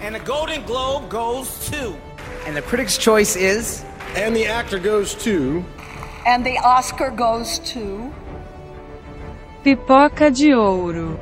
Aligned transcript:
And 0.00 0.14
the 0.14 0.20
Golden 0.20 0.64
Globe 0.64 1.08
goes 1.08 1.68
to. 1.70 1.92
And 2.46 2.54
the 2.54 2.62
Critics' 2.62 2.96
Choice 2.96 3.34
is. 3.34 3.84
And 4.14 4.34
the 4.34 4.46
actor 4.46 4.78
goes 4.78 5.12
to. 5.24 5.64
And 6.24 6.46
the 6.46 6.56
Oscar 6.58 7.10
goes 7.10 7.58
to. 7.72 8.12
Pipoca 9.64 10.30
de 10.30 10.54
Ouro. 10.54 11.18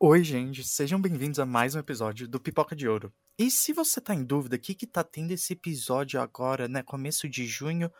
Oi, 0.00 0.24
gente, 0.24 0.64
sejam 0.64 1.00
bem-vindos 1.00 1.38
a 1.38 1.46
mais 1.46 1.76
um 1.76 1.78
episódio 1.78 2.26
do 2.26 2.40
Pipoca 2.40 2.74
de 2.74 2.88
Ouro. 2.88 3.12
E 3.38 3.50
se 3.50 3.72
você 3.72 4.00
tá 4.00 4.14
em 4.14 4.22
dúvida, 4.22 4.56
o 4.56 4.58
que 4.58 4.74
que 4.74 4.86
tá 4.86 5.02
tendo 5.02 5.30
esse 5.30 5.52
episódio 5.52 6.20
agora, 6.20 6.68
né, 6.68 6.82
começo 6.82 7.28
de 7.28 7.46
junho, 7.46 7.90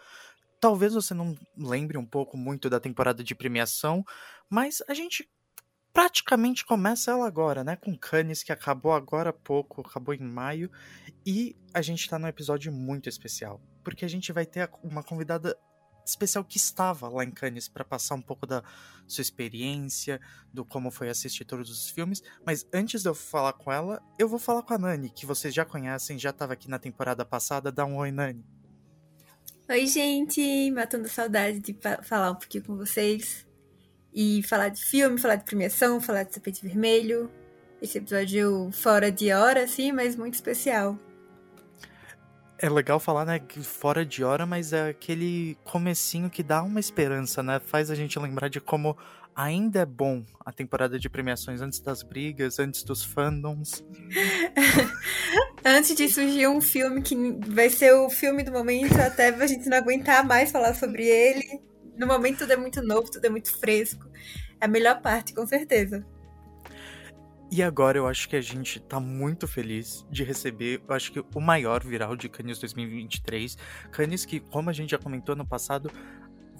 talvez 0.60 0.94
você 0.94 1.14
não 1.14 1.36
lembre 1.56 1.98
um 1.98 2.06
pouco 2.06 2.36
muito 2.36 2.68
da 2.70 2.80
temporada 2.80 3.22
de 3.22 3.34
premiação, 3.34 4.04
mas 4.48 4.82
a 4.88 4.94
gente 4.94 5.28
praticamente 5.92 6.64
começa 6.64 7.12
ela 7.12 7.26
agora, 7.26 7.62
né, 7.62 7.76
com 7.76 7.96
Cannes, 7.96 8.42
que 8.42 8.50
acabou 8.50 8.92
agora 8.92 9.30
há 9.30 9.32
pouco, 9.32 9.80
acabou 9.80 10.12
em 10.12 10.22
maio, 10.22 10.70
e 11.24 11.56
a 11.72 11.80
gente 11.80 12.08
tá 12.08 12.18
num 12.18 12.26
episódio 12.26 12.72
muito 12.72 13.08
especial, 13.08 13.60
porque 13.84 14.04
a 14.04 14.08
gente 14.08 14.32
vai 14.32 14.44
ter 14.44 14.68
uma 14.82 15.04
convidada 15.04 15.56
especial 16.04 16.44
que 16.44 16.56
estava 16.56 17.08
lá 17.08 17.24
em 17.24 17.30
Cannes 17.30 17.68
para 17.68 17.84
passar 17.84 18.14
um 18.14 18.20
pouco 18.20 18.46
da 18.46 18.62
sua 19.06 19.22
experiência, 19.22 20.20
do 20.52 20.64
como 20.64 20.90
foi 20.90 21.08
assistir 21.08 21.44
todos 21.44 21.70
os 21.70 21.88
filmes. 21.88 22.22
Mas 22.44 22.66
antes 22.72 23.02
de 23.02 23.08
eu 23.08 23.14
falar 23.14 23.54
com 23.54 23.72
ela, 23.72 24.02
eu 24.18 24.28
vou 24.28 24.38
falar 24.38 24.62
com 24.62 24.74
a 24.74 24.78
Nani, 24.78 25.10
que 25.10 25.24
vocês 25.24 25.54
já 25.54 25.64
conhecem, 25.64 26.18
já 26.18 26.30
estava 26.30 26.52
aqui 26.52 26.68
na 26.68 26.78
temporada 26.78 27.24
passada. 27.24 27.72
Dá 27.72 27.84
um 27.84 27.96
oi, 27.96 28.12
Nani. 28.12 28.44
Oi, 29.66 29.86
gente! 29.86 30.70
Matando 30.72 31.08
saudade 31.08 31.58
de 31.58 31.74
falar 32.02 32.32
um 32.32 32.34
pouquinho 32.34 32.64
com 32.64 32.76
vocês. 32.76 33.46
E 34.12 34.42
falar 34.42 34.68
de 34.68 34.84
filme, 34.84 35.18
falar 35.18 35.36
de 35.36 35.44
premiação, 35.44 36.02
falar 36.02 36.24
de 36.24 36.32
tapete 36.32 36.62
vermelho. 36.62 37.30
Esse 37.80 37.96
episódio 37.96 38.70
fora 38.72 39.10
de 39.10 39.32
hora, 39.32 39.64
assim, 39.64 39.90
mas 39.90 40.16
muito 40.16 40.34
especial 40.34 40.98
é 42.58 42.68
legal 42.70 42.98
falar, 42.98 43.26
né, 43.26 43.40
fora 43.62 44.06
de 44.06 44.24
hora, 44.24 44.46
mas 44.46 44.72
é 44.72 44.88
aquele 44.88 45.54
comecinho 45.64 46.30
que 46.30 46.42
dá 46.42 46.62
uma 46.62 46.80
esperança, 46.80 47.42
né? 47.42 47.60
Faz 47.60 47.90
a 47.90 47.94
gente 47.94 48.18
lembrar 48.18 48.48
de 48.48 48.58
como 48.58 48.96
ainda 49.34 49.80
é 49.80 49.86
bom 49.86 50.24
a 50.44 50.52
temporada 50.52 50.98
de 50.98 51.08
premiações 51.08 51.60
antes 51.60 51.80
das 51.80 52.02
brigas, 52.02 52.58
antes 52.58 52.82
dos 52.82 53.02
fandoms. 53.02 53.84
antes 55.64 55.94
de 55.94 56.08
surgir 56.08 56.46
um 56.48 56.60
filme 56.60 57.02
que 57.02 57.14
vai 57.48 57.70
ser 57.70 57.92
o 57.94 58.08
filme 58.08 58.42
do 58.42 58.52
momento, 58.52 58.98
até 59.00 59.28
a 59.28 59.46
gente 59.46 59.68
não 59.68 59.76
aguentar 59.76 60.24
mais 60.24 60.52
falar 60.52 60.74
sobre 60.74 61.04
ele. 61.06 61.60
No 61.96 62.06
momento 62.06 62.38
tudo 62.38 62.52
é 62.52 62.56
muito 62.56 62.82
novo, 62.82 63.10
tudo 63.10 63.24
é 63.24 63.30
muito 63.30 63.56
fresco. 63.58 64.08
É 64.60 64.66
a 64.66 64.68
melhor 64.68 65.00
parte, 65.00 65.34
com 65.34 65.46
certeza. 65.46 66.04
E 67.50 67.62
agora 67.62 67.96
eu 67.96 68.08
acho 68.08 68.28
que 68.28 68.34
a 68.34 68.40
gente 68.40 68.80
tá 68.80 68.98
muito 68.98 69.46
feliz 69.46 70.04
de 70.10 70.24
receber, 70.24 70.82
eu 70.88 70.94
acho 70.94 71.12
que 71.12 71.20
o 71.20 71.40
maior 71.40 71.84
viral 71.84 72.16
de 72.16 72.28
Cannes 72.28 72.58
2023. 72.58 73.56
Cannes 73.92 74.24
que, 74.24 74.40
como 74.40 74.70
a 74.70 74.72
gente 74.72 74.90
já 74.90 74.98
comentou 74.98 75.36
no 75.36 75.46
passado, 75.46 75.88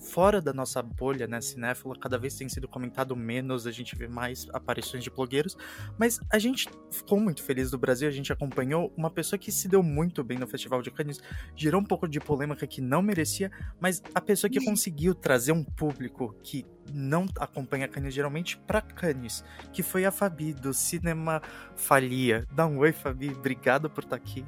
fora 0.05 0.41
da 0.41 0.53
nossa 0.53 0.83
bolha, 0.83 1.27
né, 1.27 1.41
cinéfila, 1.41 1.97
cada 1.99 2.19
vez 2.19 2.37
tem 2.37 2.49
sido 2.49 2.69
comentado 2.69 3.17
menos, 3.17 3.67
a 3.67 3.73
gente 3.73 3.97
vê 3.97 4.07
mais 4.07 4.47
aparições 4.53 5.03
de 5.03 5.11
blogueiros, 5.11 5.57
mas 5.99 6.21
a 6.31 6.39
gente 6.39 6.69
ficou 6.91 7.19
muito 7.19 7.43
feliz 7.43 7.71
do 7.71 7.79
Brasil, 7.79 8.09
a 8.09 8.13
gente 8.13 8.33
acompanhou 8.33 8.93
uma 8.97 9.11
pessoa 9.11 9.39
que 9.39 9.51
se 9.51 9.67
deu 9.67 9.83
muito 9.83 10.23
bem 10.23 10.39
no 10.39 10.47
Festival 10.47 10.83
de 10.83 10.91
Cannes, 10.91 11.21
gerou 11.57 11.81
um 11.81 11.85
pouco 11.85 12.07
de 12.07 12.21
polêmica 12.21 12.67
que 12.67 12.81
não 12.81 13.03
merecia, 13.03 13.51
mas 13.81 14.03
a 14.15 14.21
pessoa 14.21 14.51
que 14.51 14.65
conseguiu 14.65 15.15
trazer 15.15 15.53
um 15.53 15.65
público 15.65 16.35
que 16.43 16.67
não 16.93 17.27
acompanha 17.39 17.89
Cannes 17.89 18.13
geralmente 18.13 18.59
para 18.59 18.83
Cannes, 18.83 19.43
que 19.73 19.83
foi 19.83 20.05
a 20.05 20.11
Fabi 20.11 20.53
do 20.53 20.75
Cinema 20.75 21.41
Falia. 21.75 22.47
Dá 22.53 22.67
um 22.67 22.79
oi, 22.79 22.93
Fabi, 22.93 23.31
obrigado 23.31 23.89
por 23.89 24.05
estar 24.05 24.19
tá 24.19 24.23
aqui. 24.23 24.45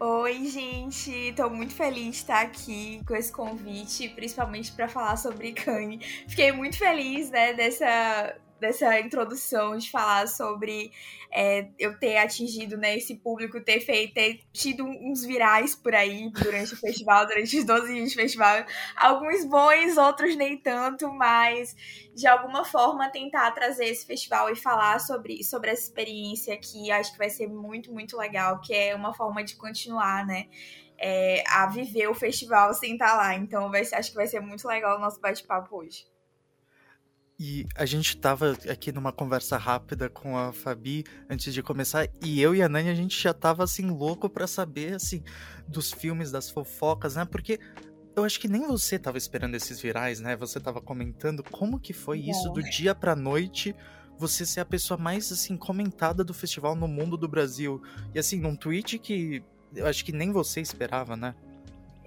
Oi, 0.00 0.44
gente! 0.46 1.32
Tô 1.36 1.50
muito 1.50 1.74
feliz 1.74 2.04
de 2.04 2.10
estar 2.10 2.40
aqui 2.42 3.02
com 3.04 3.16
esse 3.16 3.32
convite, 3.32 4.08
principalmente 4.10 4.70
para 4.70 4.86
falar 4.88 5.16
sobre 5.16 5.52
Kanye. 5.52 5.98
Fiquei 6.28 6.52
muito 6.52 6.78
feliz, 6.78 7.30
né, 7.30 7.52
dessa, 7.52 8.36
dessa 8.60 8.98
introdução 9.00 9.76
de 9.76 9.90
falar 9.90 10.26
sobre 10.28 10.92
é, 11.30 11.68
eu 11.78 11.98
ter 11.98 12.16
atingido 12.16 12.76
né, 12.76 12.96
esse 12.96 13.16
público, 13.16 13.62
ter 13.62 13.80
feito, 13.80 14.14
ter 14.14 14.40
tido 14.52 14.84
uns 14.84 15.24
virais 15.24 15.74
por 15.74 15.94
aí 15.94 16.30
durante 16.30 16.74
o 16.74 16.76
festival, 16.78 17.26
durante 17.26 17.58
os 17.58 17.64
12 17.64 17.94
dias 17.94 18.10
de 18.10 18.16
festival. 18.16 18.64
Alguns 18.96 19.44
bons, 19.44 19.96
outros 19.96 20.36
nem 20.36 20.56
tanto, 20.58 21.12
mas 21.12 21.76
de 22.14 22.26
alguma 22.26 22.64
forma 22.64 23.10
tentar 23.10 23.50
trazer 23.52 23.86
esse 23.86 24.06
festival 24.06 24.50
e 24.50 24.56
falar 24.56 24.98
sobre, 25.00 25.44
sobre 25.44 25.70
essa 25.70 25.82
experiência 25.82 26.56
que 26.56 26.90
acho 26.90 27.12
que 27.12 27.18
vai 27.18 27.30
ser 27.30 27.48
muito, 27.48 27.92
muito 27.92 28.16
legal, 28.16 28.60
que 28.60 28.74
é 28.74 28.94
uma 28.94 29.14
forma 29.14 29.44
de 29.44 29.56
continuar, 29.56 30.26
né? 30.26 30.46
É, 31.00 31.44
a 31.46 31.66
viver 31.66 32.08
o 32.08 32.14
festival 32.14 32.74
sem 32.74 32.94
estar 32.94 33.16
lá. 33.16 33.34
Então 33.36 33.70
vai, 33.70 33.82
acho 33.82 34.10
que 34.10 34.16
vai 34.16 34.26
ser 34.26 34.40
muito 34.40 34.66
legal 34.66 34.96
o 34.96 35.00
nosso 35.00 35.20
bate-papo 35.20 35.76
hoje. 35.76 36.04
E 37.40 37.66
a 37.76 37.86
gente 37.86 38.16
tava 38.16 38.58
aqui 38.68 38.90
numa 38.90 39.12
conversa 39.12 39.56
rápida 39.56 40.08
com 40.08 40.36
a 40.36 40.52
Fabi 40.52 41.04
antes 41.30 41.54
de 41.54 41.62
começar, 41.62 42.08
e 42.20 42.42
eu 42.42 42.52
e 42.52 42.60
a 42.60 42.68
Nani 42.68 42.90
a 42.90 42.94
gente 42.94 43.20
já 43.20 43.32
tava 43.32 43.62
assim 43.62 43.88
louco 43.88 44.28
para 44.28 44.46
saber 44.48 44.94
assim 44.94 45.22
dos 45.68 45.92
filmes, 45.92 46.32
das 46.32 46.50
fofocas, 46.50 47.14
né? 47.14 47.24
Porque 47.24 47.60
eu 48.16 48.24
acho 48.24 48.40
que 48.40 48.48
nem 48.48 48.66
você 48.66 48.98
tava 48.98 49.18
esperando 49.18 49.54
esses 49.54 49.80
virais, 49.80 50.18
né? 50.18 50.34
Você 50.34 50.58
tava 50.58 50.80
comentando 50.80 51.44
como 51.44 51.78
que 51.78 51.92
foi 51.92 52.18
isso 52.18 52.48
do 52.50 52.60
dia 52.60 52.92
pra 52.92 53.14
noite 53.14 53.72
você 54.18 54.44
ser 54.44 54.58
a 54.58 54.64
pessoa 54.64 54.98
mais 54.98 55.30
assim 55.30 55.56
comentada 55.56 56.24
do 56.24 56.34
festival 56.34 56.74
no 56.74 56.88
mundo 56.88 57.16
do 57.16 57.28
Brasil. 57.28 57.80
E 58.12 58.18
assim, 58.18 58.40
num 58.40 58.56
tweet 58.56 58.98
que 58.98 59.44
eu 59.76 59.86
acho 59.86 60.04
que 60.04 60.10
nem 60.10 60.32
você 60.32 60.60
esperava, 60.60 61.16
né? 61.16 61.36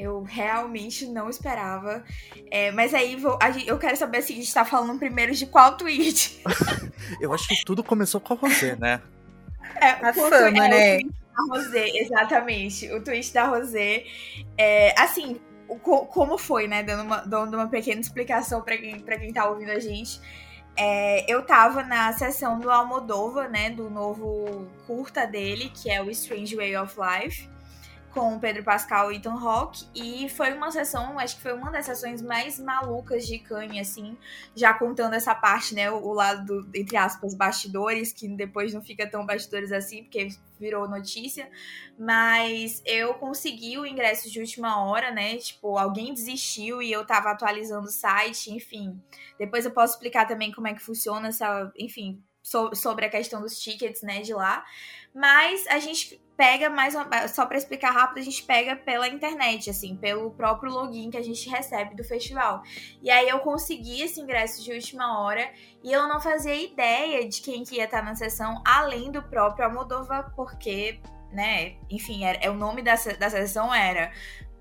Eu 0.02 0.24
realmente 0.24 1.06
não 1.06 1.30
esperava. 1.30 2.04
É, 2.50 2.72
mas 2.72 2.92
aí 2.92 3.16
vou, 3.16 3.38
eu 3.68 3.78
quero 3.78 3.96
saber 3.96 4.18
assim, 4.18 4.34
a 4.34 4.38
gente 4.38 4.54
tá 4.54 4.66
falando 4.66 4.98
primeiro 4.98 5.32
de 5.36 5.46
qual 5.46 5.78
tweet. 5.78 6.42
eu 7.22 7.32
acho 7.32 7.48
que 7.48 7.64
tudo 7.64 7.84
começou 7.84 8.20
com 8.20 8.34
a 8.34 8.38
Rosé, 8.38 8.76
né? 8.78 9.00
É, 9.76 9.90
a 9.90 10.12
fama, 10.12 10.66
é, 10.66 11.00
né? 11.00 11.10
O 11.38 11.54
Rosé, 11.54 11.88
exatamente. 12.00 12.92
O 12.92 13.04
tweet 13.04 13.32
da 13.32 13.46
Rosé. 13.46 14.06
É, 14.58 15.00
assim, 15.00 15.40
o, 15.68 15.76
como 15.78 16.36
foi, 16.36 16.68
né? 16.68 16.82
Dando 16.82 17.04
uma, 17.04 17.18
dando 17.18 17.54
uma 17.54 17.68
pequena 17.68 18.02
explicação 18.02 18.64
para 18.64 18.78
quem, 18.78 19.00
pra 19.00 19.20
quem 19.20 19.32
tá 19.32 19.48
ouvindo 19.48 19.70
a 19.70 19.80
gente. 19.80 20.20
É, 20.76 21.32
eu 21.32 21.46
tava 21.46 21.84
na 21.84 22.12
sessão 22.14 22.60
do 22.60 22.72
Almodova, 22.72 23.48
né? 23.48 23.70
Do 23.70 23.88
novo 23.88 24.68
curta 24.88 25.28
dele, 25.28 25.72
que 25.76 25.92
é 25.92 26.02
o 26.02 26.10
Strange 26.10 26.56
Way 26.56 26.76
of 26.78 26.96
Life 27.00 27.52
com 28.14 28.36
o 28.36 28.40
Pedro 28.40 28.64
Pascal 28.64 29.12
e 29.12 29.18
Ethan 29.18 29.34
Hawke 29.34 29.86
e 29.96 30.30
foi 30.30 30.54
uma 30.54 30.70
sessão, 30.72 31.18
acho 31.18 31.38
que 31.38 31.42
foi 31.42 31.54
uma 31.54 31.72
das 31.72 31.86
sessões 31.86 32.22
mais 32.22 32.60
malucas 32.60 33.26
de 33.26 33.40
Kanye, 33.40 33.80
assim, 33.80 34.18
já 34.56 34.74
contando 34.74 35.14
essa 35.14 35.34
parte, 35.34 35.74
né, 35.74 35.90
o, 35.90 35.96
o 35.96 36.14
lado, 36.14 36.46
do, 36.46 36.78
entre 36.78 36.98
aspas, 36.98 37.34
bastidores, 37.34 38.12
que 38.12 38.28
depois 38.28 38.74
não 38.74 38.82
fica 38.82 39.10
tão 39.10 39.26
bastidores 39.26 39.72
assim, 39.72 40.04
porque 40.04 40.30
virou 40.60 40.88
notícia, 40.88 41.50
mas 41.98 42.82
eu 42.86 43.14
consegui 43.16 43.78
o 43.78 43.86
ingresso 43.86 44.30
de 44.30 44.40
última 44.40 44.84
hora, 44.84 45.12
né, 45.12 45.38
tipo, 45.38 45.78
alguém 45.78 46.14
desistiu 46.14 46.82
e 46.82 46.92
eu 46.92 47.06
tava 47.06 47.32
atualizando 47.32 47.88
o 47.88 47.92
site, 47.92 48.52
enfim, 48.52 49.02
depois 49.40 49.66
eu 49.66 49.72
posso 49.72 49.94
explicar 49.94 50.28
também 50.28 50.52
como 50.52 50.68
é 50.68 50.74
que 50.74 50.82
funciona 50.82 51.30
essa, 51.30 51.72
enfim, 51.78 52.22
so, 52.44 52.76
sobre 52.76 53.06
a 53.06 53.10
questão 53.10 53.42
dos 53.42 53.60
tickets, 53.60 54.02
né, 54.02 54.22
de 54.22 54.34
lá, 54.34 54.66
mas 55.14 55.66
a 55.68 55.80
gente 55.80 56.22
pega 56.42 56.72
mais 56.72 56.96
uma, 56.96 57.28
só 57.28 57.46
para 57.46 57.56
explicar 57.56 57.92
rápido, 57.92 58.18
a 58.18 58.24
gente 58.24 58.42
pega 58.42 58.76
pela 58.76 59.08
internet, 59.08 59.70
assim, 59.70 59.96
pelo 59.96 60.32
próprio 60.32 60.72
login 60.72 61.12
que 61.12 61.18
a 61.18 61.22
gente 61.22 61.48
recebe 61.48 61.94
do 61.94 62.04
festival. 62.04 62.64
E 63.00 63.12
aí 63.12 63.30
eu 63.30 63.38
consegui 63.42 64.02
esse 64.02 64.20
ingresso 64.20 64.64
de 64.64 64.72
última 64.74 65.22
hora 65.22 65.48
e 65.84 65.92
eu 65.94 66.08
não 66.08 66.20
fazia 66.20 66.56
ideia 66.56 67.30
de 67.30 67.44
quem 67.44 67.64
que 67.64 67.76
ia 67.76 67.86
estar 67.86 68.04
na 68.04 68.16
sessão, 68.16 68.60
além 68.66 69.12
do 69.12 69.22
próprio 69.22 69.66
Almodova, 69.66 70.34
porque, 70.36 71.00
né, 71.32 71.76
enfim, 71.92 72.26
é, 72.26 72.40
é 72.42 72.50
o 72.50 72.56
nome 72.56 72.82
da, 72.82 72.96
da 73.20 73.30
sessão 73.30 73.72
era 73.72 74.12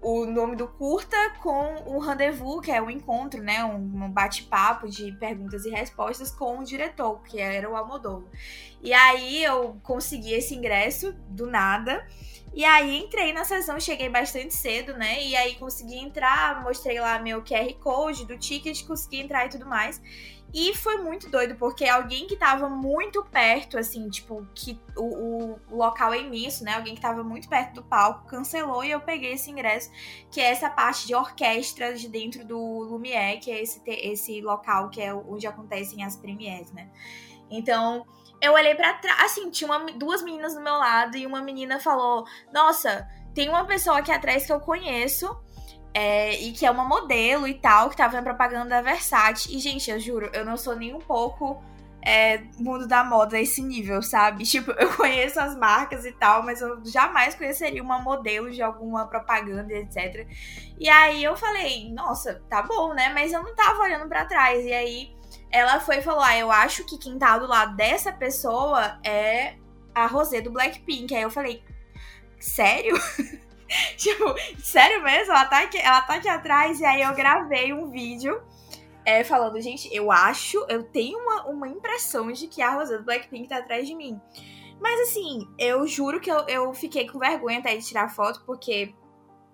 o 0.02 0.24
nome 0.24 0.56
do 0.56 0.66
curta 0.66 1.16
com 1.42 1.82
o 1.86 1.98
rendezvous, 1.98 2.60
que 2.60 2.70
é 2.70 2.80
o 2.80 2.90
encontro, 2.90 3.42
né? 3.42 3.64
Um, 3.64 3.76
um 3.76 4.10
bate-papo 4.10 4.88
de 4.88 5.12
perguntas 5.12 5.64
e 5.64 5.70
respostas 5.70 6.30
com 6.30 6.58
o 6.58 6.64
diretor, 6.64 7.22
que 7.22 7.38
era 7.38 7.68
o 7.68 7.76
Almodóvar. 7.76 8.30
E 8.82 8.92
aí 8.92 9.44
eu 9.44 9.78
consegui 9.82 10.32
esse 10.32 10.54
ingresso 10.54 11.12
do 11.28 11.46
nada. 11.46 12.06
E 12.52 12.64
aí 12.64 12.98
entrei 12.98 13.32
na 13.32 13.44
sessão, 13.44 13.78
cheguei 13.78 14.08
bastante 14.08 14.54
cedo, 14.54 14.94
né? 14.94 15.22
E 15.22 15.36
aí 15.36 15.54
consegui 15.54 15.98
entrar, 15.98 16.62
mostrei 16.64 16.98
lá 16.98 17.18
meu 17.18 17.42
QR 17.42 17.72
Code 17.74 18.26
do 18.26 18.36
ticket, 18.36 18.84
consegui 18.86 19.20
entrar 19.20 19.46
e 19.46 19.50
tudo 19.50 19.66
mais. 19.66 20.00
E 20.52 20.74
foi 20.74 20.98
muito 20.98 21.30
doido, 21.30 21.54
porque 21.54 21.84
alguém 21.84 22.26
que 22.26 22.36
tava 22.36 22.68
muito 22.68 23.22
perto, 23.22 23.78
assim, 23.78 24.08
tipo, 24.08 24.46
que 24.52 24.80
o, 24.96 25.56
o, 25.70 25.76
local 25.76 26.12
é 26.12 26.20
imenso, 26.20 26.64
né? 26.64 26.74
Alguém 26.74 26.96
que 26.96 27.00
tava 27.00 27.22
muito 27.22 27.48
perto 27.48 27.74
do 27.74 27.84
palco 27.84 28.26
cancelou 28.26 28.82
e 28.82 28.90
eu 28.90 29.00
peguei 29.00 29.34
esse 29.34 29.50
ingresso, 29.50 29.90
que 30.30 30.40
é 30.40 30.50
essa 30.50 30.68
parte 30.68 31.06
de 31.06 31.14
orquestra 31.14 31.94
de 31.94 32.08
dentro 32.08 32.44
do 32.44 32.58
Lumière, 32.58 33.38
que 33.38 33.50
é 33.50 33.62
esse, 33.62 33.80
esse 33.86 34.40
local 34.40 34.90
que 34.90 35.00
é 35.00 35.14
onde 35.14 35.46
acontecem 35.46 36.02
as 36.02 36.16
premieres, 36.16 36.72
né? 36.72 36.90
Então, 37.48 38.04
eu 38.40 38.52
olhei 38.52 38.74
para 38.74 38.94
trás, 38.94 39.32
assim, 39.32 39.50
tinha 39.50 39.70
uma, 39.70 39.86
duas 39.92 40.22
meninas 40.22 40.54
do 40.54 40.60
meu 40.60 40.74
lado 40.74 41.16
e 41.16 41.26
uma 41.26 41.40
menina 41.40 41.78
falou: 41.78 42.24
Nossa, 42.52 43.08
tem 43.34 43.48
uma 43.48 43.64
pessoa 43.64 43.98
aqui 43.98 44.10
atrás 44.10 44.46
que 44.46 44.52
eu 44.52 44.60
conheço 44.60 45.28
é, 45.92 46.40
e 46.40 46.52
que 46.52 46.64
é 46.64 46.70
uma 46.70 46.84
modelo 46.84 47.46
e 47.46 47.54
tal, 47.54 47.90
que 47.90 47.96
tava 47.96 48.16
na 48.16 48.22
propaganda 48.22 48.70
da 48.70 48.82
Versace. 48.82 49.54
E, 49.54 49.58
gente, 49.58 49.90
eu 49.90 49.98
juro, 49.98 50.30
eu 50.32 50.44
não 50.44 50.56
sou 50.56 50.76
nem 50.76 50.94
um 50.94 51.00
pouco 51.00 51.62
é, 52.02 52.38
mundo 52.58 52.86
da 52.86 53.04
moda 53.04 53.36
a 53.36 53.40
esse 53.40 53.62
nível, 53.62 54.02
sabe? 54.02 54.44
Tipo, 54.46 54.70
eu 54.72 54.94
conheço 54.96 55.40
as 55.40 55.56
marcas 55.56 56.04
e 56.04 56.12
tal, 56.12 56.42
mas 56.42 56.60
eu 56.60 56.84
jamais 56.84 57.34
conheceria 57.34 57.82
uma 57.82 57.98
modelo 57.98 58.50
de 58.50 58.62
alguma 58.62 59.06
propaganda, 59.06 59.72
etc. 59.72 60.26
E 60.78 60.88
aí 60.88 61.22
eu 61.22 61.36
falei, 61.36 61.92
nossa, 61.92 62.42
tá 62.48 62.62
bom, 62.62 62.94
né? 62.94 63.12
Mas 63.12 63.32
eu 63.32 63.42
não 63.42 63.54
tava 63.54 63.82
olhando 63.82 64.08
para 64.08 64.24
trás. 64.24 64.64
E 64.64 64.72
aí 64.72 65.20
ela 65.50 65.80
foi 65.80 65.98
e 65.98 66.02
falou: 66.02 66.22
Ah, 66.22 66.36
eu 66.36 66.50
acho 66.50 66.84
que 66.84 66.98
quem 66.98 67.18
tá 67.18 67.38
do 67.38 67.46
lado 67.46 67.76
dessa 67.76 68.12
pessoa 68.12 68.98
é 69.04 69.56
a 69.94 70.06
Rosé 70.06 70.40
do 70.40 70.50
Blackpink. 70.50 71.14
Aí 71.14 71.22
eu 71.22 71.30
falei, 71.30 71.62
sério? 72.38 72.96
tipo, 73.96 74.34
sério 74.58 75.02
mesmo? 75.02 75.32
Ela 75.32 75.44
tá, 75.46 75.62
aqui, 75.62 75.78
ela 75.78 76.00
tá 76.02 76.14
aqui 76.14 76.28
atrás. 76.28 76.80
E 76.80 76.84
aí 76.84 77.02
eu 77.02 77.14
gravei 77.14 77.72
um 77.72 77.90
vídeo 77.90 78.42
é, 79.04 79.24
falando, 79.24 79.60
gente, 79.60 79.88
eu 79.94 80.10
acho, 80.10 80.64
eu 80.68 80.82
tenho 80.82 81.18
uma, 81.18 81.46
uma 81.46 81.68
impressão 81.68 82.30
de 82.32 82.46
que 82.46 82.60
a 82.60 82.70
Rosé 82.74 82.98
do 82.98 83.04
Blackpink 83.04 83.48
tá 83.48 83.58
atrás 83.58 83.86
de 83.86 83.94
mim. 83.94 84.20
Mas 84.80 85.08
assim, 85.08 85.46
eu 85.58 85.86
juro 85.86 86.20
que 86.20 86.30
eu, 86.30 86.46
eu 86.48 86.72
fiquei 86.72 87.08
com 87.08 87.18
vergonha 87.18 87.58
até 87.58 87.76
de 87.76 87.86
tirar 87.86 88.08
foto, 88.08 88.42
porque 88.46 88.94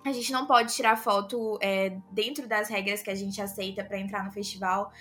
a 0.04 0.12
gente 0.12 0.30
não 0.32 0.46
pode 0.46 0.72
tirar 0.72 0.96
foto 0.96 1.58
é, 1.60 1.96
dentro 2.12 2.46
das 2.46 2.68
regras 2.68 3.02
que 3.02 3.10
a 3.10 3.14
gente 3.14 3.40
aceita 3.40 3.84
para 3.84 3.98
entrar 3.98 4.24
no 4.24 4.30
festival. 4.30 4.92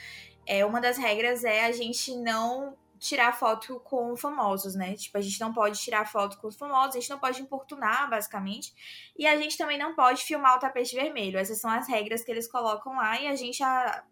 É, 0.47 0.65
uma 0.65 0.81
das 0.81 0.97
regras 0.97 1.43
é 1.43 1.65
a 1.65 1.71
gente 1.71 2.15
não 2.17 2.75
tirar 3.07 3.31
foto 3.33 3.79
com 3.81 4.15
famosos, 4.15 4.75
né? 4.75 4.95
Tipo, 4.95 5.17
a 5.17 5.21
gente 5.21 5.39
não 5.39 5.53
pode 5.53 5.79
tirar 5.79 6.05
foto 6.05 6.37
com 6.37 6.47
os 6.47 6.55
famosos, 6.55 6.95
a 6.95 6.99
gente 6.99 7.09
não 7.09 7.19
pode 7.19 7.41
importunar, 7.41 8.09
basicamente. 8.09 8.73
E 9.17 9.27
a 9.27 9.37
gente 9.37 9.57
também 9.57 9.77
não 9.77 9.95
pode 9.95 10.23
filmar 10.23 10.55
o 10.55 10.59
tapete 10.59 10.95
vermelho. 10.95 11.37
Essas 11.37 11.59
são 11.59 11.69
as 11.69 11.87
regras 11.87 12.23
que 12.23 12.31
eles 12.31 12.47
colocam 12.51 12.95
lá 12.95 13.19
e 13.21 13.27
a 13.27 13.35
gente 13.35 13.63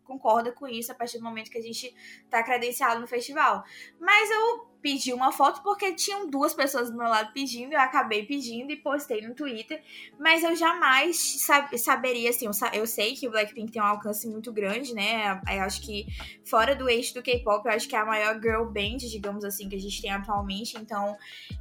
concorda 0.04 0.52
com 0.52 0.68
isso 0.68 0.92
a 0.92 0.96
partir 0.96 1.18
do 1.18 1.24
momento 1.24 1.50
que 1.50 1.58
a 1.58 1.62
gente 1.62 1.96
tá 2.30 2.44
credenciado 2.44 3.02
no 3.02 3.08
festival. 3.08 3.64
Mas 4.00 4.30
eu 4.30 4.73
pedi 4.84 5.14
uma 5.14 5.32
foto 5.32 5.64
porque 5.64 5.94
tinham 5.94 6.30
duas 6.30 6.54
pessoas 6.54 6.92
do 6.92 6.98
meu 6.98 7.08
lado 7.08 7.32
pedindo, 7.34 7.72
eu 7.72 7.80
acabei 7.80 8.26
pedindo 8.26 8.70
e 8.70 8.76
postei 8.76 9.22
no 9.26 9.34
Twitter, 9.34 9.82
mas 10.20 10.44
eu 10.44 10.54
jamais 10.58 11.18
sab 11.42 11.76
saberia, 11.78 12.30
assim, 12.30 12.46
eu, 12.46 12.52
eu, 12.74 12.86
sei 12.86 13.16
que 13.16 13.26
o 13.26 13.32
Blackpink 13.32 13.72
tem 13.72 13.82
um 13.82 13.86
alcance 13.86 14.28
muito 14.28 14.52
grande, 14.52 14.94
né, 14.94 15.42
eu 15.50 15.62
acho 15.62 15.82
que 15.82 16.06
fora 16.44 16.76
do 16.76 16.90
eixo 16.90 17.14
do 17.14 17.24
K-pop, 17.24 17.66
eu 17.66 17.72
acho 17.72 17.88
que 17.88 17.96
é 17.96 18.00
a 18.00 18.06
maior 18.06 18.42
girl 18.42 18.66
band, 18.66 18.98
digamos 18.98 19.46
assim, 19.46 19.70
que 19.70 19.76
a 19.78 19.80
gente 19.80 20.02
tem 20.02 20.12
atualmente, 20.12 20.78
então 20.78 21.16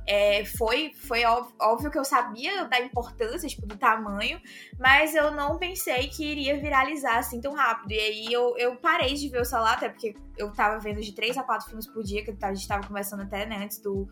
é, 0.04 0.44
foi, 0.44 0.92
foi 0.92 1.22
óbvio 1.24 1.92
que 1.92 1.98
eu 1.98 2.04
sabia 2.04 2.64
da 2.64 2.80
importância, 2.80 3.48
tipo, 3.48 3.66
do 3.66 3.76
tamanho, 3.76 4.40
mas 4.80 5.14
eu 5.14 5.30
não 5.30 5.58
pensei 5.58 6.08
que 6.08 6.24
iria 6.24 6.58
viralizar 6.58 7.18
assim 7.18 7.40
tão 7.40 7.54
rápido, 7.54 7.92
e 7.92 8.00
aí 8.00 8.32
eu, 8.32 8.56
eu 8.58 8.74
parei 8.74 9.14
de 9.14 9.28
ver 9.28 9.42
o 9.42 9.44
celular, 9.44 9.74
até 9.74 9.88
porque 9.88 10.16
eu 10.36 10.52
tava 10.52 10.78
vendo 10.78 11.00
de 11.00 11.12
três 11.12 11.36
a 11.36 11.42
quatro 11.42 11.66
filmes 11.66 11.86
por 11.86 12.02
dia, 12.02 12.24
que 12.24 12.36
a 12.42 12.54
gente 12.54 12.66
tava 12.66 12.86
conversando 12.86 13.22
até, 13.22 13.46
né, 13.46 13.56
antes 13.62 13.78
do, 13.78 14.08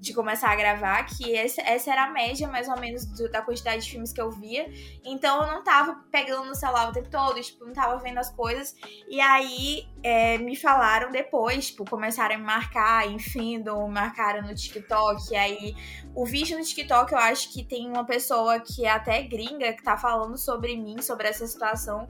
de 0.00 0.14
começar 0.14 0.50
a 0.50 0.56
gravar, 0.56 1.04
que 1.04 1.36
essa 1.36 1.90
era 1.90 2.04
a 2.04 2.10
média, 2.10 2.48
mais 2.48 2.68
ou 2.68 2.78
menos, 2.80 3.04
do, 3.04 3.30
da 3.30 3.42
quantidade 3.42 3.84
de 3.84 3.90
filmes 3.90 4.12
que 4.12 4.20
eu 4.20 4.30
via. 4.30 4.66
Então 5.04 5.42
eu 5.42 5.46
não 5.46 5.62
tava 5.62 6.02
pegando 6.10 6.46
no 6.46 6.54
celular 6.54 6.88
o 6.88 6.92
tempo 6.92 7.10
todo, 7.10 7.40
tipo, 7.40 7.66
não 7.66 7.74
tava 7.74 7.98
vendo 7.98 8.18
as 8.18 8.30
coisas. 8.34 8.74
E 9.08 9.20
aí 9.20 9.86
é, 10.02 10.38
me 10.38 10.56
falaram 10.56 11.12
depois, 11.12 11.66
tipo, 11.66 11.84
começaram 11.84 12.34
a 12.34 12.38
me 12.38 12.44
marcar, 12.44 13.10
enfim, 13.10 13.60
do, 13.60 13.86
marcaram 13.88 14.42
no 14.42 14.54
TikTok. 14.54 15.32
E 15.32 15.36
aí 15.36 15.76
o 16.14 16.24
vídeo 16.24 16.58
no 16.58 16.64
TikTok 16.64 17.12
eu 17.12 17.18
acho 17.18 17.52
que 17.52 17.62
tem 17.62 17.86
uma 17.86 18.04
pessoa 18.04 18.58
que 18.58 18.86
é 18.86 18.90
até 18.90 19.22
gringa 19.22 19.72
que 19.74 19.82
tá 19.82 19.98
falando 19.98 20.38
sobre 20.38 20.76
mim, 20.76 21.02
sobre 21.02 21.28
essa 21.28 21.46
situação 21.46 22.08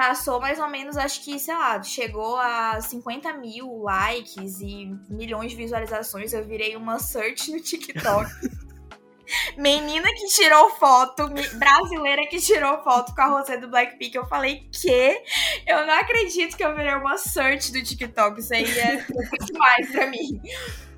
passou 0.00 0.40
mais 0.40 0.58
ou 0.58 0.66
menos, 0.66 0.96
acho 0.96 1.22
que, 1.22 1.38
sei 1.38 1.52
lá, 1.52 1.82
chegou 1.82 2.34
a 2.38 2.80
50 2.80 3.34
mil 3.34 3.82
likes 3.82 4.58
e 4.62 4.86
milhões 5.10 5.50
de 5.50 5.58
visualizações. 5.58 6.32
Eu 6.32 6.42
virei 6.42 6.74
uma 6.74 6.98
search 6.98 7.52
no 7.52 7.60
TikTok. 7.60 8.30
Menina 9.58 10.08
que 10.14 10.26
tirou 10.28 10.70
foto, 10.70 11.28
brasileira 11.58 12.26
que 12.30 12.40
tirou 12.40 12.82
foto 12.82 13.14
com 13.14 13.20
a 13.20 13.26
Rosé 13.26 13.58
do 13.58 13.68
Blackpink. 13.68 14.16
Eu 14.16 14.26
falei, 14.26 14.66
que? 14.72 15.22
Eu 15.66 15.86
não 15.86 15.92
acredito 15.92 16.56
que 16.56 16.64
eu 16.64 16.74
virei 16.74 16.94
uma 16.94 17.18
search 17.18 17.70
do 17.70 17.82
TikTok. 17.82 18.40
Isso 18.40 18.54
aí 18.54 18.64
é 18.64 19.04
demais 19.44 19.92
pra 19.92 20.06
mim. 20.06 20.40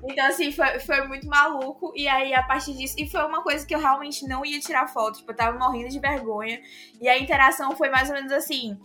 Então, 0.05 0.25
assim, 0.27 0.49
foi, 0.53 0.79
foi 0.79 1.05
muito 1.09 1.27
maluco. 1.27 1.91
E 1.93 2.07
aí, 2.07 2.33
a 2.33 2.41
partir 2.41 2.73
disso. 2.73 2.95
E 2.97 3.09
foi 3.09 3.21
uma 3.25 3.43
coisa 3.43 3.65
que 3.65 3.75
eu 3.75 3.79
realmente 3.79 4.25
não 4.25 4.45
ia 4.45 4.61
tirar 4.61 4.87
foto. 4.87 5.17
Tipo, 5.17 5.33
eu 5.33 5.35
tava 5.35 5.59
morrendo 5.59 5.89
de 5.89 5.99
vergonha. 5.99 6.61
E 7.01 7.09
a 7.09 7.19
interação 7.19 7.75
foi 7.75 7.89
mais 7.89 8.07
ou 8.07 8.15
menos 8.15 8.31
assim 8.31 8.79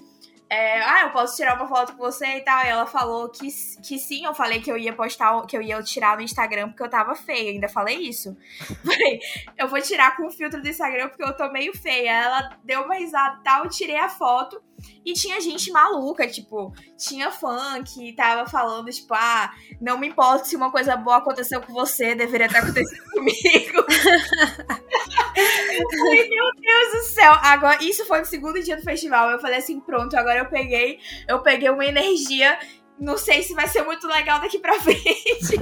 é, 0.50 0.80
ah, 0.82 1.02
eu 1.02 1.10
posso 1.10 1.36
tirar 1.36 1.56
uma 1.56 1.68
foto 1.68 1.92
com 1.92 1.98
você 1.98 2.26
e 2.38 2.40
tal. 2.40 2.64
E 2.64 2.68
ela 2.68 2.86
falou 2.86 3.28
que, 3.28 3.48
que 3.82 3.98
sim, 3.98 4.24
eu 4.24 4.34
falei 4.34 4.60
que 4.60 4.70
eu 4.70 4.78
ia 4.78 4.94
postar, 4.94 5.44
que 5.46 5.56
eu 5.56 5.60
ia 5.60 5.82
tirar 5.82 6.16
no 6.16 6.22
Instagram 6.22 6.68
porque 6.68 6.82
eu 6.82 6.88
tava 6.88 7.14
feia. 7.14 7.50
ainda 7.50 7.68
falei 7.68 7.96
isso. 7.96 8.36
Falei, 8.84 9.20
eu 9.56 9.68
vou 9.68 9.80
tirar 9.80 10.16
com 10.16 10.26
o 10.26 10.30
filtro 10.30 10.62
do 10.62 10.68
Instagram 10.68 11.08
porque 11.08 11.22
eu 11.22 11.36
tô 11.36 11.50
meio 11.52 11.76
feia. 11.76 12.10
Ela 12.10 12.58
deu 12.64 12.82
uma 12.82 12.94
risada 12.94 13.38
e 13.40 13.42
tal, 13.44 13.64
eu 13.64 13.70
tirei 13.70 13.98
a 13.98 14.08
foto. 14.08 14.62
E 15.04 15.12
tinha 15.12 15.40
gente 15.40 15.72
maluca, 15.72 16.26
tipo, 16.28 16.72
tinha 16.96 17.32
fã 17.32 17.82
que 17.82 18.12
tava 18.12 18.48
falando, 18.48 18.90
tipo, 18.90 19.12
ah, 19.14 19.52
não 19.80 19.98
me 19.98 20.06
importa 20.08 20.44
se 20.44 20.54
uma 20.54 20.70
coisa 20.70 20.96
boa 20.96 21.16
aconteceu 21.16 21.60
com 21.60 21.72
você, 21.72 22.14
deveria 22.14 22.48
ter 22.48 22.58
acontecido 22.58 23.02
comigo. 23.10 23.84
eu 25.34 25.90
falei, 25.90 26.28
meu 26.28 26.54
Deus 26.54 26.92
do 26.92 27.02
céu. 27.08 27.32
Agora, 27.42 27.82
isso 27.82 28.04
foi 28.06 28.20
no 28.20 28.26
segundo 28.26 28.62
dia 28.62 28.76
do 28.76 28.82
festival. 28.82 29.30
Eu 29.30 29.40
falei 29.40 29.58
assim, 29.58 29.80
pronto, 29.80 30.16
agora 30.16 30.37
eu 30.38 30.46
peguei, 30.46 30.98
eu 31.26 31.42
peguei 31.42 31.70
uma 31.70 31.84
energia. 31.84 32.58
Não 32.98 33.16
sei 33.16 33.42
se 33.42 33.54
vai 33.54 33.68
ser 33.68 33.82
muito 33.84 34.06
legal 34.06 34.40
daqui 34.40 34.58
pra 34.58 34.80
frente. 34.80 35.58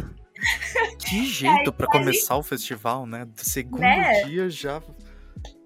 Que 0.98 1.24
jeito 1.26 1.72
para 1.72 1.86
começar 1.86 2.36
o 2.36 2.42
festival, 2.42 3.06
né? 3.06 3.24
Do 3.24 3.44
segundo 3.44 3.80
né? 3.80 4.24
dia 4.24 4.48
já 4.48 4.80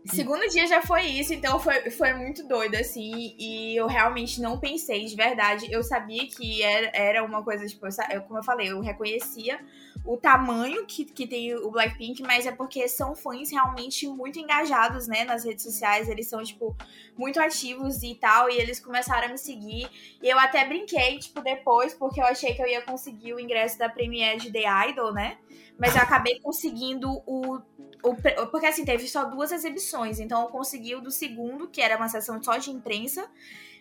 Segundo 0.07 0.49
dia 0.49 0.67
já 0.67 0.83
foi 0.83 1.03
isso, 1.03 1.35
então 1.35 1.61
foi, 1.61 1.91
foi 1.91 2.15
muito 2.15 2.47
doido, 2.49 2.75
assim, 2.75 3.37
e 3.39 3.77
eu 3.77 3.87
realmente 3.87 4.41
não 4.41 4.59
pensei, 4.59 5.05
de 5.05 5.15
verdade. 5.15 5.67
Eu 5.71 5.83
sabia 5.83 6.27
que 6.27 6.63
era, 6.63 6.91
era 6.95 7.25
uma 7.25 7.45
coisa, 7.45 7.67
tipo, 7.67 7.87
eu, 8.11 8.23
como 8.23 8.39
eu 8.39 8.43
falei, 8.43 8.71
eu 8.71 8.81
reconhecia 8.81 9.61
o 10.05 10.17
tamanho 10.17 10.87
que, 10.87 11.05
que 11.05 11.27
tem 11.27 11.55
o 11.55 11.71
Blackpink, 11.71 12.23
mas 12.23 12.47
é 12.47 12.53
porque 12.53 12.89
são 12.89 13.15
fãs 13.15 13.51
realmente 13.51 14.09
muito 14.09 14.39
engajados, 14.39 15.07
né, 15.07 15.25
nas 15.25 15.45
redes 15.45 15.65
sociais, 15.65 16.09
eles 16.09 16.29
são, 16.29 16.43
tipo, 16.43 16.77
muito 17.17 17.41
ativos 17.41 18.03
e 18.03 18.15
tal, 18.15 18.51
e 18.51 18.57
eles 18.57 18.81
começaram 18.81 19.29
a 19.29 19.31
me 19.31 19.39
seguir, 19.39 19.89
e 20.23 20.29
eu 20.29 20.39
até 20.39 20.65
brinquei, 20.67 21.19
tipo, 21.19 21.41
depois, 21.43 21.95
porque 21.95 22.21
eu 22.21 22.25
achei 22.25 22.55
que 22.55 22.63
eu 22.63 22.67
ia 22.67 22.83
conseguir 22.83 23.35
o 23.35 23.41
ingresso 23.41 23.79
da 23.79 23.89
Premiere 23.89 24.41
de 24.41 24.51
The 24.51 24.89
Idol, 24.89 25.13
né, 25.13 25.39
mas 25.81 25.97
eu 25.97 26.03
acabei 26.03 26.39
conseguindo 26.41 27.11
o, 27.27 27.57
o. 28.05 28.15
Porque 28.51 28.67
assim, 28.67 28.85
teve 28.85 29.09
só 29.09 29.25
duas 29.25 29.51
exibições. 29.51 30.21
Então 30.21 30.43
eu 30.43 30.49
consegui 30.49 30.95
o 30.95 31.01
do 31.01 31.11
segundo, 31.11 31.69
que 31.69 31.81
era 31.81 31.97
uma 31.97 32.07
sessão 32.07 32.41
só 32.43 32.59
de 32.59 32.71
imprensa. 32.71 33.27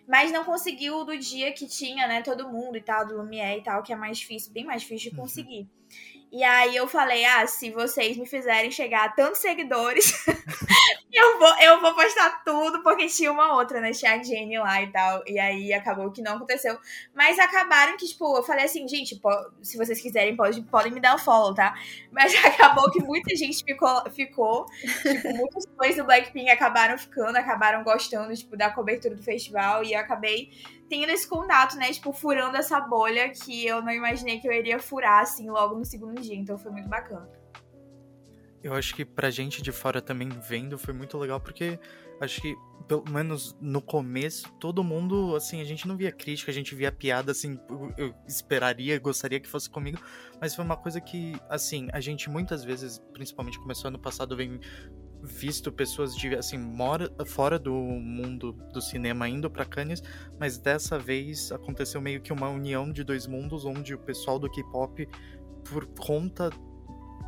Mas 0.08 0.32
não 0.32 0.42
consegui 0.42 0.90
o 0.90 1.04
do 1.04 1.16
dia 1.16 1.52
que 1.52 1.68
tinha, 1.68 2.08
né, 2.08 2.22
todo 2.22 2.48
mundo 2.48 2.76
e 2.76 2.80
tal, 2.80 3.06
do 3.06 3.18
Lumière 3.18 3.60
e 3.60 3.62
tal, 3.62 3.82
que 3.82 3.92
é 3.92 3.96
mais 3.96 4.18
difícil, 4.18 4.52
bem 4.52 4.64
mais 4.64 4.82
difícil 4.82 5.10
de 5.10 5.16
uhum. 5.16 5.22
conseguir. 5.22 5.60
Uhum. 5.60 5.68
E 6.32 6.44
aí 6.44 6.76
eu 6.76 6.86
falei, 6.86 7.24
ah, 7.24 7.44
se 7.46 7.70
vocês 7.72 8.16
me 8.16 8.24
fizerem 8.24 8.70
chegar 8.70 9.04
a 9.06 9.08
tantos 9.08 9.40
seguidores, 9.40 10.24
eu, 11.12 11.38
vou, 11.40 11.58
eu 11.58 11.80
vou 11.80 11.92
postar 11.92 12.44
tudo, 12.44 12.84
porque 12.84 13.06
tinha 13.06 13.32
uma 13.32 13.56
outra, 13.56 13.80
né? 13.80 13.90
Tinha 13.90 14.12
a 14.14 14.22
Jenny 14.22 14.56
lá 14.56 14.80
e 14.80 14.92
tal. 14.92 15.24
E 15.26 15.40
aí 15.40 15.72
acabou 15.72 16.12
que 16.12 16.22
não 16.22 16.36
aconteceu. 16.36 16.78
Mas 17.12 17.36
acabaram 17.36 17.96
que, 17.96 18.06
tipo, 18.06 18.36
eu 18.36 18.44
falei 18.44 18.64
assim, 18.64 18.86
gente, 18.86 19.20
se 19.60 19.76
vocês 19.76 20.00
quiserem, 20.00 20.36
pode, 20.36 20.62
podem 20.62 20.92
me 20.92 21.00
dar 21.00 21.16
um 21.16 21.18
follow, 21.18 21.52
tá? 21.52 21.74
Mas 22.12 22.32
acabou 22.46 22.88
que 22.92 23.02
muita 23.02 23.34
gente 23.34 23.64
ficou, 23.64 24.08
ficou. 24.12 24.66
Tipo, 25.02 25.36
muitos 25.36 25.66
fãs 25.76 25.96
do 25.96 26.04
Blackpink 26.04 26.48
acabaram 26.48 26.96
ficando, 26.96 27.36
acabaram 27.36 27.82
gostando, 27.82 28.32
tipo, 28.36 28.56
da 28.56 28.70
cobertura 28.70 29.16
do 29.16 29.22
festival. 29.22 29.82
E 29.82 29.94
eu 29.94 29.98
acabei 29.98 30.50
tendo 30.90 31.10
esse 31.10 31.26
contato, 31.26 31.76
né? 31.76 31.92
Tipo, 31.92 32.12
furando 32.12 32.56
essa 32.56 32.80
bolha 32.80 33.30
que 33.30 33.64
eu 33.64 33.80
não 33.80 33.92
imaginei 33.92 34.40
que 34.40 34.48
eu 34.48 34.52
iria 34.52 34.80
furar, 34.80 35.22
assim, 35.22 35.48
logo 35.48 35.76
no 35.76 35.84
segundo 35.84 36.20
dia. 36.20 36.34
Então 36.34 36.58
foi 36.58 36.72
muito 36.72 36.88
bacana. 36.88 37.30
Eu 38.62 38.74
acho 38.74 38.94
que 38.94 39.04
pra 39.04 39.30
gente 39.30 39.62
de 39.62 39.72
fora 39.72 40.02
também 40.02 40.28
vendo 40.28 40.76
foi 40.76 40.92
muito 40.92 41.16
legal, 41.16 41.40
porque 41.40 41.78
acho 42.20 42.42
que, 42.42 42.54
pelo 42.86 43.08
menos 43.08 43.56
no 43.58 43.80
começo, 43.80 44.52
todo 44.60 44.84
mundo, 44.84 45.34
assim, 45.34 45.62
a 45.62 45.64
gente 45.64 45.88
não 45.88 45.96
via 45.96 46.12
crítica, 46.12 46.50
a 46.50 46.54
gente 46.54 46.74
via 46.74 46.92
piada, 46.92 47.32
assim, 47.32 47.58
eu 47.96 48.14
esperaria, 48.28 48.98
gostaria 48.98 49.40
que 49.40 49.48
fosse 49.48 49.70
comigo, 49.70 49.98
mas 50.38 50.54
foi 50.54 50.62
uma 50.62 50.76
coisa 50.76 51.00
que, 51.00 51.40
assim, 51.48 51.88
a 51.92 52.00
gente 52.00 52.28
muitas 52.28 52.62
vezes, 52.62 52.98
principalmente 53.14 53.58
começou 53.58 53.88
ano 53.88 53.98
passado, 53.98 54.36
vem 54.36 54.60
visto 55.22 55.70
pessoas 55.70 56.14
de 56.16 56.34
assim 56.34 56.58
mora 56.58 57.10
fora 57.26 57.58
do 57.58 57.72
mundo 57.72 58.52
do 58.72 58.80
cinema 58.80 59.28
indo 59.28 59.50
para 59.50 59.64
Cannes, 59.64 60.02
mas 60.38 60.58
dessa 60.58 60.98
vez 60.98 61.52
aconteceu 61.52 62.00
meio 62.00 62.20
que 62.20 62.32
uma 62.32 62.48
união 62.48 62.90
de 62.90 63.04
dois 63.04 63.26
mundos 63.26 63.64
onde 63.64 63.94
o 63.94 63.98
pessoal 63.98 64.38
do 64.38 64.50
K-pop 64.50 65.08
por 65.64 65.86
conta 65.86 66.50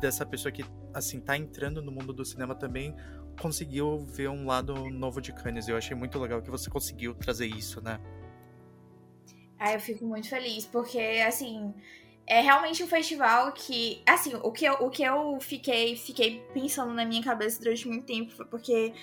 dessa 0.01 0.25
pessoa 0.25 0.51
que 0.51 0.65
assim 0.93 1.19
tá 1.19 1.37
entrando 1.37 1.81
no 1.81 1.91
mundo 1.91 2.11
do 2.11 2.25
cinema 2.25 2.55
também 2.55 2.95
conseguiu 3.39 3.99
ver 3.99 4.29
um 4.29 4.45
lado 4.45 4.89
novo 4.89 5.21
de 5.21 5.33
Cannes. 5.33 5.67
Eu 5.67 5.77
achei 5.77 5.95
muito 5.95 6.19
legal 6.19 6.41
que 6.41 6.49
você 6.49 6.69
conseguiu 6.69 7.15
trazer 7.15 7.47
isso, 7.47 7.81
né? 7.81 7.99
Ah, 9.57 9.73
eu 9.73 9.79
fico 9.79 10.05
muito 10.05 10.27
feliz 10.27 10.65
porque 10.65 10.99
assim, 11.25 11.73
é 12.25 12.39
realmente 12.41 12.83
um 12.83 12.87
festival 12.87 13.51
que, 13.51 14.01
assim, 14.05 14.33
o 14.35 14.51
que 14.51 14.65
eu, 14.65 14.73
o 14.75 14.89
que 14.89 15.03
eu 15.03 15.37
fiquei, 15.41 15.95
fiquei 15.95 16.39
pensando 16.53 16.93
na 16.93 17.05
minha 17.05 17.21
cabeça 17.21 17.61
durante 17.61 17.87
muito 17.87 18.05
tempo 18.05 18.31
foi 18.31 18.45
porque 18.45 18.93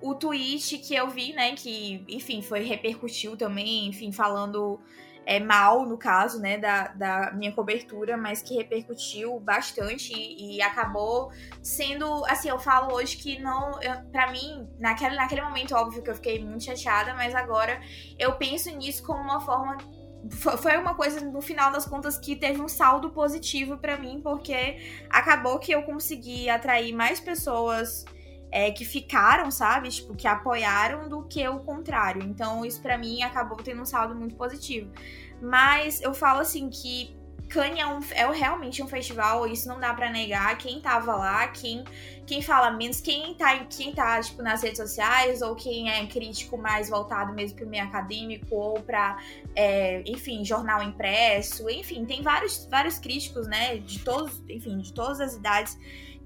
o 0.00 0.14
tweet 0.14 0.78
que 0.78 0.94
eu 0.94 1.08
vi, 1.08 1.32
né, 1.32 1.54
que, 1.54 2.04
enfim, 2.08 2.40
foi 2.40 2.60
repercutiu 2.60 3.36
também, 3.36 3.88
enfim, 3.88 4.12
falando 4.12 4.80
é, 5.26 5.40
mal, 5.40 5.84
no 5.84 5.98
caso, 5.98 6.40
né, 6.40 6.56
da, 6.56 6.88
da 6.88 7.32
minha 7.32 7.52
cobertura, 7.52 8.16
mas 8.16 8.40
que 8.40 8.54
repercutiu 8.54 9.38
bastante 9.40 10.12
e, 10.14 10.56
e 10.56 10.62
acabou 10.62 11.32
sendo, 11.60 12.24
assim, 12.26 12.48
eu 12.48 12.58
falo 12.60 12.94
hoje 12.94 13.16
que 13.16 13.40
não, 13.40 13.72
para 14.12 14.30
mim, 14.30 14.68
naquele, 14.78 15.16
naquele 15.16 15.42
momento, 15.42 15.74
óbvio 15.74 16.02
que 16.02 16.10
eu 16.10 16.14
fiquei 16.14 16.42
muito 16.42 16.64
chateada, 16.64 17.12
mas 17.14 17.34
agora 17.34 17.80
eu 18.18 18.36
penso 18.36 18.70
nisso 18.76 19.02
como 19.02 19.20
uma 19.20 19.40
forma 19.40 19.76
foi 20.30 20.76
uma 20.76 20.94
coisa 20.94 21.20
no 21.20 21.40
final 21.40 21.70
das 21.70 21.84
contas 21.84 22.18
que 22.18 22.36
teve 22.36 22.60
um 22.60 22.68
saldo 22.68 23.10
positivo 23.10 23.78
para 23.78 23.96
mim, 23.96 24.20
porque 24.22 24.78
acabou 25.10 25.58
que 25.58 25.72
eu 25.72 25.82
consegui 25.82 26.48
atrair 26.48 26.92
mais 26.94 27.20
pessoas 27.20 28.04
é, 28.50 28.70
que 28.70 28.84
ficaram, 28.84 29.50
sabe? 29.50 29.88
Tipo, 29.90 30.14
que 30.14 30.26
apoiaram 30.26 31.08
do 31.08 31.22
que 31.24 31.46
o 31.48 31.60
contrário. 31.60 32.22
Então, 32.22 32.64
isso 32.64 32.80
para 32.80 32.96
mim 32.96 33.22
acabou 33.22 33.56
tendo 33.58 33.82
um 33.82 33.86
saldo 33.86 34.14
muito 34.14 34.34
positivo. 34.34 34.90
Mas 35.40 36.00
eu 36.00 36.14
falo 36.14 36.40
assim 36.40 36.68
que 36.68 37.17
Cannes 37.48 37.78
é, 37.78 37.86
um, 37.86 38.00
é 38.12 38.36
realmente 38.36 38.82
um 38.82 38.88
festival, 38.88 39.46
isso 39.46 39.66
não 39.66 39.80
dá 39.80 39.94
para 39.94 40.10
negar. 40.10 40.56
Quem 40.58 40.80
tava 40.80 41.14
lá, 41.16 41.48
quem, 41.48 41.84
quem 42.26 42.42
fala 42.42 42.70
menos, 42.70 43.00
quem 43.00 43.34
tá, 43.34 43.58
quem 43.64 43.92
tá 43.92 44.20
tipo, 44.20 44.42
nas 44.42 44.62
redes 44.62 44.78
sociais, 44.78 45.40
ou 45.40 45.54
quem 45.54 45.90
é 45.90 46.06
crítico 46.06 46.58
mais 46.58 46.88
voltado 46.88 47.32
mesmo 47.32 47.56
pro 47.56 47.66
meio 47.66 47.84
acadêmico, 47.84 48.54
ou 48.54 48.80
pra, 48.80 49.18
é, 49.54 50.02
enfim, 50.06 50.44
jornal 50.44 50.82
impresso, 50.82 51.68
enfim, 51.70 52.04
tem 52.04 52.22
vários, 52.22 52.66
vários 52.70 52.98
críticos, 52.98 53.46
né, 53.46 53.78
de 53.78 54.00
todos, 54.00 54.42
enfim, 54.48 54.78
de 54.78 54.92
todas 54.92 55.20
as 55.20 55.34
idades 55.34 55.78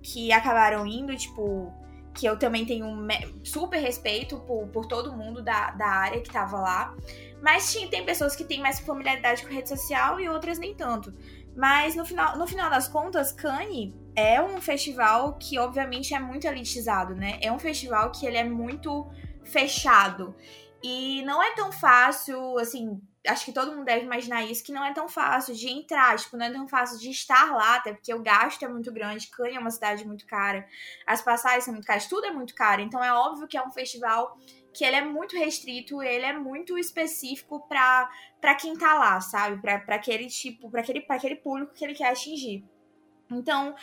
que 0.03 0.33
acabaram 0.33 0.85
indo, 0.87 1.17
tipo, 1.17 1.73
que 2.15 2.27
eu 2.27 2.39
também 2.39 2.65
tenho 2.65 2.87
um 2.87 3.07
super 3.43 3.79
respeito 3.79 4.39
por, 4.41 4.67
por 4.69 4.87
todo 4.87 5.13
mundo 5.13 5.43
da, 5.43 5.71
da 5.73 5.87
área 5.87 6.21
que 6.21 6.31
tava 6.31 6.61
lá. 6.61 6.95
Mas 7.41 7.73
tinha, 7.73 7.89
tem 7.89 8.05
pessoas 8.05 8.37
que 8.37 8.45
têm 8.45 8.61
mais 8.61 8.79
familiaridade 8.81 9.43
com 9.43 9.53
rede 9.53 9.69
social 9.69 10.21
e 10.21 10.29
outras 10.29 10.59
nem 10.59 10.75
tanto. 10.75 11.13
Mas 11.57 11.95
no 11.95 12.05
final, 12.05 12.39
no 12.39 12.47
final 12.47 12.71
das 12.71 12.89
contas, 12.89 13.33
Cannes 13.33 13.93
é 14.15 14.41
um 14.41 14.61
festival 14.61 15.35
que 15.35 15.59
obviamente 15.59 16.15
é 16.15 16.19
muito 16.19 16.47
elitizado, 16.47 17.15
né? 17.15 17.39
É 17.41 17.51
um 17.51 17.59
festival 17.59 18.11
que 18.11 18.27
ele 18.27 18.37
é 18.37 18.45
muito 18.45 19.07
fechado. 19.45 20.35
E 20.83 21.23
não 21.23 21.43
é 21.43 21.55
tão 21.55 21.71
fácil, 21.71 22.59
assim, 22.59 23.01
acho 23.27 23.45
que 23.45 23.53
todo 23.53 23.73
mundo 23.73 23.85
deve 23.85 24.05
imaginar 24.05 24.45
isso, 24.45 24.65
que 24.65 24.73
não 24.73 24.85
é 24.85 24.93
tão 24.93 25.09
fácil 25.09 25.55
de 25.55 25.69
entrar, 25.69 26.19
tipo, 26.19 26.37
não 26.37 26.47
é 26.47 26.53
tão 26.53 26.67
fácil 26.67 26.99
de 26.99 27.11
estar 27.11 27.53
lá, 27.53 27.77
até 27.77 27.93
porque 27.93 28.13
o 28.13 28.23
gasto 28.23 28.65
é 28.65 28.69
muito 28.69 28.93
grande, 28.93 29.29
Cannes 29.29 29.57
é 29.57 29.59
uma 29.59 29.71
cidade 29.71 30.07
muito 30.07 30.27
cara, 30.27 30.67
as 31.07 31.23
passagens 31.23 31.65
são 31.65 31.73
muito 31.73 31.87
caras, 31.87 32.07
tudo 32.07 32.27
é 32.27 32.33
muito 32.33 32.55
caro. 32.55 32.81
Então 32.81 33.03
é 33.03 33.13
óbvio 33.13 33.47
que 33.47 33.57
é 33.57 33.63
um 33.63 33.71
festival 33.71 34.37
que 34.73 34.85
ele 34.85 34.97
é 34.97 35.05
muito 35.05 35.37
restrito, 35.37 36.03
ele 36.03 36.25
é 36.25 36.33
muito 36.33 36.79
específico 36.79 37.61
para 37.69 38.11
para 38.41 38.55
quem 38.57 38.77
tá 38.77 38.95
lá, 38.95 39.21
sabe? 39.21 39.61
Para 39.61 39.95
aquele 39.95 40.27
tipo, 40.27 40.69
para 40.71 40.81
aquele 40.81 41.01
para 41.03 41.17
aquele 41.17 41.37
público 41.37 41.75
que 41.75 41.85
ele 41.85 41.95
quer 41.95 42.09
atingir. 42.09 42.65
Então, 43.31 43.75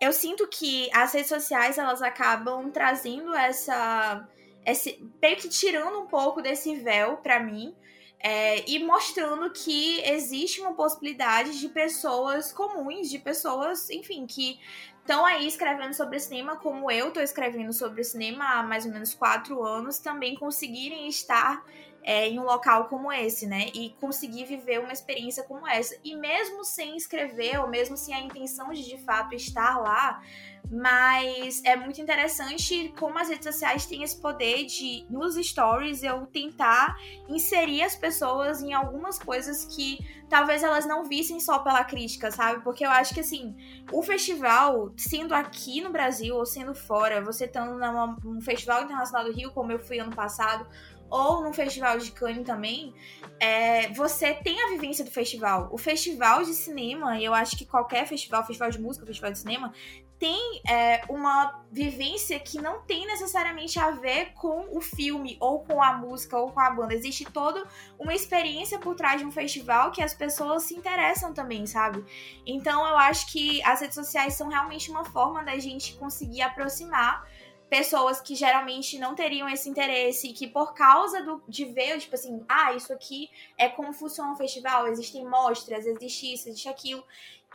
eu 0.00 0.12
sinto 0.12 0.48
que 0.48 0.90
as 0.92 1.12
redes 1.12 1.28
sociais 1.28 1.78
elas 1.78 2.02
acabam 2.02 2.70
trazendo 2.70 3.34
essa 3.34 4.26
esse 4.64 5.00
meio 5.22 5.36
que 5.36 5.48
tirando 5.48 6.00
um 6.00 6.06
pouco 6.06 6.42
desse 6.42 6.74
véu 6.76 7.18
para 7.18 7.38
mim. 7.38 7.74
É, 8.18 8.68
e 8.68 8.82
mostrando 8.82 9.50
que 9.50 10.00
existe 10.00 10.60
uma 10.60 10.74
possibilidade 10.74 11.60
de 11.60 11.68
pessoas 11.68 12.52
comuns, 12.52 13.08
de 13.10 13.18
pessoas, 13.18 13.88
enfim, 13.90 14.26
que 14.26 14.58
estão 15.00 15.24
aí 15.24 15.46
escrevendo 15.46 15.94
sobre 15.94 16.18
cinema, 16.18 16.56
como 16.56 16.90
eu 16.90 17.08
estou 17.08 17.22
escrevendo 17.22 17.72
sobre 17.72 18.02
cinema 18.02 18.44
há 18.58 18.62
mais 18.62 18.84
ou 18.84 18.92
menos 18.92 19.14
quatro 19.14 19.62
anos, 19.62 19.98
também 20.00 20.34
conseguirem 20.34 21.06
estar 21.06 21.62
é, 22.06 22.28
em 22.28 22.38
um 22.38 22.44
local 22.44 22.84
como 22.84 23.12
esse, 23.12 23.46
né? 23.46 23.66
E 23.74 23.90
conseguir 24.00 24.44
viver 24.44 24.78
uma 24.78 24.92
experiência 24.92 25.42
como 25.42 25.66
essa. 25.66 25.96
E 26.04 26.14
mesmo 26.14 26.64
sem 26.64 26.96
escrever, 26.96 27.60
ou 27.60 27.68
mesmo 27.68 27.96
sem 27.96 28.14
a 28.14 28.20
intenção 28.20 28.72
de 28.72 28.84
de 28.84 28.96
fato 28.98 29.34
estar 29.34 29.76
lá, 29.78 30.22
mas 30.70 31.62
é 31.64 31.76
muito 31.76 32.00
interessante 32.00 32.92
como 32.98 33.18
as 33.18 33.28
redes 33.28 33.44
sociais 33.44 33.86
têm 33.86 34.02
esse 34.02 34.20
poder 34.20 34.64
de, 34.66 35.06
nos 35.08 35.36
stories, 35.36 36.02
eu 36.02 36.26
tentar 36.26 36.96
inserir 37.28 37.82
as 37.82 37.94
pessoas 37.94 38.62
em 38.62 38.72
algumas 38.72 39.18
coisas 39.18 39.64
que 39.64 39.98
talvez 40.28 40.62
elas 40.62 40.86
não 40.86 41.04
vissem 41.04 41.38
só 41.38 41.60
pela 41.60 41.84
crítica, 41.84 42.30
sabe? 42.30 42.62
Porque 42.64 42.84
eu 42.84 42.90
acho 42.90 43.14
que, 43.14 43.20
assim, 43.20 43.56
o 43.92 44.02
festival, 44.02 44.92
sendo 44.96 45.34
aqui 45.34 45.80
no 45.80 45.90
Brasil 45.90 46.34
ou 46.34 46.44
sendo 46.44 46.74
fora, 46.74 47.20
você 47.20 47.44
estando 47.44 47.78
num 48.24 48.40
Festival 48.40 48.82
Internacional 48.82 49.24
do 49.24 49.32
Rio, 49.32 49.52
como 49.52 49.70
eu 49.70 49.78
fui 49.78 49.98
ano 49.98 50.14
passado, 50.14 50.66
ou 51.08 51.42
num 51.42 51.52
festival 51.52 51.98
de 51.98 52.10
Cannes 52.10 52.44
também, 52.44 52.92
é, 53.38 53.92
você 53.92 54.34
tem 54.34 54.60
a 54.62 54.68
vivência 54.68 55.04
do 55.04 55.10
festival. 55.10 55.68
O 55.72 55.78
festival 55.78 56.42
de 56.42 56.52
cinema, 56.52 57.18
e 57.18 57.24
eu 57.24 57.32
acho 57.32 57.56
que 57.56 57.64
qualquer 57.64 58.06
festival, 58.06 58.44
festival 58.44 58.70
de 58.70 58.80
música, 58.80 59.06
festival 59.06 59.30
de 59.30 59.38
cinema, 59.38 59.72
tem 60.18 60.62
é, 60.66 61.02
uma 61.08 61.62
vivência 61.70 62.38
que 62.40 62.60
não 62.60 62.80
tem 62.82 63.06
necessariamente 63.06 63.78
a 63.78 63.90
ver 63.90 64.32
com 64.32 64.66
o 64.76 64.80
filme, 64.80 65.36
ou 65.40 65.60
com 65.60 65.82
a 65.82 65.92
música, 65.92 66.38
ou 66.38 66.50
com 66.50 66.60
a 66.60 66.70
banda. 66.70 66.94
Existe 66.94 67.24
toda 67.24 67.66
uma 67.98 68.14
experiência 68.14 68.78
por 68.78 68.94
trás 68.94 69.20
de 69.20 69.26
um 69.26 69.30
festival 69.30 69.90
que 69.90 70.02
as 70.02 70.14
pessoas 70.14 70.62
se 70.62 70.74
interessam 70.74 71.34
também, 71.34 71.66
sabe? 71.66 72.04
Então 72.46 72.86
eu 72.86 72.96
acho 72.96 73.30
que 73.30 73.62
as 73.62 73.80
redes 73.80 73.94
sociais 73.94 74.34
são 74.34 74.48
realmente 74.48 74.90
uma 74.90 75.04
forma 75.04 75.44
da 75.44 75.58
gente 75.58 75.94
conseguir 75.96 76.42
aproximar 76.42 77.26
pessoas 77.68 78.20
que 78.20 78.34
geralmente 78.34 78.98
não 78.98 79.14
teriam 79.14 79.48
esse 79.48 79.68
interesse, 79.68 80.32
que 80.32 80.46
por 80.46 80.72
causa 80.72 81.22
do, 81.22 81.42
de 81.48 81.64
ver, 81.64 81.98
tipo 81.98 82.14
assim, 82.14 82.44
ah, 82.48 82.72
isso 82.72 82.92
aqui 82.92 83.28
é 83.58 83.68
como 83.68 83.92
funciona 83.92 84.30
um 84.30 84.36
festival, 84.36 84.86
existem 84.86 85.24
mostras, 85.24 85.84
existe 85.84 86.32
isso, 86.32 86.48
existe 86.48 86.68
aquilo 86.68 87.04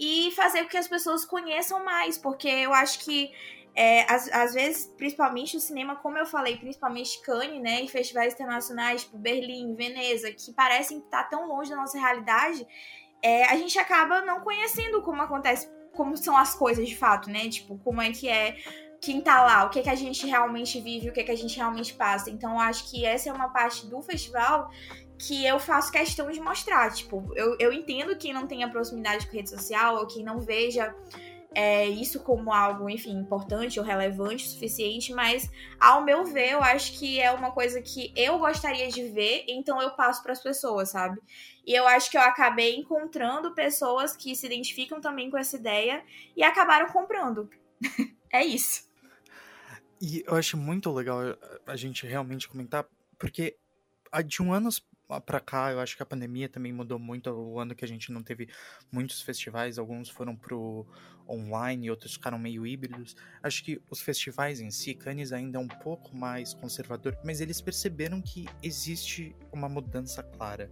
e 0.01 0.31
fazer 0.31 0.63
com 0.63 0.69
que 0.69 0.77
as 0.77 0.87
pessoas 0.87 1.23
conheçam 1.23 1.85
mais, 1.85 2.17
porque 2.17 2.47
eu 2.47 2.73
acho 2.73 3.05
que 3.05 3.31
é, 3.75 4.11
às, 4.11 4.27
às 4.33 4.53
vezes, 4.55 4.87
principalmente 4.97 5.55
o 5.55 5.59
cinema, 5.59 5.95
como 5.95 6.17
eu 6.17 6.25
falei, 6.25 6.57
principalmente 6.57 7.21
Cannes, 7.21 7.61
né, 7.61 7.83
e 7.83 7.87
festivais 7.87 8.33
internacionais, 8.33 9.03
tipo 9.03 9.19
Berlim, 9.19 9.75
Veneza, 9.75 10.31
que 10.31 10.51
parecem 10.53 10.97
estar 10.97 11.25
tão 11.25 11.47
longe 11.47 11.69
da 11.69 11.75
nossa 11.75 11.99
realidade, 11.99 12.65
é, 13.21 13.45
a 13.45 13.55
gente 13.55 13.77
acaba 13.77 14.21
não 14.23 14.41
conhecendo 14.41 15.03
como 15.03 15.21
acontece, 15.21 15.69
como 15.93 16.17
são 16.17 16.35
as 16.35 16.55
coisas 16.55 16.89
de 16.89 16.97
fato, 16.97 17.29
né, 17.29 17.47
tipo, 17.47 17.77
como 17.77 18.01
é 18.01 18.11
que 18.11 18.27
é 18.27 18.57
quem 18.99 19.21
tá 19.21 19.43
lá, 19.43 19.65
o 19.65 19.69
que, 19.69 19.81
que 19.81 19.89
a 19.89 19.95
gente 19.95 20.25
realmente 20.27 20.81
vive, 20.81 21.09
o 21.09 21.13
que, 21.13 21.23
que 21.23 21.31
a 21.31 21.37
gente 21.37 21.57
realmente 21.57 21.93
passa. 21.93 22.29
Então, 22.29 22.59
acho 22.59 22.89
que 22.89 23.03
essa 23.03 23.29
é 23.29 23.33
uma 23.33 23.49
parte 23.49 23.87
do 23.87 23.99
festival 24.01 24.69
que 25.21 25.45
eu 25.45 25.59
faço 25.59 25.91
questão 25.91 26.31
de 26.31 26.39
mostrar. 26.39 26.91
Tipo, 26.91 27.31
eu, 27.35 27.55
eu 27.59 27.71
entendo 27.71 28.17
quem 28.17 28.33
não 28.33 28.47
tenha 28.47 28.69
proximidade 28.69 29.27
com 29.27 29.33
rede 29.33 29.49
social 29.49 29.97
ou 29.97 30.07
quem 30.07 30.23
não 30.23 30.39
veja 30.39 30.95
é, 31.53 31.87
isso 31.87 32.21
como 32.21 32.51
algo, 32.51 32.89
enfim, 32.89 33.11
importante 33.11 33.79
ou 33.79 33.85
relevante 33.85 34.45
o 34.45 34.49
suficiente, 34.49 35.13
mas 35.13 35.49
ao 35.79 36.03
meu 36.03 36.23
ver, 36.23 36.53
eu 36.53 36.63
acho 36.63 36.97
que 36.97 37.19
é 37.19 37.31
uma 37.31 37.51
coisa 37.51 37.81
que 37.81 38.11
eu 38.15 38.39
gostaria 38.39 38.87
de 38.87 39.03
ver, 39.09 39.45
então 39.47 39.81
eu 39.81 39.91
passo 39.91 40.23
para 40.23 40.31
as 40.31 40.41
pessoas, 40.41 40.89
sabe? 40.89 41.19
E 41.67 41.73
eu 41.73 41.87
acho 41.87 42.09
que 42.09 42.17
eu 42.17 42.21
acabei 42.21 42.75
encontrando 42.75 43.53
pessoas 43.53 44.15
que 44.15 44.35
se 44.35 44.45
identificam 44.45 44.99
também 44.99 45.29
com 45.29 45.37
essa 45.37 45.57
ideia 45.57 46.03
e 46.35 46.41
acabaram 46.41 46.87
comprando. 46.87 47.49
é 48.31 48.43
isso. 48.43 48.89
E 50.01 50.23
eu 50.25 50.35
acho 50.35 50.57
muito 50.57 50.91
legal 50.91 51.19
a 51.67 51.75
gente 51.75 52.07
realmente 52.07 52.49
comentar, 52.49 52.87
porque 53.19 53.55
de 54.25 54.41
um 54.41 54.51
ano 54.51 54.69
para 55.19 55.39
cá, 55.39 55.71
eu 55.71 55.79
acho 55.79 55.97
que 55.97 56.03
a 56.03 56.05
pandemia 56.05 56.47
também 56.47 56.71
mudou 56.71 56.97
muito. 56.99 57.29
O 57.29 57.59
ano 57.59 57.75
que 57.75 57.83
a 57.83 57.87
gente 57.87 58.11
não 58.11 58.23
teve 58.23 58.47
muitos 58.91 59.21
festivais, 59.21 59.77
alguns 59.77 60.09
foram 60.09 60.35
pro 60.35 60.85
online, 61.27 61.89
outros 61.89 62.13
ficaram 62.13 62.37
meio 62.37 62.65
híbridos. 62.65 63.15
Acho 63.41 63.63
que 63.63 63.81
os 63.89 64.01
festivais 64.01 64.59
em 64.59 64.69
si, 64.69 64.93
Cannes 64.93 65.31
ainda 65.31 65.57
é 65.57 65.61
um 65.61 65.67
pouco 65.67 66.15
mais 66.15 66.53
conservador, 66.53 67.17
mas 67.23 67.41
eles 67.41 67.59
perceberam 67.59 68.21
que 68.21 68.47
existe 68.61 69.35
uma 69.51 69.67
mudança 69.67 70.21
clara. 70.23 70.71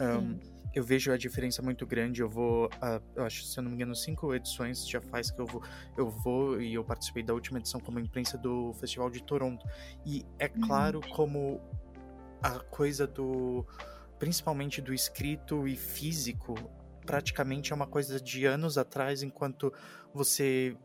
Um, 0.00 0.38
eu 0.74 0.82
vejo 0.82 1.12
a 1.12 1.16
diferença 1.16 1.60
muito 1.62 1.86
grande. 1.86 2.22
Eu 2.22 2.28
vou, 2.28 2.66
uh, 2.66 3.02
eu 3.14 3.24
acho, 3.24 3.44
se 3.44 3.58
eu 3.58 3.62
não 3.62 3.70
me 3.70 3.76
engano, 3.76 3.94
cinco 3.94 4.34
edições 4.34 4.88
já 4.88 5.00
faz 5.00 5.30
que 5.30 5.40
eu 5.40 5.46
vou, 5.46 5.62
eu 5.96 6.08
vou 6.08 6.60
e 6.60 6.74
eu 6.74 6.84
participei 6.84 7.22
da 7.22 7.34
última 7.34 7.58
edição 7.58 7.80
como 7.80 7.98
imprensa 7.98 8.38
do 8.38 8.72
Festival 8.74 9.10
de 9.10 9.22
Toronto. 9.22 9.66
E 10.04 10.24
é 10.38 10.48
claro 10.48 11.00
uhum. 11.04 11.10
como 11.14 11.60
a 12.42 12.58
coisa 12.58 13.06
do, 13.06 13.64
principalmente 14.18 14.80
do 14.80 14.92
escrito 14.92 15.66
e 15.66 15.76
físico, 15.76 16.54
praticamente 17.06 17.72
é 17.72 17.74
uma 17.74 17.86
coisa 17.86 18.20
de 18.20 18.44
anos 18.44 18.76
atrás, 18.76 19.22
enquanto 19.22 19.72
você 20.12 20.76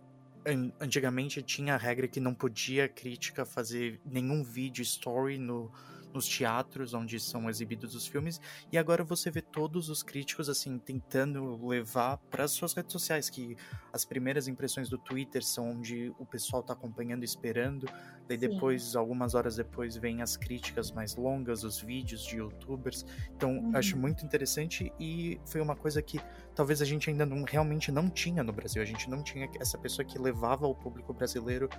antigamente 0.79 1.41
tinha 1.41 1.75
a 1.75 1.77
regra 1.77 2.07
que 2.07 2.19
não 2.19 2.33
podia 2.33 2.87
crítica 2.87 3.45
fazer 3.45 3.99
nenhum 4.05 4.43
vídeo 4.43 4.81
story 4.81 5.37
no 5.37 5.71
nos 6.17 6.27
teatros 6.27 6.93
onde 6.93 7.19
são 7.19 7.49
exibidos 7.49 7.93
os 7.93 8.07
filmes, 8.07 8.41
e 8.71 8.77
agora 8.77 9.03
você 9.03 9.29
vê 9.29 9.41
todos 9.41 9.87
os 9.89 10.01
críticos 10.01 10.49
assim 10.49 10.77
tentando 10.79 11.65
levar 11.65 12.17
para 12.29 12.43
as 12.43 12.51
suas 12.51 12.73
redes 12.73 12.91
sociais, 12.91 13.29
que 13.29 13.55
as 13.93 14.03
primeiras 14.03 14.47
impressões 14.47 14.89
do 14.89 14.97
Twitter 14.97 15.43
são 15.43 15.71
onde 15.71 16.11
o 16.17 16.25
pessoal 16.25 16.61
está 16.61 16.73
acompanhando, 16.73 17.23
esperando, 17.23 17.87
daí 18.27 18.39
Sim. 18.39 18.49
depois, 18.49 18.95
algumas 18.95 19.35
horas 19.35 19.55
depois, 19.55 19.95
vem 19.95 20.21
as 20.21 20.35
críticas 20.35 20.91
mais 20.91 21.15
longas, 21.15 21.63
os 21.63 21.79
vídeos 21.79 22.25
de 22.25 22.37
youtubers. 22.37 23.05
Então, 23.35 23.57
uhum. 23.57 23.71
acho 23.75 23.95
muito 23.95 24.25
interessante 24.25 24.91
e 24.99 25.39
foi 25.45 25.61
uma 25.61 25.75
coisa 25.75 26.01
que 26.01 26.19
talvez 26.55 26.81
a 26.81 26.85
gente 26.85 27.09
ainda 27.09 27.25
não 27.25 27.43
realmente 27.43 27.91
não 27.91 28.09
tinha 28.09 28.43
no 28.43 28.51
Brasil. 28.51 28.81
A 28.81 28.85
gente 28.85 29.09
não 29.09 29.21
tinha 29.21 29.49
essa 29.59 29.77
pessoa 29.77 30.03
que 30.03 30.17
levava 30.17 30.65
ao 30.65 30.73
público 30.73 31.13
brasileiro 31.13 31.69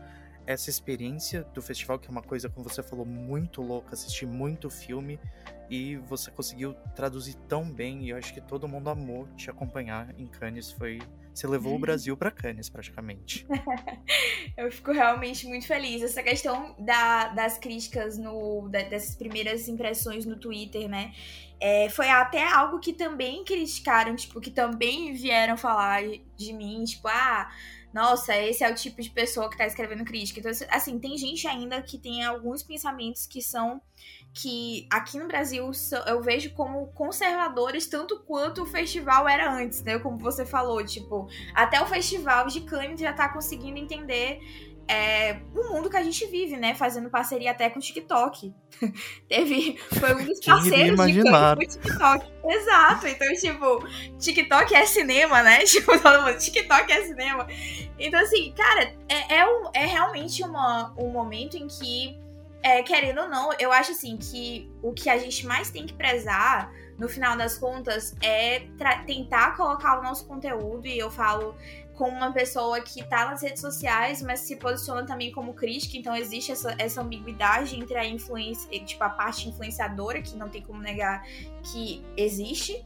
essa 0.49 0.71
experiência 0.71 1.45
do 1.53 1.61
festival, 1.61 1.99
que 1.99 2.09
é 2.09 2.11
uma 2.11 2.23
coisa, 2.23 2.49
como 2.49 2.67
você 2.67 2.83
falou, 2.83 3.05
muito 3.05 3.61
louca, 3.61 3.93
assistir 3.93 4.25
muito 4.25 4.71
filme 4.71 5.21
e 5.69 5.97
você 5.97 6.31
conseguiu 6.31 6.73
traduzir 6.97 7.35
tão 7.47 7.71
bem 7.71 8.05
e 8.05 8.09
eu 8.09 8.17
acho 8.17 8.33
que 8.33 8.41
todo 8.41 8.67
mundo 8.67 8.89
amou 8.89 9.29
te 9.37 9.51
acompanhar 9.51 10.19
em 10.19 10.27
Cannes, 10.27 10.73
foi 10.73 11.01
você 11.35 11.47
levou 11.47 11.77
o 11.77 11.79
Brasil 11.79 12.17
para 12.17 12.31
Cannes, 12.31 12.71
praticamente. 12.71 13.47
eu 14.57 14.73
fico 14.73 14.91
realmente 14.91 15.47
muito 15.47 15.67
feliz. 15.69 16.03
Essa 16.03 16.21
questão 16.21 16.75
da, 16.81 17.29
das 17.29 17.59
críticas, 17.59 18.19
no, 18.19 18.69
da, 18.69 18.83
dessas 18.83 19.15
primeiras 19.15 19.69
impressões 19.69 20.25
no 20.27 20.37
Twitter, 20.37 20.89
né? 20.89 21.13
É, 21.61 21.89
foi 21.91 22.09
até 22.09 22.43
algo 22.43 22.81
que 22.81 22.93
também 22.93 23.45
criticaram, 23.45 24.17
tipo, 24.17 24.41
que 24.41 24.51
também 24.51 25.13
vieram 25.13 25.57
falar 25.57 26.03
de 26.37 26.53
mim, 26.53 26.83
tipo, 26.83 27.07
ah 27.07 27.49
nossa, 27.93 28.37
esse 28.37 28.63
é 28.63 28.71
o 28.71 28.75
tipo 28.75 29.01
de 29.01 29.11
pessoa 29.11 29.49
que 29.49 29.57
tá 29.57 29.67
escrevendo 29.67 30.05
crítica. 30.05 30.41
Então, 30.41 30.53
assim, 30.71 30.99
tem 30.99 31.17
gente 31.17 31.47
ainda 31.47 31.81
que 31.83 31.99
tem 31.99 32.25
alguns 32.25 32.63
pensamentos 32.63 33.27
que 33.27 33.41
são 33.43 33.81
que 34.33 34.87
aqui 34.91 35.19
no 35.19 35.27
Brasil 35.27 35.71
eu 36.07 36.23
vejo 36.23 36.51
como 36.51 36.87
conservadores 36.89 37.87
tanto 37.87 38.21
quanto 38.21 38.63
o 38.63 38.67
festival 38.67 39.29
era 39.29 39.53
antes, 39.53 39.83
né? 39.83 39.99
Como 39.99 40.19
você 40.19 40.45
falou, 40.45 40.85
tipo, 40.85 41.29
até 41.55 41.81
o 41.81 41.87
festival 41.87 42.47
de 42.47 42.61
Cannes 42.61 43.01
já 43.01 43.13
tá 43.13 43.29
conseguindo 43.29 43.79
entender 43.79 44.41
é, 44.89 45.37
o 45.55 45.71
mundo 45.71 45.91
que 45.91 45.97
a 45.97 46.03
gente 46.03 46.27
vive, 46.27 46.57
né? 46.57 46.75
Fazendo 46.75 47.11
parceria 47.11 47.51
até 47.51 47.69
com 47.69 47.79
o 47.79 47.83
TikTok. 47.83 48.55
Teve. 49.29 49.79
Foi 49.93 50.15
um 50.15 50.25
dos 50.25 50.41
parceiros 50.41 51.07
de 51.07 51.23
com 51.23 51.33
o 51.33 51.67
TikTok. 51.67 52.33
Exato. 52.45 53.07
Então, 53.07 53.29
tipo, 53.35 53.87
TikTok 54.19 54.75
é 54.75 54.87
cinema, 54.87 55.43
né? 55.43 55.59
Tipo, 55.69 55.99
todo 56.01 56.23
mundo, 56.23 56.39
TikTok 56.39 56.91
é 56.91 57.03
cinema. 57.05 57.47
Então, 57.99 58.19
assim, 58.21 58.53
cara, 58.57 58.95
é, 59.09 59.37
é, 59.37 59.47
um, 59.47 59.71
é 59.75 59.85
realmente 59.85 60.43
uma, 60.43 60.95
um 60.97 61.11
momento 61.11 61.59
em 61.59 61.67
que, 61.67 62.19
é, 62.63 62.83
querendo 62.83 63.21
ou 63.21 63.29
não, 63.29 63.51
eu 63.59 63.71
acho 63.71 63.93
assim 63.93 64.17
que 64.17 64.71
o 64.83 64.93
que 64.93 65.11
a 65.11 65.19
gente 65.19 65.47
mais 65.47 65.71
tem 65.71 65.85
que 65.85 65.93
prezar 65.93 66.73
no 66.99 67.09
final 67.09 67.37
das 67.37 67.57
contas, 67.57 68.13
é 68.21 68.67
tentar 69.07 69.57
colocar 69.57 70.01
o 70.01 70.03
nosso 70.03 70.27
conteúdo, 70.27 70.87
e 70.87 70.99
eu 70.99 71.11
falo 71.11 71.55
com 71.99 72.09
uma 72.09 72.33
pessoa 72.33 72.81
que 72.81 73.03
tá 73.03 73.25
nas 73.25 73.43
redes 73.43 73.61
sociais, 73.61 74.23
mas 74.23 74.41
se 74.41 74.55
posiciona 74.55 75.05
também 75.05 75.33
como 75.33 75.53
crítica, 75.53 75.97
então 75.97 76.15
existe 76.15 76.53
essa, 76.53 76.73
essa 76.79 77.03
ambiguidade 77.03 77.77
entre 77.77 77.99
a 77.99 78.07
influência, 78.07 78.71
tipo, 78.85 79.03
a 79.03 79.11
parte 79.11 79.49
influenciadora, 79.49 80.23
que 80.23 80.37
não 80.37 80.49
tem 80.49 80.63
como 80.63 80.81
negar 80.81 81.25
que 81.65 82.01
existe, 82.17 82.81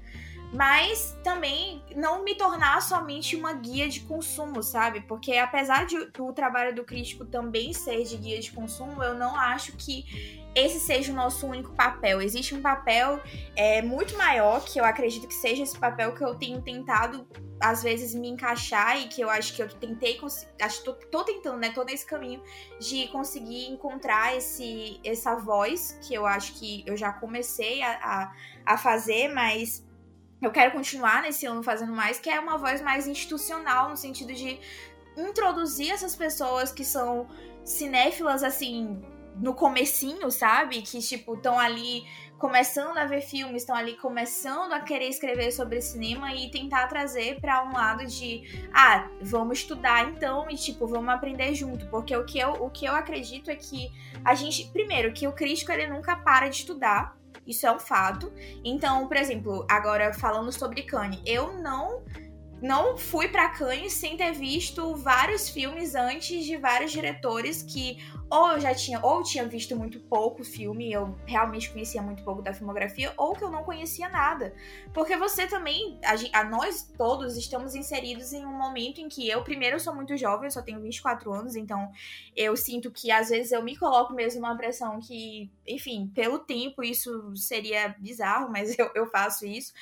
mas 0.51 1.15
também 1.23 1.83
não 1.95 2.25
me 2.25 2.35
tornar 2.35 2.81
somente 2.81 3.37
uma 3.37 3.53
guia 3.53 3.87
de 3.87 4.01
consumo, 4.01 4.63
sabe? 4.63 5.03
Porque 5.03 5.37
apesar 5.37 5.85
de 5.85 5.97
o 6.19 6.33
trabalho 6.33 6.75
do 6.75 6.83
crítico 6.83 7.27
também 7.27 7.75
ser 7.75 8.05
de 8.05 8.17
guia 8.17 8.41
de 8.41 8.51
consumo, 8.51 9.03
eu 9.03 9.15
não 9.15 9.37
acho 9.37 9.73
que 9.73 10.43
esse 10.55 10.81
seja 10.81 11.13
o 11.13 11.15
nosso 11.15 11.47
único 11.47 11.75
papel. 11.75 12.21
Existe 12.21 12.55
um 12.55 12.61
papel 12.61 13.21
é, 13.57 13.83
muito 13.83 14.17
maior, 14.17 14.63
que 14.65 14.79
eu 14.79 14.85
acredito 14.85 15.27
que 15.27 15.35
seja 15.35 15.63
esse 15.63 15.79
papel 15.79 16.15
que 16.15 16.23
eu 16.23 16.35
tenho 16.35 16.61
tentado, 16.61 17.27
às 17.63 17.83
vezes, 17.83 18.15
me 18.15 18.29
encaixar 18.29 19.01
e 19.01 19.09
que 19.09 19.21
eu 19.21 19.31
acho 19.31 19.55
que 19.55 19.63
eu 19.63 19.69
tentei, 19.69 20.21
acho 20.61 20.85
tô, 20.85 20.93
tô 20.95 21.25
tentando, 21.25 21.59
né? 21.59 21.71
Tô 21.71 21.85
nesse 21.85 22.05
caminho 22.05 22.43
de 22.81 23.07
conseguir 23.09 23.71
encontrar 23.71 24.37
esse, 24.37 25.01
essa 25.05 25.37
voz, 25.37 25.99
que 26.03 26.13
eu 26.13 26.27
acho 26.27 26.55
que 26.55 26.83
eu 26.87 26.97
já 26.97 27.13
comecei 27.13 27.81
a, 27.83 27.93
a, 27.93 28.33
a 28.75 28.77
fazer, 28.77 29.29
mas 29.29 29.87
eu 30.43 30.51
quero 30.51 30.73
continuar 30.73 31.23
nesse 31.23 31.47
ano 31.47 31.63
fazendo 31.63 31.93
mais, 31.93 32.19
que 32.19 32.29
é 32.29 32.41
uma 32.41 32.59
voz 32.59 32.83
mais 32.83 33.07
institucional, 33.07 33.89
no 33.89 33.97
sentido 33.97 34.33
de 34.35 34.59
introduzir 35.17 35.93
essas 35.93 36.17
pessoas 36.17 36.73
que 36.73 36.85
são 36.85 37.29
cinéfilas, 37.65 38.43
assim, 38.43 39.01
no 39.37 39.55
comecinho, 39.55 40.31
sabe? 40.31 40.83
Que, 40.83 40.99
tipo, 41.01 41.35
estão 41.35 41.59
ali 41.59 42.05
começando 42.39 42.99
a 42.99 43.05
ver 43.05 43.21
filmes, 43.21 43.63
estão 43.63 43.77
ali 43.77 43.97
começando 43.97 44.73
a 44.73 44.81
querer 44.81 45.07
escrever 45.07 45.53
sobre 45.53 45.81
cinema 45.81 46.35
e 46.35 46.51
tentar 46.51 46.89
trazer 46.89 47.41
para 47.41 47.63
um 47.65 47.73
lado 47.73 48.05
de, 48.05 48.43
ah, 48.75 49.09
vamos 49.21 49.61
estudar 49.61 50.09
então 50.11 50.51
e, 50.51 50.57
tipo, 50.57 50.87
vamos 50.89 51.09
aprender 51.15 51.55
junto. 51.55 51.87
Porque 51.87 52.17
o 52.17 52.25
que 52.25 52.41
eu, 52.41 52.51
o 52.55 52.69
que 52.69 52.85
eu 52.85 52.95
acredito 52.95 53.49
é 53.49 53.55
que 53.55 53.93
a 54.25 54.35
gente, 54.35 54.67
primeiro, 54.73 55.13
que 55.13 55.29
o 55.29 55.33
crítico 55.33 55.71
ele 55.71 55.87
nunca 55.87 56.17
para 56.17 56.49
de 56.49 56.57
estudar. 56.57 57.17
Isso 57.47 57.67
é 57.67 57.73
um 57.73 57.79
fato. 57.79 58.33
Então, 58.65 59.07
por 59.07 59.17
exemplo, 59.17 59.67
agora 59.69 60.13
falando 60.13 60.53
sobre 60.53 60.83
Kanye, 60.83 61.23
eu 61.25 61.53
não 61.55 62.03
não 62.63 62.97
fui 62.97 63.29
para 63.29 63.49
Cannes 63.49 63.93
sem 63.93 64.17
ter 64.17 64.33
visto 64.33 64.95
vários 64.95 65.49
filmes 65.49 65.97
antes 65.97 66.45
de 66.45 66.57
vários 66.57 66.93
diretores 66.93 67.63
que 67.63 67.99
ou 68.31 68.53
eu 68.53 68.61
já 68.61 68.75
tinha 68.75 68.99
ou 69.03 69.23
tinha 69.23 69.47
visto 69.47 69.77
muito 69.77 70.01
pouco 70.01 70.43
filme, 70.43 70.91
eu 70.91 71.15
realmente 71.27 71.71
conhecia 71.71 72.01
muito 72.01 72.23
pouco 72.25 72.41
da 72.41 72.55
filmografia, 72.55 73.13
ou 73.19 73.35
que 73.35 73.45
eu 73.45 73.51
não 73.51 73.63
conhecia 73.63 74.09
nada. 74.09 74.55
Porque 74.95 75.15
você 75.19 75.47
também, 75.47 76.01
a, 76.03 76.41
a 76.41 76.45
nós 76.45 76.91
todos 76.97 77.37
estamos 77.37 77.75
inseridos 77.75 78.33
em 78.33 78.47
um 78.47 78.57
momento 78.57 79.03
em 79.03 79.09
que 79.09 79.29
eu 79.29 79.45
primeiro 79.45 79.77
eu 79.77 79.81
sou 79.81 79.95
muito 79.95 80.17
jovem, 80.17 80.47
eu 80.47 80.51
só 80.51 80.63
tenho 80.63 80.81
24 80.81 81.31
anos, 81.31 81.57
então 81.57 81.91
eu 82.35 82.57
sinto 82.57 82.91
que 82.91 83.11
às 83.11 83.29
vezes 83.29 83.53
eu 83.53 83.63
me 83.63 83.77
coloco 83.77 84.15
mesmo 84.15 84.41
numa 84.41 84.57
pressão 84.57 84.99
que, 84.99 85.51
enfim, 85.67 86.11
pelo 86.15 86.39
tempo 86.39 86.83
isso 86.83 87.37
seria 87.37 87.95
bizarro, 87.99 88.51
mas 88.51 88.77
eu, 88.79 88.91
eu 88.95 89.07
faço 89.09 89.45
isso. 89.45 89.75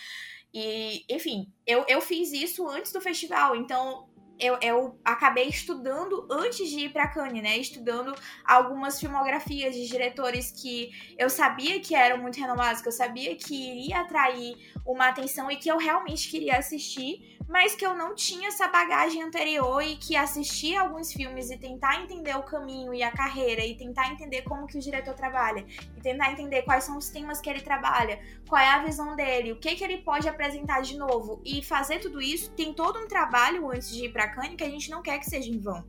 E, 0.53 1.05
enfim, 1.09 1.53
eu, 1.67 1.85
eu 1.89 2.01
fiz 2.01 2.33
isso 2.33 2.69
antes 2.69 2.93
do 2.93 3.01
festival, 3.01 3.55
então 3.55 4.11
eu, 4.41 4.59
eu 4.63 4.99
acabei 5.05 5.49
estudando 5.49 6.27
antes 6.31 6.69
de 6.69 6.87
ir 6.87 6.93
para 6.93 7.09
Cannes, 7.09 7.43
né? 7.43 7.59
Estudando 7.59 8.15
algumas 8.45 8.99
filmografias 8.99 9.75
de 9.75 9.87
diretores 9.87 10.51
que 10.51 10.91
eu 11.19 11.29
sabia 11.29 11.79
que 11.79 11.95
eram 11.95 12.19
muito 12.19 12.41
renomados, 12.41 12.81
que 12.81 12.89
eu 12.89 12.93
sabia 12.93 13.37
que 13.37 13.55
iria 13.55 14.01
atrair 14.01 14.57
uma 14.87 15.09
atenção 15.09 15.51
e 15.51 15.57
que 15.57 15.71
eu 15.71 15.77
realmente 15.77 16.31
queria 16.31 16.57
assistir, 16.57 17.39
mas 17.51 17.75
que 17.75 17.85
eu 17.85 17.97
não 17.97 18.15
tinha 18.15 18.47
essa 18.47 18.69
bagagem 18.69 19.25
anterior 19.25 19.83
e 19.83 19.97
que 19.97 20.15
assistir 20.15 20.77
alguns 20.77 21.13
filmes 21.13 21.51
e 21.51 21.59
tentar 21.59 22.01
entender 22.01 22.37
o 22.37 22.45
caminho 22.45 22.95
e 22.95 23.03
a 23.03 23.11
carreira 23.11 23.67
e 23.67 23.77
tentar 23.77 24.09
entender 24.13 24.43
como 24.43 24.69
que 24.69 24.79
o 24.79 24.81
diretor 24.81 25.15
trabalha 25.15 25.67
e 25.97 26.01
tentar 26.01 26.31
entender 26.31 26.63
quais 26.63 26.85
são 26.85 26.97
os 26.97 27.09
temas 27.09 27.41
que 27.41 27.51
ele 27.51 27.61
trabalha, 27.61 28.21
qual 28.49 28.63
é 28.63 28.69
a 28.69 28.85
visão 28.85 29.17
dele, 29.17 29.51
o 29.51 29.59
que 29.59 29.75
que 29.75 29.83
ele 29.83 29.99
pode 29.99 30.29
apresentar 30.29 30.81
de 30.81 30.97
novo 30.97 31.43
e 31.45 31.61
fazer 31.61 31.99
tudo 31.99 32.23
isso 32.23 32.53
tem 32.53 32.73
todo 32.73 33.01
um 33.01 33.09
trabalho 33.09 33.69
antes 33.69 33.91
de 33.91 34.05
ir 34.05 34.13
para 34.13 34.29
Cannes 34.29 34.55
que 34.55 34.65
a 34.65 34.71
gente 34.71 34.89
não 34.89 35.03
quer 35.03 35.19
que 35.19 35.29
seja 35.29 35.51
em 35.51 35.59
vão. 35.59 35.85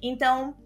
Então, 0.00 0.56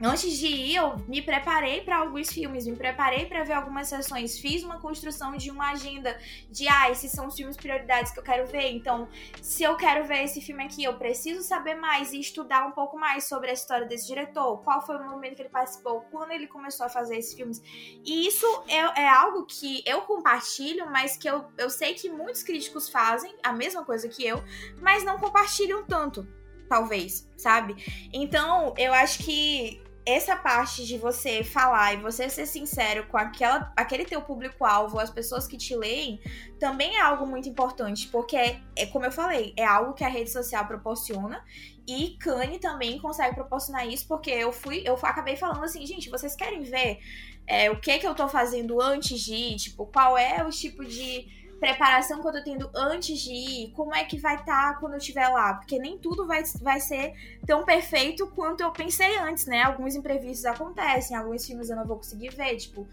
Antes 0.00 0.38
de 0.38 0.46
ir, 0.46 0.76
eu 0.76 0.96
me 1.08 1.20
preparei 1.20 1.80
para 1.80 1.96
alguns 1.96 2.28
filmes, 2.28 2.68
me 2.68 2.76
preparei 2.76 3.26
para 3.26 3.42
ver 3.42 3.54
algumas 3.54 3.88
sessões, 3.88 4.38
fiz 4.38 4.62
uma 4.62 4.78
construção 4.80 5.36
de 5.36 5.50
uma 5.50 5.72
agenda 5.72 6.16
de 6.48 6.68
ah, 6.68 6.88
esses 6.88 7.10
são 7.10 7.26
os 7.26 7.34
filmes 7.34 7.56
prioridades 7.56 8.12
que 8.12 8.20
eu 8.20 8.22
quero 8.22 8.46
ver. 8.46 8.70
Então, 8.70 9.08
se 9.42 9.64
eu 9.64 9.76
quero 9.76 10.06
ver 10.06 10.22
esse 10.22 10.40
filme 10.40 10.62
aqui, 10.62 10.84
eu 10.84 10.96
preciso 10.96 11.42
saber 11.42 11.74
mais 11.74 12.12
e 12.12 12.20
estudar 12.20 12.64
um 12.66 12.70
pouco 12.70 12.96
mais 12.96 13.24
sobre 13.24 13.50
a 13.50 13.52
história 13.52 13.86
desse 13.86 14.06
diretor, 14.06 14.58
qual 14.62 14.86
foi 14.86 14.96
o 14.96 15.04
momento 15.04 15.34
que 15.34 15.42
ele 15.42 15.48
participou, 15.48 16.02
quando 16.12 16.30
ele 16.30 16.46
começou 16.46 16.86
a 16.86 16.88
fazer 16.88 17.16
esses 17.16 17.34
filmes. 17.34 17.60
E 18.04 18.28
isso 18.28 18.46
é, 18.68 19.02
é 19.02 19.08
algo 19.08 19.46
que 19.46 19.82
eu 19.84 20.02
compartilho, 20.02 20.88
mas 20.92 21.16
que 21.16 21.28
eu, 21.28 21.46
eu 21.58 21.68
sei 21.68 21.94
que 21.94 22.08
muitos 22.08 22.44
críticos 22.44 22.88
fazem 22.88 23.34
a 23.42 23.52
mesma 23.52 23.84
coisa 23.84 24.08
que 24.08 24.24
eu, 24.24 24.44
mas 24.80 25.02
não 25.02 25.18
compartilham 25.18 25.84
tanto 25.84 26.24
talvez, 26.68 27.26
sabe? 27.36 28.08
Então, 28.12 28.74
eu 28.76 28.92
acho 28.92 29.24
que 29.24 29.82
essa 30.08 30.34
parte 30.34 30.86
de 30.86 30.96
você 30.96 31.44
falar 31.44 31.92
e 31.92 31.98
você 31.98 32.30
ser 32.30 32.46
sincero 32.46 33.06
com 33.08 33.18
aquela, 33.18 33.70
aquele 33.76 34.06
teu 34.06 34.22
público-alvo, 34.22 34.98
as 34.98 35.10
pessoas 35.10 35.46
que 35.46 35.58
te 35.58 35.76
leem, 35.76 36.18
também 36.58 36.96
é 36.96 37.00
algo 37.00 37.26
muito 37.26 37.46
importante, 37.46 38.08
porque 38.08 38.34
é, 38.34 38.60
é 38.74 38.86
como 38.86 39.04
eu 39.04 39.12
falei, 39.12 39.52
é 39.54 39.66
algo 39.66 39.92
que 39.92 40.02
a 40.02 40.08
rede 40.08 40.30
social 40.30 40.66
proporciona 40.66 41.44
e 41.86 42.16
Kanye 42.20 42.58
também 42.58 42.98
consegue 42.98 43.34
proporcionar 43.34 43.86
isso, 43.86 44.08
porque 44.08 44.30
eu 44.30 44.50
fui, 44.50 44.82
eu 44.84 44.94
acabei 45.02 45.36
falando 45.36 45.62
assim, 45.62 45.84
gente, 45.86 46.08
vocês 46.08 46.34
querem 46.34 46.62
ver 46.62 47.00
é, 47.46 47.70
o 47.70 47.78
que 47.78 47.98
que 47.98 48.06
eu 48.06 48.14
tô 48.14 48.28
fazendo 48.28 48.80
antes 48.80 49.20
de 49.20 49.34
ir, 49.34 49.56
tipo, 49.56 49.84
qual 49.84 50.16
é 50.16 50.42
o 50.42 50.48
tipo 50.48 50.84
de 50.86 51.47
preparação 51.58 52.20
que 52.20 52.28
eu 52.28 52.32
tô 52.32 52.42
tendo 52.42 52.70
antes 52.74 53.18
de 53.18 53.32
ir, 53.32 53.72
como 53.72 53.94
é 53.94 54.04
que 54.04 54.18
vai 54.18 54.36
estar 54.36 54.74
tá 54.74 54.78
quando 54.78 54.92
eu 54.92 54.98
estiver 54.98 55.28
lá, 55.28 55.54
porque 55.54 55.78
nem 55.78 55.98
tudo 55.98 56.26
vai, 56.26 56.42
vai 56.60 56.80
ser 56.80 57.12
tão 57.46 57.64
perfeito 57.64 58.26
quanto 58.28 58.62
eu 58.62 58.70
pensei 58.70 59.18
antes, 59.18 59.46
né? 59.46 59.62
Alguns 59.62 59.94
imprevistos 59.94 60.44
acontecem, 60.44 61.16
alguns 61.16 61.46
filmes 61.46 61.68
eu 61.68 61.76
não 61.76 61.86
vou 61.86 61.96
conseguir 61.96 62.30
ver, 62.30 62.56
tipo, 62.56 62.86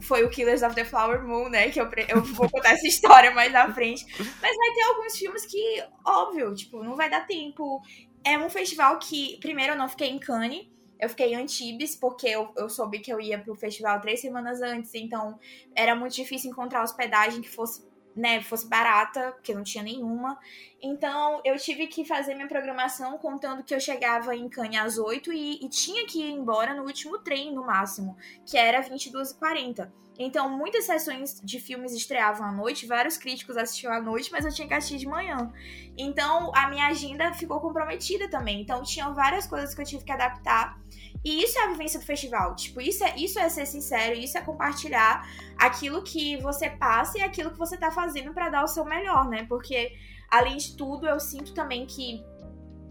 foi 0.00 0.24
o 0.24 0.30
Killers 0.30 0.62
of 0.62 0.74
the 0.74 0.84
Flower 0.84 1.22
Moon, 1.26 1.48
né? 1.48 1.70
Que 1.70 1.80
eu, 1.80 1.90
eu 2.08 2.22
vou 2.22 2.48
contar 2.48 2.72
essa 2.72 2.86
história 2.88 3.30
mais 3.32 3.52
na 3.52 3.72
frente. 3.72 4.06
Mas 4.18 4.56
vai 4.56 4.72
ter 4.74 4.82
alguns 4.82 5.16
filmes 5.16 5.44
que, 5.46 5.84
óbvio, 6.04 6.54
tipo, 6.54 6.82
não 6.82 6.96
vai 6.96 7.10
dar 7.10 7.26
tempo. 7.26 7.82
É 8.24 8.38
um 8.38 8.48
festival 8.48 8.98
que, 8.98 9.38
primeiro, 9.40 9.72
eu 9.72 9.78
não 9.78 9.88
fiquei 9.88 10.08
em 10.08 10.18
Cannes, 10.18 10.66
eu 11.00 11.08
fiquei 11.08 11.32
em 11.32 11.34
Antibes, 11.34 11.96
porque 11.96 12.28
eu, 12.28 12.52
eu 12.56 12.68
soube 12.68 13.00
que 13.00 13.12
eu 13.12 13.20
ia 13.20 13.36
pro 13.36 13.56
festival 13.56 14.00
três 14.00 14.20
semanas 14.20 14.62
antes, 14.62 14.94
então 14.94 15.36
era 15.74 15.96
muito 15.96 16.14
difícil 16.14 16.52
encontrar 16.52 16.84
hospedagem 16.84 17.42
que 17.42 17.50
fosse 17.50 17.91
né, 18.14 18.42
fosse 18.42 18.68
barata, 18.68 19.32
porque 19.32 19.54
não 19.54 19.62
tinha 19.62 19.82
nenhuma. 19.82 20.38
Então 20.80 21.40
eu 21.44 21.56
tive 21.56 21.86
que 21.86 22.04
fazer 22.04 22.34
minha 22.34 22.48
programação 22.48 23.18
contando 23.18 23.62
que 23.62 23.74
eu 23.74 23.80
chegava 23.80 24.34
em 24.34 24.48
Cannes 24.48 24.80
às 24.80 24.98
8 24.98 25.32
e, 25.32 25.64
e 25.64 25.68
tinha 25.68 26.06
que 26.06 26.20
ir 26.20 26.32
embora 26.32 26.74
no 26.74 26.84
último 26.84 27.18
trem, 27.18 27.54
no 27.54 27.64
máximo, 27.64 28.16
que 28.46 28.56
era 28.56 28.82
22h40. 28.82 29.90
Então, 30.18 30.48
muitas 30.48 30.84
sessões 30.84 31.40
de 31.42 31.58
filmes 31.58 31.92
estreavam 31.92 32.46
à 32.46 32.52
noite, 32.52 32.86
vários 32.86 33.16
críticos 33.16 33.56
assistiam 33.56 33.92
à 33.92 34.00
noite, 34.00 34.30
mas 34.30 34.44
eu 34.44 34.52
tinha 34.52 34.68
que 34.68 34.74
assistir 34.74 34.98
de 34.98 35.06
manhã. 35.06 35.50
Então, 35.96 36.52
a 36.54 36.68
minha 36.68 36.86
agenda 36.86 37.32
ficou 37.32 37.60
comprometida 37.60 38.28
também. 38.28 38.60
Então, 38.60 38.82
tinham 38.82 39.14
várias 39.14 39.46
coisas 39.46 39.74
que 39.74 39.80
eu 39.80 39.86
tive 39.86 40.04
que 40.04 40.12
adaptar. 40.12 40.78
E 41.24 41.42
isso 41.42 41.58
é 41.58 41.64
a 41.64 41.68
vivência 41.68 42.00
do 42.00 42.06
festival. 42.06 42.54
Tipo, 42.56 42.80
isso 42.80 43.04
é, 43.04 43.14
isso 43.16 43.38
é 43.38 43.48
ser 43.48 43.66
sincero, 43.66 44.18
isso 44.18 44.36
é 44.36 44.40
compartilhar 44.40 45.26
aquilo 45.56 46.02
que 46.02 46.36
você 46.38 46.68
passa 46.68 47.18
e 47.18 47.22
aquilo 47.22 47.50
que 47.50 47.58
você 47.58 47.76
tá 47.76 47.90
fazendo 47.90 48.32
para 48.32 48.48
dar 48.48 48.64
o 48.64 48.68
seu 48.68 48.84
melhor, 48.84 49.28
né? 49.28 49.44
Porque, 49.48 49.92
além 50.30 50.56
de 50.56 50.76
tudo, 50.76 51.06
eu 51.06 51.20
sinto 51.20 51.54
também 51.54 51.86
que 51.86 52.24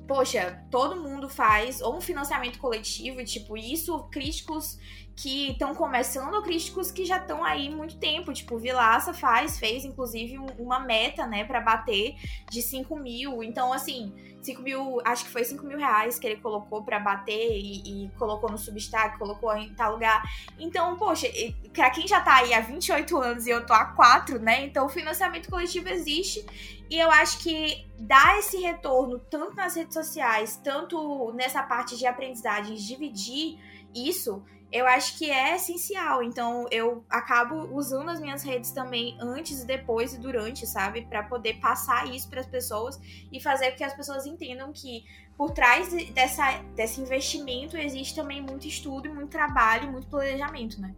poxa, 0.08 0.62
todo 0.70 1.02
mundo 1.02 1.30
faz 1.30 1.80
ou 1.80 1.96
um 1.96 2.02
financiamento 2.02 2.60
coletivo, 2.60 3.24
tipo, 3.24 3.56
isso 3.56 4.10
críticos 4.12 4.78
que 5.16 5.52
estão 5.52 5.74
começando 5.74 6.34
ou 6.34 6.42
críticos 6.42 6.92
que 6.92 7.06
já 7.06 7.16
estão 7.16 7.44
aí 7.44 7.70
muito 7.70 7.98
tempo. 7.98 8.34
Tipo, 8.34 8.58
Vilaça 8.58 9.14
faz, 9.14 9.58
fez 9.58 9.86
inclusive 9.86 10.38
uma 10.60 10.80
meta, 10.80 11.26
né, 11.26 11.46
para 11.46 11.62
bater 11.62 12.16
de 12.50 12.62
5 12.62 12.94
mil. 12.98 13.42
Então, 13.42 13.72
assim, 13.72 14.14
5 14.42 14.62
mil, 14.62 15.02
acho 15.06 15.26
que 15.26 15.32
foi 15.32 15.44
5 15.44 15.66
mil 15.66 15.78
reais 15.78 16.20
que 16.20 16.28
ele 16.28 16.42
colocou 16.42 16.84
para 16.84 17.00
bater 17.00 17.52
e, 17.58 18.06
e, 18.06 18.10
colocou 18.18 18.50
no 18.50 18.58
Substack, 18.58 19.18
colocou 19.18 19.56
em 19.56 19.74
tal 19.74 19.94
lugar. 19.94 20.24
Então, 20.60 20.98
poxa, 20.98 21.28
pra 21.74 21.90
quem 21.90 22.08
já 22.08 22.20
tá 22.22 22.38
aí 22.38 22.54
há 22.54 22.62
28 22.62 23.18
anos 23.18 23.46
e 23.46 23.50
eu 23.50 23.66
tô 23.66 23.74
há 23.74 23.86
4, 23.86 24.40
né? 24.40 24.66
Então, 24.66 24.86
o 24.86 24.90
financiamento 24.90 25.50
coletivo 25.50 25.90
existe 25.90 26.46
e 26.90 27.00
eu 27.00 27.10
acho 27.10 27.40
que 27.40 27.88
dar 27.98 28.38
esse 28.40 28.58
retorno, 28.58 29.20
tanto 29.20 29.56
nas 29.56 29.76
redes 29.76 29.94
sociais, 29.94 30.60
tanto 30.64 31.32
nessa 31.34 31.64
parte 31.64 31.98
de 31.98 32.06
aprendizagem, 32.06 32.76
dividir 32.76 33.58
isso 33.96 34.44
eu 34.72 34.88
acho 34.88 35.18
que 35.18 35.30
é 35.30 35.56
essencial. 35.56 36.24
Então, 36.24 36.66
eu 36.72 37.04
acabo 37.10 37.76
usando 37.76 38.10
as 38.10 38.20
minhas 38.20 38.44
redes 38.44 38.72
também 38.72 39.18
antes, 39.20 39.66
depois 39.66 40.14
e 40.14 40.18
durante, 40.20 40.66
sabe? 40.66 41.02
para 41.02 41.24
poder 41.24 41.56
passar 41.56 42.08
isso 42.08 42.30
para 42.30 42.40
as 42.40 42.48
pessoas 42.48 43.00
e 43.32 43.42
fazer 43.42 43.72
com 43.72 43.78
que 43.78 43.84
as 43.84 43.94
pessoas 43.94 44.26
entendam 44.26 44.72
que 44.72 45.04
por 45.38 45.52
trás 45.52 45.92
dessa, 46.14 46.60
desse 46.76 47.02
investimento 47.02 47.76
existe 47.76 48.16
também 48.16 48.42
muito 48.42 48.68
estudo, 48.68 49.14
muito 49.14 49.30
trabalho, 49.30 49.92
muito 49.92 50.08
planejamento, 50.08 50.80
né? 50.80 50.94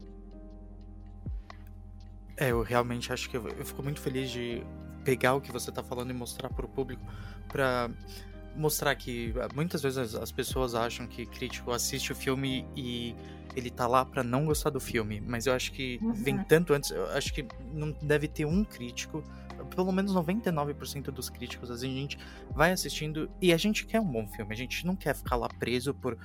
É, 2.36 2.51
eu 2.51 2.62
realmente 2.62 3.13
acho 3.13 3.29
que 3.29 3.38
eu, 3.38 3.47
eu 3.47 3.65
fico 3.65 3.81
muito 3.81 4.01
feliz 4.01 4.29
de 4.29 4.63
pegar 5.03 5.36
o 5.36 5.41
que 5.41 5.51
você 5.51 5.69
está 5.69 5.83
falando 5.83 6.12
e 6.12 6.13
mostrar 6.13 6.49
para 6.49 6.65
o 6.65 6.69
público, 6.69 7.03
para 7.47 7.89
mostrar 8.55 8.95
que 8.95 9.33
muitas 9.55 9.81
vezes 9.81 10.15
as 10.15 10.31
pessoas 10.31 10.75
acham 10.75 11.07
que 11.07 11.25
crítico 11.25 11.71
assiste 11.71 12.11
o 12.11 12.15
filme 12.15 12.65
e 12.75 13.15
ele 13.55 13.69
tá 13.69 13.87
lá 13.87 14.05
para 14.05 14.23
não 14.23 14.45
gostar 14.45 14.69
do 14.69 14.79
filme, 14.79 15.21
mas 15.21 15.45
eu 15.45 15.53
acho 15.53 15.71
que 15.71 15.99
uhum. 16.01 16.11
vem 16.11 16.43
tanto 16.43 16.73
antes, 16.73 16.91
eu 16.91 17.05
acho 17.11 17.33
que 17.33 17.45
não 17.73 17.91
deve 18.01 18.27
ter 18.27 18.45
um 18.45 18.63
crítico, 18.63 19.23
pelo 19.75 19.91
menos 19.91 20.13
99% 20.13 21.05
dos 21.05 21.29
críticos, 21.29 21.69
assim, 21.69 21.91
a 21.91 22.01
gente 22.01 22.17
vai 22.51 22.71
assistindo 22.71 23.29
e 23.41 23.53
a 23.53 23.57
gente 23.57 23.85
quer 23.85 23.99
um 23.99 24.11
bom 24.11 24.27
filme, 24.27 24.53
a 24.53 24.57
gente 24.57 24.85
não 24.85 24.95
quer 24.95 25.15
ficar 25.15 25.35
lá 25.35 25.47
preso 25.47 25.93
por 25.93 26.17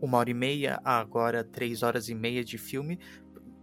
uma 0.00 0.18
hora 0.18 0.30
e 0.30 0.34
meia, 0.34 0.80
agora 0.84 1.42
três 1.42 1.82
horas 1.82 2.08
e 2.08 2.14
meia 2.14 2.44
de 2.44 2.58
filme, 2.58 2.98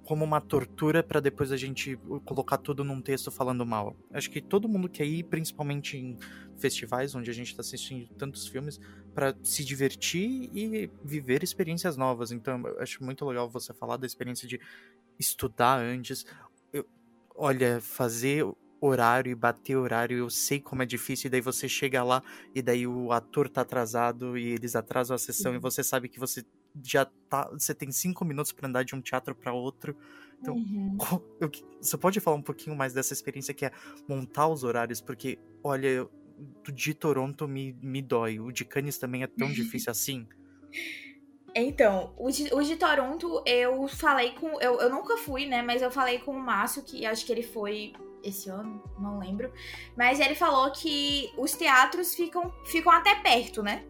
como 0.04 0.26
uma 0.26 0.42
tortura 0.42 1.02
para 1.02 1.20
depois 1.20 1.52
a 1.52 1.58
gente 1.58 1.98
colocar 2.26 2.58
tudo 2.58 2.84
num 2.84 3.02
texto 3.02 3.32
falando 3.32 3.66
mal. 3.66 3.96
Acho 4.12 4.30
que 4.30 4.42
todo 4.42 4.68
mundo 4.68 4.90
quer 4.90 5.06
ir, 5.06 5.24
principalmente 5.24 5.98
em 5.98 6.18
festivais 6.58 7.16
onde 7.16 7.32
a 7.32 7.34
gente 7.34 7.48
está 7.48 7.62
assistindo 7.62 8.08
tantos 8.16 8.48
filmes, 8.48 8.80
para 9.14 9.36
se 9.42 9.64
divertir 9.64 10.50
e 10.54 10.90
viver 11.04 11.44
experiências 11.44 11.96
novas. 11.96 12.32
Então, 12.32 12.62
eu 12.68 12.80
acho 12.80 13.04
muito 13.04 13.26
legal 13.26 13.50
você 13.50 13.74
falar 13.74 13.98
da 13.98 14.06
experiência 14.06 14.48
de 14.48 14.60
estudar 15.18 15.80
antes. 15.80 16.26
Eu, 16.72 16.86
olha, 17.36 17.80
fazer 17.80 18.46
horário 18.82 19.32
e 19.32 19.36
bater 19.36 19.78
horário, 19.78 20.18
eu 20.18 20.30
sei 20.30 20.60
como 20.60 20.84
é 20.84 20.86
difícil, 20.86 21.28
e 21.28 21.32
daí 21.32 21.40
você 21.40 21.70
chega 21.70 22.04
lá 22.04 22.22
e 22.54 22.62
daí 22.62 22.86
o 22.86 23.14
ator 23.14 23.48
tá 23.48 23.62
atrasado 23.62 24.38
e 24.38 24.50
eles 24.50 24.76
atrasam 24.76 25.16
a 25.16 25.18
sessão 25.18 25.54
uhum. 25.54 25.58
e 25.58 25.62
você 25.62 25.82
sabe 25.82 26.10
que 26.10 26.20
você 26.20 26.44
já 26.82 27.06
tá, 27.30 27.50
você 27.52 27.74
tem 27.74 27.92
cinco 27.92 28.24
minutos 28.26 28.52
para 28.52 28.68
andar 28.68 28.84
de 28.84 28.96
um 28.96 29.02
teatro 29.02 29.36
para 29.36 29.54
outro. 29.54 29.96
Então, 30.42 30.56
uhum. 30.56 30.98
eu, 31.40 31.50
você 31.80 31.98
pode 31.98 32.20
falar 32.20 32.38
um 32.38 32.42
pouquinho 32.42 32.76
mais 32.76 32.94
dessa 32.94 33.14
experiência 33.14 33.54
que 33.54 33.66
é 33.66 33.72
montar 34.08 34.48
os 34.48 34.64
horários, 34.64 35.00
porque 35.00 35.40
olha, 35.64 36.04
o 36.04 36.72
de 36.72 36.94
Toronto 36.94 37.48
me, 37.48 37.74
me 37.82 38.02
dói, 38.02 38.40
o 38.40 38.52
de 38.52 38.66
Cannes 38.66 38.98
também 38.98 39.24
é 39.24 39.28
tão 39.28 39.48
difícil 39.52 39.92
assim. 39.92 40.28
Então, 41.56 42.14
o 42.18 42.32
de, 42.32 42.54
o 42.54 42.62
de 42.64 42.76
Toronto, 42.76 43.44
eu 43.46 43.88
falei 43.88 44.32
com. 44.32 44.60
Eu, 44.60 44.80
eu 44.82 44.90
nunca 44.90 45.18
fui, 45.18 45.46
né? 45.46 45.62
Mas 45.62 45.82
eu 45.82 45.92
falei 45.92 46.18
com 46.18 46.32
o 46.32 46.40
Márcio, 46.40 46.82
que 46.82 47.06
acho 47.06 47.26
que 47.26 47.32
ele 47.32 47.44
foi 47.44 47.94
esse 48.24 48.50
ano, 48.50 48.84
não 49.00 49.20
lembro. 49.20 49.52
Mas 49.96 50.20
ele 50.20 50.34
falou 50.34 50.72
que 50.72 51.32
os 51.38 51.54
teatros 51.54 52.16
ficam, 52.16 52.52
ficam 52.66 52.92
até 52.92 53.16
perto, 53.16 53.62
né? 53.62 53.86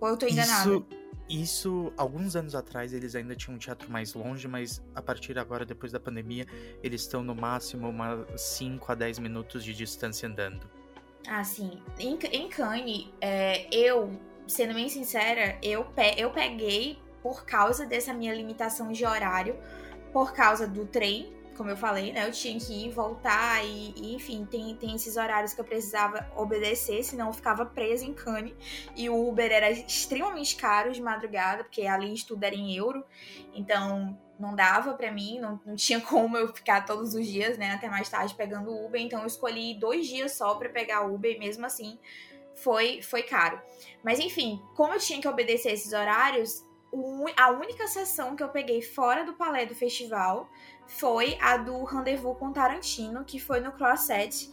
Ou 0.00 0.08
eu 0.08 0.16
tô 0.16 0.26
enganada? 0.26 0.70
Isso, 0.70 0.86
isso, 1.28 1.92
alguns 1.96 2.36
anos 2.36 2.54
atrás, 2.54 2.92
eles 2.92 3.14
ainda 3.14 3.34
tinham 3.34 3.56
um 3.56 3.58
teatro 3.58 3.90
mais 3.90 4.14
longe, 4.14 4.46
mas 4.46 4.82
a 4.94 5.00
partir 5.00 5.38
agora, 5.38 5.64
depois 5.64 5.90
da 5.90 5.98
pandemia, 5.98 6.46
eles 6.82 7.02
estão 7.02 7.22
no 7.22 7.34
máximo 7.34 7.88
uma 7.88 8.26
5 8.36 8.92
a 8.92 8.94
10 8.94 9.18
minutos 9.20 9.64
de 9.64 9.72
distância 9.72 10.28
andando. 10.28 10.68
Ah, 11.26 11.42
sim. 11.42 11.82
Em, 11.98 12.18
em 12.32 12.48
Cannes, 12.48 13.08
é, 13.20 13.66
eu, 13.74 14.12
sendo 14.46 14.74
bem 14.74 14.88
sincera, 14.88 15.58
eu, 15.62 15.84
pe 15.86 16.14
eu 16.18 16.30
peguei 16.30 16.98
por 17.22 17.46
causa 17.46 17.86
dessa 17.86 18.12
minha 18.12 18.34
limitação 18.34 18.92
de 18.92 19.06
horário, 19.06 19.56
por 20.12 20.34
causa 20.34 20.68
do 20.68 20.84
trem, 20.84 21.32
como 21.54 21.70
eu 21.70 21.76
falei, 21.76 22.12
né? 22.12 22.26
Eu 22.26 22.32
tinha 22.32 22.58
que 22.58 22.86
ir, 22.86 22.90
voltar 22.90 23.64
e, 23.64 23.94
e, 23.96 24.14
enfim, 24.14 24.44
tem, 24.44 24.74
tem 24.76 24.94
esses 24.94 25.16
horários 25.16 25.54
que 25.54 25.60
eu 25.60 25.64
precisava 25.64 26.30
obedecer, 26.36 27.02
senão 27.02 27.28
eu 27.28 27.32
ficava 27.32 27.64
presa 27.64 28.04
em 28.04 28.12
Cane. 28.12 28.54
E 28.96 29.08
o 29.08 29.28
Uber 29.28 29.50
era 29.50 29.70
extremamente 29.70 30.56
caro 30.56 30.92
de 30.92 31.00
madrugada, 31.00 31.64
porque 31.64 31.82
ali 31.82 32.14
tudo 32.24 32.44
era 32.44 32.54
em 32.54 32.74
euro. 32.76 33.04
Então, 33.54 34.18
não 34.38 34.54
dava 34.54 34.94
para 34.94 35.10
mim, 35.10 35.38
não, 35.38 35.60
não 35.64 35.76
tinha 35.76 36.00
como 36.00 36.36
eu 36.36 36.52
ficar 36.52 36.84
todos 36.84 37.14
os 37.14 37.26
dias, 37.26 37.56
né, 37.56 37.70
até 37.72 37.88
mais 37.88 38.08
tarde 38.08 38.34
pegando 38.34 38.74
Uber. 38.74 39.00
Então, 39.00 39.20
eu 39.20 39.26
escolhi 39.26 39.74
dois 39.78 40.06
dias 40.06 40.32
só 40.32 40.54
para 40.56 40.68
pegar 40.68 41.02
Uber 41.02 41.34
e 41.34 41.38
mesmo 41.38 41.64
assim 41.64 41.98
foi, 42.54 43.02
foi 43.02 43.22
caro. 43.22 43.60
Mas 44.02 44.20
enfim, 44.20 44.62
como 44.74 44.94
eu 44.94 44.98
tinha 44.98 45.20
que 45.20 45.28
obedecer 45.28 45.72
esses 45.72 45.92
horários, 45.92 46.64
a 47.36 47.50
única 47.50 47.88
sessão 47.88 48.36
que 48.36 48.42
eu 48.42 48.48
peguei 48.48 48.80
fora 48.80 49.24
do 49.24 49.34
palé 49.34 49.66
do 49.66 49.74
festival 49.74 50.48
foi 50.86 51.36
a 51.40 51.56
do 51.56 51.84
Rendezvous 51.84 52.36
com 52.36 52.52
Tarantino, 52.52 53.24
que 53.24 53.38
foi 53.38 53.60
no 53.60 53.72
Crossset, 53.72 54.50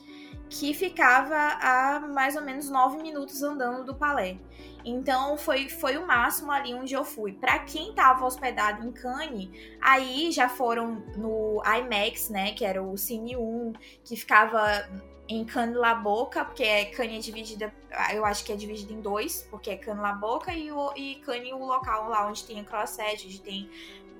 que 0.49 0.73
ficava 0.73 1.35
a 1.35 1.99
mais 1.99 2.35
ou 2.35 2.41
menos 2.41 2.69
nove 2.69 3.01
minutos 3.01 3.41
andando 3.41 3.85
do 3.85 3.95
palé. 3.95 4.37
Então 4.83 5.37
foi, 5.37 5.69
foi 5.69 5.97
o 5.97 6.05
máximo 6.05 6.51
ali 6.51 6.73
onde 6.73 6.93
eu 6.93 7.05
fui. 7.05 7.33
Para 7.33 7.59
quem 7.59 7.93
tava 7.93 8.25
hospedado 8.25 8.85
em 8.85 8.91
Cannes, 8.91 9.49
aí 9.79 10.31
já 10.31 10.49
foram 10.49 11.03
no 11.15 11.61
IMAX, 11.63 12.29
né, 12.29 12.51
que 12.53 12.65
era 12.65 12.81
o 12.81 12.97
Cine 12.97 13.37
1, 13.37 13.73
que 14.03 14.15
ficava 14.15 14.89
em 15.29 15.45
Cannes 15.45 15.77
La 15.77 15.95
Boca, 15.95 16.43
porque 16.43 16.63
é 16.63 16.85
Cannes 16.85 17.19
é 17.19 17.19
dividida, 17.19 17.73
eu 18.13 18.25
acho 18.25 18.43
que 18.43 18.51
é 18.51 18.55
dividida 18.55 18.91
em 18.91 18.99
dois, 18.99 19.47
porque 19.49 19.69
é 19.69 19.77
Cannes 19.77 20.01
La 20.01 20.13
Boca 20.13 20.53
e, 20.53 20.71
o, 20.71 20.91
e 20.95 21.15
Cannes 21.23 21.53
o 21.53 21.65
local 21.65 22.09
lá 22.09 22.27
onde 22.27 22.43
tem 22.43 22.59
a 22.59 22.63
Crossset, 22.63 23.25
onde 23.25 23.39
tem 23.39 23.69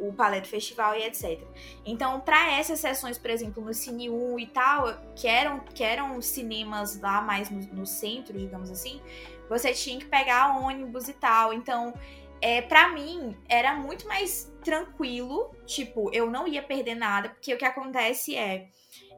o 0.02 0.14
Palais 0.14 0.42
do 0.42 0.48
Festival 0.48 0.96
e 0.96 1.04
etc. 1.04 1.40
Então, 1.86 2.20
para 2.20 2.52
essas 2.54 2.80
sessões, 2.80 3.18
por 3.18 3.30
exemplo, 3.30 3.64
no 3.64 3.74
Cine 3.74 4.10
1 4.10 4.40
e 4.40 4.48
tal, 4.48 4.98
que 5.16 5.28
eram, 5.28 5.60
que 5.60 5.84
eram 5.84 6.22
cinemas 6.22 7.00
lá 7.00 7.22
mais 7.22 7.50
no, 7.50 7.62
no 7.74 7.86
centro, 7.86 8.38
digamos 8.38 8.70
assim, 8.72 9.00
você 9.48 9.74
tinha 9.74 10.00
que 10.00 10.06
pegar 10.06 10.58
ônibus 10.58 11.08
e 11.08 11.14
tal. 11.14 11.54
Então, 11.54 11.94
é, 12.42 12.62
para 12.62 12.90
mim, 12.90 13.38
era 13.48 13.76
muito 13.76 14.08
mais 14.08 14.52
tranquilo. 14.64 15.54
Tipo, 15.66 16.10
eu 16.12 16.30
não 16.30 16.48
ia 16.48 16.64
perder 16.64 16.96
nada, 16.96 17.30
porque 17.30 17.54
o 17.54 17.58
que 17.58 17.66
acontece 17.66 18.36
é. 18.36 18.68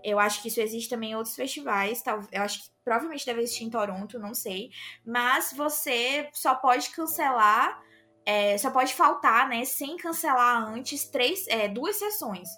Eu 0.04 0.20
acho 0.20 0.42
que 0.42 0.50
isso 0.50 0.60
existe 0.60 0.90
também 0.90 1.12
em 1.12 1.16
outros 1.16 1.34
festivais. 1.34 2.02
Tal, 2.02 2.20
eu 2.30 2.42
acho 2.42 2.64
que 2.64 2.70
provavelmente 2.84 3.26
deve 3.26 3.42
existir 3.42 3.64
em 3.64 3.70
Toronto, 3.70 4.20
não 4.20 4.34
sei. 4.34 4.70
Mas 5.06 5.54
você 5.56 6.30
só 6.34 6.56
pode 6.56 6.90
cancelar 6.90 7.82
é, 8.26 8.58
só 8.58 8.72
pode 8.72 8.94
faltar, 8.94 9.48
né, 9.50 9.66
sem 9.66 9.98
cancelar 9.98 10.68
antes 10.74 11.06
três, 11.06 11.48
é, 11.48 11.68
duas 11.68 11.98
sessões. 11.98 12.50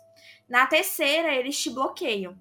Na 0.47 0.67
terceira, 0.67 1.33
eles 1.33 1.59
te 1.59 1.69
bloqueiam. 1.69 2.37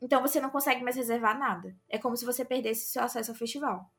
Então 0.00 0.20
você 0.20 0.40
não 0.40 0.50
consegue 0.50 0.82
mais 0.82 0.96
reservar 0.96 1.38
nada. 1.38 1.74
É 1.88 1.98
como 1.98 2.16
se 2.16 2.24
você 2.24 2.44
perdesse 2.44 2.90
seu 2.90 3.02
acesso 3.02 3.30
ao 3.30 3.36
festival. 3.36 3.90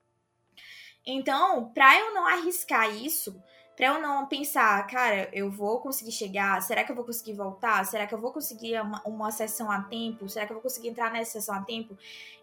Então, 1.06 1.72
para 1.74 1.98
eu 2.00 2.14
não 2.14 2.28
arriscar 2.28 2.94
isso, 2.94 3.42
para 3.78 3.88
eu 3.88 4.02
não 4.02 4.26
pensar, 4.26 4.86
cara, 4.88 5.30
eu 5.32 5.50
vou 5.50 5.80
conseguir 5.80 6.12
chegar, 6.12 6.62
será 6.62 6.84
que 6.84 6.92
eu 6.92 6.96
vou 6.96 7.06
conseguir 7.06 7.34
voltar? 7.34 7.86
Será 7.86 8.06
que 8.06 8.14
eu 8.14 8.20
vou 8.20 8.34
conseguir 8.34 8.82
uma, 8.82 9.02
uma 9.06 9.32
sessão 9.32 9.72
a 9.72 9.84
tempo? 9.84 10.28
Será 10.28 10.46
que 10.46 10.52
eu 10.52 10.56
vou 10.56 10.64
conseguir 10.64 10.90
entrar 10.90 11.12
nessa 11.12 11.34
sessão 11.34 11.56
a 11.56 11.62
tempo? 11.62 11.96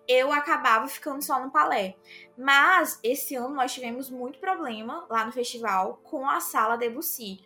eu 0.07 0.33
acabava 0.33 0.87
ficando 0.87 1.23
só 1.23 1.43
no 1.43 1.51
palé. 1.51 1.97
Mas 2.37 2.99
esse 3.03 3.35
ano 3.35 3.55
nós 3.55 3.73
tivemos 3.73 4.11
muito 4.11 4.39
problema 4.39 5.07
lá 5.09 5.25
no 5.25 5.33
festival 5.33 6.01
com 6.05 6.29
a 6.29 6.41
sala 6.41 6.77
Debussy. 6.77 7.41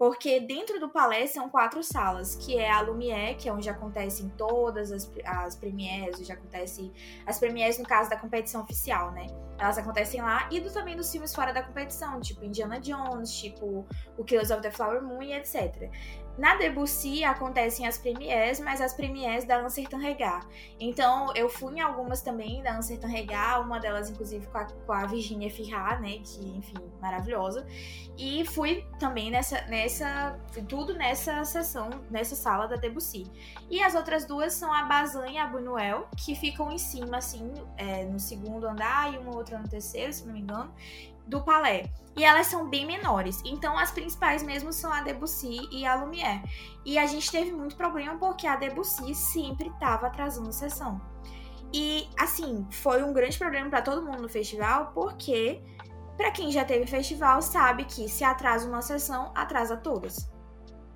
Porque 0.00 0.40
dentro 0.40 0.80
do 0.80 0.88
palé 0.88 1.26
são 1.26 1.50
quatro 1.50 1.82
salas, 1.82 2.34
que 2.34 2.56
é 2.56 2.70
a 2.70 2.80
Lumière, 2.80 3.36
que 3.36 3.50
é 3.50 3.52
onde 3.52 3.68
acontecem 3.68 4.30
todas 4.30 4.90
as, 4.90 5.12
as 5.26 5.56
premières, 5.56 6.18
onde 6.18 6.32
acontece 6.32 6.90
as 7.26 7.38
premières 7.38 7.78
no 7.78 7.84
caso 7.84 8.08
da 8.08 8.16
competição 8.16 8.62
oficial, 8.62 9.12
né? 9.12 9.26
Elas 9.58 9.76
acontecem 9.76 10.22
lá, 10.22 10.48
e 10.50 10.58
do, 10.58 10.72
também 10.72 10.96
dos 10.96 11.12
filmes 11.12 11.34
fora 11.34 11.52
da 11.52 11.62
competição, 11.62 12.18
tipo 12.18 12.42
Indiana 12.42 12.80
Jones, 12.80 13.30
tipo 13.30 13.86
O 14.16 14.24
Killers 14.24 14.50
of 14.50 14.62
the 14.62 14.70
Flower 14.70 15.02
Moon 15.02 15.22
e 15.22 15.34
etc. 15.34 15.90
Na 16.40 16.56
Debussy 16.56 17.22
acontecem 17.22 17.86
as 17.86 17.98
premières, 17.98 18.58
mas 18.60 18.80
as 18.80 18.94
premières 18.94 19.44
da 19.44 19.62
Uncertain 19.62 20.00
Regard. 20.00 20.46
Então, 20.80 21.30
eu 21.36 21.50
fui 21.50 21.74
em 21.74 21.80
algumas 21.82 22.22
também 22.22 22.62
da 22.62 22.78
Uncertain 22.78 23.10
Regard, 23.10 23.66
uma 23.66 23.78
delas, 23.78 24.08
inclusive, 24.08 24.46
com 24.46 24.56
a, 24.56 24.64
com 24.64 24.90
a 24.90 25.04
Virginia 25.04 25.50
Firrar, 25.50 26.00
né? 26.00 26.12
Que, 26.24 26.56
enfim, 26.56 26.78
maravilhosa. 26.98 27.66
E 28.16 28.42
fui 28.46 28.86
também 28.98 29.30
nessa, 29.30 29.60
nessa. 29.66 30.40
Tudo 30.66 30.94
nessa 30.94 31.44
sessão, 31.44 31.90
nessa 32.10 32.34
sala 32.34 32.66
da 32.66 32.76
Debussy. 32.76 33.26
E 33.68 33.82
as 33.82 33.94
outras 33.94 34.24
duas 34.24 34.54
são 34.54 34.72
a 34.72 34.84
Bazin 34.84 35.32
e 35.32 35.36
a 35.36 35.46
Buñuel, 35.46 36.08
que 36.16 36.34
ficam 36.34 36.72
em 36.72 36.78
cima, 36.78 37.18
assim, 37.18 37.52
é, 37.76 38.06
no 38.06 38.18
segundo 38.18 38.66
andar 38.66 39.12
e 39.12 39.18
uma 39.18 39.36
outra 39.36 39.58
no 39.58 39.68
terceiro, 39.68 40.10
se 40.10 40.24
não 40.24 40.32
me 40.32 40.40
engano 40.40 40.72
do 41.30 41.40
Palais. 41.42 41.88
E 42.16 42.24
elas 42.24 42.48
são 42.48 42.68
bem 42.68 42.84
menores. 42.84 43.40
Então, 43.44 43.78
as 43.78 43.90
principais 43.90 44.42
mesmo 44.42 44.72
são 44.72 44.92
a 44.92 45.00
Debussy 45.00 45.68
e 45.70 45.86
a 45.86 45.94
Lumière. 45.94 46.42
E 46.84 46.98
a 46.98 47.06
gente 47.06 47.30
teve 47.30 47.52
muito 47.52 47.76
problema 47.76 48.18
porque 48.18 48.46
a 48.46 48.56
Debussy 48.56 49.14
sempre 49.14 49.68
estava 49.68 50.08
atrasando 50.08 50.52
sessão. 50.52 51.00
E, 51.72 52.08
assim, 52.18 52.66
foi 52.70 53.02
um 53.04 53.12
grande 53.12 53.38
problema 53.38 53.70
para 53.70 53.80
todo 53.80 54.04
mundo 54.04 54.22
no 54.22 54.28
festival, 54.28 54.90
porque, 54.92 55.62
para 56.16 56.32
quem 56.32 56.50
já 56.50 56.64
teve 56.64 56.84
festival, 56.84 57.40
sabe 57.40 57.84
que 57.84 58.08
se 58.08 58.24
atrasa 58.24 58.68
uma 58.68 58.82
sessão, 58.82 59.30
atrasa 59.36 59.76
todas, 59.76 60.28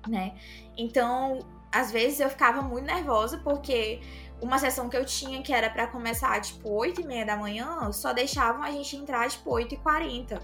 né? 0.05 0.35
Então, 0.77 1.39
às 1.71 1.91
vezes 1.91 2.19
eu 2.19 2.29
ficava 2.29 2.61
muito 2.61 2.85
nervosa, 2.85 3.37
porque 3.37 4.01
uma 4.45 4.59
sessão 4.59 4.87
que 4.87 4.95
eu 4.95 5.03
tinha 5.03 5.41
que 5.41 5.51
era 5.51 5.69
para 5.69 5.87
começar 5.87 6.39
tipo 6.39 6.69
8 6.69 7.01
e 7.01 7.05
meia 7.05 7.25
da 7.25 7.35
manhã, 7.35 7.91
só 7.91 8.13
deixavam 8.13 8.61
a 8.63 8.71
gente 8.71 8.95
entrar 8.95 9.27
tipo 9.27 9.51
8 9.51 9.73
e 9.73 9.77
40. 9.77 10.39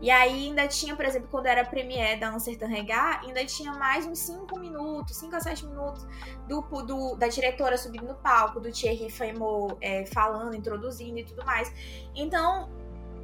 E 0.00 0.10
aí 0.12 0.46
ainda 0.46 0.68
tinha, 0.68 0.94
por 0.94 1.04
exemplo, 1.04 1.28
quando 1.28 1.46
era 1.46 1.62
a 1.62 1.64
premiere 1.64 2.20
da 2.20 2.32
Uncertain 2.32 2.68
Regard, 2.68 3.26
ainda 3.26 3.44
tinha 3.44 3.72
mais 3.72 4.06
uns 4.06 4.20
5 4.20 4.56
minutos, 4.60 5.16
5 5.16 5.34
a 5.34 5.40
7 5.40 5.66
minutos 5.66 6.06
do, 6.46 6.60
do, 6.82 7.16
da 7.16 7.26
diretora 7.26 7.76
subindo 7.76 8.06
no 8.06 8.14
palco, 8.14 8.60
do 8.60 8.70
Thierry 8.70 9.10
Frémaux 9.10 9.76
é, 9.80 10.06
falando, 10.06 10.54
introduzindo 10.54 11.18
e 11.18 11.24
tudo 11.24 11.44
mais. 11.44 11.72
Então, 12.14 12.70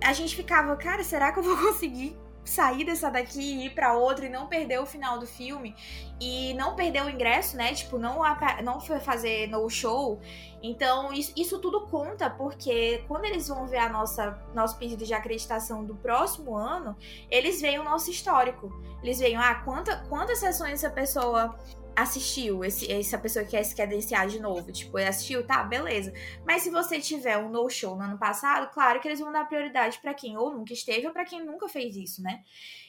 a 0.02 0.12
gente 0.12 0.34
ficava, 0.34 0.74
cara, 0.74 1.04
será 1.04 1.30
que 1.30 1.38
eu 1.38 1.44
vou 1.44 1.56
conseguir 1.64 2.18
sair 2.44 2.84
dessa 2.84 3.10
daqui 3.10 3.40
e 3.40 3.66
ir 3.66 3.70
para 3.70 3.96
outra 3.96 4.26
e 4.26 4.28
não 4.28 4.46
perder 4.46 4.80
o 4.80 4.86
final 4.86 5.18
do 5.18 5.26
filme 5.26 5.74
e 6.20 6.54
não 6.54 6.76
perder 6.76 7.04
o 7.04 7.10
ingresso, 7.10 7.56
né? 7.56 7.72
Tipo, 7.74 7.98
não, 7.98 8.20
não 8.62 8.80
fazer 8.80 9.48
no 9.48 9.68
show. 9.68 10.20
Então, 10.62 11.12
isso, 11.12 11.32
isso 11.36 11.58
tudo 11.58 11.82
conta, 11.86 12.30
porque 12.30 13.04
quando 13.08 13.24
eles 13.24 13.48
vão 13.48 13.66
ver 13.66 13.78
a 13.78 13.88
nossa 13.88 14.38
nosso 14.54 14.78
pedido 14.78 15.04
de 15.04 15.12
acreditação 15.12 15.84
do 15.84 15.94
próximo 15.94 16.56
ano, 16.56 16.96
eles 17.30 17.60
veem 17.60 17.78
o 17.78 17.84
nosso 17.84 18.10
histórico. 18.10 18.72
Eles 19.02 19.18
veem, 19.18 19.36
ah, 19.36 19.56
quanta, 19.64 20.04
quantas 20.08 20.38
sessões 20.38 20.74
essa 20.74 20.90
pessoa 20.90 21.54
assistiu, 21.96 22.64
esse, 22.64 22.90
essa 22.90 23.18
pessoa 23.18 23.44
que 23.44 23.52
quer 23.52 23.62
se 23.62 23.74
credenciar 23.74 24.26
de 24.26 24.40
novo, 24.40 24.72
tipo, 24.72 24.96
assistiu, 24.98 25.46
tá, 25.46 25.62
beleza. 25.62 26.12
Mas 26.46 26.62
se 26.62 26.70
você 26.70 27.00
tiver 27.00 27.38
um 27.38 27.48
no-show 27.48 27.96
no 27.96 28.02
ano 28.02 28.18
passado, 28.18 28.72
claro 28.72 29.00
que 29.00 29.08
eles 29.08 29.20
vão 29.20 29.32
dar 29.32 29.46
prioridade 29.46 29.98
para 30.00 30.14
quem 30.14 30.36
ou 30.36 30.52
nunca 30.52 30.72
esteve 30.72 31.06
ou 31.06 31.12
para 31.12 31.24
quem 31.24 31.44
nunca 31.44 31.68
fez 31.68 31.96
isso, 31.96 32.22
né? 32.22 32.42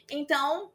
Então, 0.10 0.72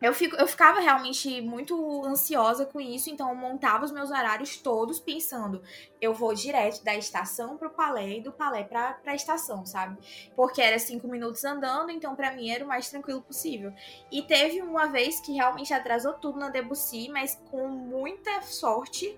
eu, 0.00 0.12
fico, 0.12 0.36
eu 0.36 0.46
ficava 0.46 0.80
realmente 0.80 1.40
muito 1.40 2.04
ansiosa 2.04 2.66
com 2.66 2.80
isso, 2.80 3.08
então 3.08 3.30
eu 3.30 3.34
montava 3.34 3.84
os 3.84 3.92
meus 3.92 4.10
horários 4.10 4.56
todos 4.56 5.00
pensando, 5.00 5.62
eu 6.00 6.12
vou 6.12 6.34
direto 6.34 6.84
da 6.84 6.94
estação 6.94 7.56
pro 7.56 7.70
palé 7.70 8.18
e 8.18 8.20
do 8.20 8.30
palé 8.30 8.62
pra, 8.62 8.92
pra 8.94 9.14
estação, 9.14 9.64
sabe? 9.64 9.96
Porque 10.34 10.60
era 10.60 10.78
cinco 10.78 11.08
minutos 11.08 11.44
andando, 11.44 11.90
então 11.90 12.14
para 12.14 12.32
mim 12.32 12.50
era 12.50 12.64
o 12.64 12.68
mais 12.68 12.90
tranquilo 12.90 13.22
possível. 13.22 13.72
E 14.12 14.22
teve 14.22 14.60
uma 14.60 14.86
vez 14.86 15.20
que 15.20 15.32
realmente 15.32 15.72
atrasou 15.72 16.14
tudo 16.14 16.38
na 16.38 16.50
Debussy, 16.50 17.08
mas 17.08 17.40
com 17.50 17.66
muita 17.68 18.42
sorte, 18.42 19.16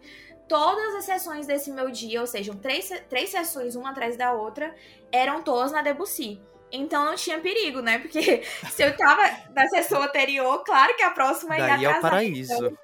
todas 0.48 0.94
as 0.94 1.04
sessões 1.04 1.46
desse 1.46 1.70
meu 1.70 1.90
dia, 1.90 2.20
ou 2.20 2.26
seja, 2.26 2.54
três, 2.54 2.88
três 3.08 3.30
sessões 3.30 3.74
uma 3.74 3.90
atrás 3.90 4.16
da 4.16 4.32
outra, 4.32 4.74
eram 5.12 5.42
todas 5.42 5.72
na 5.72 5.82
Debussy. 5.82 6.40
Então 6.70 7.04
não 7.04 7.14
tinha 7.14 7.38
perigo, 7.40 7.81
né? 7.81 7.98
Porque 7.98 8.42
se 8.70 8.83
eu 8.83 8.96
tava 8.96 9.22
na 9.54 9.68
sessão 9.68 10.02
anterior, 10.02 10.62
claro 10.64 10.94
que 10.96 11.02
a 11.02 11.11
próxima 11.11 11.59
ia 11.59 11.66
Daí 11.66 11.85
é 11.85 11.90
o 11.90 12.00
paraíso. 12.00 12.52
Então, 12.52 12.78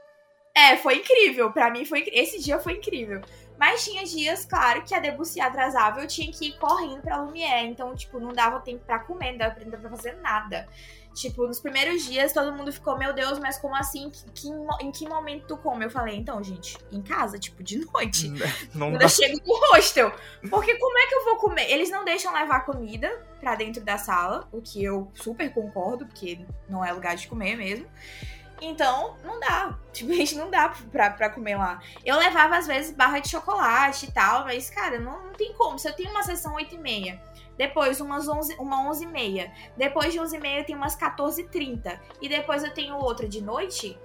é, 0.55 0.77
foi 0.77 0.97
incrível. 0.97 1.53
Para 1.53 1.71
mim 1.71 1.85
foi 1.85 2.05
esse 2.13 2.41
dia 2.41 2.59
foi 2.59 2.75
incrível. 2.75 3.21
Mas 3.59 3.85
tinha 3.85 4.05
dias, 4.05 4.45
claro, 4.45 4.85
que 4.85 4.95
a 4.95 4.99
Debussy 4.99 5.41
atrasava, 5.41 6.01
eu 6.01 6.09
tinha 6.09 6.31
que 6.33 6.49
ir 6.49 6.59
correndo 6.59 7.01
pra 7.03 7.23
Lumière. 7.23 7.67
Então, 7.67 7.95
tipo, 7.95 8.19
não 8.19 8.33
dava 8.33 8.61
tempo 8.61 8.85
para 8.85 8.99
comer, 9.01 9.33
não 9.33 9.39
dava 9.39 9.55
tempo 9.55 9.71
pra 9.71 9.91
fazer 9.91 10.13
nada. 10.17 10.69
Tipo, 11.15 11.47
nos 11.47 11.61
primeiros 11.61 12.05
dias 12.05 12.33
todo 12.33 12.53
mundo 12.53 12.73
ficou, 12.73 12.99
meu 12.99 13.13
Deus, 13.13 13.39
mas 13.39 13.57
como 13.57 13.77
assim? 13.77 14.11
Que, 14.35 14.49
em 14.81 14.91
que 14.91 15.09
momento 15.09 15.47
tu 15.47 15.57
come? 15.57 15.85
Eu 15.85 15.91
falei, 15.91 16.17
então, 16.17 16.43
gente, 16.43 16.77
em 16.91 17.01
casa, 17.01 17.39
tipo, 17.39 17.63
de 17.63 17.79
noite. 17.79 18.29
Não 18.75 18.91
Quando 18.91 18.99
dá. 18.99 19.05
eu 19.05 19.09
chego 19.09 19.39
no 19.47 19.55
hostel. 19.73 20.13
Porque 20.51 20.75
como 20.77 20.99
é 20.99 21.07
que 21.07 21.15
eu 21.15 21.25
vou 21.25 21.37
comer? 21.37 21.71
Eles 21.71 21.91
não 21.91 22.05
deixam 22.05 22.33
levar 22.33 22.67
comida 22.67 23.09
pra 23.39 23.55
dentro 23.55 23.83
da 23.85 23.97
sala, 23.97 24.49
o 24.51 24.61
que 24.61 24.83
eu 24.83 25.11
super 25.15 25.53
concordo, 25.55 26.05
porque 26.07 26.45
não 26.69 26.85
é 26.85 26.93
lugar 26.93 27.15
de 27.15 27.29
comer 27.29 27.57
mesmo. 27.57 27.87
Então, 28.61 29.17
não 29.23 29.39
dá. 29.39 29.79
Tipo, 29.93 30.11
a 30.13 30.15
gente 30.15 30.35
não 30.37 30.51
dá 30.51 30.73
pra, 30.91 31.11
pra 31.11 31.31
comer 31.31 31.57
lá. 31.57 31.81
Eu 32.05 32.19
levava, 32.19 32.57
às 32.57 32.67
vezes, 32.67 32.93
barra 32.93 33.19
de 33.21 33.29
chocolate 33.29 34.07
e 34.07 34.13
tal, 34.13 34.45
mas, 34.45 34.71
cara, 34.71 34.99
não, 34.99 35.27
não 35.27 35.33
tem 35.33 35.53
como. 35.53 35.79
Se 35.79 35.89
eu 35.89 35.93
tenho 35.93 36.11
uma 36.11 36.23
sessão 36.23 36.55
8 36.55 36.75
e 36.75 36.79
meia 36.79 37.23
depois 37.57 38.01
umas 38.01 38.29
11, 38.29 38.57
uma 38.59 38.89
11 38.89 39.05
e 39.05 39.07
meia. 39.07 39.53
Depois 39.77 40.13
de 40.13 40.21
11 40.21 40.37
e 40.37 40.41
meia 40.41 40.65
tem 40.65 40.77
umas 40.77 40.95
14 40.95 41.43
e 41.43 41.49
30. 41.49 42.01
E 42.21 42.29
depois 42.29 42.65
eu 42.65 42.73
tenho 42.73 42.97
outra 42.97 43.29
de 43.29 43.43
noite. 43.43 43.99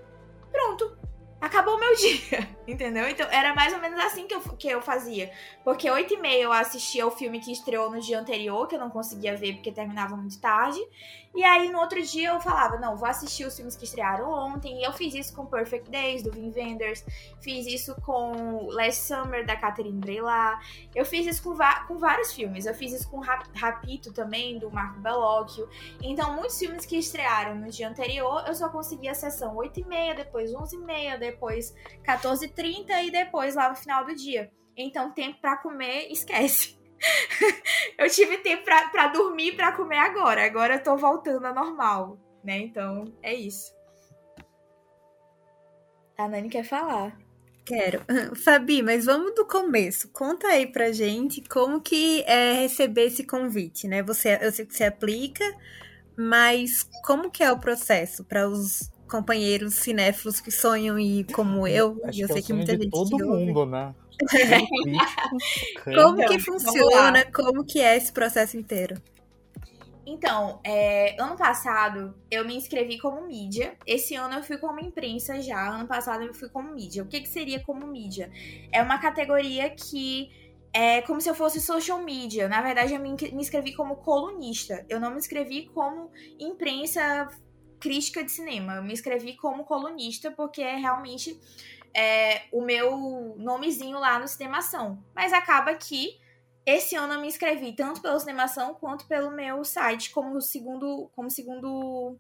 Pronto. 0.52 0.98
acabou 1.40 1.76
o 1.76 1.80
meu 1.80 1.96
dia, 1.96 2.50
entendeu? 2.68 3.08
Então 3.08 3.28
era 3.32 3.54
mais 3.54 3.74
ou 3.74 3.80
menos 3.80 4.00
assim 4.00 4.28
que 4.28 4.36
eu, 4.36 4.42
que 4.42 4.68
eu 4.68 4.82
fazia. 4.82 5.32
Porque 5.64 5.90
8 5.90 6.14
e 6.14 6.18
meia 6.18 6.44
eu 6.44 6.52
assistia 6.52 7.08
o 7.08 7.12
filme 7.12 7.40
que 7.40 7.52
estreou 7.52 7.90
no 7.90 8.00
dia 8.00 8.20
anterior, 8.20 8.68
que 8.68 8.76
eu 8.76 8.80
não 8.80 8.90
conseguia 8.90 9.36
ver 9.36 9.54
porque 9.54 9.72
terminava 9.72 10.16
muito 10.16 10.40
tarde. 10.40 10.80
E 11.36 11.44
aí 11.44 11.70
no 11.70 11.80
outro 11.80 12.02
dia 12.02 12.30
eu 12.30 12.40
falava, 12.40 12.78
não, 12.78 12.98
vou 12.98 13.08
assistir 13.08 13.46
os 13.46 13.56
filmes 13.56 13.76
que 13.76 13.86
estrearam 13.86 14.30
ontem. 14.30 14.80
E 14.80 14.84
eu 14.84 14.92
fiz 14.92 15.14
isso 15.14 15.36
com 15.36 15.46
Perfect 15.46 15.90
Days, 15.90 16.24
do 16.24 16.32
Vin 16.32 16.52
Wenders. 16.56 17.06
Fiz 17.40 17.68
isso 17.68 17.96
com 18.02 18.68
Last 18.68 19.04
Summer, 19.04 19.46
da 19.46 19.56
Catherine 19.56 20.00
Breillat. 20.00 20.60
Eu 20.96 21.06
fiz 21.06 21.28
isso 21.28 21.44
com, 21.44 21.56
com 21.88 21.98
vários 21.98 22.34
filmes. 22.34 22.66
Eu 22.66 22.74
fiz 22.74 22.94
isso 22.94 23.10
com 23.10 23.20
Rapito 23.20 24.12
também, 24.12 24.58
do 24.58 24.72
Marco 24.72 25.00
Bellocchio. 25.00 25.70
Então 26.02 26.36
muitos 26.36 26.58
filmes 26.58 26.86
que 26.86 26.98
estrearam 26.98 27.56
no 27.56 27.70
dia 27.70 27.88
anterior, 27.88 28.44
eu 28.48 28.56
só 28.56 28.70
conseguia 28.70 29.12
a 29.12 29.16
sessão 29.16 29.56
8 29.56 29.80
e 29.82 29.86
meia, 29.86 30.16
depois 30.16 30.54
11 30.54 30.76
e 30.76 30.80
meia, 30.80 31.18
depois 31.18 31.74
14h30 32.04 33.06
e 33.06 33.12
depois 33.12 33.56
lá 33.56 33.70
no 33.70 33.76
final 33.76 34.04
do 34.04 34.16
dia. 34.16 34.52
Então, 34.76 35.12
tempo 35.12 35.40
para 35.42 35.58
comer, 35.58 36.08
esquece. 36.10 36.79
eu 37.98 38.10
tive 38.10 38.38
tempo 38.38 38.64
para 38.64 39.08
dormir 39.08 39.56
para 39.56 39.72
comer 39.72 39.98
agora. 39.98 40.46
Agora 40.46 40.76
eu 40.76 40.84
tô 40.84 40.98
voltando 40.98 41.46
a 41.46 41.54
normal, 41.54 42.18
né? 42.44 42.60
Então, 42.60 43.06
é 43.22 43.34
isso. 43.34 43.74
A 46.18 46.28
Nani 46.28 46.50
quer 46.50 46.64
falar. 46.64 47.18
Quero. 47.66 48.02
Fabi, 48.44 48.82
mas 48.82 49.06
vamos 49.06 49.34
do 49.36 49.46
começo. 49.46 50.10
Conta 50.10 50.48
aí 50.48 50.68
pra 50.68 50.92
gente 50.92 51.42
como 51.48 51.80
que 51.80 52.24
é 52.24 52.54
receber 52.54 53.06
esse 53.06 53.24
convite, 53.24 53.88
né? 53.88 54.04
Você, 54.04 54.38
eu 54.42 54.52
sei 54.52 54.66
que 54.66 54.76
você 54.76 54.86
aplica, 54.86 55.46
mas 56.18 56.84
como 57.06 57.30
que 57.30 57.44
é 57.44 57.52
o 57.52 57.60
processo 57.60 58.26
para 58.26 58.50
os 58.50 58.92
companheiros 59.10 59.76
cinéfilos 59.76 60.40
que 60.40 60.52
sonham 60.52 60.98
e 61.00 61.24
como 61.26 61.68
eu, 61.68 62.00
Acho 62.06 62.22
eu 62.22 62.28
que 62.28 62.34
sei 62.34 62.42
é 62.42 62.46
que 62.46 62.54
muita 62.54 62.72
gente 62.74 62.90
todo 62.90 63.14
ouve. 63.14 63.46
mundo, 63.46 63.66
né? 63.66 63.94
Como 65.96 66.26
que 66.26 66.40
funciona? 66.40 67.26
Como 67.32 67.64
que 67.66 67.80
é 67.80 67.96
esse 67.96 68.12
processo 68.12 68.58
inteiro? 68.58 69.02
Então, 70.06 70.60
é, 70.64 71.16
ano 71.22 71.38
passado 71.38 72.16
eu 72.32 72.44
me 72.44 72.56
inscrevi 72.56 72.98
como 72.98 73.28
mídia. 73.28 73.78
Esse 73.86 74.16
ano 74.16 74.36
eu 74.36 74.44
fui 74.44 74.58
como 74.58 74.80
imprensa 74.80 75.40
já. 75.40 75.70
Ano 75.70 75.88
passado 75.88 76.24
eu 76.24 76.34
fui 76.34 76.50
como 76.50 76.74
mídia. 76.74 77.04
O 77.04 77.08
que, 77.08 77.22
que 77.22 77.30
seria 77.30 77.60
como 77.64 77.86
mídia? 77.86 78.32
É 78.72 78.82
uma 78.82 78.98
categoria 78.98 79.70
que 79.70 80.32
é 80.74 81.02
como 81.04 81.22
se 81.22 81.30
eu 81.30 81.36
fosse 81.36 81.62
social 81.62 82.02
media. 82.02 82.48
Na 82.50 82.62
verdade, 82.62 82.94
eu 82.96 83.00
me 83.00 83.12
me 83.12 83.42
inscrevi 83.42 83.76
como 83.76 83.98
colunista. 83.98 84.84
Eu 84.90 85.00
não 85.00 85.12
me 85.12 85.18
inscrevi 85.18 85.68
como 85.68 86.12
imprensa 86.40 87.30
crítica 87.80 88.24
de 88.24 88.32
cinema. 88.32 88.76
Eu 88.76 88.84
me 88.84 88.94
inscrevi 88.94 89.36
como 89.36 89.64
colunista 89.64 90.32
porque 90.32 90.62
é 90.62 90.76
realmente 90.76 91.40
é, 91.94 92.44
o 92.52 92.62
meu 92.62 93.36
nomezinho 93.38 94.00
lá 94.00 94.20
no 94.20 94.28
Cinemação. 94.28 95.04
Mas 95.16 95.34
acaba 95.34 95.74
que 95.74 96.20
esse 96.66 96.96
ano 96.96 97.14
eu 97.14 97.22
me 97.22 97.28
inscrevi 97.28 97.74
tanto 97.74 98.02
pelo 98.02 98.20
Cinemação 98.20 98.74
quanto 98.76 99.08
pelo 99.08 99.32
meu 99.32 99.64
site 99.64 100.12
como 100.12 100.40
segundo, 100.42 101.10
como 101.16 101.30
segundo 101.30 102.18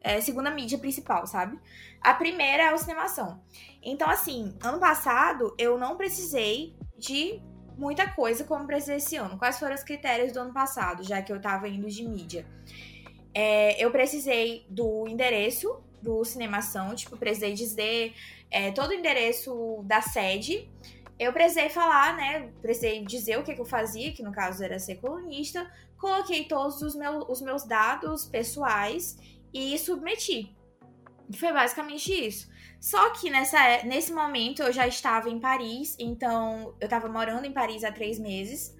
é, 0.00 0.20
segunda 0.20 0.50
mídia 0.50 0.78
principal, 0.78 1.26
sabe? 1.26 1.58
A 2.00 2.12
primeira 2.14 2.64
é 2.64 2.74
o 2.74 2.78
Cinemação. 2.78 3.42
Então, 3.82 4.08
assim, 4.08 4.56
ano 4.62 4.78
passado 4.78 5.54
eu 5.58 5.78
não 5.78 5.96
precisei 5.96 6.76
de 6.96 7.40
muita 7.76 8.08
coisa 8.10 8.44
como 8.44 8.66
precisei 8.66 8.96
esse 8.96 9.16
ano. 9.16 9.38
Quais 9.38 9.58
foram 9.58 9.74
os 9.74 9.82
critérios 9.82 10.32
do 10.32 10.40
ano 10.40 10.52
passado, 10.52 11.02
já 11.02 11.22
que 11.22 11.32
eu 11.32 11.40
tava 11.40 11.68
indo 11.68 11.88
de 11.88 12.06
mídia? 12.06 12.46
É, 13.34 13.82
eu 13.84 13.90
precisei 13.90 14.64
do 14.70 15.08
endereço 15.08 15.82
do 16.00 16.24
Cinemação, 16.24 16.94
tipo, 16.94 17.16
precisei 17.16 17.52
dizer 17.52 18.14
é, 18.50 18.70
todo 18.70 18.90
o 18.90 18.94
endereço 18.94 19.82
da 19.84 20.00
sede. 20.00 20.70
Eu 21.18 21.32
precisei 21.32 21.68
falar, 21.68 22.16
né? 22.16 22.50
Precisei 22.62 23.04
dizer 23.04 23.38
o 23.38 23.42
que, 23.42 23.54
que 23.54 23.60
eu 23.60 23.64
fazia, 23.64 24.12
que 24.12 24.22
no 24.22 24.30
caso 24.30 24.62
era 24.62 24.78
ser 24.78 24.96
colunista. 24.96 25.68
Coloquei 25.98 26.44
todos 26.44 26.80
os, 26.82 26.94
meu, 26.94 27.20
os 27.28 27.40
meus 27.40 27.64
dados 27.64 28.26
pessoais 28.26 29.16
e 29.52 29.76
submeti. 29.78 30.54
Foi 31.36 31.52
basicamente 31.52 32.12
isso. 32.12 32.52
Só 32.80 33.10
que 33.10 33.30
nessa, 33.30 33.82
nesse 33.84 34.12
momento 34.12 34.62
eu 34.62 34.72
já 34.72 34.86
estava 34.86 35.30
em 35.30 35.40
Paris, 35.40 35.96
então 35.98 36.74
eu 36.78 36.84
estava 36.84 37.08
morando 37.08 37.46
em 37.46 37.52
Paris 37.52 37.82
há 37.82 37.90
três 37.90 38.18
meses. 38.18 38.76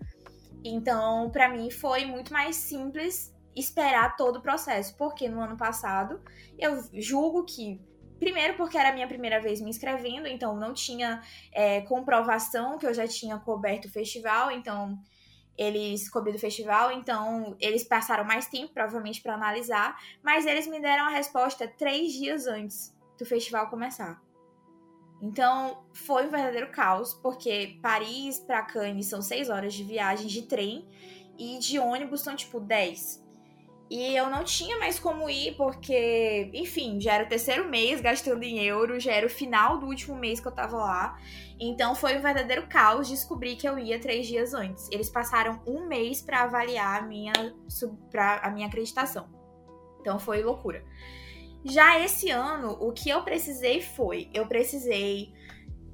Então, 0.63 1.31
para 1.31 1.49
mim 1.49 1.71
foi 1.71 2.05
muito 2.05 2.33
mais 2.33 2.57
simples 2.57 3.34
esperar 3.57 4.17
todo 4.17 4.37
o 4.37 4.43
processo, 4.43 4.97
porque 4.97 5.29
no 5.29 5.41
ano 5.41 5.57
passado 5.57 6.21
eu 6.59 6.83
julgo 6.93 7.45
que 7.45 7.81
Primeiro, 8.19 8.55
porque 8.55 8.79
era 8.79 8.91
a 8.91 8.93
minha 8.93 9.09
primeira 9.09 9.41
vez 9.41 9.61
me 9.61 9.69
inscrevendo, 9.69 10.27
então 10.29 10.57
não 10.57 10.73
tinha 10.73 11.21
é, 11.53 11.81
comprovação 11.83 12.79
que 12.79 12.87
eu 12.87 12.95
já 12.95 13.07
tinha 13.07 13.39
coberto 13.39 13.87
o 13.87 13.91
festival, 13.91 14.51
então 14.51 14.99
eles 15.59 16.09
cobriram 16.09 16.37
o 16.37 16.41
festival, 16.41 16.91
então 16.93 17.57
eles 17.61 17.85
passaram 17.85 18.25
mais 18.25 18.47
tempo, 18.47 18.73
provavelmente, 18.73 19.21
para 19.21 19.35
analisar, 19.35 20.01
mas 20.23 20.47
eles 20.47 20.67
me 20.67 20.81
deram 20.81 21.07
a 21.07 21.11
resposta 21.11 21.69
três 21.69 22.13
dias 22.13 22.47
antes 22.47 22.95
do 23.19 23.27
festival 23.27 23.69
começar. 23.69 24.21
Então 25.21 25.85
foi 25.93 26.27
um 26.27 26.31
verdadeiro 26.31 26.71
caos, 26.71 27.15
porque 27.15 27.79
Paris 27.83 28.39
para 28.39 28.63
Cannes 28.63 29.07
são 29.07 29.23
seis 29.23 29.49
horas 29.49 29.75
de 29.75 29.85
viagem 29.85 30.27
de 30.27 30.43
trem 30.43 30.89
e 31.39 31.59
de 31.59 31.79
ônibus 31.79 32.21
são 32.21 32.35
tipo 32.35 32.61
10. 32.61 33.24
E 33.95 34.17
eu 34.17 34.29
não 34.29 34.43
tinha 34.43 34.77
mais 34.77 34.99
como 34.99 35.31
ir, 35.31 35.55
porque, 35.55 36.51
enfim, 36.53 37.01
já 37.01 37.13
era 37.13 37.23
o 37.23 37.29
terceiro 37.29 37.71
mês 37.71 38.01
gastando 38.01 38.43
em 38.43 38.59
euro, 38.59 38.99
já 38.99 39.13
era 39.13 39.25
o 39.25 39.31
final 39.31 39.79
do 39.79 39.87
último 39.87 40.17
mês 40.17 40.41
que 40.41 40.49
eu 40.49 40.53
tava 40.53 40.77
lá. 40.77 41.17
Então 41.61 41.95
foi 41.95 42.19
um 42.19 42.21
verdadeiro 42.21 42.67
caos 42.67 43.07
descobrir 43.07 43.55
que 43.55 43.69
eu 43.69 43.79
ia 43.79 44.01
três 44.01 44.27
dias 44.27 44.53
antes. 44.53 44.89
Eles 44.91 45.09
passaram 45.09 45.63
um 45.65 45.87
mês 45.87 46.21
para 46.21 46.43
avaliar 46.43 47.05
a 47.05 47.07
minha, 47.07 47.33
pra, 48.11 48.39
a 48.39 48.51
minha 48.51 48.67
acreditação. 48.67 49.29
Então 50.01 50.19
foi 50.19 50.43
loucura. 50.43 50.85
Já 51.65 52.01
esse 52.01 52.31
ano, 52.31 52.77
o 52.81 52.91
que 52.91 53.09
eu 53.09 53.23
precisei 53.23 53.81
foi: 53.81 54.29
eu 54.35 54.49
precisei 54.49 55.33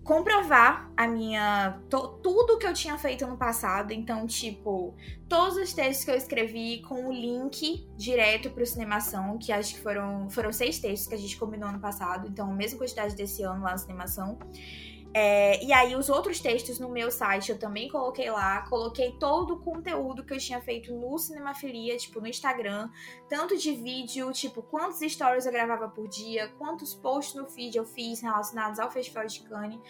comprovar 0.02 0.90
a 0.96 1.06
minha 1.06 1.78
tudo 1.88 2.58
que 2.58 2.66
eu 2.66 2.72
tinha 2.72 2.96
feito 2.98 3.26
no 3.26 3.36
passado, 3.36 3.92
então 3.92 4.26
tipo, 4.26 4.94
todos 5.28 5.56
os 5.56 5.72
textos 5.72 6.04
que 6.04 6.10
eu 6.10 6.16
escrevi 6.16 6.82
com 6.82 7.08
o 7.08 7.12
link 7.12 7.88
direto 7.96 8.50
para 8.50 8.62
o 8.62 8.66
Cinemação, 8.66 9.38
que 9.38 9.52
acho 9.52 9.74
que 9.74 9.80
foram 9.80 10.28
foram 10.30 10.52
seis 10.52 10.78
textos 10.78 11.08
que 11.08 11.14
a 11.14 11.18
gente 11.18 11.36
combinou 11.36 11.68
ano 11.68 11.80
passado, 11.80 12.26
então 12.28 12.50
a 12.50 12.54
mesma 12.54 12.78
quantidade 12.78 13.14
desse 13.14 13.42
ano 13.42 13.62
lá 13.62 13.72
no 13.72 13.78
Cinemação. 13.78 14.38
É, 15.12 15.62
e 15.64 15.72
aí, 15.72 15.96
os 15.96 16.08
outros 16.08 16.40
textos 16.40 16.78
no 16.78 16.88
meu 16.88 17.10
site 17.10 17.50
eu 17.50 17.58
também 17.58 17.88
coloquei 17.88 18.30
lá. 18.30 18.62
Coloquei 18.68 19.12
todo 19.18 19.54
o 19.54 19.60
conteúdo 19.60 20.24
que 20.24 20.32
eu 20.32 20.38
tinha 20.38 20.60
feito 20.60 20.94
no 20.94 21.18
Cinemafilia, 21.18 21.96
tipo, 21.96 22.20
no 22.20 22.28
Instagram. 22.28 22.88
Tanto 23.28 23.56
de 23.56 23.72
vídeo, 23.72 24.30
tipo, 24.32 24.62
quantos 24.62 25.00
stories 25.00 25.46
eu 25.46 25.52
gravava 25.52 25.88
por 25.88 26.08
dia, 26.08 26.48
quantos 26.58 26.94
posts 26.94 27.34
no 27.34 27.46
feed 27.46 27.76
eu 27.76 27.84
fiz 27.84 28.20
relacionados 28.20 28.78
ao 28.78 28.90
Festival 28.90 29.26
de 29.26 29.40
Cannes. 29.42 29.80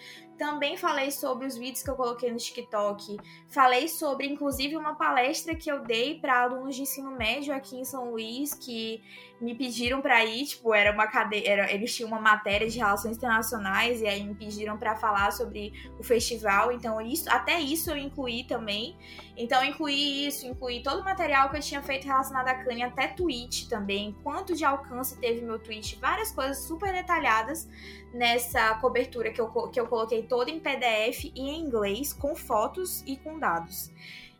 Também 0.41 0.75
falei 0.75 1.11
sobre 1.11 1.45
os 1.45 1.55
vídeos 1.55 1.83
que 1.83 1.89
eu 1.91 1.95
coloquei 1.95 2.31
no 2.31 2.37
TikTok. 2.37 3.15
Falei 3.47 3.87
sobre, 3.87 4.25
inclusive, 4.25 4.75
uma 4.75 4.95
palestra 4.95 5.53
que 5.53 5.71
eu 5.71 5.83
dei 5.83 6.15
para 6.19 6.41
alunos 6.41 6.75
de 6.75 6.81
ensino 6.81 7.11
médio 7.11 7.53
aqui 7.53 7.79
em 7.79 7.85
São 7.85 8.09
Luís, 8.09 8.55
que 8.55 9.03
me 9.39 9.53
pediram 9.53 10.01
para 10.01 10.25
ir, 10.25 10.47
tipo, 10.47 10.73
era 10.73 10.91
uma 10.91 11.05
cadeira, 11.05 11.71
eles 11.71 11.95
tinham 11.95 12.07
uma 12.07 12.19
matéria 12.19 12.67
de 12.67 12.79
relações 12.79 13.17
internacionais 13.17 14.01
e 14.01 14.07
aí 14.07 14.23
me 14.23 14.33
pediram 14.33 14.79
para 14.79 14.95
falar 14.95 15.31
sobre 15.31 15.73
o 15.99 16.03
festival, 16.03 16.71
então 16.71 16.99
isso, 16.99 17.29
até 17.29 17.59
isso 17.59 17.91
eu 17.91 17.97
incluí 17.97 18.43
também. 18.43 18.97
Então 19.41 19.63
incluí 19.63 20.27
isso, 20.27 20.45
incluí 20.45 20.83
todo 20.83 21.01
o 21.01 21.03
material 21.03 21.49
que 21.49 21.57
eu 21.57 21.61
tinha 21.61 21.81
feito 21.81 22.05
relacionado 22.05 22.47
à 22.47 22.53
Kanye, 22.53 22.83
até 22.83 23.07
tweet 23.07 23.67
também, 23.67 24.15
quanto 24.21 24.53
de 24.53 24.63
alcance 24.63 25.19
teve 25.19 25.41
meu 25.41 25.57
tweet, 25.57 25.97
várias 25.99 26.31
coisas 26.31 26.59
super 26.59 26.93
detalhadas 26.93 27.67
nessa 28.13 28.75
cobertura 28.75 29.31
que 29.31 29.41
eu, 29.41 29.47
que 29.69 29.79
eu 29.79 29.87
coloquei 29.87 30.21
toda 30.21 30.51
em 30.51 30.59
PDF 30.59 31.25
e 31.33 31.41
em 31.41 31.59
inglês, 31.59 32.13
com 32.13 32.35
fotos 32.35 33.03
e 33.07 33.17
com 33.17 33.39
dados. 33.39 33.91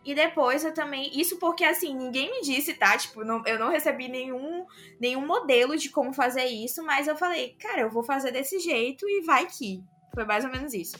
E 0.06 0.14
depois 0.14 0.64
eu 0.64 0.74
também. 0.74 1.12
Isso 1.20 1.38
porque, 1.38 1.64
assim, 1.64 1.96
ninguém 1.96 2.32
me 2.32 2.42
disse, 2.42 2.74
tá? 2.74 2.98
Tipo, 2.98 3.24
não, 3.24 3.44
eu 3.46 3.60
não 3.60 3.70
recebi 3.70 4.08
nenhum, 4.08 4.66
nenhum 5.00 5.26
modelo 5.26 5.78
de 5.78 5.90
como 5.90 6.12
fazer 6.12 6.46
isso, 6.46 6.84
mas 6.84 7.08
eu 7.08 7.16
falei, 7.16 7.56
cara, 7.60 7.82
eu 7.82 7.90
vou 7.90 8.04
fazer 8.04 8.32
desse 8.32 8.60
jeito 8.60 9.08
e 9.08 9.22
vai 9.22 9.46
que. 9.46 9.84
Foi 10.14 10.26
mais 10.26 10.44
ou 10.44 10.52
menos 10.52 10.74
isso. 10.74 10.96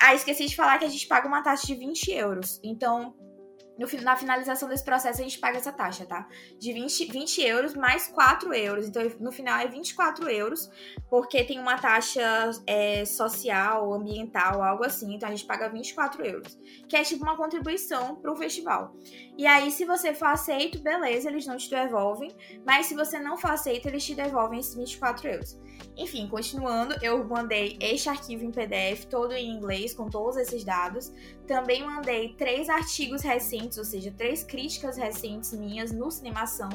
Ah, 0.00 0.14
esqueci 0.14 0.46
de 0.46 0.54
falar 0.54 0.78
que 0.78 0.84
a 0.84 0.88
gente 0.88 1.08
paga 1.08 1.26
uma 1.26 1.42
taxa 1.42 1.66
de 1.66 1.74
20 1.74 2.12
euros. 2.12 2.60
Então, 2.62 3.16
no, 3.78 3.86
na 4.02 4.16
finalização 4.16 4.68
desse 4.68 4.84
processo 4.84 5.20
a 5.20 5.22
gente 5.22 5.38
paga 5.38 5.58
essa 5.58 5.72
taxa, 5.72 6.04
tá? 6.04 6.28
De 6.58 6.72
20, 6.72 7.06
20 7.12 7.42
euros 7.42 7.74
mais 7.74 8.08
4 8.08 8.52
euros. 8.52 8.88
Então, 8.88 9.02
no 9.20 9.30
final 9.30 9.58
é 9.60 9.68
24 9.68 10.28
euros, 10.28 10.68
porque 11.08 11.44
tem 11.44 11.60
uma 11.60 11.78
taxa 11.78 12.50
é, 12.66 13.04
social, 13.04 13.94
ambiental, 13.94 14.62
algo 14.62 14.84
assim. 14.84 15.14
Então, 15.14 15.28
a 15.28 15.32
gente 15.32 15.46
paga 15.46 15.68
24 15.68 16.24
euros. 16.24 16.58
Que 16.88 16.96
é 16.96 17.02
tipo 17.02 17.22
uma 17.22 17.36
contribuição 17.36 18.16
pro 18.16 18.34
festival. 18.36 18.96
E 19.36 19.46
aí, 19.46 19.70
se 19.70 19.84
você 19.84 20.12
for 20.12 20.26
aceito, 20.28 20.80
beleza, 20.80 21.28
eles 21.28 21.46
não 21.46 21.56
te 21.56 21.70
devolvem. 21.70 22.34
Mas 22.66 22.86
se 22.86 22.94
você 22.94 23.20
não 23.20 23.36
for 23.36 23.52
aceito, 23.52 23.86
eles 23.86 24.04
te 24.04 24.14
devolvem 24.14 24.58
esses 24.58 24.74
24 24.74 25.28
euros. 25.28 25.58
Enfim, 25.98 26.28
continuando, 26.28 26.94
eu 27.02 27.24
mandei 27.24 27.76
este 27.80 28.08
arquivo 28.08 28.44
em 28.44 28.52
PDF, 28.52 29.06
todo 29.06 29.32
em 29.32 29.50
inglês, 29.50 29.92
com 29.92 30.08
todos 30.08 30.36
esses 30.36 30.62
dados. 30.62 31.12
Também 31.44 31.84
mandei 31.84 32.34
três 32.34 32.68
artigos 32.68 33.20
recentes, 33.20 33.78
ou 33.78 33.84
seja, 33.84 34.14
três 34.16 34.44
críticas 34.44 34.96
recentes 34.96 35.52
minhas 35.52 35.90
no 35.90 36.08
Cinemação. 36.08 36.68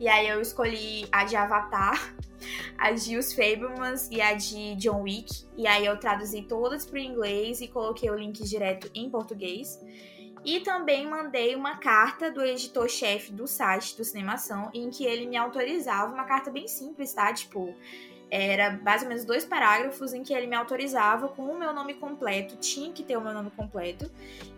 E 0.00 0.08
aí 0.08 0.26
eu 0.26 0.40
escolhi 0.40 1.06
a 1.12 1.24
de 1.24 1.36
Avatar, 1.36 2.16
a 2.76 2.90
de 2.90 3.16
Os 3.16 3.32
Fablemans 3.32 4.08
e 4.10 4.20
a 4.20 4.34
de 4.34 4.74
John 4.74 5.02
Wick. 5.02 5.46
E 5.56 5.68
aí 5.68 5.86
eu 5.86 5.96
traduzi 5.96 6.42
todas 6.42 6.84
para 6.84 6.96
o 6.96 6.98
inglês 6.98 7.60
e 7.60 7.68
coloquei 7.68 8.10
o 8.10 8.16
link 8.16 8.42
direto 8.42 8.90
em 8.92 9.08
português. 9.08 9.78
E 10.44 10.60
também 10.60 11.08
mandei 11.08 11.54
uma 11.54 11.78
carta 11.78 12.30
do 12.30 12.42
editor-chefe 12.42 13.32
do 13.32 13.46
site 13.46 13.96
do 13.96 14.04
Cinemação, 14.04 14.68
em 14.74 14.90
que 14.90 15.06
ele 15.06 15.26
me 15.26 15.36
autorizava, 15.36 16.12
uma 16.12 16.24
carta 16.24 16.50
bem 16.50 16.66
simples, 16.66 17.14
tá? 17.14 17.32
Tipo, 17.32 17.74
era 18.34 18.72
mais 18.82 19.02
ou 19.02 19.08
menos 19.08 19.24
dois 19.24 19.44
parágrafos 19.44 20.12
em 20.12 20.24
que 20.24 20.34
ele 20.34 20.48
me 20.48 20.56
autorizava 20.56 21.28
com 21.28 21.42
o 21.42 21.56
meu 21.56 21.72
nome 21.72 21.94
completo, 21.94 22.56
tinha 22.56 22.90
que 22.92 23.04
ter 23.04 23.16
o 23.16 23.20
meu 23.20 23.32
nome 23.32 23.50
completo, 23.50 24.10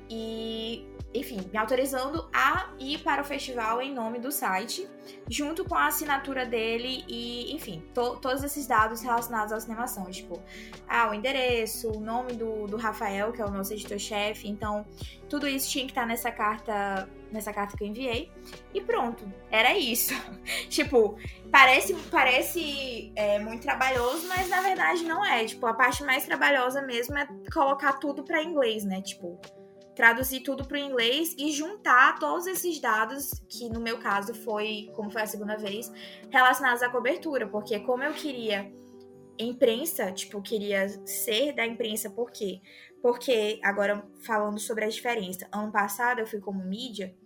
e 0.09 0.87
enfim, 1.19 1.49
me 1.51 1.59
autorizando 1.59 2.29
a 2.33 2.71
ir 2.79 2.99
para 2.99 3.23
o 3.23 3.25
festival 3.25 3.81
em 3.81 3.93
nome 3.93 4.19
do 4.19 4.31
site, 4.31 4.89
junto 5.29 5.65
com 5.65 5.75
a 5.75 5.87
assinatura 5.87 6.45
dele 6.45 7.05
e, 7.09 7.55
enfim, 7.55 7.83
to 7.95 8.17
todos 8.17 8.43
esses 8.43 8.67
dados 8.67 9.01
relacionados 9.01 9.53
à 9.53 9.61
cinemação, 9.61 10.11
tipo, 10.11 10.41
ah, 10.87 11.09
o 11.11 11.15
endereço, 11.15 11.91
o 11.91 12.01
nome 12.01 12.35
do, 12.35 12.67
do 12.67 12.77
Rafael, 12.77 13.33
que 13.33 13.41
é 13.41 13.45
o 13.45 13.51
nosso 13.51 13.73
editor-chefe, 13.73 14.49
então 14.49 14.85
tudo 15.29 15.49
isso 15.49 15.71
tinha 15.71 15.85
que 15.85 15.93
estar 15.93 16.07
nessa 16.07 16.31
carta, 16.31 17.09
nessa 17.33 17.53
carta 17.53 17.77
que 17.77 17.85
eu 17.85 17.89
enviei, 17.89 18.31
e 18.75 18.81
pronto, 18.81 19.25
era 19.51 19.77
isso. 19.77 20.13
tipo, 20.69 21.17
parece, 21.51 21.95
parece 22.11 23.13
é, 23.17 23.39
muito 23.39 23.63
trabalhoso, 23.63 24.27
mas 24.29 24.49
na 24.49 24.61
verdade 24.61 25.03
não 25.05 25.25
é, 25.25 25.45
tipo, 25.45 25.67
a 25.67 25.73
parte 25.73 26.05
mais 26.05 26.27
trabalhosa 26.27 26.83
mesmo 26.83 27.17
é 27.17 27.27
colocar 27.53 27.95
tudo 27.95 28.23
para 28.23 28.43
inglês, 28.43 28.85
né, 28.85 29.01
tipo 29.01 29.41
traduzir 29.97 30.41
tudo 30.41 30.69
para 30.69 30.77
o 30.77 30.81
inglês 30.81 31.35
e 31.39 31.51
juntar 31.51 32.19
todos 32.19 32.47
esses 32.47 32.79
dados, 32.79 33.43
que 33.49 33.71
no 33.71 33.81
meu 33.81 33.99
caso 33.99 34.35
foi, 34.35 34.93
como 34.95 35.11
foi 35.11 35.23
a 35.23 35.27
segunda 35.27 35.57
vez, 35.57 35.91
relacionados 36.31 36.83
à 36.83 36.91
cobertura, 36.91 37.49
porque 37.49 37.81
como 37.81 38.05
eu 38.05 38.13
queria 38.13 38.71
imprensa, 39.39 40.13
tipo, 40.13 40.41
queria 40.43 40.89
ser 41.07 41.55
da 41.55 41.67
imprensa, 41.67 42.11
por 42.11 42.31
quê? 42.31 42.61
Porque, 43.03 43.59
agora 43.63 44.07
falando 44.25 44.59
sobre 44.59 44.85
a 44.85 44.89
diferença, 44.89 45.49
ano 45.51 45.73
passado 45.73 46.21
eu 46.21 46.27
fui 46.27 46.41
como 46.41 46.63
mídia, 46.63 47.17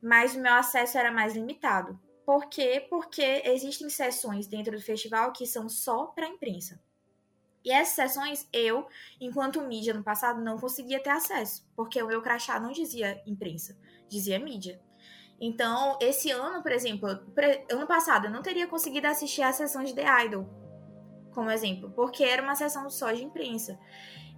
mas 0.00 0.36
o 0.36 0.40
meu 0.40 0.54
acesso 0.54 0.96
era 0.96 1.10
mais 1.10 1.34
limitado. 1.34 1.98
Por 2.24 2.48
quê? 2.48 2.86
Porque 2.88 3.42
existem 3.44 3.90
sessões 3.90 4.46
dentro 4.46 4.76
do 4.76 4.82
festival 4.82 5.32
que 5.32 5.44
são 5.44 5.68
só 5.68 6.06
para 6.06 6.28
imprensa. 6.28 6.80
E 7.64 7.70
essas 7.70 7.94
sessões 7.94 8.48
eu, 8.52 8.86
enquanto 9.20 9.60
mídia 9.62 9.94
no 9.94 10.02
passado, 10.02 10.40
não 10.40 10.58
conseguia 10.58 11.02
ter 11.02 11.10
acesso, 11.10 11.64
porque 11.76 12.02
o 12.02 12.06
meu 12.06 12.20
crachá 12.20 12.58
não 12.58 12.72
dizia 12.72 13.22
imprensa, 13.26 13.78
dizia 14.08 14.38
mídia. 14.38 14.80
Então, 15.40 15.98
esse 16.00 16.30
ano, 16.30 16.62
por 16.62 16.72
exemplo, 16.72 17.08
ano 17.70 17.86
passado 17.86 18.26
eu 18.26 18.30
não 18.30 18.42
teria 18.42 18.66
conseguido 18.66 19.06
assistir 19.06 19.42
a 19.42 19.52
sessão 19.52 19.82
de 19.82 19.94
The 19.94 20.24
Idol, 20.24 20.46
como 21.32 21.50
exemplo, 21.50 21.90
porque 21.90 22.22
era 22.22 22.42
uma 22.42 22.54
sessão 22.54 22.88
só 22.90 23.10
de 23.12 23.24
imprensa. 23.24 23.78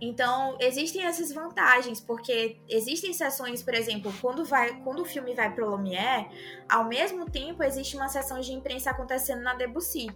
Então, 0.01 0.57
existem 0.61 1.05
essas 1.05 1.33
vantagens, 1.33 2.01
porque 2.01 2.61
existem 2.69 3.13
sessões, 3.13 3.63
por 3.63 3.75
exemplo, 3.75 4.13
quando, 4.21 4.45
vai, 4.45 4.81
quando 4.83 5.03
o 5.03 5.05
filme 5.05 5.35
vai 5.35 5.55
pro 5.55 5.71
Lumière, 5.71 6.29
ao 6.69 6.85
mesmo 6.87 7.31
tempo 7.31 7.63
existe 7.63 7.97
uma 7.97 8.09
sessão 8.09 8.41
de 8.41 8.53
imprensa 8.53 8.91
acontecendo 8.91 9.43
na 9.43 9.55
Debussy. 9.55 10.09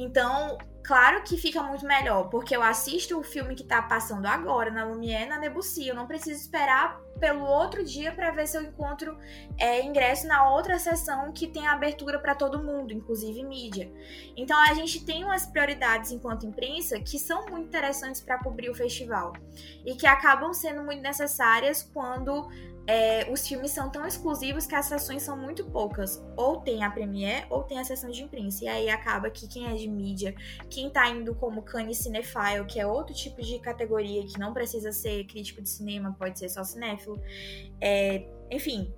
Então, 0.00 0.56
Claro 0.88 1.22
que 1.22 1.36
fica 1.36 1.62
muito 1.62 1.84
melhor, 1.84 2.30
porque 2.30 2.56
eu 2.56 2.62
assisto 2.62 3.18
o 3.18 3.22
filme 3.22 3.54
que 3.54 3.62
tá 3.62 3.82
passando 3.82 4.24
agora 4.24 4.70
na 4.70 4.86
Lumière, 4.86 5.28
na 5.28 5.38
Debussy. 5.38 5.86
Eu 5.86 5.94
não 5.94 6.06
preciso 6.06 6.40
esperar 6.40 6.98
pelo 7.20 7.44
outro 7.44 7.84
dia 7.84 8.10
para 8.10 8.30
ver 8.30 8.48
se 8.48 8.56
eu 8.56 8.62
encontro 8.62 9.18
é, 9.58 9.82
ingresso 9.82 10.26
na 10.26 10.50
outra 10.50 10.78
sessão 10.78 11.30
que 11.30 11.46
tem 11.46 11.66
abertura 11.66 12.18
para 12.18 12.34
todo 12.34 12.62
mundo, 12.62 12.94
inclusive 12.94 13.44
mídia. 13.44 13.92
Então 14.34 14.58
a 14.58 14.72
gente 14.72 15.04
tem 15.04 15.24
umas 15.24 15.44
prioridades 15.44 16.10
enquanto 16.10 16.46
imprensa 16.46 16.98
que 16.98 17.18
são 17.18 17.44
muito 17.50 17.66
interessantes 17.66 18.22
para 18.22 18.38
cobrir 18.38 18.70
o 18.70 18.74
festival 18.74 19.34
e 19.84 19.94
que 19.94 20.06
acabam 20.06 20.54
sendo 20.54 20.82
muito 20.82 21.02
necessárias 21.02 21.82
quando 21.82 22.48
é, 22.88 23.30
os 23.30 23.46
filmes 23.46 23.70
são 23.70 23.90
tão 23.90 24.06
exclusivos 24.06 24.66
que 24.66 24.74
as 24.74 24.86
sessões 24.86 25.22
são 25.22 25.36
muito 25.36 25.62
poucas. 25.66 26.24
Ou 26.34 26.62
tem 26.62 26.82
a 26.82 26.90
premiere 26.90 27.46
ou 27.50 27.62
tem 27.62 27.78
a 27.78 27.84
sessão 27.84 28.08
de 28.08 28.22
imprensa. 28.22 28.64
E 28.64 28.68
aí 28.68 28.88
acaba 28.88 29.28
que 29.28 29.46
quem 29.46 29.70
é 29.70 29.74
de 29.74 29.86
mídia, 29.86 30.34
quem 30.70 30.88
tá 30.88 31.06
indo 31.10 31.34
como 31.34 31.60
Cane 31.60 31.94
Cinefile, 31.94 32.64
que 32.66 32.80
é 32.80 32.86
outro 32.86 33.14
tipo 33.14 33.42
de 33.42 33.58
categoria 33.58 34.26
que 34.26 34.38
não 34.40 34.54
precisa 34.54 34.90
ser 34.90 35.24
crítico 35.24 35.60
de 35.60 35.68
cinema, 35.68 36.16
pode 36.18 36.38
ser 36.38 36.48
só 36.48 36.64
cinéfilo. 36.64 37.20
É, 37.78 38.26
enfim, 38.50 38.90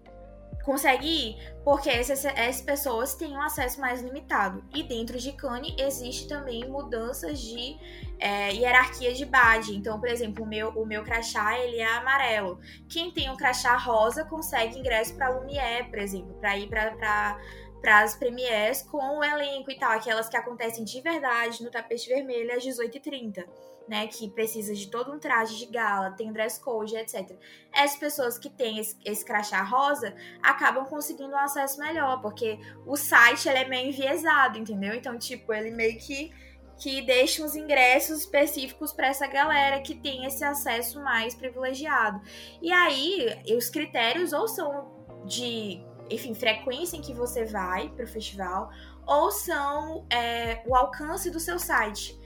consegue 0.64 1.06
ir, 1.06 1.36
porque 1.64 1.88
essas, 1.88 2.24
essas 2.24 2.60
pessoas 2.62 3.14
têm 3.14 3.32
um 3.32 3.40
acesso 3.40 3.80
mais 3.80 4.02
limitado. 4.02 4.64
E 4.74 4.82
dentro 4.82 5.18
de 5.18 5.32
Cane 5.32 5.74
existe 5.78 6.28
também 6.28 6.68
mudanças 6.68 7.40
de 7.40 7.76
é, 8.18 8.52
hierarquia 8.52 9.12
de 9.12 9.24
badge. 9.24 9.74
Então, 9.74 9.98
por 9.98 10.08
exemplo, 10.08 10.44
o 10.44 10.46
meu, 10.46 10.70
o 10.70 10.86
meu 10.86 11.02
crachá 11.02 11.58
ele 11.58 11.78
é 11.78 11.86
amarelo. 11.96 12.60
Quem 12.88 13.10
tem 13.10 13.30
um 13.30 13.36
crachá 13.36 13.76
rosa 13.76 14.24
consegue 14.24 14.78
ingresso 14.78 15.14
para 15.14 15.30
Lumière, 15.30 15.88
por 15.88 15.98
exemplo, 15.98 16.34
para 16.34 16.56
ir 16.56 16.68
para 16.68 17.38
para 17.80 18.00
as 18.00 18.14
premiers 18.14 18.82
com 18.82 19.18
o 19.18 19.24
elenco 19.24 19.70
e 19.70 19.78
tal, 19.78 19.92
aquelas 19.92 20.28
que 20.28 20.36
acontecem 20.36 20.84
de 20.84 21.00
verdade 21.00 21.62
no 21.64 21.70
tapete 21.70 22.10
vermelho 22.10 22.54
às 22.54 22.62
18h30 22.62 23.46
né, 23.90 24.06
que 24.06 24.30
precisa 24.30 24.72
de 24.72 24.86
todo 24.86 25.12
um 25.12 25.18
traje 25.18 25.58
de 25.58 25.66
gala, 25.66 26.12
tem 26.12 26.32
dress 26.32 26.60
code, 26.60 26.94
etc. 26.94 27.36
As 27.74 27.96
pessoas 27.96 28.38
que 28.38 28.48
têm 28.48 28.78
esse, 28.78 28.96
esse 29.04 29.24
crachá 29.24 29.64
rosa 29.64 30.14
acabam 30.40 30.86
conseguindo 30.86 31.32
um 31.32 31.36
acesso 31.36 31.80
melhor, 31.80 32.22
porque 32.22 32.56
o 32.86 32.96
site 32.96 33.48
ele 33.48 33.58
é 33.58 33.68
meio 33.68 33.88
enviesado, 33.88 34.56
entendeu? 34.56 34.94
Então, 34.94 35.18
tipo, 35.18 35.52
ele 35.52 35.72
meio 35.72 35.98
que 35.98 36.32
que 36.78 37.02
deixa 37.02 37.44
uns 37.44 37.54
ingressos 37.54 38.20
específicos 38.20 38.90
para 38.90 39.08
essa 39.08 39.26
galera 39.26 39.82
que 39.82 39.94
tem 39.94 40.24
esse 40.24 40.42
acesso 40.42 41.02
mais 41.02 41.34
privilegiado. 41.34 42.22
E 42.62 42.72
aí, 42.72 43.38
os 43.54 43.68
critérios 43.68 44.32
ou 44.32 44.48
são 44.48 44.90
de, 45.26 45.84
enfim, 46.08 46.32
frequência 46.32 46.96
em 46.96 47.02
que 47.02 47.12
você 47.12 47.44
vai 47.44 47.90
para 47.90 48.06
o 48.06 48.08
festival, 48.08 48.70
ou 49.06 49.30
são 49.30 50.06
é, 50.08 50.62
o 50.64 50.74
alcance 50.74 51.28
do 51.28 51.38
seu 51.38 51.58
site. 51.58 52.18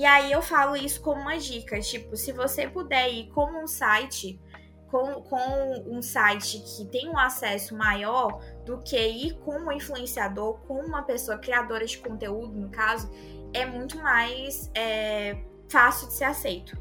E 0.00 0.06
aí 0.06 0.32
eu 0.32 0.40
falo 0.40 0.74
isso 0.74 1.02
como 1.02 1.20
uma 1.20 1.36
dica, 1.36 1.78
tipo, 1.78 2.16
se 2.16 2.32
você 2.32 2.66
puder 2.66 3.12
ir 3.12 3.28
como 3.32 3.62
um 3.62 3.66
site, 3.66 4.40
com, 4.88 5.20
com 5.20 5.84
um 5.86 6.00
site 6.00 6.58
que 6.60 6.86
tem 6.86 7.06
um 7.06 7.18
acesso 7.18 7.76
maior 7.76 8.42
do 8.64 8.80
que 8.80 8.96
ir 8.96 9.34
com 9.40 9.58
um 9.58 9.70
influenciador, 9.70 10.58
com 10.60 10.80
uma 10.80 11.02
pessoa 11.02 11.36
criadora 11.36 11.84
de 11.84 11.98
conteúdo, 11.98 12.58
no 12.58 12.70
caso, 12.70 13.10
é 13.52 13.66
muito 13.66 13.98
mais 13.98 14.70
é, 14.74 15.36
fácil 15.68 16.08
de 16.08 16.14
ser 16.14 16.24
aceito. 16.24 16.78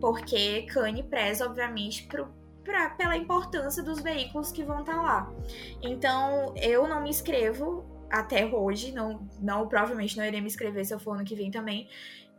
Porque 0.00 0.62
Kanye 0.62 1.02
preza, 1.02 1.44
obviamente, 1.44 2.04
pro, 2.04 2.26
pra, 2.64 2.88
pela 2.88 3.18
importância 3.18 3.82
dos 3.82 4.00
veículos 4.00 4.50
que 4.50 4.64
vão 4.64 4.80
estar 4.80 4.94
tá 4.94 5.02
lá. 5.02 5.32
Então, 5.82 6.54
eu 6.56 6.88
não 6.88 7.02
me 7.02 7.10
inscrevo 7.10 7.84
até 8.08 8.46
hoje, 8.46 8.92
não, 8.92 9.28
não 9.42 9.68
provavelmente 9.68 10.16
não 10.16 10.24
irei 10.24 10.40
me 10.40 10.46
inscrever 10.46 10.86
se 10.86 10.94
eu 10.94 10.98
for 10.98 11.16
ano 11.16 11.24
que 11.24 11.34
vem 11.34 11.50
também 11.50 11.88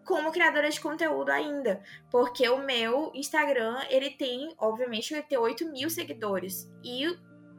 como 0.08 0.32
criadora 0.32 0.70
de 0.70 0.80
conteúdo 0.80 1.30
ainda. 1.30 1.84
Porque 2.10 2.47
o 2.49 2.58
meu 2.58 3.12
Instagram, 3.14 3.78
ele 3.89 4.10
tem, 4.10 4.55
obviamente, 4.58 5.14
vai 5.14 5.22
ter 5.22 5.38
8 5.38 5.70
mil 5.70 5.89
seguidores. 5.89 6.72
E 6.82 7.05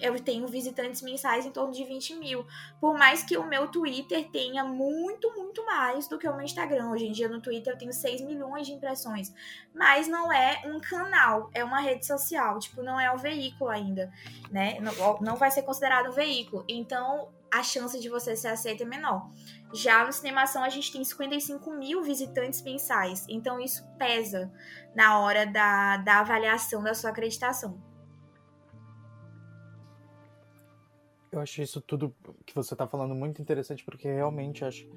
eu 0.01 0.19
tenho 0.23 0.47
visitantes 0.47 1.03
mensais 1.03 1.45
em 1.45 1.51
torno 1.51 1.73
de 1.73 1.85
20 1.85 2.15
mil. 2.15 2.47
Por 2.81 2.97
mais 2.97 3.23
que 3.23 3.37
o 3.37 3.45
meu 3.45 3.69
Twitter 3.69 4.31
tenha 4.31 4.65
muito, 4.65 5.31
muito 5.35 5.65
mais 5.67 6.09
do 6.09 6.19
que 6.19 6.27
o 6.27 6.35
meu 6.35 6.45
Instagram. 6.45 6.91
Hoje 6.91 7.07
em 7.07 7.13
dia 7.13 7.29
no 7.29 7.41
Twitter 7.41 7.75
eu 7.75 7.79
tenho 7.79 7.93
6 7.93 8.23
milhões 8.23 8.67
de 8.67 8.73
impressões. 8.73 9.33
Mas 9.75 10.09
não 10.09 10.33
é 10.33 10.63
um 10.67 10.81
canal, 10.81 11.51
é 11.53 11.63
uma 11.63 11.81
rede 11.81 12.07
social. 12.07 12.59
Tipo, 12.59 12.83
não 12.83 12.99
é 12.99 13.13
um 13.13 13.19
veículo 13.19 13.69
ainda, 13.69 14.11
né? 14.51 14.79
Não, 14.81 15.19
não 15.21 15.37
vai 15.37 15.51
ser 15.51 15.63
considerado 15.63 16.09
um 16.09 16.13
veículo. 16.13 16.65
Então, 16.69 17.29
a 17.51 17.63
chance 17.63 17.99
de 17.99 18.09
você 18.09 18.37
ser 18.37 18.49
aceito 18.49 18.83
é 18.83 18.87
menor. 18.87 19.31
Já 19.73 20.05
no 20.07 20.13
Cinemação, 20.13 20.65
a 20.65 20.69
gente 20.69 20.91
tem 20.91 21.05
55 21.05 21.71
mil 21.73 22.03
visitantes 22.03 22.63
mensais, 22.63 23.27
então 23.29 23.61
isso 23.61 23.87
pesa 23.99 24.51
na 24.95 25.21
hora 25.21 25.47
da, 25.47 25.99
da 25.99 26.21
avaliação 26.21 26.83
da 26.83 26.95
sua 26.95 27.11
acreditação. 27.11 27.79
Eu 31.31 31.41
acho 31.41 31.61
isso 31.61 31.81
tudo 31.83 32.15
que 32.47 32.55
você 32.55 32.73
está 32.73 32.87
falando 32.87 33.15
muito 33.15 33.43
interessante, 33.43 33.85
porque 33.85 34.11
realmente 34.11 34.65
acho 34.65 34.89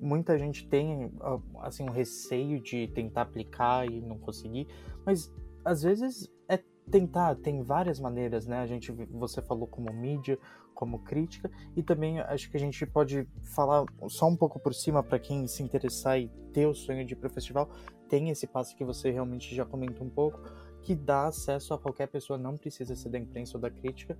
muita 0.00 0.38
gente 0.38 0.66
tem 0.66 1.12
assim 1.60 1.82
um 1.82 1.90
receio 1.90 2.60
de 2.60 2.88
tentar 2.88 3.22
aplicar 3.22 3.86
e 3.86 4.00
não 4.00 4.18
conseguir, 4.18 4.66
mas 5.04 5.32
às 5.64 5.82
vezes 5.82 6.30
é 6.48 6.56
tentar, 6.90 7.36
tem 7.36 7.62
várias 7.62 8.00
maneiras, 8.00 8.46
né? 8.46 8.58
A 8.58 8.66
gente 8.66 8.90
você 8.92 9.40
falou 9.40 9.66
como 9.66 9.92
mídia, 9.92 10.38
como 10.74 10.98
crítica 11.00 11.50
e 11.76 11.82
também 11.82 12.20
acho 12.20 12.50
que 12.50 12.56
a 12.56 12.60
gente 12.60 12.84
pode 12.86 13.26
falar 13.54 13.84
só 14.08 14.26
um 14.26 14.36
pouco 14.36 14.58
por 14.58 14.74
cima 14.74 15.02
para 15.02 15.18
quem 15.18 15.46
se 15.46 15.62
interessar 15.62 16.18
e 16.18 16.28
ter 16.52 16.66
o 16.66 16.74
sonho 16.74 17.04
de 17.04 17.12
ir 17.12 17.16
para 17.16 17.28
o 17.28 17.30
festival, 17.30 17.70
tem 18.08 18.30
esse 18.30 18.46
passo 18.46 18.74
que 18.76 18.84
você 18.84 19.10
realmente 19.10 19.54
já 19.54 19.64
comentou 19.64 20.06
um 20.06 20.10
pouco, 20.10 20.40
que 20.82 20.94
dá 20.94 21.26
acesso 21.26 21.74
a 21.74 21.78
qualquer 21.78 22.08
pessoa, 22.08 22.38
não 22.38 22.56
precisa 22.56 22.96
ser 22.96 23.08
da 23.08 23.18
imprensa 23.18 23.56
ou 23.56 23.60
da 23.60 23.70
crítica, 23.70 24.16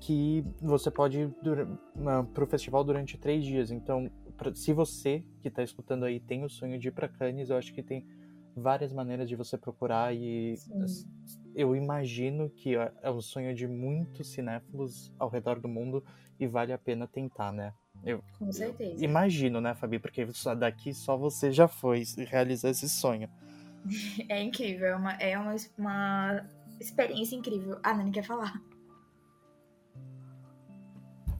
que 0.00 0.44
você 0.60 0.90
pode 0.90 1.20
ir 1.20 1.34
para 2.34 2.44
o 2.44 2.46
festival 2.46 2.84
durante 2.84 3.16
três 3.16 3.44
dias. 3.44 3.70
Então, 3.70 4.10
pra, 4.36 4.54
se 4.54 4.72
você 4.72 5.24
que 5.40 5.48
está 5.48 5.62
escutando 5.62 6.04
aí 6.04 6.20
tem 6.20 6.44
o 6.44 6.48
sonho 6.48 6.78
de 6.78 6.88
ir 6.88 6.92
para 6.92 7.08
Cannes, 7.08 7.50
eu 7.50 7.56
acho 7.56 7.72
que 7.72 7.82
tem 7.82 8.06
várias 8.60 8.92
maneiras 8.92 9.28
de 9.28 9.36
você 9.36 9.56
procurar 9.56 10.14
e 10.14 10.56
Sim. 10.56 11.08
eu 11.54 11.74
imagino 11.74 12.50
que 12.50 12.76
é, 12.76 12.92
é 13.02 13.10
um 13.10 13.20
sonho 13.20 13.54
de 13.54 13.66
muitos 13.66 14.28
cinéfilos 14.28 15.12
ao 15.18 15.28
redor 15.28 15.60
do 15.60 15.68
mundo 15.68 16.04
e 16.38 16.46
vale 16.46 16.72
a 16.72 16.78
pena 16.78 17.06
tentar, 17.06 17.52
né? 17.52 17.72
Eu, 18.04 18.22
Com 18.38 18.52
certeza. 18.52 19.04
imagino, 19.04 19.60
né, 19.60 19.74
Fabi? 19.74 19.98
Porque 19.98 20.26
daqui 20.56 20.94
só 20.94 21.16
você 21.16 21.50
já 21.50 21.66
foi 21.66 22.04
realizar 22.28 22.70
esse 22.70 22.88
sonho. 22.88 23.28
É 24.28 24.42
incrível, 24.42 24.88
é 24.88 24.96
uma, 24.96 25.12
é 25.14 25.38
uma, 25.38 25.54
uma 25.78 26.46
experiência 26.80 27.36
incrível. 27.36 27.78
A 27.82 27.94
Nani 27.94 28.10
quer 28.10 28.24
falar. 28.24 28.60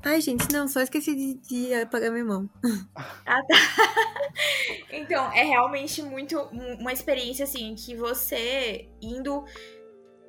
Ai, 0.04 0.20
gente, 0.20 0.50
não, 0.52 0.68
só 0.68 0.80
esqueci 0.80 1.14
de, 1.14 1.34
de 1.34 1.74
apagar 1.74 2.10
minha 2.10 2.24
mão. 2.24 2.48
Ah, 3.26 3.42
tá. 3.46 3.56
Então, 4.90 5.30
é 5.32 5.42
realmente 5.44 6.02
muito 6.02 6.38
uma 6.80 6.92
experiência, 6.92 7.44
assim, 7.44 7.74
que 7.74 7.94
você 7.94 8.88
indo 9.00 9.44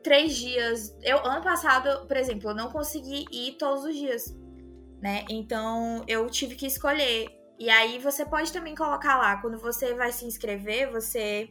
três 0.03 0.35
dias. 0.35 0.95
Eu, 1.01 1.25
ano 1.25 1.43
passado, 1.43 2.07
por 2.07 2.17
exemplo, 2.17 2.49
eu 2.51 2.55
não 2.55 2.69
consegui 2.71 3.25
ir 3.31 3.53
todos 3.57 3.83
os 3.85 3.95
dias, 3.95 4.35
né? 5.01 5.25
Então, 5.29 6.03
eu 6.07 6.29
tive 6.29 6.55
que 6.55 6.67
escolher. 6.67 7.29
E 7.59 7.69
aí, 7.69 7.99
você 7.99 8.25
pode 8.25 8.53
também 8.53 8.75
colocar 8.75 9.17
lá, 9.17 9.41
quando 9.41 9.57
você 9.59 9.93
vai 9.93 10.11
se 10.11 10.25
inscrever, 10.25 10.91
você 10.91 11.49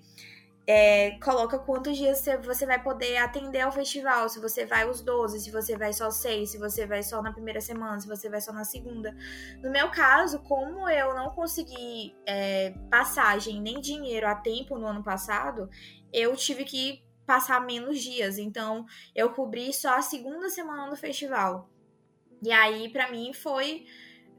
é, 0.71 1.13
coloca 1.23 1.59
quantos 1.59 1.97
dias 1.97 2.23
você 2.45 2.67
vai 2.67 2.83
poder 2.83 3.17
atender 3.17 3.63
ao 3.63 3.73
festival, 3.73 4.29
se 4.29 4.39
você 4.39 4.67
vai 4.67 4.87
os 4.87 5.01
12, 5.01 5.41
se 5.41 5.51
você 5.51 5.79
vai 5.79 5.95
só 5.95 6.11
6, 6.11 6.51
se 6.51 6.59
você 6.59 6.87
vai 6.87 7.03
só 7.03 7.23
na 7.23 7.33
primeira 7.33 7.59
semana, 7.59 7.99
se 7.99 8.07
você 8.07 8.29
vai 8.29 8.39
só 8.43 8.53
na 8.53 8.65
segunda. 8.65 9.17
No 9.63 9.71
meu 9.71 9.91
caso, 9.91 10.41
como 10.41 10.87
eu 10.87 11.15
não 11.15 11.31
consegui 11.31 12.15
é, 12.27 12.75
passagem 12.91 13.63
nem 13.63 13.81
dinheiro 13.81 14.29
a 14.29 14.35
tempo 14.35 14.79
no 14.79 14.87
ano 14.87 15.03
passado, 15.03 15.71
eu 16.13 16.37
tive 16.37 16.65
que 16.65 17.03
passar 17.25 17.65
menos 17.65 17.99
dias. 17.99 18.37
Então, 18.37 18.85
eu 19.15 19.31
cobri 19.31 19.73
só 19.73 19.97
a 19.97 20.03
segunda 20.03 20.51
semana 20.51 20.91
do 20.91 20.97
festival. 20.97 21.71
E 22.43 22.53
aí, 22.53 22.91
para 22.91 23.11
mim, 23.11 23.33
foi 23.33 23.87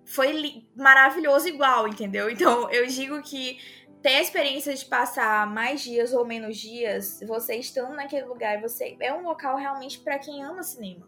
foi 0.05 0.65
maravilhoso 0.75 1.47
igual, 1.47 1.87
entendeu? 1.87 2.29
Então, 2.29 2.69
eu 2.71 2.87
digo 2.87 3.21
que 3.21 3.59
ter 4.01 4.15
a 4.15 4.21
experiência 4.21 4.73
de 4.73 4.85
passar 4.85 5.45
mais 5.47 5.81
dias 5.81 6.13
ou 6.13 6.25
menos 6.25 6.57
dias, 6.57 7.19
você 7.27 7.55
estando 7.55 7.93
naquele 7.95 8.25
lugar, 8.25 8.61
você 8.61 8.95
é 8.99 9.13
um 9.13 9.23
local 9.23 9.57
realmente 9.57 9.99
para 9.99 10.17
quem 10.17 10.43
ama 10.43 10.63
cinema. 10.63 11.07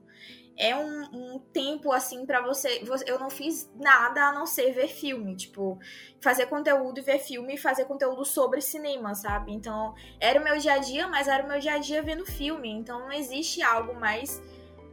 É 0.58 0.76
um, 0.76 1.04
um 1.14 1.39
tempo 1.39 1.92
assim 1.92 2.26
para 2.26 2.42
você, 2.42 2.84
você. 2.84 3.10
Eu 3.10 3.18
não 3.18 3.30
fiz 3.30 3.72
nada 3.76 4.28
a 4.28 4.34
não 4.34 4.46
ser 4.46 4.74
ver 4.74 4.89
filme, 4.89 5.36
tipo, 5.36 5.80
fazer 6.20 6.46
conteúdo 6.48 7.00
e 7.00 7.02
ver 7.02 7.20
filme 7.20 7.56
e 7.56 7.58
fazer 7.58 7.86
conteúdo 7.86 8.26
sobre 8.26 8.62
cinema, 8.62 9.16
sabe? 9.16 9.54
Então, 9.54 9.96
era 10.20 10.39
o 10.39 10.44
meu 10.44 10.58
dia 10.58 10.74
a 10.74 10.78
dia, 10.78 11.08
mas 11.08 11.28
era 11.28 11.44
o 11.44 11.48
meu 11.48 11.58
dia 11.58 11.76
a 11.76 11.78
dia 11.78 12.04
vendo 12.04 12.26
filme. 12.26 12.70
Então, 12.70 13.00
não 13.00 13.12
existe 13.12 13.64
algo 13.64 13.96
mais 13.96 14.44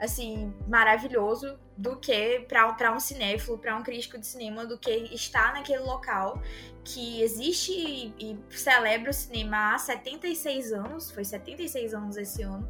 assim, 0.00 0.54
maravilhoso 0.66 1.58
do 1.76 1.96
que 1.96 2.40
para 2.48 2.92
um 2.92 3.00
cinéfilo, 3.00 3.58
para 3.58 3.76
um 3.76 3.82
crítico 3.82 4.18
de 4.18 4.26
cinema, 4.26 4.66
do 4.66 4.78
que 4.78 4.90
estar 5.14 5.52
naquele 5.52 5.80
local 5.80 6.42
que 6.84 7.22
existe 7.22 7.72
e, 7.72 8.14
e, 8.18 8.38
celebra 8.50 9.10
o 9.10 9.14
cinema 9.14 9.74
há 9.74 9.78
76 9.78 10.72
anos, 10.72 11.10
foi 11.10 11.24
76 11.24 11.94
anos 11.94 12.16
esse 12.16 12.42
ano. 12.42 12.68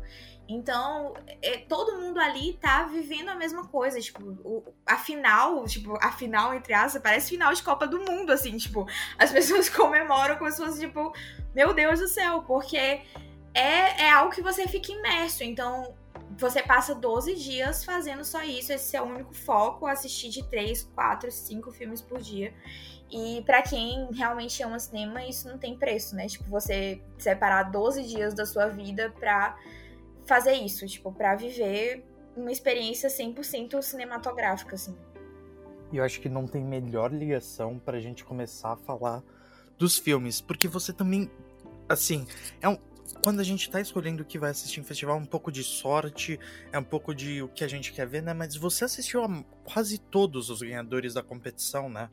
Então, 0.49 1.12
é, 1.43 1.59
todo 1.59 2.01
mundo 2.01 2.18
ali 2.18 2.55
tá 2.55 2.85
vivendo 2.85 3.29
a 3.29 3.35
mesma 3.35 3.68
coisa, 3.68 4.01
tipo, 4.01 4.22
o, 4.43 4.64
a 4.87 4.97
final, 4.97 5.64
tipo, 5.66 5.99
a 6.03 6.11
final, 6.11 6.55
entre 6.55 6.72
aspas, 6.72 7.03
parece 7.03 7.29
final 7.29 7.53
de 7.53 7.62
Copa 7.62 7.87
do 7.87 7.99
Mundo, 8.01 8.33
assim, 8.33 8.57
tipo, 8.57 8.87
as 9.18 9.31
pessoas 9.33 9.68
comemoram 9.68 10.37
como 10.37 10.51
se 10.51 10.57
fosse, 10.57 10.81
tipo, 10.81 11.12
meu 11.55 11.74
Deus 11.74 12.01
do 12.01 12.09
céu, 12.09 12.43
porque 12.47 12.79
é, 12.79 14.05
é 14.05 14.11
algo 14.11 14.33
que 14.33 14.41
você 14.41 14.66
fica 14.66 14.91
imerso, 14.91 15.45
então 15.45 15.95
você 16.39 16.62
passa 16.62 16.95
12 16.95 17.34
dias 17.34 17.84
fazendo 17.84 18.24
só 18.24 18.43
isso, 18.45 18.72
esse 18.72 18.97
é 18.97 19.03
o 19.03 19.05
único 19.05 19.34
foco, 19.34 19.86
assistir 19.86 20.28
de 20.28 20.49
3, 20.49 20.84
4, 20.95 21.30
5 21.32 21.72
filmes 21.72 22.01
por 22.01 22.20
dia. 22.20 22.55
E 23.11 23.43
para 23.45 23.61
quem 23.62 24.09
realmente 24.12 24.62
ama 24.62 24.78
cinema, 24.78 25.24
isso 25.24 25.49
não 25.49 25.59
tem 25.59 25.76
preço, 25.76 26.14
né? 26.14 26.28
Tipo, 26.28 26.45
você 26.49 27.03
separar 27.18 27.64
12 27.64 28.05
dias 28.05 28.34
da 28.34 28.47
sua 28.47 28.68
vida 28.68 29.12
pra 29.18 29.59
fazer 30.26 30.53
isso, 30.53 30.86
tipo, 30.86 31.11
pra 31.11 31.34
viver 31.34 32.05
uma 32.36 32.53
experiência 32.53 33.09
100% 33.09 33.82
cinematográfica, 33.82 34.76
assim. 34.76 34.97
E 35.91 35.97
eu 35.97 36.05
acho 36.05 36.20
que 36.20 36.28
não 36.28 36.47
tem 36.47 36.62
melhor 36.62 37.12
ligação 37.12 37.78
pra 37.78 37.99
gente 37.99 38.24
começar 38.24 38.72
a 38.72 38.76
falar 38.76 39.24
dos 39.76 39.99
filmes, 39.99 40.41
porque 40.41 40.68
você 40.68 40.93
também, 40.93 41.30
assim, 41.89 42.26
é 42.61 42.68
um, 42.68 42.78
quando 43.22 43.40
a 43.40 43.44
gente 43.44 43.70
tá 43.70 43.80
escolhendo 43.80 44.22
o 44.22 44.26
que 44.26 44.38
vai 44.38 44.50
assistir 44.50 44.80
em 44.80 44.84
festival, 44.84 45.16
é 45.16 45.20
um 45.20 45.26
pouco 45.26 45.50
de 45.50 45.62
sorte, 45.62 46.38
é 46.72 46.78
um 46.78 46.84
pouco 46.84 47.14
de 47.14 47.42
o 47.42 47.48
que 47.48 47.64
a 47.64 47.68
gente 47.68 47.92
quer 47.92 48.06
ver, 48.06 48.22
né? 48.22 48.34
Mas 48.34 48.54
você 48.56 48.84
assistiu 48.84 49.24
a 49.24 49.44
quase 49.64 49.98
todos 49.98 50.50
os 50.50 50.61
ganhadores 50.61 51.14
da 51.14 51.22
competição, 51.22 51.88
né? 51.88 52.11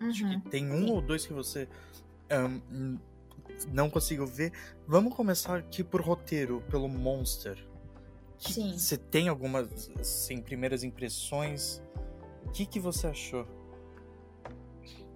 Uhum. 0.00 0.08
Acho 0.08 0.28
que 0.28 0.34
uhum. 0.34 0.40
tem 0.40 0.70
um 0.70 0.90
ou 0.92 1.00
dois 1.00 1.26
que 1.26 1.32
você 1.32 1.68
um, 2.30 2.98
não 3.72 3.90
conseguiu 3.90 4.26
ver. 4.26 4.52
Vamos 4.86 5.14
começar 5.14 5.56
aqui 5.56 5.82
por 5.82 6.00
roteiro, 6.00 6.62
pelo 6.70 6.88
Monster. 6.88 7.58
Sim. 8.38 8.78
Você 8.78 8.96
tem 8.96 9.28
algumas 9.28 9.90
assim, 9.98 10.40
primeiras 10.40 10.84
impressões? 10.84 11.82
O 12.46 12.50
que, 12.50 12.64
que 12.64 12.78
você 12.78 13.08
achou? 13.08 13.46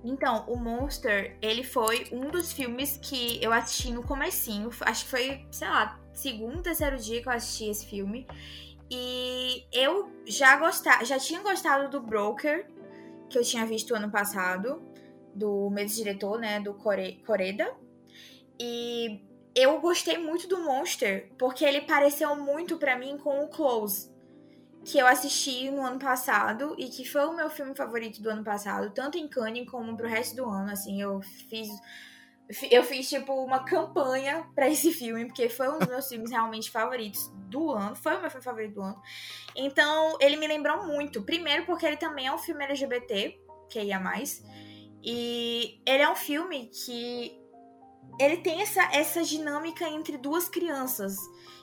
Então, 0.04 0.44
o 0.48 0.56
Monster, 0.56 1.36
ele 1.40 1.62
foi 1.62 2.06
um 2.10 2.28
dos 2.28 2.52
filmes 2.52 2.96
que 2.96 3.42
eu 3.42 3.52
assisti 3.52 3.92
no 3.92 4.02
comecinho. 4.02 4.70
Acho 4.80 5.04
que 5.04 5.10
foi, 5.10 5.46
sei 5.50 5.68
lá, 5.68 6.00
segundo, 6.12 6.60
terceiro 6.60 6.96
dia 6.96 7.22
que 7.22 7.28
eu 7.28 7.32
assisti 7.32 7.70
esse 7.70 7.86
filme. 7.86 8.26
E 8.90 9.64
eu 9.72 10.10
já 10.26 10.56
gostava, 10.56 11.04
já 11.04 11.18
tinha 11.18 11.40
gostado 11.40 11.88
do 11.88 12.00
Broker, 12.00 12.68
que 13.30 13.38
eu 13.38 13.42
tinha 13.42 13.64
visto 13.64 13.94
ano 13.94 14.10
passado, 14.10 14.82
do 15.34 15.70
mesmo 15.70 15.96
diretor, 15.96 16.38
né, 16.38 16.60
do 16.60 16.74
Core, 16.74 17.22
Coreda. 17.24 17.72
E 18.60 19.20
eu 19.54 19.80
gostei 19.80 20.18
muito 20.18 20.48
do 20.48 20.58
Monster, 20.60 21.30
porque 21.38 21.64
ele 21.64 21.82
pareceu 21.82 22.34
muito 22.36 22.76
para 22.76 22.98
mim 22.98 23.16
com 23.18 23.44
o 23.44 23.48
Close 23.48 24.11
que 24.84 24.98
eu 24.98 25.06
assisti 25.06 25.70
no 25.70 25.82
ano 25.82 25.98
passado 25.98 26.74
e 26.78 26.88
que 26.88 27.04
foi 27.04 27.24
o 27.26 27.36
meu 27.36 27.48
filme 27.48 27.74
favorito 27.74 28.20
do 28.20 28.28
ano 28.28 28.42
passado, 28.42 28.90
tanto 28.90 29.16
em 29.16 29.28
Cannes 29.28 29.68
como 29.70 29.96
pro 29.96 30.08
resto 30.08 30.36
do 30.36 30.44
ano, 30.48 30.70
assim, 30.70 31.00
eu 31.00 31.20
fiz 31.48 31.68
eu 32.70 32.82
fiz 32.82 33.08
tipo 33.08 33.32
uma 33.32 33.64
campanha 33.64 34.46
para 34.54 34.68
esse 34.68 34.92
filme, 34.92 35.26
porque 35.26 35.48
foi 35.48 35.68
um 35.68 35.78
dos 35.78 35.88
meus 35.88 36.08
filmes 36.08 36.30
realmente 36.30 36.70
favoritos 36.70 37.30
do 37.48 37.70
ano, 37.70 37.96
foi 37.96 38.16
o 38.16 38.20
meu 38.20 38.30
filme 38.30 38.44
favorito 38.44 38.74
do 38.74 38.82
ano. 38.82 39.00
Então, 39.56 40.18
ele 40.20 40.36
me 40.36 40.46
lembrou 40.46 40.84
muito, 40.84 41.22
primeiro 41.22 41.64
porque 41.64 41.86
ele 41.86 41.96
também 41.96 42.26
é 42.26 42.32
um 42.32 42.38
filme 42.38 42.64
LGBT, 42.64 43.38
que 43.70 43.80
ia 43.80 43.98
mais, 43.98 44.44
e 45.02 45.80
ele 45.86 46.02
é 46.02 46.10
um 46.10 46.16
filme 46.16 46.66
que 46.66 47.40
ele 48.20 48.38
tem 48.38 48.60
essa, 48.60 48.82
essa 48.92 49.22
dinâmica 49.22 49.88
entre 49.88 50.18
duas 50.18 50.48
crianças. 50.48 51.16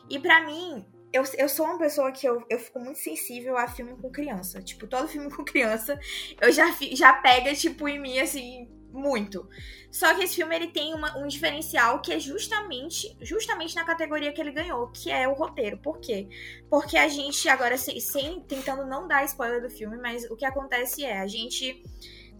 E 0.09 0.17
para 0.17 0.43
mim, 0.45 0.85
eu, 1.11 1.23
eu 1.37 1.49
sou 1.49 1.65
uma 1.65 1.77
pessoa 1.77 2.11
que 2.11 2.27
eu, 2.27 2.43
eu 2.49 2.59
fico 2.59 2.79
muito 2.79 2.99
sensível 2.99 3.57
a 3.57 3.67
filme 3.67 3.95
com 3.95 4.09
criança. 4.09 4.61
Tipo, 4.61 4.87
todo 4.87 5.07
filme 5.07 5.29
com 5.31 5.43
criança, 5.43 5.99
eu 6.39 6.51
já, 6.51 6.65
já 6.93 7.13
pega, 7.13 7.53
tipo, 7.55 7.87
em 7.87 7.99
mim, 7.99 8.19
assim, 8.19 8.69
muito. 8.91 9.47
Só 9.91 10.13
que 10.13 10.23
esse 10.23 10.35
filme, 10.35 10.55
ele 10.55 10.67
tem 10.67 10.93
uma, 10.93 11.17
um 11.17 11.27
diferencial 11.27 11.99
que 12.01 12.13
é 12.13 12.19
justamente, 12.19 13.15
justamente 13.21 13.75
na 13.75 13.83
categoria 13.83 14.31
que 14.31 14.39
ele 14.39 14.51
ganhou, 14.51 14.87
que 14.89 15.11
é 15.11 15.27
o 15.27 15.33
roteiro. 15.33 15.77
Por 15.79 15.99
quê? 15.99 16.27
Porque 16.69 16.97
a 16.97 17.07
gente, 17.07 17.49
agora, 17.49 17.77
sem, 17.77 17.99
sem 17.99 18.41
tentando 18.41 18.85
não 18.85 19.07
dar 19.07 19.25
spoiler 19.25 19.61
do 19.61 19.69
filme, 19.69 19.97
mas 19.97 20.29
o 20.29 20.35
que 20.35 20.45
acontece 20.45 21.03
é, 21.03 21.19
a 21.19 21.27
gente 21.27 21.83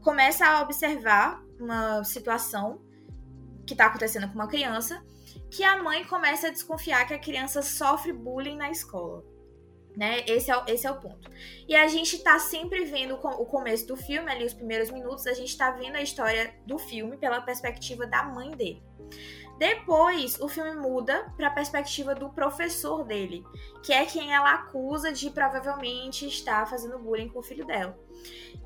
começa 0.02 0.46
a 0.46 0.62
observar 0.62 1.44
uma 1.60 2.04
situação 2.04 2.82
que 3.66 3.76
tá 3.76 3.88
acontecendo 3.88 4.28
com 4.28 4.36
uma 4.36 4.48
criança 4.48 5.04
que 5.50 5.64
a 5.64 5.82
mãe 5.82 6.04
começa 6.06 6.48
a 6.48 6.52
desconfiar 6.52 7.08
que 7.08 7.14
a 7.14 7.20
criança 7.20 7.62
sofre 7.62 8.14
bullying 8.14 8.58
na 8.58 8.70
escola. 8.70 9.24
Né? 9.96 10.24
Esse, 10.28 10.52
é, 10.52 10.64
esse 10.68 10.88
é 10.88 10.92
o 10.92 11.00
ponto. 11.00 11.30
E 11.68 11.76
a 11.76 11.88
gente 11.88 12.20
tá 12.24 12.40
sempre 12.40 12.86
vendo 12.86 13.16
o 13.16 13.46
começo 13.46 13.88
do 13.88 13.98
filme, 13.98 14.32
ali 14.32 14.46
os 14.46 14.54
primeiros 14.54 14.90
minutos, 14.92 15.28
a 15.28 15.34
gente 15.34 15.58
tá 15.58 15.72
vendo 15.72 15.96
a 15.96 16.02
história 16.02 16.54
do 16.66 16.78
filme 16.78 17.18
pela 17.18 17.42
perspectiva 17.42 18.06
da 18.06 18.24
mãe 18.24 18.52
dele. 18.52 18.84
Depois, 19.58 20.40
o 20.40 20.48
filme 20.48 20.74
muda 20.74 21.34
para 21.36 21.48
a 21.48 21.52
perspectiva 21.52 22.16
do 22.16 22.30
professor 22.30 23.04
dele, 23.04 23.44
que 23.84 23.92
é 23.92 24.06
quem 24.06 24.34
ela 24.34 24.54
acusa 24.54 25.12
de 25.12 25.30
provavelmente 25.32 26.26
estar 26.26 26.66
fazendo 26.66 26.98
bullying 26.98 27.28
com 27.28 27.40
o 27.40 27.44
filho 27.44 27.66
dela. 27.66 28.00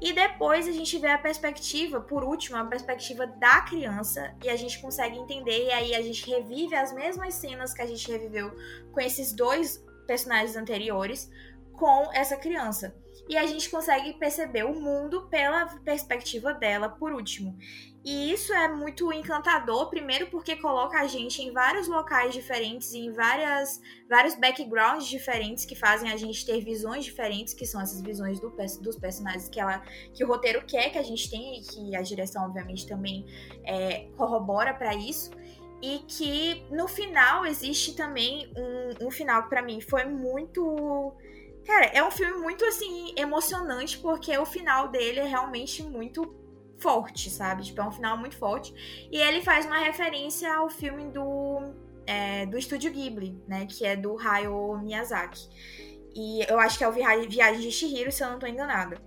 E 0.02 0.12
depois 0.12 0.68
a 0.68 0.72
gente 0.72 0.98
vê 0.98 1.08
a 1.08 1.18
perspectiva, 1.18 2.02
por 2.02 2.24
último, 2.24 2.58
a 2.58 2.66
perspectiva 2.66 3.26
da 3.26 3.62
criança, 3.62 4.36
e 4.44 4.50
a 4.50 4.56
gente 4.56 4.80
consegue 4.80 5.18
entender, 5.18 5.68
e 5.68 5.72
aí 5.72 5.96
a 5.96 6.02
gente 6.02 6.30
revive 6.30 6.76
as 6.76 6.94
mesmas 6.94 7.36
cenas 7.36 7.74
que 7.74 7.82
a 7.82 7.86
gente 7.86 8.12
reviveu 8.12 8.52
com 8.92 9.00
esses 9.00 9.32
dois 9.32 9.84
personagens 10.06 10.56
anteriores, 10.56 11.30
com 11.72 12.12
essa 12.14 12.36
criança. 12.36 12.96
E 13.30 13.38
a 13.38 13.46
gente 13.46 13.70
consegue 13.70 14.14
perceber 14.14 14.66
o 14.66 14.74
mundo 14.74 15.28
pela 15.30 15.68
perspectiva 15.86 16.54
dela, 16.54 16.90
por 16.90 17.14
último. 17.14 17.58
E 18.04 18.34
isso 18.34 18.54
é 18.54 18.68
muito 18.68 19.14
encantador, 19.14 19.90
primeiro 19.90 20.28
porque 20.28 20.58
coloca 20.58 21.00
a 21.00 21.08
gente 21.08 21.42
em 21.42 21.54
vários 21.54 21.88
locais 21.88 22.34
diferentes, 22.34 22.94
em 22.94 23.12
várias, 23.12 23.80
vários 24.10 24.36
backgrounds 24.36 25.08
diferentes 25.08 25.64
que 25.64 25.74
fazem 25.74 26.12
a 26.12 26.18
gente 26.18 26.46
ter 26.46 26.60
visões 26.60 27.06
diferentes, 27.06 27.54
que 27.54 27.66
são 27.66 27.80
essas 27.80 28.02
visões 28.02 28.42
do, 28.42 28.54
dos 28.82 28.98
personagens 28.98 29.48
que, 29.48 29.58
ela, 29.58 29.82
que 30.14 30.22
o 30.22 30.28
roteiro 30.28 30.66
quer 30.66 30.90
que 30.90 30.98
a 30.98 31.04
gente 31.04 31.30
tenha 31.30 31.58
e 31.58 31.62
que 31.62 31.96
a 31.96 32.02
direção, 32.02 32.44
obviamente, 32.46 32.86
também 32.86 33.26
é, 33.64 34.10
corrobora 34.18 34.74
para 34.74 34.94
isso. 34.94 35.32
E 35.82 36.00
que 36.00 36.66
no 36.72 36.90
final 36.90 37.46
existe 37.46 37.96
também 37.96 38.52
um, 38.58 39.08
um 39.08 39.12
final 39.12 39.44
que 39.44 39.50
para 39.50 39.62
mim 39.62 39.80
foi 39.80 40.04
muito. 40.06 41.14
Cara, 41.66 41.86
é 41.86 42.04
um 42.04 42.12
filme 42.12 42.40
muito 42.40 42.66
assim 42.66 43.14
emocionante, 43.18 43.98
porque 43.98 44.38
o 44.38 44.46
final 44.46 44.90
dele 44.90 45.22
é 45.22 45.26
realmente 45.26 45.82
muito 45.84 46.43
forte, 46.84 47.30
sabe? 47.30 47.64
Tipo, 47.64 47.82
é 47.82 47.88
um 47.88 47.92
final 47.92 48.18
muito 48.18 48.38
forte. 48.38 49.08
E 49.10 49.18
ele 49.18 49.42
faz 49.42 49.66
uma 49.66 49.80
referência 49.80 50.54
ao 50.54 50.70
filme 50.70 51.06
do, 51.06 51.74
é, 52.06 52.46
do 52.46 52.58
estúdio 52.58 52.92
Ghibli, 52.92 53.42
né? 53.48 53.66
Que 53.66 53.86
é 53.86 53.96
do 53.96 54.20
Hayao 54.20 54.78
Miyazaki. 54.78 55.48
E 56.14 56.46
eu 56.48 56.60
acho 56.60 56.78
que 56.78 56.84
é 56.84 56.88
o 56.88 56.92
Viagem 56.92 57.60
de 57.60 57.72
Shihiro, 57.72 58.12
se 58.12 58.24
eu 58.24 58.30
não 58.30 58.38
tô 58.38 58.46
enganada. 58.46 59.02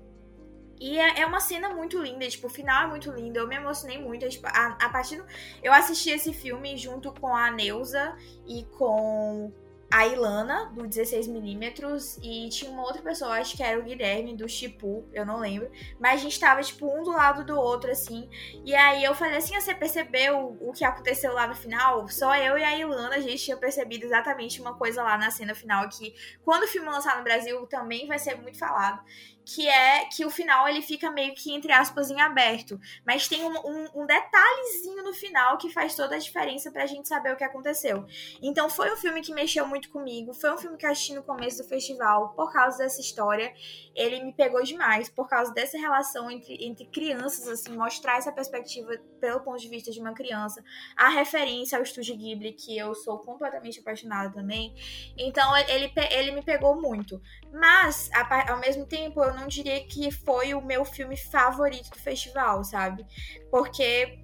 E 0.80 0.98
é, 0.98 1.20
é 1.20 1.26
uma 1.26 1.40
cena 1.40 1.70
muito 1.70 2.02
linda, 2.02 2.28
tipo, 2.28 2.48
o 2.48 2.50
final 2.50 2.84
é 2.84 2.86
muito 2.86 3.10
lindo, 3.10 3.38
eu 3.38 3.46
me 3.46 3.56
emocionei 3.56 3.98
muito. 3.98 4.28
Tipo, 4.28 4.46
a, 4.48 4.76
a 4.80 4.88
partir 4.88 5.16
do... 5.16 5.24
Eu 5.62 5.72
assisti 5.72 6.10
esse 6.10 6.32
filme 6.32 6.76
junto 6.76 7.12
com 7.12 7.34
a 7.34 7.50
Neuza 7.50 8.16
e 8.46 8.64
com 8.64 9.52
a 9.90 10.06
Ilana, 10.06 10.66
do 10.74 10.82
16mm, 10.82 12.18
e 12.22 12.48
tinha 12.48 12.70
uma 12.70 12.82
outra 12.82 13.00
pessoa, 13.02 13.38
acho 13.38 13.56
que 13.56 13.62
era 13.62 13.78
o 13.78 13.82
Guilherme, 13.82 14.36
do 14.36 14.48
Chipu, 14.48 15.08
eu 15.12 15.24
não 15.24 15.38
lembro. 15.38 15.70
Mas 15.98 16.20
a 16.20 16.22
gente 16.24 16.40
tava, 16.40 16.62
tipo, 16.62 16.86
um 16.86 17.02
do 17.02 17.10
lado 17.10 17.44
do 17.44 17.58
outro, 17.58 17.90
assim. 17.90 18.28
E 18.64 18.74
aí 18.74 19.04
eu 19.04 19.14
falei 19.14 19.36
assim: 19.36 19.54
ah, 19.56 19.60
você 19.60 19.74
percebeu 19.74 20.56
o 20.60 20.72
que 20.72 20.84
aconteceu 20.84 21.32
lá 21.32 21.46
no 21.46 21.54
final? 21.54 22.08
Só 22.08 22.34
eu 22.36 22.58
e 22.58 22.64
a 22.64 22.76
Ilana, 22.78 23.16
a 23.16 23.20
gente 23.20 23.44
tinha 23.44 23.56
percebido 23.56 24.04
exatamente 24.04 24.60
uma 24.60 24.74
coisa 24.74 25.02
lá 25.02 25.16
na 25.16 25.30
cena 25.30 25.54
final, 25.54 25.88
que 25.88 26.14
quando 26.44 26.64
o 26.64 26.68
filme 26.68 26.88
lançar 26.88 27.16
no 27.18 27.24
Brasil 27.24 27.66
também 27.66 28.06
vai 28.06 28.18
ser 28.18 28.34
muito 28.36 28.58
falado 28.58 29.00
que 29.46 29.68
é 29.68 30.06
que 30.06 30.24
o 30.24 30.30
final 30.30 30.68
ele 30.68 30.82
fica 30.82 31.08
meio 31.08 31.32
que, 31.32 31.54
entre 31.54 31.70
aspas, 31.70 32.10
em 32.10 32.20
aberto. 32.20 32.80
Mas 33.06 33.28
tem 33.28 33.44
um, 33.44 33.56
um, 33.56 34.02
um, 34.02 34.06
detalhezinho 34.06 35.04
no 35.04 35.14
final 35.14 35.56
que 35.56 35.70
faz 35.72 35.94
toda 35.94 36.16
a 36.16 36.18
diferença 36.18 36.68
pra 36.72 36.84
gente 36.84 37.06
saber 37.06 37.32
o 37.32 37.36
que 37.36 37.44
aconteceu. 37.44 38.04
Então 38.42 38.68
foi 38.68 38.92
um 38.92 38.96
filme 38.96 39.22
que 39.22 39.32
mexeu 39.32 39.64
muito 39.64 39.88
comigo. 39.90 40.34
Foi 40.34 40.52
um 40.52 40.58
filme 40.58 40.76
que 40.76 40.84
eu 40.84 40.90
assisti 40.90 41.14
no 41.14 41.22
começo 41.22 41.62
do 41.62 41.68
festival 41.68 42.30
por 42.30 42.52
causa 42.52 42.78
dessa 42.78 43.00
história. 43.00 43.54
Ele 43.96 44.22
me 44.22 44.32
pegou 44.32 44.62
demais 44.62 45.08
por 45.08 45.26
causa 45.26 45.52
dessa 45.54 45.78
relação 45.78 46.30
entre, 46.30 46.58
entre 46.60 46.84
crianças, 46.86 47.48
assim, 47.48 47.74
mostrar 47.74 48.18
essa 48.18 48.30
perspectiva 48.30 48.90
pelo 49.18 49.40
ponto 49.40 49.58
de 49.58 49.68
vista 49.68 49.90
de 49.90 49.98
uma 49.98 50.12
criança. 50.12 50.62
A 50.94 51.08
referência 51.08 51.78
ao 51.78 51.82
Estúdio 51.82 52.16
Ghibli, 52.16 52.52
que 52.52 52.76
eu 52.76 52.94
sou 52.94 53.18
completamente 53.18 53.80
apaixonada 53.80 54.32
também. 54.32 54.74
Então 55.16 55.56
ele, 55.56 55.90
ele 56.10 56.32
me 56.32 56.42
pegou 56.42 56.80
muito. 56.80 57.20
Mas, 57.50 58.10
ao 58.48 58.60
mesmo 58.60 58.84
tempo, 58.84 59.22
eu 59.22 59.34
não 59.34 59.46
diria 59.46 59.82
que 59.86 60.10
foi 60.10 60.52
o 60.52 60.60
meu 60.60 60.84
filme 60.84 61.16
favorito 61.16 61.90
do 61.90 61.98
festival, 61.98 62.62
sabe? 62.64 63.06
Porque, 63.50 64.18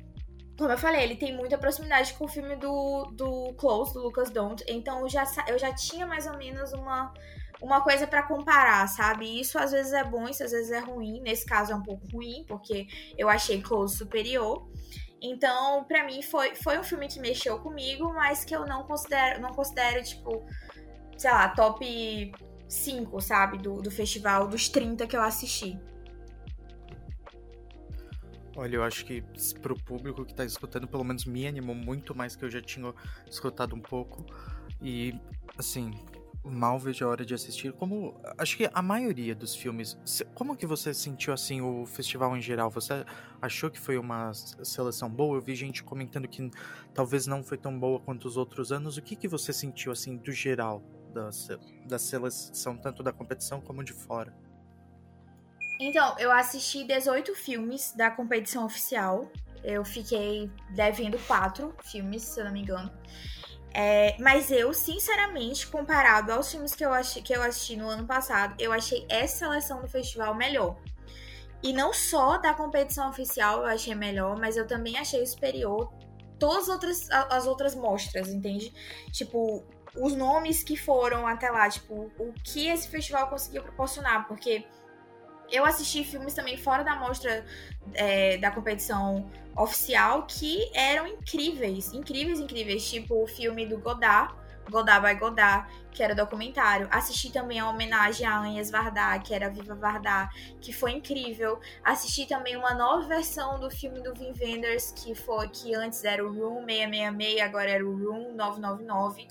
como 0.58 0.70
eu 0.70 0.78
falei, 0.78 1.02
ele 1.02 1.16
tem 1.16 1.34
muita 1.34 1.56
proximidade 1.56 2.12
com 2.14 2.26
o 2.26 2.28
filme 2.28 2.56
do, 2.56 3.04
do 3.12 3.54
Close, 3.54 3.94
do 3.94 4.02
Lucas 4.02 4.30
Don't. 4.30 4.62
Então 4.68 5.00
eu 5.00 5.08
já, 5.08 5.24
eu 5.48 5.58
já 5.58 5.72
tinha 5.74 6.06
mais 6.06 6.26
ou 6.26 6.36
menos 6.36 6.72
uma, 6.72 7.12
uma 7.62 7.80
coisa 7.80 8.08
para 8.08 8.24
comparar, 8.24 8.86
sabe? 8.88 9.40
Isso 9.40 9.56
às 9.56 9.70
vezes 9.70 9.92
é 9.92 10.02
bom, 10.02 10.28
isso 10.28 10.42
às 10.42 10.50
vezes 10.50 10.72
é 10.72 10.80
ruim. 10.80 11.20
Nesse 11.20 11.46
caso 11.46 11.72
é 11.72 11.76
um 11.76 11.82
pouco 11.82 12.04
ruim, 12.12 12.44
porque 12.48 12.88
eu 13.16 13.28
achei 13.28 13.62
Close 13.62 13.96
superior. 13.96 14.68
Então, 15.22 15.84
para 15.84 16.04
mim, 16.04 16.20
foi, 16.20 16.56
foi 16.56 16.76
um 16.76 16.82
filme 16.82 17.06
que 17.06 17.20
mexeu 17.20 17.60
comigo, 17.60 18.12
mas 18.12 18.44
que 18.44 18.54
eu 18.54 18.66
não 18.66 18.82
considero, 18.82 19.40
não 19.40 19.50
considero, 19.50 20.02
tipo, 20.02 20.44
sei 21.16 21.30
lá, 21.30 21.48
top 21.50 22.32
5, 22.68 23.20
sabe? 23.20 23.58
Do, 23.58 23.80
do 23.80 23.90
festival, 23.90 24.48
dos 24.48 24.68
30 24.68 25.06
que 25.06 25.16
eu 25.16 25.22
assisti. 25.22 25.78
Olha, 28.56 28.76
eu 28.76 28.82
acho 28.82 29.06
que 29.06 29.22
pro 29.62 29.76
público 29.76 30.24
que 30.24 30.34
tá 30.34 30.44
escutando, 30.44 30.88
pelo 30.88 31.04
menos 31.04 31.24
me 31.24 31.46
animou 31.46 31.74
muito 31.74 32.14
mais 32.14 32.34
que 32.34 32.44
eu 32.44 32.50
já 32.50 32.60
tinha 32.60 32.92
escutado 33.30 33.76
um 33.76 33.80
pouco. 33.80 34.26
E, 34.80 35.14
assim, 35.56 35.92
mal 36.50 36.78
vejo 36.78 37.04
a 37.04 37.08
hora 37.08 37.24
de 37.24 37.34
assistir. 37.34 37.72
Como, 37.72 38.20
acho 38.38 38.56
que 38.56 38.68
a 38.72 38.82
maioria 38.82 39.34
dos 39.34 39.54
filmes... 39.54 39.96
Como 40.34 40.56
que 40.56 40.66
você 40.66 40.92
sentiu, 40.92 41.32
assim, 41.32 41.60
o 41.60 41.86
festival 41.86 42.36
em 42.36 42.40
geral? 42.40 42.70
Você 42.70 43.04
achou 43.40 43.70
que 43.70 43.78
foi 43.78 43.98
uma 43.98 44.32
seleção 44.34 45.08
boa? 45.08 45.36
Eu 45.36 45.40
vi 45.40 45.54
gente 45.54 45.82
comentando 45.82 46.26
que 46.26 46.50
talvez 46.92 47.26
não 47.26 47.42
foi 47.42 47.58
tão 47.58 47.78
boa 47.78 48.00
quanto 48.00 48.26
os 48.26 48.36
outros 48.36 48.72
anos. 48.72 48.96
O 48.96 49.02
que 49.02 49.14
que 49.14 49.28
você 49.28 49.52
sentiu, 49.52 49.92
assim, 49.92 50.16
do 50.16 50.32
geral? 50.32 50.82
da, 51.12 51.30
da 51.86 51.98
seleção, 51.98 52.76
tanto 52.76 53.02
da 53.02 53.12
competição 53.12 53.60
como 53.60 53.84
de 53.84 53.92
fora? 53.92 54.34
Então, 55.80 56.16
eu 56.18 56.30
assisti 56.30 56.84
18 56.84 57.34
filmes 57.34 57.92
da 57.92 58.10
competição 58.10 58.64
oficial. 58.64 59.30
Eu 59.62 59.84
fiquei 59.84 60.50
devendo 60.70 61.18
quatro 61.26 61.74
filmes, 61.84 62.22
se 62.22 62.40
eu 62.40 62.44
não 62.44 62.52
me 62.52 62.62
engano. 62.62 62.90
É, 63.74 64.16
mas 64.18 64.50
eu, 64.50 64.74
sinceramente, 64.74 65.66
comparado 65.66 66.30
aos 66.32 66.50
filmes 66.50 66.74
que 66.74 66.84
eu, 66.84 66.92
achei, 66.92 67.22
que 67.22 67.34
eu 67.34 67.42
assisti 67.42 67.76
no 67.76 67.88
ano 67.88 68.06
passado, 68.06 68.54
eu 68.58 68.72
achei 68.72 69.06
essa 69.08 69.38
seleção 69.46 69.80
do 69.80 69.88
festival 69.88 70.34
melhor. 70.34 70.76
E 71.62 71.72
não 71.72 71.92
só 71.92 72.38
da 72.38 72.52
competição 72.52 73.08
oficial 73.08 73.60
eu 73.60 73.66
achei 73.66 73.94
melhor, 73.94 74.38
mas 74.38 74.56
eu 74.56 74.66
também 74.66 74.98
achei 74.98 75.24
superior 75.24 75.92
todas 76.38 76.64
as 76.64 76.68
outras, 76.68 77.10
as 77.10 77.46
outras 77.46 77.74
mostras, 77.74 78.28
entende? 78.28 78.74
Tipo, 79.12 79.64
os 79.96 80.14
nomes 80.14 80.62
que 80.62 80.76
foram 80.76 81.26
até 81.26 81.50
lá, 81.50 81.70
tipo, 81.70 82.10
o 82.18 82.32
que 82.42 82.66
esse 82.66 82.88
festival 82.88 83.28
conseguiu 83.28 83.62
proporcionar, 83.62 84.26
porque 84.26 84.66
eu 85.52 85.64
assisti 85.66 86.02
filmes 86.02 86.32
também 86.32 86.56
fora 86.56 86.82
da 86.82 86.96
mostra 86.96 87.44
é, 87.94 88.38
da 88.38 88.50
competição 88.50 89.30
oficial 89.54 90.26
que 90.26 90.70
eram 90.74 91.06
incríveis, 91.06 91.92
incríveis, 91.92 92.40
incríveis, 92.40 92.88
tipo 92.88 93.22
o 93.22 93.26
filme 93.26 93.66
do 93.66 93.78
Godard, 93.78 94.34
Godard 94.70 95.06
by 95.06 95.20
Godard, 95.20 95.68
que 95.90 96.02
era 96.02 96.14
documentário. 96.14 96.88
Assisti 96.90 97.30
também 97.30 97.60
a 97.60 97.68
homenagem 97.68 98.26
a 98.26 98.38
Agnes 98.38 98.70
Varda, 98.70 99.18
que 99.18 99.34
era 99.34 99.50
Viva 99.50 99.74
Varda, 99.74 100.30
que 100.60 100.72
foi 100.72 100.92
incrível. 100.92 101.60
Assisti 101.84 102.26
também 102.26 102.56
uma 102.56 102.72
nova 102.72 103.06
versão 103.06 103.60
do 103.60 103.70
filme 103.70 104.00
do 104.00 104.14
Vin 104.14 104.32
Wenders, 104.40 104.92
que 104.92 105.14
foi 105.14 105.48
que 105.48 105.74
antes 105.74 106.02
era 106.02 106.24
o 106.24 106.32
Room 106.32 106.64
666, 106.64 107.40
agora 107.42 107.70
era 107.70 107.86
o 107.86 107.92
Room 107.94 108.34
999 108.34 109.28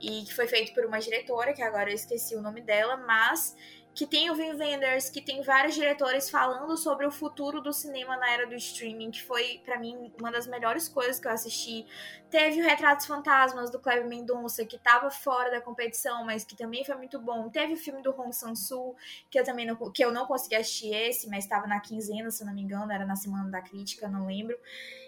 e 0.00 0.22
que 0.22 0.34
foi 0.34 0.46
feito 0.46 0.72
por 0.74 0.84
uma 0.84 1.00
diretora, 1.00 1.52
que 1.52 1.62
agora 1.62 1.90
eu 1.90 1.94
esqueci 1.94 2.36
o 2.36 2.40
nome 2.40 2.60
dela, 2.60 2.96
mas 2.96 3.56
que 3.98 4.06
tem 4.06 4.30
o 4.30 4.34
Vin 4.36 4.52
Wenders, 4.52 5.10
que 5.10 5.20
tem 5.20 5.42
vários 5.42 5.74
diretores 5.74 6.30
falando 6.30 6.76
sobre 6.76 7.04
o 7.04 7.10
futuro 7.10 7.60
do 7.60 7.72
cinema 7.72 8.16
na 8.16 8.30
era 8.30 8.46
do 8.46 8.54
streaming, 8.54 9.10
que 9.10 9.20
foi 9.20 9.60
para 9.64 9.76
mim 9.76 10.12
uma 10.20 10.30
das 10.30 10.46
melhores 10.46 10.88
coisas 10.88 11.18
que 11.18 11.26
eu 11.26 11.32
assisti. 11.32 11.84
Teve 12.30 12.60
o 12.60 12.64
Retratos 12.64 13.06
Fantasmas 13.06 13.70
do 13.70 13.78
Kleber 13.78 14.06
Mendonça, 14.06 14.64
que 14.64 14.76
estava 14.76 15.10
fora 15.10 15.50
da 15.50 15.60
competição, 15.60 16.24
mas 16.24 16.44
que 16.44 16.54
também 16.54 16.84
foi 16.84 16.94
muito 16.96 17.18
bom. 17.18 17.48
Teve 17.48 17.72
o 17.72 17.76
filme 17.76 18.02
do 18.02 18.10
Hong 18.10 18.32
Sang-soo, 18.34 18.94
que 19.30 19.40
eu 19.40 19.44
também 19.44 19.64
não, 19.66 19.76
que 19.90 20.04
eu 20.04 20.12
não 20.12 20.26
consegui 20.26 20.56
assistir 20.56 20.94
esse, 20.94 21.28
mas 21.28 21.44
estava 21.44 21.66
na 21.66 21.80
quinzena, 21.80 22.30
se 22.30 22.44
não 22.44 22.54
me 22.54 22.62
engano, 22.62 22.92
era 22.92 23.06
na 23.06 23.16
semana 23.16 23.50
da 23.50 23.62
crítica, 23.62 24.08
não 24.08 24.26
lembro. 24.26 24.58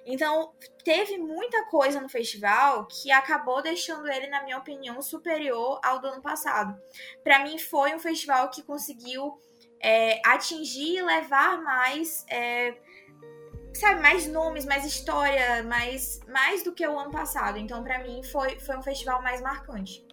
Então, 0.06 0.52
teve 0.82 1.18
muita 1.18 1.66
coisa 1.66 2.00
no 2.00 2.08
festival 2.08 2.86
que 2.86 3.12
acabou 3.12 3.62
deixando 3.62 4.08
ele, 4.08 4.26
na 4.28 4.42
minha 4.42 4.56
opinião, 4.56 5.02
superior 5.02 5.78
ao 5.84 6.00
do 6.00 6.06
ano 6.06 6.22
passado. 6.22 6.80
Para 7.22 7.44
mim, 7.44 7.58
foi 7.58 7.94
um 7.94 7.98
festival 7.98 8.48
que 8.48 8.62
conseguiu 8.62 9.38
é, 9.80 10.20
atingir 10.24 10.96
e 10.96 11.02
levar 11.02 11.62
mais. 11.62 12.24
É, 12.28 12.74
sabe, 13.78 14.00
mais 14.00 14.26
nomes, 14.26 14.64
mais 14.64 14.84
história, 14.84 15.62
mais, 15.62 16.20
mais 16.28 16.62
do 16.62 16.72
que 16.72 16.86
o 16.86 16.98
ano 16.98 17.10
passado. 17.10 17.58
Então, 17.58 17.82
para 17.82 18.02
mim, 18.02 18.22
foi, 18.22 18.58
foi 18.58 18.76
um 18.76 18.82
festival 18.82 19.22
mais 19.22 19.40
marcante. 19.40 20.04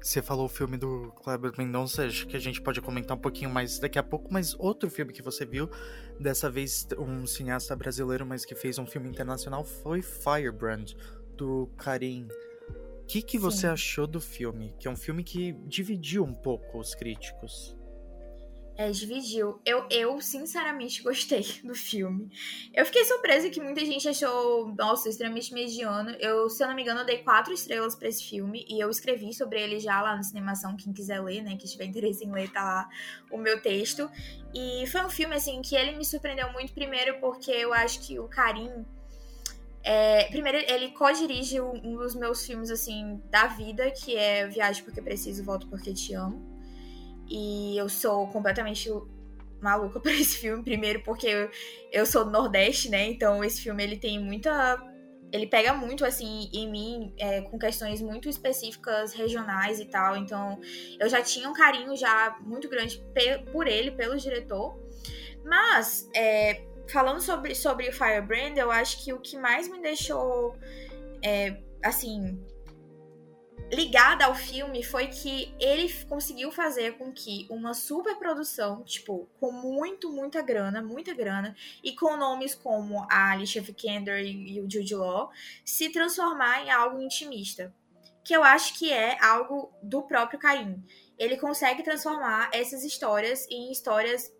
Você 0.00 0.22
falou 0.22 0.46
o 0.46 0.48
filme 0.48 0.76
do 0.76 1.12
Kleber 1.22 1.50
Mendonça, 1.58 2.06
acho 2.06 2.28
que 2.28 2.36
a 2.36 2.40
gente 2.40 2.62
pode 2.62 2.80
comentar 2.80 3.16
um 3.16 3.20
pouquinho 3.20 3.50
mais 3.50 3.80
daqui 3.80 3.98
a 3.98 4.04
pouco, 4.04 4.32
mas 4.32 4.54
outro 4.56 4.88
filme 4.88 5.12
que 5.12 5.20
você 5.20 5.44
viu, 5.44 5.68
dessa 6.20 6.48
vez 6.48 6.86
um 6.96 7.26
cineasta 7.26 7.74
brasileiro, 7.74 8.24
mas 8.24 8.44
que 8.44 8.54
fez 8.54 8.78
um 8.78 8.86
filme 8.86 9.08
internacional, 9.08 9.64
foi 9.64 10.02
Firebrand, 10.02 10.92
do 11.36 11.68
Karim. 11.76 12.28
O 13.02 13.06
que, 13.06 13.20
que 13.20 13.36
você 13.36 13.66
achou 13.66 14.06
do 14.06 14.20
filme? 14.20 14.74
Que 14.78 14.86
é 14.86 14.90
um 14.90 14.96
filme 14.96 15.24
que 15.24 15.52
dividiu 15.66 16.24
um 16.24 16.34
pouco 16.34 16.78
os 16.78 16.94
críticos. 16.94 17.75
É, 18.78 18.90
dividiu. 18.90 19.58
Eu, 19.64 19.86
eu, 19.90 20.20
sinceramente, 20.20 21.02
gostei 21.02 21.42
do 21.64 21.74
filme. 21.74 22.30
Eu 22.74 22.84
fiquei 22.84 23.04
surpresa 23.06 23.48
que 23.48 23.58
muita 23.58 23.80
gente 23.80 24.06
achou, 24.06 24.68
nossa, 24.76 25.08
extremamente 25.08 25.54
mediano. 25.54 26.10
Eu, 26.20 26.50
se 26.50 26.62
eu 26.62 26.68
não 26.68 26.74
me 26.74 26.82
engano, 26.82 27.04
dei 27.04 27.18
quatro 27.18 27.54
estrelas 27.54 27.94
para 27.94 28.08
esse 28.08 28.22
filme 28.22 28.66
e 28.68 28.78
eu 28.78 28.90
escrevi 28.90 29.32
sobre 29.32 29.62
ele 29.62 29.80
já 29.80 30.02
lá 30.02 30.14
no 30.14 30.22
Cinemação. 30.22 30.76
Quem 30.76 30.92
quiser 30.92 31.22
ler, 31.22 31.42
né, 31.42 31.56
que 31.56 31.66
tiver 31.66 31.86
interesse 31.86 32.24
em 32.24 32.30
ler, 32.30 32.52
tá 32.52 32.62
lá 32.62 32.88
o 33.30 33.38
meu 33.38 33.62
texto. 33.62 34.10
E 34.54 34.86
foi 34.88 35.04
um 35.06 35.10
filme, 35.10 35.34
assim, 35.34 35.62
que 35.62 35.74
ele 35.74 35.96
me 35.96 36.04
surpreendeu 36.04 36.52
muito, 36.52 36.74
primeiro 36.74 37.18
porque 37.18 37.50
eu 37.50 37.72
acho 37.72 38.00
que 38.06 38.18
o 38.18 38.28
Karim 38.28 38.84
é, 39.82 40.24
primeiro, 40.24 40.58
ele 40.58 40.90
co-dirige 40.90 41.60
um 41.60 41.96
dos 41.96 42.16
meus 42.16 42.44
filmes, 42.44 42.72
assim, 42.72 43.22
da 43.30 43.46
vida, 43.46 43.88
que 43.92 44.16
é 44.16 44.44
Viagem 44.48 44.82
Porque 44.82 45.00
Preciso, 45.00 45.44
Volto 45.44 45.68
Porque 45.68 45.94
Te 45.94 46.12
Amo. 46.12 46.55
E 47.28 47.76
eu 47.76 47.88
sou 47.88 48.26
completamente 48.28 48.90
maluca 49.60 49.98
por 50.00 50.12
esse 50.12 50.38
filme, 50.38 50.62
primeiro 50.62 51.02
porque 51.02 51.26
eu, 51.26 51.50
eu 51.92 52.06
sou 52.06 52.24
do 52.24 52.30
Nordeste, 52.30 52.88
né? 52.88 53.06
Então 53.06 53.42
esse 53.44 53.60
filme, 53.60 53.82
ele 53.82 53.96
tem 53.96 54.18
muita... 54.18 54.82
Ele 55.32 55.46
pega 55.46 55.74
muito, 55.74 56.04
assim, 56.04 56.48
em 56.52 56.70
mim, 56.70 57.12
é, 57.18 57.40
com 57.40 57.58
questões 57.58 58.00
muito 58.00 58.28
específicas, 58.28 59.12
regionais 59.12 59.80
e 59.80 59.84
tal. 59.84 60.16
Então, 60.16 60.58
eu 61.00 61.08
já 61.08 61.20
tinha 61.20 61.48
um 61.48 61.52
carinho 61.52 61.96
já 61.96 62.38
muito 62.42 62.68
grande 62.68 63.04
por 63.52 63.66
ele, 63.66 63.90
pelo 63.90 64.16
diretor. 64.16 64.78
Mas, 65.44 66.08
é, 66.14 66.62
falando 66.88 67.20
sobre, 67.20 67.56
sobre 67.56 67.88
o 67.88 67.92
Firebrand, 67.92 68.56
eu 68.56 68.70
acho 68.70 69.04
que 69.04 69.12
o 69.12 69.18
que 69.18 69.36
mais 69.36 69.68
me 69.68 69.80
deixou, 69.82 70.56
é, 71.20 71.56
assim, 71.82 72.40
ligada 73.72 74.24
ao 74.24 74.34
filme 74.34 74.82
foi 74.82 75.08
que 75.08 75.54
ele 75.58 75.92
conseguiu 76.04 76.52
fazer 76.52 76.96
com 76.96 77.12
que 77.12 77.46
uma 77.50 77.74
super 77.74 78.16
produção, 78.16 78.82
tipo, 78.84 79.28
com 79.40 79.50
muito, 79.50 80.10
muita 80.10 80.40
grana, 80.40 80.80
muita 80.80 81.12
grana, 81.12 81.54
e 81.82 81.94
com 81.94 82.16
nomes 82.16 82.54
como 82.54 83.06
a 83.10 83.32
Alicia 83.32 83.62
Vikander 83.62 84.24
e 84.24 84.60
o 84.60 84.70
Jude 84.70 84.94
Law, 84.94 85.30
se 85.64 85.90
transformar 85.90 86.64
em 86.64 86.70
algo 86.70 87.00
intimista. 87.00 87.74
Que 88.24 88.36
eu 88.36 88.42
acho 88.42 88.76
que 88.78 88.92
é 88.92 89.22
algo 89.24 89.72
do 89.82 90.02
próprio 90.02 90.38
Caim. 90.38 90.84
Ele 91.18 91.36
consegue 91.36 91.82
transformar 91.82 92.50
essas 92.52 92.84
histórias 92.84 93.46
em 93.48 93.70
histórias 93.70 94.32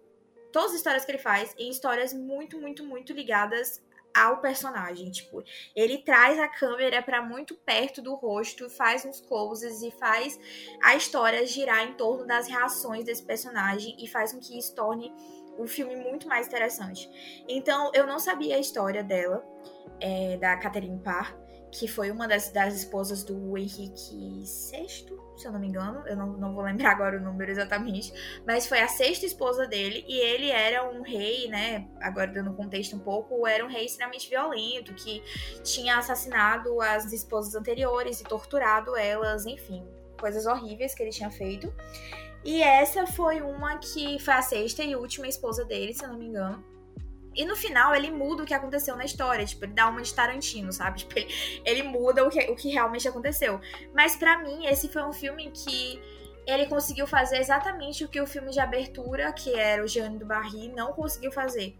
todas 0.52 0.70
as 0.70 0.76
histórias 0.78 1.04
que 1.04 1.10
ele 1.10 1.18
faz 1.18 1.54
em 1.58 1.68
histórias 1.68 2.14
muito, 2.14 2.58
muito, 2.58 2.82
muito 2.82 3.12
ligadas 3.12 3.82
ao 4.16 4.40
personagem. 4.40 5.10
Tipo, 5.10 5.42
ele 5.74 5.98
traz 5.98 6.38
a 6.38 6.48
câmera 6.48 7.02
para 7.02 7.22
muito 7.22 7.54
perto 7.54 8.00
do 8.00 8.14
rosto, 8.14 8.70
faz 8.70 9.04
uns 9.04 9.20
closes 9.20 9.82
e 9.82 9.90
faz 9.90 10.38
a 10.82 10.96
história 10.96 11.46
girar 11.46 11.84
em 11.84 11.94
torno 11.94 12.26
das 12.26 12.48
reações 12.48 13.04
desse 13.04 13.22
personagem 13.22 13.96
e 13.98 14.08
faz 14.08 14.32
com 14.32 14.40
que 14.40 14.58
isso 14.58 14.74
torne 14.74 15.12
o 15.58 15.66
filme 15.66 15.96
muito 15.96 16.28
mais 16.28 16.46
interessante. 16.46 17.08
Então, 17.48 17.90
eu 17.94 18.06
não 18.06 18.18
sabia 18.18 18.56
a 18.56 18.58
história 18.58 19.02
dela, 19.02 19.44
é, 20.00 20.36
da 20.36 20.56
Catherine 20.56 21.00
Parr 21.00 21.45
que 21.70 21.88
foi 21.88 22.10
uma 22.10 22.26
das, 22.26 22.50
das 22.50 22.74
esposas 22.74 23.22
do 23.22 23.56
Henrique 23.56 24.44
VI, 24.44 25.16
se 25.36 25.46
eu 25.46 25.52
não 25.52 25.60
me 25.60 25.68
engano, 25.68 26.06
eu 26.06 26.16
não, 26.16 26.28
não 26.32 26.54
vou 26.54 26.64
lembrar 26.64 26.92
agora 26.92 27.18
o 27.18 27.20
número 27.20 27.50
exatamente, 27.50 28.12
mas 28.46 28.66
foi 28.66 28.80
a 28.80 28.88
sexta 28.88 29.26
esposa 29.26 29.66
dele 29.66 30.04
e 30.08 30.18
ele 30.18 30.50
era 30.50 30.88
um 30.88 31.02
rei, 31.02 31.48
né? 31.48 31.88
Agora 32.00 32.28
dando 32.28 32.54
contexto 32.54 32.96
um 32.96 32.98
pouco, 32.98 33.46
era 33.46 33.64
um 33.64 33.68
rei 33.68 33.84
extremamente 33.84 34.28
violento 34.28 34.94
que 34.94 35.22
tinha 35.62 35.98
assassinado 35.98 36.80
as 36.80 37.12
esposas 37.12 37.54
anteriores 37.54 38.20
e 38.20 38.24
torturado 38.24 38.96
elas, 38.96 39.44
enfim, 39.44 39.86
coisas 40.18 40.46
horríveis 40.46 40.94
que 40.94 41.02
ele 41.02 41.10
tinha 41.10 41.30
feito. 41.30 41.72
E 42.44 42.62
essa 42.62 43.06
foi 43.06 43.42
uma 43.42 43.76
que 43.78 44.18
foi 44.20 44.34
a 44.34 44.42
sexta 44.42 44.82
e 44.82 44.94
última 44.94 45.26
esposa 45.26 45.64
dele, 45.64 45.92
se 45.92 46.04
eu 46.04 46.08
não 46.08 46.18
me 46.18 46.26
engano. 46.26 46.75
E 47.36 47.44
no 47.44 47.54
final 47.54 47.94
ele 47.94 48.10
muda 48.10 48.42
o 48.42 48.46
que 48.46 48.54
aconteceu 48.54 48.96
na 48.96 49.04
história. 49.04 49.44
Tipo, 49.44 49.64
ele 49.66 49.74
dá 49.74 49.88
uma 49.88 50.02
de 50.02 50.14
Tarantino, 50.14 50.72
sabe? 50.72 51.00
Tipo, 51.06 51.18
ele, 51.18 51.28
ele 51.64 51.82
muda 51.82 52.24
o 52.26 52.30
que, 52.30 52.40
o 52.50 52.56
que 52.56 52.70
realmente 52.70 53.06
aconteceu. 53.06 53.60
Mas 53.94 54.16
para 54.16 54.38
mim, 54.38 54.66
esse 54.66 54.88
foi 54.88 55.02
um 55.04 55.12
filme 55.12 55.50
que 55.50 56.00
ele 56.46 56.66
conseguiu 56.66 57.06
fazer 57.06 57.38
exatamente 57.38 58.04
o 58.04 58.08
que 58.08 58.20
o 58.20 58.26
filme 58.26 58.50
de 58.50 58.60
abertura, 58.60 59.32
que 59.32 59.52
era 59.52 59.82
o 59.82 59.88
Jeanne 59.88 60.18
do 60.18 60.24
Barry, 60.24 60.68
não 60.68 60.92
conseguiu 60.92 61.32
fazer. 61.32 61.76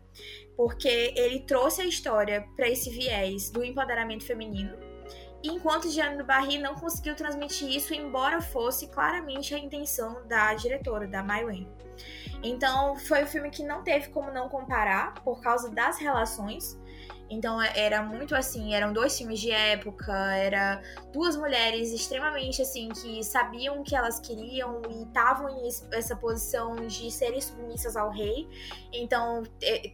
Porque 0.57 1.15
ele 1.17 1.41
trouxe 1.41 1.83
a 1.83 1.87
história 1.87 2.47
para 2.57 2.69
esse 2.69 2.91
viés 2.91 3.49
do 3.49 3.65
empoderamento 3.65 4.25
feminino. 4.25 4.77
Enquanto 5.45 5.89
Jeanne 5.89 6.19
do 6.19 6.25
Barry 6.25 6.59
não 6.59 6.75
conseguiu 6.75 7.15
transmitir 7.15 7.69
isso, 7.69 7.95
embora 7.95 8.41
fosse 8.41 8.89
claramente 8.89 9.55
a 9.55 9.59
intenção 9.59 10.27
da 10.27 10.53
diretora, 10.55 11.07
da 11.07 11.23
Mai 11.23 11.45
Wen. 11.45 11.69
Então, 12.43 12.97
foi 12.97 13.25
um 13.25 13.27
filme 13.27 13.51
que 13.51 13.63
não 13.63 13.83
teve 13.83 14.09
como 14.09 14.31
não 14.31 14.49
comparar 14.49 15.15
por 15.23 15.41
causa 15.41 15.71
das 15.71 15.99
relações. 15.99 16.79
Então 17.29 17.61
era 17.61 18.03
muito 18.03 18.35
assim, 18.35 18.75
eram 18.75 18.93
dois 18.93 19.17
filmes 19.17 19.41
de 19.41 19.51
época, 19.51 20.13
era 20.37 20.81
duas 21.13 21.37
mulheres 21.37 21.93
extremamente 21.93 22.63
assim 22.63 22.89
que 22.89 23.23
sabiam 23.25 23.81
o 23.81 23.85
que 23.85 23.97
elas 23.97 24.21
queriam 24.21 24.83
e 24.89 25.03
estavam 25.03 25.49
em 25.49 25.69
essa 25.93 26.15
posição 26.15 26.75
de 26.87 27.11
serem 27.11 27.41
submissas 27.41 27.97
ao 27.97 28.11
rei. 28.11 28.49
Então 28.93 29.43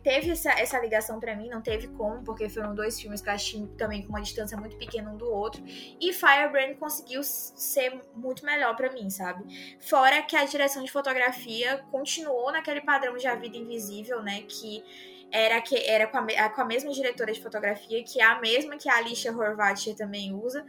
teve 0.02 0.30
essa, 0.32 0.50
essa 0.50 0.78
ligação 0.78 1.18
para 1.18 1.34
mim, 1.34 1.48
não 1.48 1.62
teve 1.62 1.88
como, 1.88 2.22
porque 2.22 2.48
foram 2.48 2.74
dois 2.74 3.00
filmes 3.00 3.20
que 3.20 3.28
eu 3.28 3.32
achei 3.32 3.66
também 3.78 4.02
com 4.02 4.10
uma 4.10 4.22
distância 4.22 4.56
muito 4.56 4.76
pequena 4.76 5.10
um 5.10 5.16
do 5.16 5.30
outro. 5.30 5.62
E 5.66 6.12
Firebrand 6.12 6.76
conseguiu 6.76 7.22
ser 7.22 8.00
muito 8.14 8.44
melhor 8.44 8.76
para 8.76 8.92
mim, 8.92 9.08
sabe? 9.08 9.42
Fora 9.80 10.22
que 10.22 10.36
a 10.36 10.44
direção 10.44 10.84
de 10.84 10.92
fotografia 10.92 11.84
continuou 11.90 12.52
naquele 12.52 12.80
padrão 12.80 13.16
de 13.16 13.26
A 13.26 13.34
Vida 13.34 13.56
Invisível, 13.56 14.22
né, 14.22 14.42
que 14.42 14.84
era, 15.32 15.60
que, 15.62 15.74
era 15.88 16.06
com, 16.06 16.18
a, 16.18 16.48
com 16.50 16.60
a 16.60 16.64
mesma 16.64 16.92
diretora 16.92 17.32
de 17.32 17.42
fotografia, 17.42 18.04
que 18.04 18.20
é 18.20 18.24
a 18.24 18.38
mesma 18.38 18.76
que 18.76 18.88
a 18.88 18.96
Alicia 18.96 19.32
Horvath 19.32 19.86
também 19.96 20.34
usa. 20.34 20.64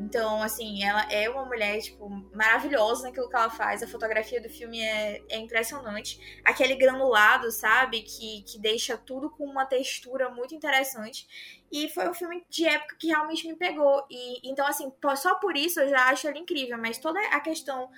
Então, 0.00 0.42
assim, 0.42 0.82
ela 0.82 1.10
é 1.10 1.30
uma 1.30 1.44
mulher, 1.44 1.80
tipo, 1.80 2.08
maravilhosa 2.34 3.04
naquilo 3.04 3.28
que 3.28 3.36
ela 3.36 3.48
faz. 3.48 3.80
A 3.80 3.86
fotografia 3.86 4.40
do 4.40 4.48
filme 4.48 4.80
é, 4.80 5.22
é 5.28 5.38
impressionante. 5.38 6.18
Aquele 6.44 6.74
granulado, 6.74 7.50
sabe? 7.52 8.02
Que, 8.02 8.42
que 8.42 8.58
deixa 8.58 8.98
tudo 8.98 9.30
com 9.30 9.44
uma 9.44 9.64
textura 9.64 10.28
muito 10.28 10.52
interessante. 10.52 11.28
E 11.70 11.88
foi 11.88 12.08
um 12.08 12.14
filme 12.14 12.44
de 12.50 12.66
época 12.66 12.96
que 12.98 13.06
realmente 13.06 13.46
me 13.46 13.54
pegou. 13.54 14.04
E 14.10 14.50
então, 14.50 14.66
assim, 14.66 14.92
só 15.16 15.36
por 15.36 15.56
isso 15.56 15.80
eu 15.80 15.88
já 15.88 16.08
acho 16.08 16.26
ele 16.26 16.40
incrível, 16.40 16.76
mas 16.76 16.98
toda 16.98 17.20
a 17.28 17.40
questão 17.40 17.88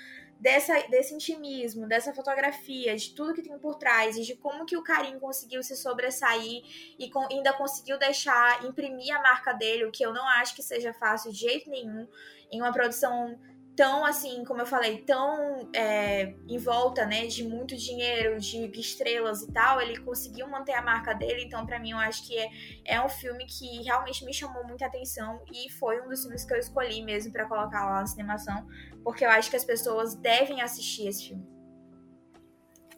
dessa, 0.40 0.74
desse 0.88 1.14
intimismo, 1.14 1.86
dessa 1.86 2.14
fotografia, 2.14 2.96
de 2.96 3.14
tudo 3.14 3.34
que 3.34 3.42
tem 3.42 3.58
por 3.58 3.76
trás 3.76 4.16
e 4.16 4.22
de 4.22 4.34
como 4.34 4.64
que 4.64 4.76
o 4.76 4.82
Karim 4.82 5.18
conseguiu 5.18 5.62
se 5.62 5.76
sobressair 5.76 6.64
e 6.98 7.10
com, 7.10 7.26
ainda 7.30 7.52
conseguiu 7.52 7.98
deixar, 7.98 8.64
imprimir 8.64 9.14
a 9.14 9.20
marca 9.20 9.52
dele, 9.52 9.84
o 9.84 9.92
que 9.92 10.04
eu 10.04 10.14
não 10.14 10.26
acho 10.26 10.56
que 10.56 10.62
seja 10.62 10.94
fácil 10.94 11.30
de 11.30 11.38
jeito 11.38 11.68
nenhum, 11.68 12.08
em 12.50 12.60
uma 12.60 12.72
produção 12.72 13.38
tão 13.80 14.04
assim, 14.04 14.44
como 14.44 14.60
eu 14.60 14.66
falei, 14.66 14.98
tão 14.98 15.70
é, 15.74 16.34
em 16.46 16.58
volta, 16.58 17.06
né, 17.06 17.26
de 17.26 17.42
muito 17.42 17.74
dinheiro, 17.74 18.38
de 18.38 18.70
estrelas 18.78 19.40
e 19.40 19.50
tal, 19.50 19.80
ele 19.80 19.98
conseguiu 20.00 20.46
manter 20.46 20.74
a 20.74 20.82
marca 20.82 21.14
dele, 21.14 21.44
então 21.44 21.64
para 21.64 21.78
mim 21.78 21.92
eu 21.92 21.96
acho 21.96 22.26
que 22.26 22.36
é, 22.36 22.50
é 22.84 23.02
um 23.02 23.08
filme 23.08 23.46
que 23.46 23.82
realmente 23.82 24.22
me 24.22 24.34
chamou 24.34 24.62
muita 24.66 24.84
atenção 24.84 25.42
e 25.50 25.70
foi 25.70 25.98
um 26.02 26.10
dos 26.10 26.20
filmes 26.20 26.44
que 26.44 26.52
eu 26.52 26.58
escolhi 26.58 27.02
mesmo 27.02 27.32
para 27.32 27.48
colocar 27.48 27.86
lá 27.86 28.00
na 28.00 28.06
cinemação, 28.06 28.66
porque 29.02 29.24
eu 29.24 29.30
acho 29.30 29.48
que 29.48 29.56
as 29.56 29.64
pessoas 29.64 30.14
devem 30.14 30.60
assistir 30.60 31.08
esse 31.08 31.28
filme. 31.28 31.49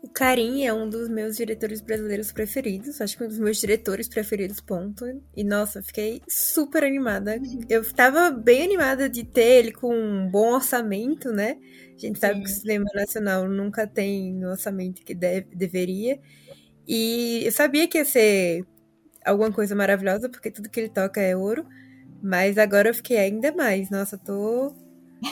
O 0.02 0.08
Karim 0.08 0.64
é 0.64 0.74
um 0.74 0.88
dos 0.90 1.08
meus 1.08 1.36
diretores 1.36 1.80
brasileiros 1.80 2.32
preferidos, 2.32 3.00
acho 3.00 3.16
que 3.16 3.22
um 3.22 3.28
dos 3.28 3.38
meus 3.38 3.58
diretores 3.58 4.08
preferidos, 4.08 4.60
ponto. 4.60 5.04
E 5.34 5.44
nossa, 5.44 5.80
fiquei 5.80 6.20
super 6.28 6.82
animada. 6.82 7.40
Eu 7.68 7.88
tava 7.94 8.28
bem 8.32 8.64
animada 8.64 9.08
de 9.08 9.22
ter 9.22 9.60
ele 9.60 9.70
com 9.72 9.94
um 9.94 10.28
bom 10.28 10.54
orçamento, 10.54 11.30
né? 11.30 11.56
A 11.94 11.98
gente 11.98 12.18
sabe 12.18 12.34
Sim. 12.38 12.42
que 12.42 12.50
o 12.50 12.52
cinema 12.52 12.86
nacional 12.92 13.48
nunca 13.48 13.86
tem 13.86 14.44
o 14.44 14.50
orçamento 14.50 15.04
que 15.04 15.14
deve, 15.14 15.54
deveria. 15.54 16.18
E 16.86 17.42
eu 17.44 17.52
sabia 17.52 17.86
que 17.86 17.98
ia 17.98 18.04
ser 18.04 18.66
alguma 19.24 19.52
coisa 19.52 19.74
maravilhosa, 19.76 20.28
porque 20.28 20.50
tudo 20.50 20.68
que 20.68 20.80
ele 20.80 20.88
toca 20.88 21.20
é 21.20 21.36
ouro. 21.36 21.64
Mas 22.22 22.58
agora 22.58 22.88
eu 22.90 22.94
fiquei 22.94 23.18
ainda 23.18 23.52
mais. 23.52 23.90
Nossa, 23.90 24.18
tô 24.18 24.74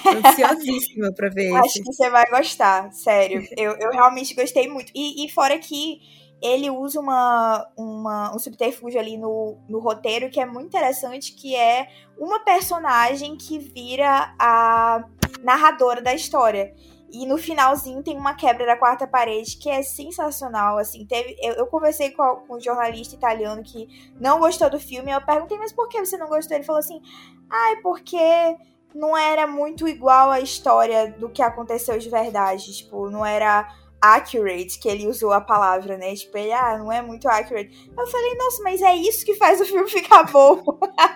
Ansiosíssima 0.06 1.12
pra 1.12 1.28
ver 1.28 1.52
Acho 1.56 1.66
esse. 1.66 1.82
que 1.82 1.92
você 1.92 2.10
vai 2.10 2.24
gostar, 2.30 2.92
sério. 2.92 3.46
Eu, 3.56 3.76
eu 3.76 3.90
realmente 3.90 4.34
gostei 4.34 4.68
muito. 4.68 4.90
E, 4.94 5.24
e 5.24 5.28
fora 5.30 5.58
que 5.58 6.00
ele 6.42 6.70
usa 6.70 6.98
uma, 6.98 7.66
uma, 7.76 8.34
um 8.34 8.38
subterfúgio 8.38 8.98
ali 8.98 9.18
no, 9.18 9.58
no 9.68 9.78
roteiro 9.78 10.30
que 10.30 10.40
é 10.40 10.46
muito 10.46 10.68
interessante, 10.68 11.34
que 11.34 11.54
é 11.54 11.88
uma 12.18 12.40
personagem 12.40 13.36
que 13.36 13.58
vira 13.58 14.34
a 14.38 15.04
narradora 15.42 16.00
da 16.00 16.14
história. 16.14 16.74
E 17.12 17.26
no 17.26 17.36
finalzinho 17.36 18.02
tem 18.02 18.16
uma 18.16 18.34
quebra 18.34 18.64
da 18.64 18.76
quarta 18.76 19.06
parede 19.06 19.56
que 19.56 19.68
é 19.68 19.82
sensacional, 19.82 20.78
assim. 20.78 21.04
Teve, 21.04 21.36
eu, 21.42 21.54
eu 21.54 21.66
conversei 21.66 22.12
com, 22.12 22.36
com, 22.46 22.56
um 22.56 22.60
jornalista 22.60 23.16
italiano 23.16 23.62
que 23.64 23.88
não 24.20 24.38
gostou 24.38 24.70
do 24.70 24.78
filme. 24.78 25.10
Eu 25.10 25.20
perguntei, 25.20 25.58
mas 25.58 25.72
por 25.72 25.88
que 25.88 25.98
você 25.98 26.16
não 26.16 26.28
gostou? 26.28 26.56
Ele 26.56 26.64
falou 26.64 26.78
assim: 26.78 27.02
ai, 27.50 27.74
ah, 27.74 27.80
porque 27.82 28.56
não 28.94 29.16
era 29.16 29.46
muito 29.46 29.88
igual 29.88 30.30
a 30.30 30.40
história 30.40 31.10
do 31.18 31.28
que 31.28 31.42
aconteceu 31.42 31.98
de 31.98 32.08
verdade. 32.08 32.76
Tipo, 32.76 33.10
não 33.10 33.24
era 33.24 33.68
accurate, 34.00 34.78
que 34.78 34.88
ele 34.88 35.06
usou 35.06 35.32
a 35.32 35.40
palavra, 35.40 35.96
né? 35.96 36.14
Tipo, 36.14 36.38
ele, 36.38 36.52
ah, 36.52 36.78
não 36.78 36.90
é 36.90 37.02
muito 37.02 37.28
accurate. 37.28 37.90
Eu 37.96 38.06
falei, 38.06 38.34
nossa, 38.34 38.62
mas 38.62 38.80
é 38.80 38.96
isso 38.96 39.24
que 39.24 39.34
faz 39.34 39.60
o 39.60 39.66
filme 39.66 39.88
ficar 39.90 40.24
bom. 40.24 40.62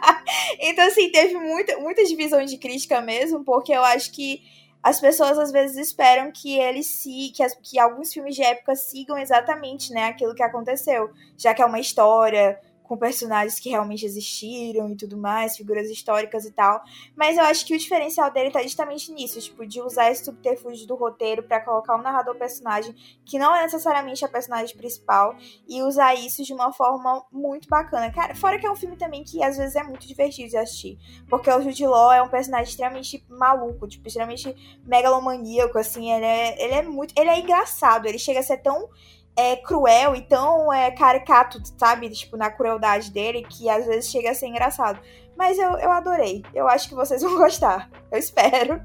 então, 0.61 0.87
assim, 0.87 1.11
teve 1.11 1.35
muita, 1.35 1.79
muita 1.79 2.05
divisão 2.05 2.45
de 2.45 2.59
crítica 2.59 3.01
mesmo, 3.01 3.43
porque 3.43 3.73
eu 3.73 3.83
acho 3.83 4.13
que 4.13 4.43
as 4.83 5.01
pessoas 5.01 5.39
às 5.39 5.51
vezes 5.51 5.79
esperam 5.79 6.31
que 6.31 6.59
eles 6.59 6.87
se 6.87 7.33
que, 7.35 7.43
as, 7.43 7.55
que 7.55 7.79
alguns 7.79 8.13
filmes 8.13 8.35
de 8.35 8.43
época 8.43 8.77
sigam 8.77 9.17
exatamente 9.17 9.91
né 9.91 10.09
aquilo 10.09 10.35
que 10.35 10.43
aconteceu 10.43 11.11
já 11.39 11.55
que 11.55 11.63
é 11.63 11.65
uma 11.65 11.81
história 11.81 12.61
com 12.85 12.99
personagens 12.99 13.59
que 13.59 13.71
realmente 13.71 14.05
existiram 14.05 14.91
e 14.91 14.97
tudo 14.97 15.17
mais, 15.17 15.57
figuras 15.57 15.89
históricas 15.91 16.45
e 16.45 16.53
tal. 16.53 16.83
Mas 17.17 17.37
eu 17.37 17.45
acho 17.45 17.67
que 17.67 17.75
o 17.75 17.79
diferencial 17.79 18.31
dele 18.31 18.51
tá 18.51 18.63
justamente 18.63 19.11
nisso, 19.11 19.41
tipo, 19.41 19.67
de 19.67 19.81
usar 19.81 20.11
esse 20.11 20.25
subterfúgio 20.25 20.87
do 20.87 20.95
roteiro 20.95 21.43
para 21.43 21.61
colocar 21.61 21.97
um 21.97 22.03
narrador 22.03 22.37
personagem 22.37 22.95
que 23.25 23.39
não 23.39 23.57
é 23.57 23.63
necessariamente 23.63 24.25
a 24.25 24.29
personagem 24.29 24.77
principal 24.77 25.35
e 25.67 25.83
usar 25.83 26.15
isso 26.15 26.45
de 26.45 26.53
uma 26.53 26.73
forma 26.73 27.25
muito 27.33 27.69
bacana. 27.69 28.13
Cara, 28.13 28.35
fora 28.35 28.59
que 28.59 28.67
é 28.67 28.71
um 28.71 28.77
filme 28.77 28.97
também 28.97 29.25
que 29.25 29.43
às 29.43 29.57
vezes 29.57 29.75
é 29.77 29.83
muito 29.83 30.07
divertido 30.07 30.51
de 30.51 30.57
assistir, 30.59 30.99
porque 31.29 31.51
o 31.51 31.63
Jude 31.63 31.87
Law 31.87 32.13
é 32.13 32.23
um 32.23 32.29
personagem 32.29 32.69
extremamente 32.69 33.25
maluco, 33.29 33.89
tipo, 33.89 34.07
extremamente 34.07 34.55
megalomaníaco, 34.85 35.79
assim, 35.79 36.13
ele 36.13 36.27
é, 36.27 36.63
ele 36.63 36.75
é 36.75 36.83
muito, 36.83 37.19
ele 37.19 37.31
é 37.31 37.41
engraçado, 37.41 38.07
ele 38.07 38.19
chega 38.19 38.41
a 38.41 38.43
ser 38.43 38.59
tão 38.59 38.91
é 39.37 39.57
cruel 39.57 40.15
e 40.15 40.23
tão 40.23 40.73
é, 40.73 40.91
caricato, 40.91 41.61
sabe? 41.77 42.09
Tipo, 42.11 42.37
na 42.37 42.51
crueldade 42.51 43.11
dele, 43.11 43.45
que 43.49 43.69
às 43.69 43.87
vezes 43.87 44.11
chega 44.11 44.31
a 44.31 44.35
ser 44.35 44.47
engraçado. 44.47 45.01
Mas 45.37 45.59
eu, 45.59 45.71
eu 45.79 45.91
adorei. 45.91 46.45
Eu 46.55 46.69
acho 46.69 46.89
que 46.89 46.95
vocês 46.95 47.21
vão 47.23 47.37
gostar. 47.37 47.91
Eu 48.11 48.19
espero. 48.19 48.81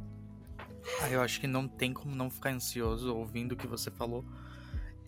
Ah, 1.01 1.09
eu 1.09 1.21
acho 1.21 1.39
que 1.39 1.47
não 1.47 1.67
tem 1.67 1.93
como 1.93 2.15
não 2.15 2.29
ficar 2.29 2.49
ansioso 2.49 3.15
ouvindo 3.15 3.51
o 3.51 3.55
que 3.55 3.67
você 3.67 3.91
falou. 3.91 4.25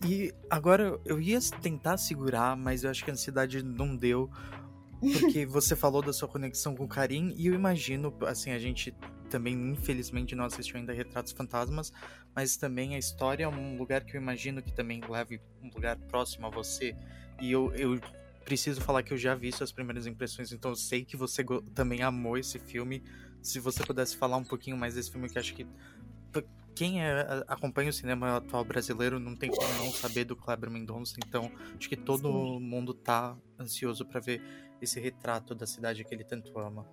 E 0.04 0.32
agora 0.50 0.98
eu 1.04 1.20
ia 1.20 1.38
tentar 1.60 1.96
segurar, 1.96 2.56
mas 2.56 2.84
eu 2.84 2.90
acho 2.90 3.04
que 3.04 3.10
a 3.10 3.14
ansiedade 3.14 3.62
não 3.62 3.96
deu. 3.96 4.30
Porque 5.00 5.44
você 5.46 5.74
falou 5.74 6.02
da 6.02 6.12
sua 6.12 6.28
conexão 6.28 6.76
com 6.76 6.84
o 6.84 6.88
Karim, 6.88 7.34
e 7.36 7.46
eu 7.46 7.54
imagino, 7.54 8.14
assim, 8.26 8.52
a 8.52 8.58
gente 8.58 8.94
também, 9.28 9.54
infelizmente, 9.54 10.34
não 10.34 10.44
assistiu 10.44 10.76
ainda 10.76 10.92
Retratos 10.92 11.32
Fantasmas, 11.32 11.92
mas 12.34 12.56
também 12.56 12.94
a 12.94 12.98
história 12.98 13.44
é 13.44 13.48
um 13.48 13.76
lugar 13.76 14.04
que 14.04 14.16
eu 14.16 14.20
imagino 14.20 14.62
que 14.62 14.72
também 14.72 15.00
leve 15.08 15.40
um 15.62 15.70
lugar 15.74 15.96
próximo 15.96 16.46
a 16.46 16.50
você. 16.50 16.96
E 17.40 17.50
eu, 17.50 17.74
eu 17.74 18.00
preciso 18.44 18.80
falar 18.80 19.02
que 19.02 19.12
eu 19.12 19.18
já 19.18 19.34
vi 19.34 19.52
suas 19.52 19.72
primeiras 19.72 20.06
impressões, 20.06 20.52
então 20.52 20.70
eu 20.70 20.76
sei 20.76 21.04
que 21.04 21.16
você 21.16 21.44
também 21.74 22.02
amou 22.02 22.36
esse 22.38 22.58
filme. 22.58 23.02
Se 23.42 23.58
você 23.58 23.84
pudesse 23.84 24.16
falar 24.16 24.36
um 24.36 24.44
pouquinho 24.44 24.76
mais 24.76 24.94
desse 24.94 25.10
filme, 25.10 25.28
que 25.28 25.38
acho 25.38 25.54
que 25.54 25.66
quem 26.74 27.02
é, 27.02 27.44
acompanha 27.48 27.90
o 27.90 27.92
cinema 27.92 28.38
atual 28.38 28.64
brasileiro 28.64 29.18
não 29.18 29.36
tem 29.36 29.50
como 29.50 29.68
não 29.74 29.92
saber 29.92 30.24
do 30.24 30.34
Kleber 30.34 30.70
Mendonça, 30.70 31.16
então 31.24 31.50
acho 31.76 31.88
que 31.88 31.96
todo 31.96 32.28
Sim. 32.28 32.60
mundo 32.60 32.94
tá 32.94 33.36
ansioso 33.58 34.06
para 34.06 34.20
ver 34.20 34.42
esse 34.80 34.98
retrato 34.98 35.54
da 35.54 35.66
cidade 35.66 36.02
que 36.02 36.14
ele 36.14 36.24
tanto 36.24 36.58
ama. 36.58 36.86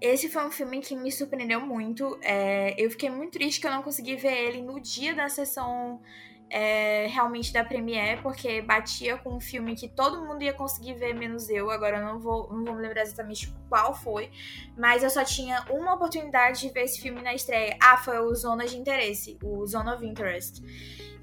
Esse 0.00 0.28
foi 0.28 0.46
um 0.46 0.50
filme 0.50 0.80
que 0.80 0.94
me 0.94 1.10
surpreendeu 1.10 1.60
muito. 1.60 2.18
É, 2.22 2.74
eu 2.78 2.90
fiquei 2.90 3.08
muito 3.08 3.32
triste 3.32 3.60
que 3.60 3.66
eu 3.66 3.70
não 3.70 3.82
consegui 3.82 4.16
ver 4.16 4.36
ele 4.48 4.62
no 4.62 4.78
dia 4.80 5.14
da 5.14 5.28
sessão 5.28 6.00
é, 6.48 7.06
realmente 7.08 7.52
da 7.52 7.64
Premiere, 7.64 8.20
porque 8.22 8.62
batia 8.62 9.16
com 9.18 9.34
um 9.34 9.40
filme 9.40 9.74
que 9.74 9.88
todo 9.88 10.24
mundo 10.24 10.42
ia 10.42 10.52
conseguir 10.52 10.94
ver, 10.94 11.14
menos 11.14 11.48
eu. 11.48 11.70
Agora 11.70 11.98
eu 11.98 12.04
não 12.04 12.18
vou, 12.18 12.52
não 12.52 12.64
vou 12.64 12.74
me 12.74 12.82
lembrar 12.82 13.02
exatamente 13.02 13.52
qual 13.68 13.94
foi, 13.94 14.30
mas 14.76 15.02
eu 15.02 15.10
só 15.10 15.24
tinha 15.24 15.64
uma 15.70 15.94
oportunidade 15.94 16.60
de 16.60 16.70
ver 16.70 16.84
esse 16.84 17.00
filme 17.00 17.20
na 17.22 17.34
estreia. 17.34 17.76
Ah, 17.82 17.96
foi 17.96 18.18
o 18.18 18.34
Zona 18.34 18.66
de 18.66 18.76
Interesse, 18.76 19.38
o 19.42 19.66
Zone 19.66 19.90
of 19.90 20.06
Interest 20.06 20.62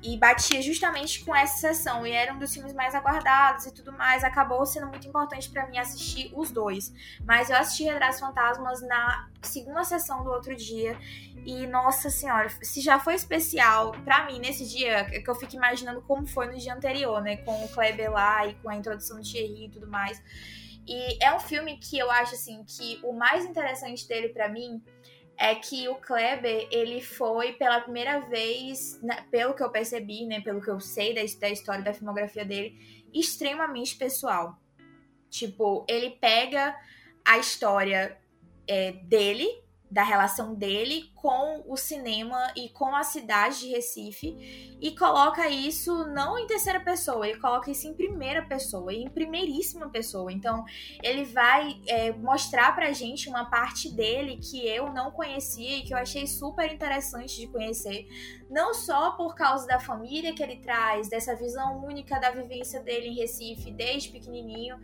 e 0.03 0.17
batia 0.17 0.61
justamente 0.61 1.24
com 1.24 1.34
essa 1.34 1.74
sessão 1.74 2.05
e 2.05 2.11
era 2.11 2.34
um 2.34 2.38
dos 2.38 2.53
filmes 2.53 2.74
mais 2.74 2.93
aguardados 2.93 3.65
e 3.65 3.74
tudo 3.74 3.93
mais. 3.93 4.24
Acabou 4.24 4.65
sendo 4.65 4.88
muito 4.88 5.07
importante 5.07 5.49
para 5.49 5.65
mim 5.67 5.78
assistir 5.78 6.30
os 6.36 6.51
dois. 6.51 6.93
Mas 7.26 7.49
eu 7.49 7.55
assisti 7.55 7.86
Retratos 7.86 8.19
Fantasmas 8.19 8.82
na 8.82 9.30
segunda 9.41 9.84
sessão 9.86 10.24
do 10.24 10.30
outro 10.30 10.53
dia 10.55 10.97
e 11.45 11.65
nossa 11.67 12.09
senhora, 12.09 12.49
se 12.61 12.82
já 12.82 12.99
foi 12.99 13.15
especial 13.15 13.91
para 14.03 14.26
mim 14.26 14.39
nesse 14.39 14.65
dia, 14.65 15.05
que 15.22 15.30
eu 15.30 15.36
fico 15.36 15.55
imaginando 15.55 16.01
como 16.01 16.26
foi 16.26 16.47
no 16.47 16.57
dia 16.57 16.74
anterior, 16.74 17.22
né, 17.22 17.38
com 17.38 17.64
o 17.64 17.70
Kleber 17.70 18.11
lá 18.11 18.47
e 18.47 18.55
com 18.55 18.70
a 18.70 18.76
introdução 18.76 19.18
do 19.18 19.24
Thierry 19.24 19.66
e 19.66 19.70
tudo 19.70 19.88
mais. 19.88 20.22
E 20.88 21.24
é 21.24 21.34
um 21.34 21.39
filme 21.39 21.78
que 21.78 21.97
eu 21.97 22.11
acho 22.11 22.36
assim 22.36 22.64
que 22.66 22.99
o 23.03 23.14
mais 23.14 23.45
interessante 23.45 24.07
dele 24.07 24.30
para 24.30 24.49
mim 24.49 24.84
é 25.38 25.55
que 25.55 25.88
o 25.88 25.95
Kleber, 25.95 26.68
ele 26.72 27.01
foi 27.01 27.53
pela 27.53 27.82
primeira 27.82 28.20
vez, 28.20 29.01
né, 29.01 29.26
pelo 29.32 29.53
que 29.53 29.64
eu 29.64 29.70
percebi, 29.70 30.26
né, 30.26 30.41
pelo 30.41 30.61
que 30.61 30.70
eu 30.70 30.80
sei 30.80 31.14
da, 31.14 31.22
da 31.39 31.49
história 31.49 31.84
da 31.84 31.93
filmografia 31.93 32.45
dele, 32.45 32.78
extremamente 33.14 33.95
pessoal. 33.95 34.57
Tipo, 35.30 35.86
ele 35.89 36.11
pega 36.11 36.76
a 37.26 37.38
história 37.38 38.18
é, 38.68 38.91
dele 38.91 39.47
da 39.94 40.04
relação 40.04 40.56
dele 40.56 41.12
com 41.14 41.64
o 41.68 41.78
cinema 41.78 42.52
e 42.58 42.68
com 42.70 42.96
a 42.96 43.04
cidade 43.04 43.60
de 43.60 43.68
Recife 43.70 44.76
e 44.82 44.96
coloca 44.98 45.48
isso 45.48 46.08
não 46.08 46.38
em 46.38 46.48
terceira 46.48 46.80
pessoa, 46.80 47.28
ele 47.28 47.39
coloca 47.39 47.70
isso 47.70 47.88
em 47.88 47.94
primeira 47.94 48.41
pessoa, 48.41 48.91
em 48.91 49.08
primeiríssima 49.08 49.89
pessoa. 49.89 50.32
Então, 50.32 50.66
ele 51.04 51.26
vai 51.26 51.80
é, 51.88 52.12
mostrar 52.12 52.74
pra 52.74 52.91
gente 52.91 53.30
uma 53.30 53.46
parte 53.46 53.94
dele 53.94 54.38
que 54.38 54.68
eu 54.68 54.91
não 54.91 55.12
conhecia 55.12 55.78
e 55.78 55.84
que 55.84 55.94
eu 55.94 55.98
achei 55.98 56.26
super 56.26 56.74
interessante 56.74 57.39
de 57.39 57.48
conhecer, 57.48 58.08
não 58.50 58.74
só 58.74 59.12
por 59.12 59.36
causa 59.36 59.68
da 59.68 59.80
família 59.80 60.34
que 60.34 60.41
ele 60.41 60.58
traz, 60.58 61.08
dessa 61.08 61.36
visão 61.36 61.86
única 61.86 62.20
da 62.20 62.32
vivência 62.32 62.82
dele 62.82 63.10
em 63.10 63.16
Recife 63.16 63.72
desde 63.72 64.10
pequenininho, 64.10 64.80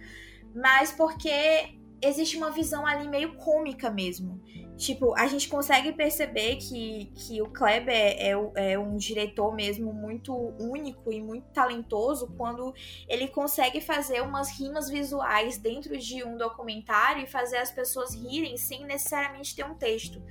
mas 0.54 0.92
porque 0.92 1.79
existe 2.02 2.38
uma 2.38 2.52
visão 2.52 2.86
ali 2.86 3.08
meio 3.08 3.36
cômica 3.36 3.90
mesmo. 3.90 4.42
Tipo, 4.78 5.14
a 5.18 5.28
gente 5.28 5.50
consegue 5.50 5.92
perceber 5.92 6.56
que, 6.56 7.12
que 7.14 7.42
o 7.42 7.50
Kleber 7.50 7.94
é, 7.94 8.32
é, 8.32 8.72
é, 8.72 8.80
um 8.80 8.96
diretor 8.96 9.54
mesmo 9.54 9.92
muito 9.92 10.34
único 10.58 11.12
e 11.12 11.22
muito 11.22 11.50
talentoso 11.50 12.34
quando 12.38 12.74
ele 13.10 13.28
consegue 13.28 13.82
fazer 13.82 14.22
umas 14.22 14.58
rimas 14.58 14.90
visuais 14.90 15.58
dentro 15.58 15.98
de 15.98 16.24
um 16.24 16.38
documentário 16.38 17.24
e 17.24 17.28
fazer 17.28 17.58
as 17.58 17.72
pessoas 17.72 18.16
rirem 18.16 18.56
sem 18.56 18.86
necessariamente 18.86 19.54
ter 19.54 19.66
um 19.66 19.76
texto. 19.76 20.24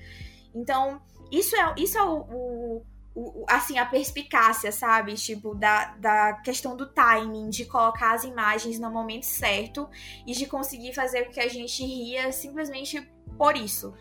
Então, 0.54 0.98
isso 1.30 1.54
é, 1.54 1.74
isso 1.76 1.98
é 1.98 2.02
o, 2.02 2.20
o 2.20 2.86
o, 3.18 3.44
assim, 3.48 3.78
a 3.78 3.84
perspicácia, 3.84 4.70
sabe? 4.70 5.14
Tipo, 5.14 5.54
da, 5.54 5.96
da 5.96 6.34
questão 6.34 6.76
do 6.76 6.86
timing, 6.86 7.50
de 7.50 7.64
colocar 7.64 8.14
as 8.14 8.22
imagens 8.22 8.78
no 8.78 8.90
momento 8.90 9.24
certo 9.24 9.88
e 10.24 10.32
de 10.32 10.46
conseguir 10.46 10.94
fazer 10.94 11.24
com 11.24 11.32
que 11.32 11.40
a 11.40 11.48
gente 11.48 11.84
ria 11.84 12.30
simplesmente 12.30 13.00
por 13.36 13.56
isso. 13.56 13.92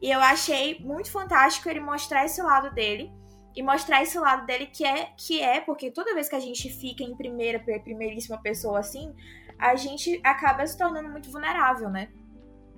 E 0.00 0.10
eu 0.10 0.20
achei 0.20 0.78
muito 0.80 1.10
fantástico 1.10 1.68
ele 1.70 1.80
mostrar 1.80 2.26
esse 2.26 2.42
lado 2.42 2.74
dele 2.74 3.10
e 3.54 3.62
mostrar 3.62 4.02
esse 4.02 4.18
lado 4.18 4.44
dele 4.44 4.66
que 4.66 4.84
é 4.84 5.10
que 5.16 5.40
é 5.40 5.60
porque 5.62 5.90
toda 5.90 6.14
vez 6.14 6.28
que 6.28 6.36
a 6.36 6.40
gente 6.40 6.68
fica 6.68 7.02
em 7.02 7.16
primeira 7.16 7.58
primeiríssima 7.58 8.36
pessoa 8.42 8.80
assim 8.80 9.14
a 9.58 9.74
gente 9.74 10.20
acaba 10.22 10.66
se 10.66 10.76
tornando 10.76 11.08
muito 11.08 11.30
vulnerável 11.30 11.88
né 11.88 12.10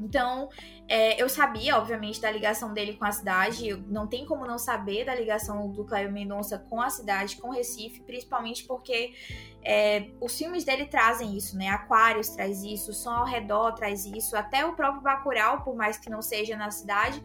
então, 0.01 0.49
é, 0.87 1.21
eu 1.21 1.29
sabia, 1.29 1.77
obviamente, 1.77 2.21
da 2.21 2.31
ligação 2.31 2.73
dele 2.73 2.95
com 2.95 3.05
a 3.05 3.13
cidade. 3.13 3.75
Não 3.89 4.07
tem 4.07 4.25
como 4.25 4.47
não 4.47 4.59
saber 4.59 5.05
da 5.05 5.15
ligação 5.15 5.71
do 5.71 5.85
Cléber 5.85 6.13
Mendonça 6.13 6.59
com 6.59 6.81
a 6.81 6.89
cidade, 6.89 7.37
com 7.37 7.51
Recife, 7.51 8.01
principalmente 8.01 8.65
porque 8.65 9.13
é, 9.63 10.09
os 10.21 10.37
filmes 10.37 10.65
dele 10.65 10.87
trazem 10.87 11.37
isso, 11.37 11.57
né? 11.57 11.69
Aquários 11.69 12.29
traz 12.31 12.63
isso, 12.63 12.93
Som 12.93 13.11
ao 13.11 13.27
Redor 13.27 13.73
traz 13.73 14.07
isso, 14.07 14.37
até 14.37 14.65
o 14.65 14.75
próprio 14.75 15.03
Bacurau, 15.03 15.63
por 15.63 15.75
mais 15.77 15.99
que 15.99 16.09
não 16.09 16.23
seja 16.23 16.57
na 16.57 16.71
cidade 16.71 17.23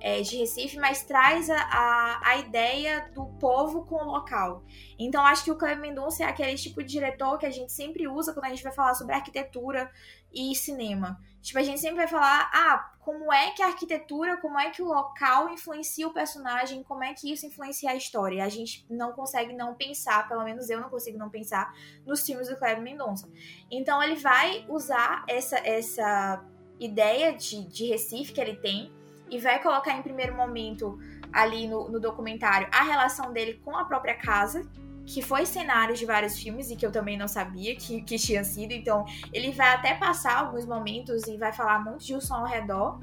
é, 0.00 0.20
de 0.20 0.36
Recife, 0.36 0.78
mas 0.78 1.02
traz 1.04 1.48
a, 1.48 1.56
a, 1.58 2.20
a, 2.30 2.36
ideia 2.38 3.08
do 3.14 3.26
povo 3.40 3.84
com 3.86 3.96
o 3.96 4.04
local. 4.04 4.62
Então, 4.98 5.24
acho 5.24 5.44
que 5.44 5.50
o 5.50 5.56
Cleber 5.56 5.80
Mendonça 5.80 6.22
é 6.22 6.26
aquele 6.26 6.54
tipo 6.56 6.82
de 6.82 6.90
diretor 6.90 7.38
que 7.38 7.46
a 7.46 7.50
gente 7.50 7.72
sempre 7.72 8.06
usa 8.06 8.32
quando 8.32 8.46
a 8.46 8.50
gente 8.50 8.62
vai 8.62 8.72
falar 8.72 8.94
sobre 8.94 9.14
arquitetura 9.14 9.90
e 10.36 10.54
cinema. 10.54 11.18
Tipo, 11.40 11.58
a 11.58 11.62
gente 11.62 11.80
sempre 11.80 11.96
vai 11.96 12.08
falar, 12.08 12.50
ah, 12.52 12.92
como 12.98 13.32
é 13.32 13.52
que 13.52 13.62
a 13.62 13.66
arquitetura, 13.66 14.36
como 14.38 14.58
é 14.58 14.70
que 14.70 14.82
o 14.82 14.86
local 14.86 15.48
influencia 15.48 16.08
o 16.08 16.12
personagem, 16.12 16.82
como 16.82 17.04
é 17.04 17.14
que 17.14 17.32
isso 17.32 17.46
influencia 17.46 17.90
a 17.90 17.94
história. 17.94 18.44
A 18.44 18.48
gente 18.48 18.84
não 18.90 19.12
consegue 19.12 19.52
não 19.52 19.74
pensar, 19.74 20.28
pelo 20.28 20.42
menos 20.42 20.68
eu 20.68 20.80
não 20.80 20.90
consigo 20.90 21.16
não 21.16 21.30
pensar, 21.30 21.72
nos 22.04 22.26
filmes 22.26 22.48
do 22.48 22.56
Kleber 22.56 22.82
Mendonça. 22.82 23.30
Então 23.70 24.02
ele 24.02 24.16
vai 24.16 24.66
usar 24.68 25.24
essa, 25.28 25.56
essa 25.58 26.44
ideia 26.80 27.32
de, 27.32 27.64
de 27.68 27.86
Recife 27.86 28.32
que 28.32 28.40
ele 28.40 28.56
tem 28.56 28.92
e 29.30 29.38
vai 29.38 29.62
colocar 29.62 29.92
em 29.92 30.02
primeiro 30.02 30.34
momento 30.34 30.98
ali 31.32 31.68
no, 31.68 31.88
no 31.88 32.00
documentário 32.00 32.68
a 32.72 32.82
relação 32.82 33.32
dele 33.32 33.60
com 33.64 33.76
a 33.76 33.84
própria 33.84 34.16
casa, 34.16 34.68
que 35.06 35.22
foi 35.22 35.46
cenário 35.46 35.94
de 35.94 36.04
vários 36.04 36.38
filmes 36.38 36.70
e 36.70 36.76
que 36.76 36.84
eu 36.84 36.90
também 36.90 37.16
não 37.16 37.28
sabia 37.28 37.76
que, 37.76 38.02
que 38.02 38.18
tinha 38.18 38.42
sido. 38.42 38.72
Então, 38.72 39.04
ele 39.32 39.52
vai 39.52 39.72
até 39.72 39.94
passar 39.94 40.38
alguns 40.38 40.66
momentos 40.66 41.26
e 41.26 41.36
vai 41.36 41.52
falar 41.52 41.78
muito 41.84 42.04
de 42.04 42.14
O 42.14 42.20
Som 42.20 42.34
ao 42.34 42.46
Redor, 42.46 42.98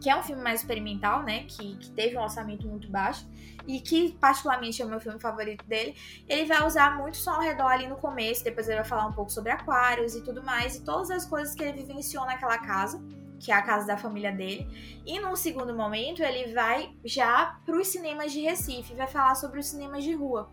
que 0.00 0.08
é 0.08 0.16
um 0.16 0.22
filme 0.22 0.42
mais 0.42 0.60
experimental, 0.60 1.22
né? 1.22 1.44
Que, 1.44 1.76
que 1.76 1.90
teve 1.90 2.16
um 2.16 2.22
orçamento 2.22 2.66
muito 2.66 2.88
baixo 2.90 3.28
e 3.66 3.80
que, 3.80 4.16
particularmente, 4.20 4.82
é 4.82 4.84
o 4.84 4.88
meu 4.88 5.00
filme 5.00 5.20
favorito 5.20 5.64
dele. 5.66 5.94
Ele 6.28 6.44
vai 6.44 6.66
usar 6.66 6.96
muito 6.96 7.16
som 7.16 7.32
ao 7.32 7.40
redor 7.40 7.68
ali 7.68 7.86
no 7.86 7.96
começo, 7.96 8.42
depois 8.42 8.66
ele 8.68 8.76
vai 8.76 8.84
falar 8.84 9.06
um 9.06 9.12
pouco 9.12 9.30
sobre 9.30 9.52
aquários 9.52 10.16
e 10.16 10.22
tudo 10.22 10.42
mais, 10.42 10.76
e 10.76 10.84
todas 10.84 11.10
as 11.10 11.24
coisas 11.24 11.54
que 11.54 11.62
ele 11.62 11.82
vivenciou 11.82 12.24
naquela 12.24 12.58
casa 12.58 13.00
que 13.38 13.50
é 13.50 13.54
a 13.56 13.62
casa 13.62 13.88
da 13.88 13.96
família 13.96 14.30
dele. 14.30 14.68
E 15.04 15.18
num 15.18 15.34
segundo 15.34 15.74
momento, 15.74 16.22
ele 16.22 16.54
vai 16.54 16.94
já 17.04 17.58
para 17.66 17.76
os 17.76 17.88
cinemas 17.88 18.30
de 18.30 18.40
Recife, 18.40 18.94
vai 18.94 19.08
falar 19.08 19.34
sobre 19.34 19.58
os 19.58 19.66
cinemas 19.66 20.04
de 20.04 20.14
rua. 20.14 20.48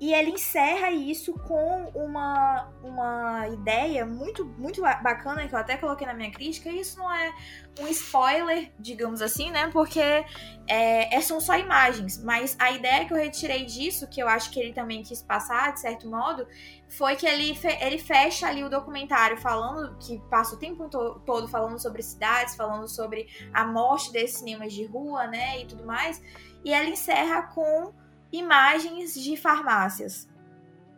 E 0.00 0.14
ele 0.14 0.30
encerra 0.30 0.92
isso 0.92 1.32
com 1.32 1.90
uma, 1.92 2.68
uma 2.84 3.48
ideia 3.48 4.06
muito, 4.06 4.44
muito 4.44 4.80
bacana, 4.80 5.48
que 5.48 5.54
eu 5.54 5.58
até 5.58 5.76
coloquei 5.76 6.06
na 6.06 6.14
minha 6.14 6.30
crítica. 6.30 6.70
Isso 6.70 6.98
não 6.98 7.12
é 7.12 7.34
um 7.80 7.88
spoiler, 7.88 8.70
digamos 8.78 9.20
assim, 9.20 9.50
né? 9.50 9.68
Porque 9.72 10.00
é, 10.00 10.24
é, 11.16 11.20
são 11.20 11.40
só 11.40 11.58
imagens. 11.58 12.22
Mas 12.22 12.56
a 12.60 12.70
ideia 12.70 13.06
que 13.06 13.12
eu 13.12 13.16
retirei 13.16 13.64
disso, 13.64 14.08
que 14.08 14.22
eu 14.22 14.28
acho 14.28 14.52
que 14.52 14.60
ele 14.60 14.72
também 14.72 15.02
quis 15.02 15.20
passar, 15.20 15.72
de 15.74 15.80
certo 15.80 16.08
modo, 16.08 16.46
foi 16.88 17.16
que 17.16 17.26
ele, 17.26 17.52
fe 17.56 17.76
ele 17.80 17.98
fecha 17.98 18.46
ali 18.46 18.62
o 18.62 18.70
documentário 18.70 19.36
falando, 19.38 19.98
que 19.98 20.20
passa 20.30 20.54
o 20.54 20.58
tempo 20.60 20.88
to 20.88 21.20
todo 21.26 21.48
falando 21.48 21.80
sobre 21.82 22.02
cidades, 22.02 22.54
falando 22.54 22.86
sobre 22.86 23.26
a 23.52 23.64
morte 23.64 24.12
desses 24.12 24.38
cinemas 24.38 24.72
de 24.72 24.86
rua, 24.86 25.26
né? 25.26 25.60
E 25.60 25.66
tudo 25.66 25.84
mais. 25.84 26.22
E 26.64 26.72
ela 26.72 26.88
encerra 26.88 27.42
com 27.42 27.92
imagens 28.32 29.14
de 29.14 29.36
farmácias, 29.36 30.28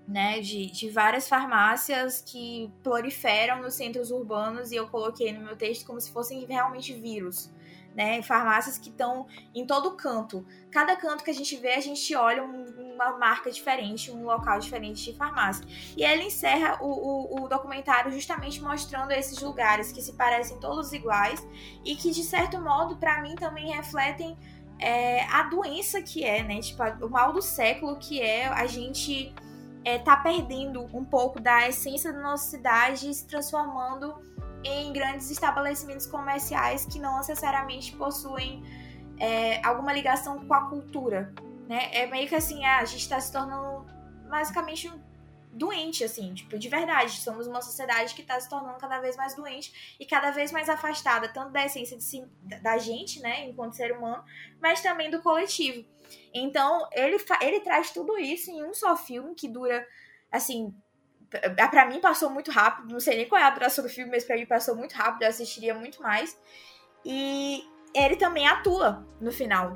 né? 0.07 0.41
De, 0.41 0.71
de 0.71 0.91
várias 0.91 1.29
farmácias 1.29 2.23
que 2.25 2.73
proliferam 2.83 3.63
nos 3.63 3.75
centros 3.75 4.11
urbanos 4.11 4.73
e 4.73 4.77
eu 4.77 4.89
coloquei 4.89 5.33
no 5.33 5.45
meu 5.45 5.57
texto 5.57 5.87
como 5.87 6.01
se 6.01 6.11
fossem 6.11 6.45
realmente 6.45 6.93
vírus. 6.93 7.51
Né, 7.93 8.23
farmácias 8.23 8.79
que 8.79 8.89
estão 8.89 9.27
em 9.53 9.67
todo 9.67 9.97
canto. 9.97 10.47
Cada 10.71 10.95
canto 10.95 11.25
que 11.25 11.31
a 11.31 11.35
gente 11.35 11.57
vê, 11.57 11.75
a 11.75 11.81
gente 11.81 12.15
olha 12.15 12.41
um, 12.41 12.95
uma 12.95 13.19
marca 13.19 13.51
diferente, 13.51 14.13
um 14.13 14.25
local 14.25 14.61
diferente 14.61 15.11
de 15.11 15.19
farmácia. 15.19 15.67
E 15.97 16.05
ela 16.05 16.23
encerra 16.23 16.79
o, 16.81 16.87
o, 16.87 17.43
o, 17.43 17.49
documentário 17.49 18.13
justamente 18.13 18.63
mostrando 18.63 19.11
esses 19.11 19.43
lugares 19.43 19.91
que 19.91 20.01
se 20.01 20.13
parecem 20.13 20.61
todos 20.61 20.93
iguais 20.93 21.45
e 21.85 21.97
que, 21.97 22.13
de 22.13 22.23
certo 22.23 22.61
modo, 22.61 22.97
para 22.97 23.21
mim 23.23 23.35
também 23.35 23.73
refletem 23.73 24.39
é, 24.81 25.25
a 25.25 25.43
doença 25.45 26.01
que 26.01 26.25
é, 26.25 26.43
né? 26.43 26.61
Tipo, 26.61 26.83
o 27.05 27.11
mal 27.11 27.33
do 27.33 27.43
século 27.43 27.97
que 27.99 28.21
é 28.21 28.47
a 28.49 28.67
gente 28.67 29.35
é, 29.85 29.99
tá 29.99 30.17
perdendo 30.17 30.85
um 30.97 31.05
pouco 31.05 31.41
da 31.41 31.69
essência 31.69 32.13
da 32.13 32.21
nossa 32.21 32.51
cidade 32.51 33.09
e 33.09 33.15
se 33.15 33.27
transformando 33.27 34.15
em 34.65 34.93
grandes 34.93 35.31
estabelecimentos 35.31 36.07
comerciais 36.07 36.85
que 36.85 36.99
não 36.99 37.19
necessariamente 37.19 37.97
possuem 37.97 38.63
é, 39.19 39.65
alguma 39.65 39.93
ligação 39.93 40.47
com 40.47 40.55
a 40.55 40.69
cultura, 40.69 41.33
né? 41.69 41.89
É 41.93 42.07
meio 42.07 42.29
que 42.29 42.35
assim, 42.35 42.65
ah, 42.65 42.79
a 42.79 42.85
gente 42.85 43.03
está 43.03 43.21
se 43.21 43.31
tornando 43.31 43.87
basicamente 44.29 44.91
doente, 45.53 46.05
assim, 46.05 46.33
tipo, 46.35 46.59
de 46.59 46.69
verdade. 46.69 47.21
Somos 47.21 47.47
uma 47.47 47.61
sociedade 47.61 48.15
que 48.15 48.23
está 48.23 48.39
se 48.39 48.49
tornando 48.49 48.79
cada 48.79 49.01
vez 49.01 49.17
mais 49.17 49.35
doente 49.35 49.97
e 49.99 50.07
cada 50.07 50.31
vez 50.31 50.53
mais 50.53 50.69
afastada, 50.69 51.29
tanto 51.29 51.51
da 51.51 51.65
essência 51.65 51.97
de 51.97 52.05
si, 52.05 52.25
da 52.63 52.79
gente, 52.79 53.21
né, 53.21 53.47
enquanto 53.47 53.77
ser 53.77 53.93
humano, 53.93 54.25
mas 54.61 54.81
também 54.81 55.11
do 55.11 55.23
coletivo. 55.23 55.85
Então, 56.33 56.89
ele, 56.93 57.17
ele 57.41 57.61
traz 57.61 57.91
tudo 57.91 58.19
isso 58.19 58.51
em 58.51 58.65
um 58.65 58.75
só 58.75 58.97
filme 58.97 59.35
que 59.35 59.49
dura, 59.49 59.87
assim, 60.31 60.75
para 61.71 61.87
mim 61.87 62.01
passou 62.01 62.29
muito 62.31 62.51
rápido, 62.51 62.93
não 62.93 63.01
sei 63.01 63.17
nem 63.17 63.29
qual 63.29 63.41
é 63.41 63.45
a 63.45 63.51
duração 63.51 63.85
do 63.85 63.91
filme, 63.91 64.11
mas 64.11 64.25
pra 64.25 64.37
mim 64.37 64.47
passou 64.47 64.75
muito 64.75 64.95
rápido, 64.95 65.23
eu 65.23 65.29
assistiria 65.29 65.75
muito 65.75 66.03
mais. 66.03 66.41
E 67.05 67.65
ele 67.95 68.17
também 68.17 68.47
atua 68.47 69.07
no 69.21 69.31
final. 69.31 69.73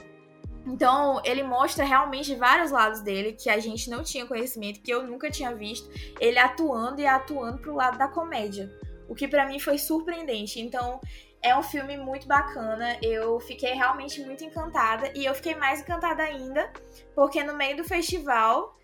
Então, 0.67 1.21
ele 1.25 1.43
mostra 1.43 1.85
realmente 1.85 2.35
vários 2.35 2.71
lados 2.71 3.01
dele 3.01 3.33
que 3.33 3.51
a 3.51 3.59
gente 3.59 3.91
não 3.91 4.03
tinha 4.03 4.27
conhecimento, 4.27 4.81
que 4.81 4.91
eu 4.91 5.07
nunca 5.07 5.31
tinha 5.31 5.55
visto, 5.55 5.91
ele 6.19 6.39
atuando 6.39 7.01
e 7.01 7.07
atuando 7.07 7.59
pro 7.59 7.75
lado 7.75 7.99
da 7.99 8.09
comédia. 8.09 8.73
O 9.09 9.15
que 9.15 9.29
para 9.29 9.47
mim 9.47 9.59
foi 9.59 9.77
surpreendente. 9.77 10.61
Então, 10.61 11.01
é 11.43 11.55
um 11.55 11.63
filme 11.63 11.99
muito 11.99 12.27
bacana. 12.27 12.97
Eu 13.03 13.39
fiquei 13.41 13.75
realmente 13.75 14.25
muito 14.25 14.43
encantada 14.43 15.13
e 15.15 15.27
eu 15.27 15.35
fiquei 15.35 15.55
mais 15.55 15.81
encantada 15.81 16.23
ainda 16.23 16.73
porque 17.15 17.45
no 17.45 17.55
meio 17.55 17.77
do 17.77 17.85
festival 17.85 18.75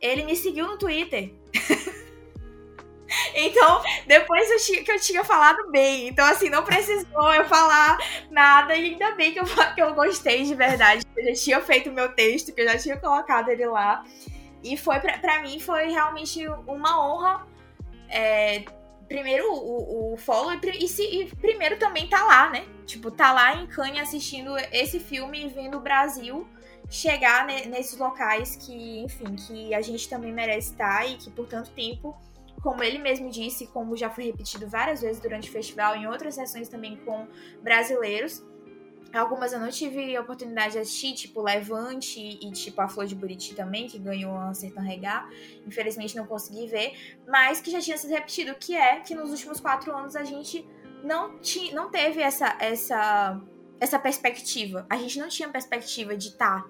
ele 0.00 0.24
me 0.24 0.34
seguiu 0.34 0.66
no 0.66 0.76
Twitter. 0.76 1.32
Então, 3.34 3.82
depois 4.06 4.50
eu 4.50 4.58
tinha, 4.58 4.84
que 4.84 4.92
eu 4.92 5.00
tinha 5.00 5.24
falado 5.24 5.70
bem. 5.70 6.08
Então, 6.08 6.24
assim, 6.26 6.48
não 6.50 6.64
precisou 6.64 7.34
eu 7.34 7.44
falar 7.46 7.98
nada. 8.30 8.76
E 8.76 8.92
ainda 8.92 9.12
bem 9.12 9.32
que 9.32 9.40
eu, 9.40 9.44
que 9.74 9.82
eu 9.82 9.94
gostei 9.94 10.44
de 10.44 10.54
verdade. 10.54 11.04
Eu 11.16 11.24
já 11.24 11.32
tinha 11.32 11.60
feito 11.60 11.90
o 11.90 11.92
meu 11.92 12.12
texto, 12.12 12.52
que 12.52 12.60
eu 12.60 12.68
já 12.68 12.78
tinha 12.78 12.96
colocado 12.96 13.48
ele 13.48 13.66
lá. 13.66 14.04
E 14.62 14.76
foi, 14.76 14.98
pra 15.00 15.42
mim, 15.42 15.58
foi 15.60 15.88
realmente 15.88 16.46
uma 16.66 17.00
honra. 17.00 17.46
É, 18.08 18.64
primeiro, 19.08 19.52
o, 19.52 20.14
o 20.14 20.16
follow. 20.16 20.52
E, 20.52 20.84
e, 20.84 20.88
se, 20.88 21.02
e 21.02 21.26
primeiro 21.36 21.78
também 21.78 22.08
tá 22.08 22.24
lá, 22.24 22.50
né? 22.50 22.66
Tipo, 22.86 23.10
tá 23.10 23.32
lá 23.32 23.54
em 23.54 23.66
Cannes 23.66 24.00
assistindo 24.00 24.56
esse 24.72 24.98
filme 24.98 25.44
e 25.44 25.48
vendo 25.48 25.78
o 25.78 25.80
Brasil 25.80 26.46
chegar 26.90 27.46
nesses 27.46 27.98
locais 27.98 28.56
que, 28.56 29.00
enfim, 29.00 29.36
que 29.36 29.74
a 29.74 29.82
gente 29.82 30.08
também 30.08 30.32
merece 30.32 30.72
estar 30.72 31.06
e 31.06 31.16
que 31.16 31.30
por 31.30 31.46
tanto 31.46 31.70
tempo 31.70 32.16
como 32.60 32.82
ele 32.82 32.98
mesmo 32.98 33.30
disse, 33.30 33.66
como 33.68 33.96
já 33.96 34.10
foi 34.10 34.24
repetido 34.24 34.68
várias 34.68 35.00
vezes 35.02 35.20
durante 35.20 35.48
o 35.48 35.52
festival, 35.52 35.96
em 35.96 36.06
outras 36.06 36.34
sessões 36.34 36.68
também 36.68 36.96
com 37.04 37.26
brasileiros. 37.62 38.44
Algumas 39.12 39.54
eu 39.54 39.60
não 39.60 39.70
tive 39.70 40.14
a 40.14 40.20
oportunidade 40.20 40.72
de 40.72 40.80
assistir, 40.80 41.14
tipo 41.14 41.40
Levante 41.40 42.20
e 42.20 42.50
tipo 42.52 42.78
a 42.80 42.88
Flor 42.88 43.06
de 43.06 43.14
Buriti 43.14 43.54
também, 43.54 43.86
que 43.86 43.98
ganhou 43.98 44.36
a 44.36 44.52
Sertão 44.52 44.82
Regar. 44.82 45.28
Infelizmente 45.66 46.14
não 46.14 46.26
consegui 46.26 46.66
ver, 46.66 46.92
mas 47.26 47.60
que 47.60 47.70
já 47.70 47.80
tinha 47.80 47.96
sido 47.96 48.10
repetido, 48.10 48.54
que 48.54 48.76
é 48.76 49.00
que 49.00 49.14
nos 49.14 49.30
últimos 49.30 49.60
quatro 49.60 49.96
anos 49.96 50.14
a 50.14 50.24
gente 50.24 50.66
não, 51.02 51.38
tinha, 51.38 51.74
não 51.74 51.90
teve 51.90 52.20
essa, 52.20 52.54
essa, 52.60 53.40
essa 53.80 53.98
perspectiva. 53.98 54.86
A 54.90 54.96
gente 54.96 55.18
não 55.18 55.28
tinha 55.28 55.48
perspectiva 55.48 56.14
de 56.14 56.28
estar 56.28 56.62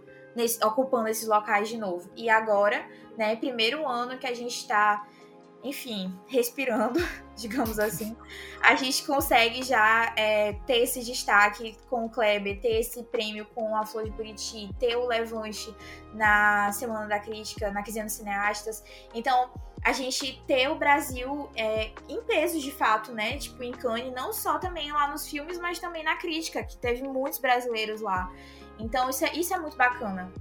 tá 0.61 0.67
ocupando 0.69 1.09
esses 1.09 1.27
locais 1.27 1.69
de 1.69 1.77
novo. 1.77 2.09
E 2.17 2.31
agora, 2.31 2.87
né, 3.17 3.35
primeiro 3.35 3.85
ano 3.85 4.17
que 4.17 4.27
a 4.27 4.35
gente 4.35 4.55
está 4.55 5.05
enfim, 5.63 6.17
respirando, 6.27 7.01
digamos 7.37 7.79
assim, 7.79 8.17
a 8.61 8.75
gente 8.75 9.05
consegue 9.05 9.63
já 9.63 10.13
é, 10.17 10.53
ter 10.67 10.79
esse 10.79 11.05
destaque 11.05 11.77
com 11.89 12.07
o 12.07 12.11
Kleber, 12.11 12.61
ter 12.61 12.81
esse 12.81 13.03
prêmio 13.05 13.47
com 13.55 13.77
a 13.77 13.85
Flor 13.85 14.05
de 14.05 14.11
Buriti, 14.11 14.71
ter 14.79 14.97
o 14.97 15.07
Levante 15.07 15.75
na 16.15 16.71
Semana 16.73 17.07
da 17.07 17.19
Crítica, 17.19 17.71
na 17.71 17.83
Quinzena 17.83 18.09
Cineastas. 18.09 18.85
Então, 19.15 19.51
a 19.85 19.93
gente 19.93 20.43
ter 20.47 20.69
o 20.69 20.77
Brasil 20.77 21.49
é, 21.57 21.93
em 22.09 22.23
peso, 22.23 22.61
de 22.61 22.73
fato, 22.73 23.13
né? 23.13 23.37
Tipo, 23.39 23.63
em 23.63 23.73
Cannes, 23.73 24.13
não 24.13 24.33
só 24.33 24.59
também 24.59 24.93
lá 24.93 25.09
nos 25.11 25.29
filmes, 25.29 25.59
mas 25.59 25.79
também 25.79 26.03
na 26.03 26.17
crítica, 26.17 26.63
que 26.63 26.77
teve 26.77 27.03
muitos 27.03 27.39
brasileiros 27.39 28.01
lá. 28.01 28.33
Então, 28.79 29.09
isso 29.11 29.25
é, 29.25 29.33
isso 29.35 29.53
é 29.55 29.59
muito 29.59 29.77
bacana. 29.77 30.33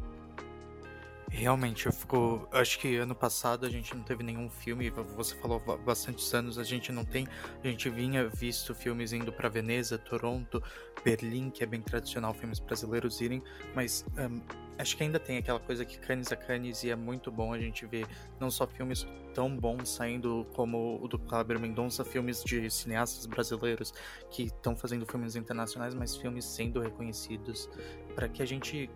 Realmente, 1.29 1.85
eu 1.85 1.91
fico. 1.91 2.47
Acho 2.51 2.79
que 2.79 2.95
ano 2.95 3.13
passado 3.13 3.65
a 3.65 3.69
gente 3.69 3.93
não 3.93 4.01
teve 4.01 4.23
nenhum 4.23 4.49
filme. 4.49 4.89
Você 4.89 5.35
falou 5.35 5.59
bastantes 5.85 6.33
anos, 6.33 6.57
a 6.57 6.63
gente 6.63 6.91
não 6.91 7.03
tem. 7.03 7.27
A 7.63 7.67
gente 7.67 7.89
vinha 7.89 8.27
visto 8.29 8.73
filmes 8.73 9.11
indo 9.11 9.31
para 9.31 9.49
Veneza, 9.49 9.97
Toronto, 9.97 10.63
Berlim, 11.03 11.49
que 11.49 11.63
é 11.63 11.65
bem 11.65 11.81
tradicional 11.81 12.33
filmes 12.33 12.59
brasileiros 12.59 13.21
irem, 13.21 13.43
mas 13.75 14.05
um, 14.17 14.41
acho 14.77 14.95
que 14.95 15.03
ainda 15.03 15.19
tem 15.19 15.37
aquela 15.37 15.59
coisa 15.59 15.85
que 15.85 15.97
Cannes 15.99 16.31
a 16.31 16.35
Cannes 16.35 16.83
e 16.83 16.89
é 16.89 16.95
muito 16.95 17.31
bom 17.31 17.53
a 17.53 17.59
gente 17.59 17.85
ver 17.85 18.07
não 18.39 18.49
só 18.49 18.65
filmes 18.65 19.07
tão 19.33 19.55
bons 19.55 19.89
saindo 19.89 20.45
como 20.53 20.99
o 21.01 21.07
do 21.07 21.19
Kleber 21.19 21.59
Mendonça, 21.59 22.03
filmes 22.03 22.43
de 22.43 22.69
cineastas 22.69 23.25
brasileiros 23.25 23.93
que 24.29 24.43
estão 24.43 24.75
fazendo 24.75 25.05
filmes 25.05 25.35
internacionais, 25.35 25.93
mas 25.93 26.15
filmes 26.15 26.45
sendo 26.45 26.79
reconhecidos 26.79 27.69
para 28.15 28.27
que 28.27 28.41
a 28.41 28.45
gente. 28.45 28.89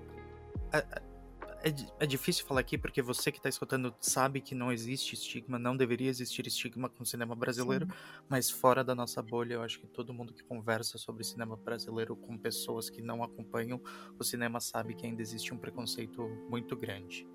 A, 0.73 1.01
é, 1.63 2.03
é 2.03 2.05
difícil 2.05 2.45
falar 2.45 2.61
aqui 2.61 2.77
porque 2.77 3.01
você 3.01 3.31
que 3.31 3.37
está 3.37 3.49
escutando 3.49 3.93
sabe 3.99 4.41
que 4.41 4.55
não 4.55 4.71
existe 4.71 5.13
estigma, 5.13 5.59
não 5.59 5.75
deveria 5.75 6.09
existir 6.09 6.45
estigma 6.47 6.89
com 6.89 7.03
o 7.03 7.05
cinema 7.05 7.35
brasileiro, 7.35 7.85
Sim. 7.85 7.91
mas 8.27 8.49
fora 8.49 8.83
da 8.83 8.95
nossa 8.95 9.21
bolha, 9.21 9.55
eu 9.55 9.61
acho 9.61 9.79
que 9.79 9.87
todo 9.87 10.13
mundo 10.13 10.33
que 10.33 10.43
conversa 10.43 10.97
sobre 10.97 11.23
cinema 11.23 11.55
brasileiro 11.55 12.15
com 12.15 12.37
pessoas 12.37 12.89
que 12.89 13.01
não 13.01 13.23
acompanham 13.23 13.81
o 14.17 14.23
cinema 14.23 14.59
sabe 14.59 14.95
que 14.95 15.05
ainda 15.05 15.21
existe 15.21 15.53
um 15.53 15.57
preconceito 15.57 16.27
muito 16.49 16.75
grande. 16.75 17.27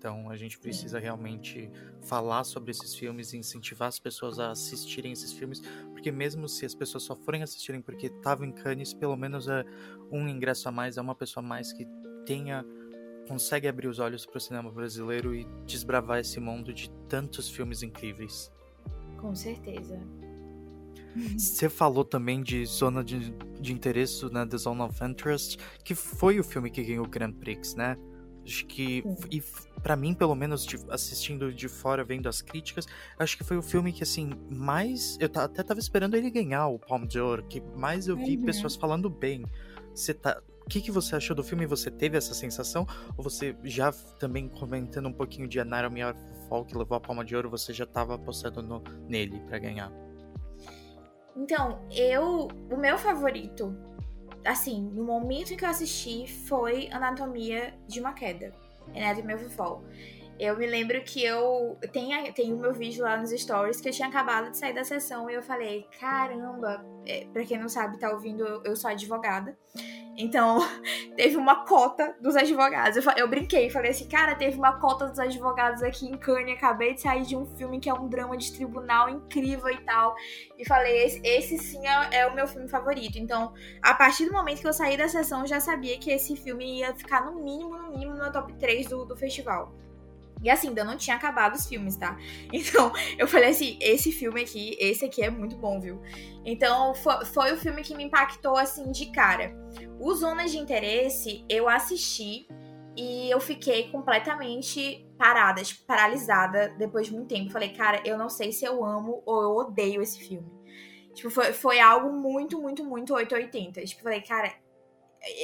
Então 0.00 0.30
a 0.30 0.36
gente 0.36 0.58
precisa 0.58 0.98
realmente 0.98 1.70
falar 2.00 2.44
sobre 2.44 2.70
esses 2.70 2.94
filmes 2.94 3.34
e 3.34 3.36
incentivar 3.36 3.88
as 3.88 3.98
pessoas 3.98 4.38
a 4.38 4.50
assistirem 4.50 5.12
esses 5.12 5.30
filmes, 5.30 5.60
porque 5.92 6.10
mesmo 6.10 6.48
se 6.48 6.64
as 6.64 6.74
pessoas 6.74 7.02
só 7.02 7.14
forem 7.14 7.42
assistirem 7.42 7.82
porque 7.82 8.06
estavam 8.06 8.46
em 8.46 8.52
Cannes, 8.52 8.94
pelo 8.94 9.14
menos 9.14 9.46
é 9.46 9.62
um 10.10 10.26
ingresso 10.26 10.70
a 10.70 10.72
mais, 10.72 10.96
é 10.96 11.02
uma 11.02 11.14
pessoa 11.14 11.44
a 11.44 11.46
mais 11.46 11.70
que 11.74 11.86
tenha 12.24 12.64
consegue 13.28 13.68
abrir 13.68 13.88
os 13.88 13.98
olhos 13.98 14.26
para 14.26 14.38
o 14.38 14.40
cinema 14.40 14.70
brasileiro 14.70 15.34
e 15.34 15.46
desbravar 15.66 16.18
esse 16.18 16.40
mundo 16.40 16.72
de 16.72 16.90
tantos 17.08 17.48
filmes 17.48 17.82
incríveis. 17.82 18.50
Com 19.16 19.34
certeza. 19.34 20.00
Você 21.36 21.68
falou 21.68 22.04
também 22.04 22.42
de 22.42 22.64
Zona 22.64 23.02
de, 23.02 23.34
de 23.60 23.72
Interesse, 23.72 24.32
né, 24.32 24.46
The 24.46 24.56
Zone 24.56 24.82
of 24.82 25.04
Interest, 25.04 25.58
que 25.84 25.94
foi 25.94 26.38
o 26.38 26.44
filme 26.44 26.70
que 26.70 26.82
ganhou 26.82 27.04
o 27.04 27.08
Grand 27.08 27.32
Prix, 27.32 27.74
né? 27.74 27.96
Acho 28.44 28.66
que, 28.66 29.04
e 29.30 29.42
para 29.82 29.94
mim, 29.94 30.14
pelo 30.14 30.34
menos, 30.34 30.64
de, 30.64 30.76
assistindo 30.88 31.52
de 31.52 31.68
fora, 31.68 32.02
vendo 32.02 32.28
as 32.28 32.40
críticas, 32.40 32.86
acho 33.18 33.36
que 33.36 33.44
foi 33.44 33.56
o 33.56 33.62
filme 33.62 33.92
que, 33.92 34.02
assim, 34.02 34.30
mais. 34.50 35.16
Eu 35.20 35.30
até 35.34 35.62
tava 35.62 35.78
esperando 35.78 36.16
ele 36.16 36.30
ganhar 36.30 36.66
o 36.68 36.78
Palme 36.78 37.06
d'Or, 37.06 37.42
que 37.42 37.60
mais 37.76 38.08
eu 38.08 38.16
vi 38.16 38.36
uhum. 38.36 38.44
pessoas 38.44 38.74
falando 38.74 39.10
bem. 39.10 39.44
Você 39.94 40.14
tá. 40.14 40.42
Que, 40.70 40.80
que 40.80 40.92
você 40.92 41.16
achou 41.16 41.34
do 41.34 41.42
filme? 41.42 41.66
Você 41.66 41.90
teve 41.90 42.16
essa 42.16 42.32
sensação? 42.32 42.86
Ou 43.16 43.24
você 43.24 43.56
já 43.64 43.92
também 44.20 44.48
comentando 44.48 45.08
um 45.08 45.12
pouquinho 45.12 45.48
de 45.48 45.58
Anatomy 45.58 46.04
of 46.04 46.18
Fall, 46.48 46.64
que 46.64 46.78
levou 46.78 46.96
a 46.96 47.00
Palma 47.00 47.24
de 47.24 47.34
Ouro, 47.34 47.50
você 47.50 47.72
já 47.72 47.84
tava 47.84 48.14
apostando 48.14 48.62
no, 48.62 48.80
nele 49.08 49.40
para 49.48 49.58
ganhar? 49.58 49.92
Então, 51.36 51.84
eu. 51.90 52.46
O 52.70 52.76
meu 52.76 52.96
favorito 52.96 53.76
assim, 54.44 54.80
no 54.94 55.04
momento 55.04 55.52
em 55.52 55.56
que 55.56 55.64
eu 55.64 55.68
assisti 55.68 56.26
foi 56.46 56.88
Anatomia 56.92 57.74
de 57.86 58.00
uma 58.00 58.12
Queda. 58.12 58.54
Anatomy 58.94 59.34
of 59.34 59.44
a 59.44 59.50
Fall. 59.50 59.84
Eu 60.38 60.56
me 60.56 60.66
lembro 60.66 61.02
que 61.02 61.22
eu. 61.22 61.76
Tem, 61.92 62.32
tem 62.32 62.52
o 62.52 62.56
meu 62.56 62.72
vídeo 62.72 63.04
lá 63.04 63.16
nos 63.16 63.30
stories 63.30 63.80
que 63.80 63.88
eu 63.88 63.92
tinha 63.92 64.08
acabado 64.08 64.50
de 64.50 64.56
sair 64.56 64.72
da 64.72 64.84
sessão 64.84 65.28
e 65.28 65.34
eu 65.34 65.42
falei: 65.42 65.86
caramba, 66.00 66.84
é, 67.06 67.26
pra 67.26 67.44
quem 67.44 67.58
não 67.58 67.68
sabe, 67.68 67.98
tá 67.98 68.10
ouvindo, 68.10 68.44
eu 68.64 68.74
sou 68.74 68.90
advogada. 68.90 69.58
Então, 70.20 70.58
teve 71.16 71.36
uma 71.36 71.64
cota 71.64 72.14
dos 72.20 72.36
advogados. 72.36 72.96
Eu, 72.96 73.12
eu 73.16 73.28
brinquei, 73.28 73.70
falei 73.70 73.90
assim: 73.90 74.08
cara, 74.08 74.34
teve 74.34 74.56
uma 74.56 74.78
cota 74.78 75.08
dos 75.08 75.18
advogados 75.18 75.82
aqui 75.82 76.06
em 76.06 76.16
Cannes. 76.16 76.56
Acabei 76.56 76.94
de 76.94 77.00
sair 77.00 77.22
de 77.22 77.36
um 77.36 77.46
filme 77.56 77.80
que 77.80 77.88
é 77.88 77.94
um 77.94 78.08
drama 78.08 78.36
de 78.36 78.52
tribunal 78.52 79.08
incrível 79.08 79.70
e 79.70 79.78
tal. 79.78 80.14
E 80.58 80.64
falei: 80.66 81.04
esse, 81.04 81.20
esse 81.24 81.58
sim 81.58 81.86
é, 81.86 82.20
é 82.20 82.26
o 82.26 82.34
meu 82.34 82.46
filme 82.46 82.68
favorito. 82.68 83.18
Então, 83.18 83.52
a 83.82 83.94
partir 83.94 84.26
do 84.26 84.32
momento 84.32 84.60
que 84.60 84.68
eu 84.68 84.72
saí 84.72 84.96
da 84.96 85.08
sessão, 85.08 85.40
eu 85.40 85.46
já 85.46 85.60
sabia 85.60 85.98
que 85.98 86.10
esse 86.10 86.36
filme 86.36 86.80
ia 86.80 86.94
ficar 86.94 87.24
no 87.24 87.42
mínimo, 87.42 87.76
no 87.76 87.90
mínimo, 87.90 88.14
no 88.14 88.32
top 88.32 88.52
3 88.54 88.88
do, 88.88 89.04
do 89.04 89.16
festival. 89.16 89.72
E 90.42 90.48
assim, 90.48 90.68
ainda 90.68 90.84
não 90.84 90.96
tinha 90.96 91.16
acabado 91.16 91.54
os 91.54 91.66
filmes, 91.66 91.96
tá? 91.96 92.16
Então, 92.52 92.92
eu 93.18 93.26
falei 93.26 93.50
assim: 93.50 93.78
esse 93.80 94.10
filme 94.12 94.40
aqui, 94.42 94.76
esse 94.80 95.04
aqui 95.04 95.22
é 95.22 95.30
muito 95.30 95.56
bom, 95.56 95.80
viu? 95.80 96.00
Então, 96.44 96.94
foi, 96.94 97.24
foi 97.26 97.52
o 97.52 97.56
filme 97.56 97.82
que 97.82 97.94
me 97.94 98.04
impactou, 98.04 98.56
assim, 98.56 98.90
de 98.90 99.06
cara. 99.12 99.54
O 99.98 100.12
Zonas 100.14 100.50
de 100.50 100.58
Interesse, 100.58 101.44
eu 101.48 101.68
assisti 101.68 102.46
e 102.96 103.30
eu 103.30 103.40
fiquei 103.40 103.90
completamente 103.90 105.06
parada, 105.16 105.62
tipo, 105.62 105.84
paralisada 105.84 106.74
depois 106.78 107.06
de 107.06 107.12
muito 107.12 107.28
tempo. 107.28 107.50
Falei, 107.50 107.70
cara, 107.70 108.00
eu 108.04 108.18
não 108.18 108.28
sei 108.28 108.52
se 108.52 108.64
eu 108.64 108.84
amo 108.84 109.22
ou 109.26 109.42
eu 109.42 109.50
odeio 109.56 110.02
esse 110.02 110.18
filme. 110.18 110.50
Tipo, 111.14 111.30
foi, 111.30 111.52
foi 111.52 111.80
algo 111.80 112.12
muito, 112.12 112.60
muito, 112.60 112.84
muito 112.84 113.14
880. 113.14 113.84
Tipo, 113.84 114.02
falei, 114.02 114.20
cara, 114.20 114.52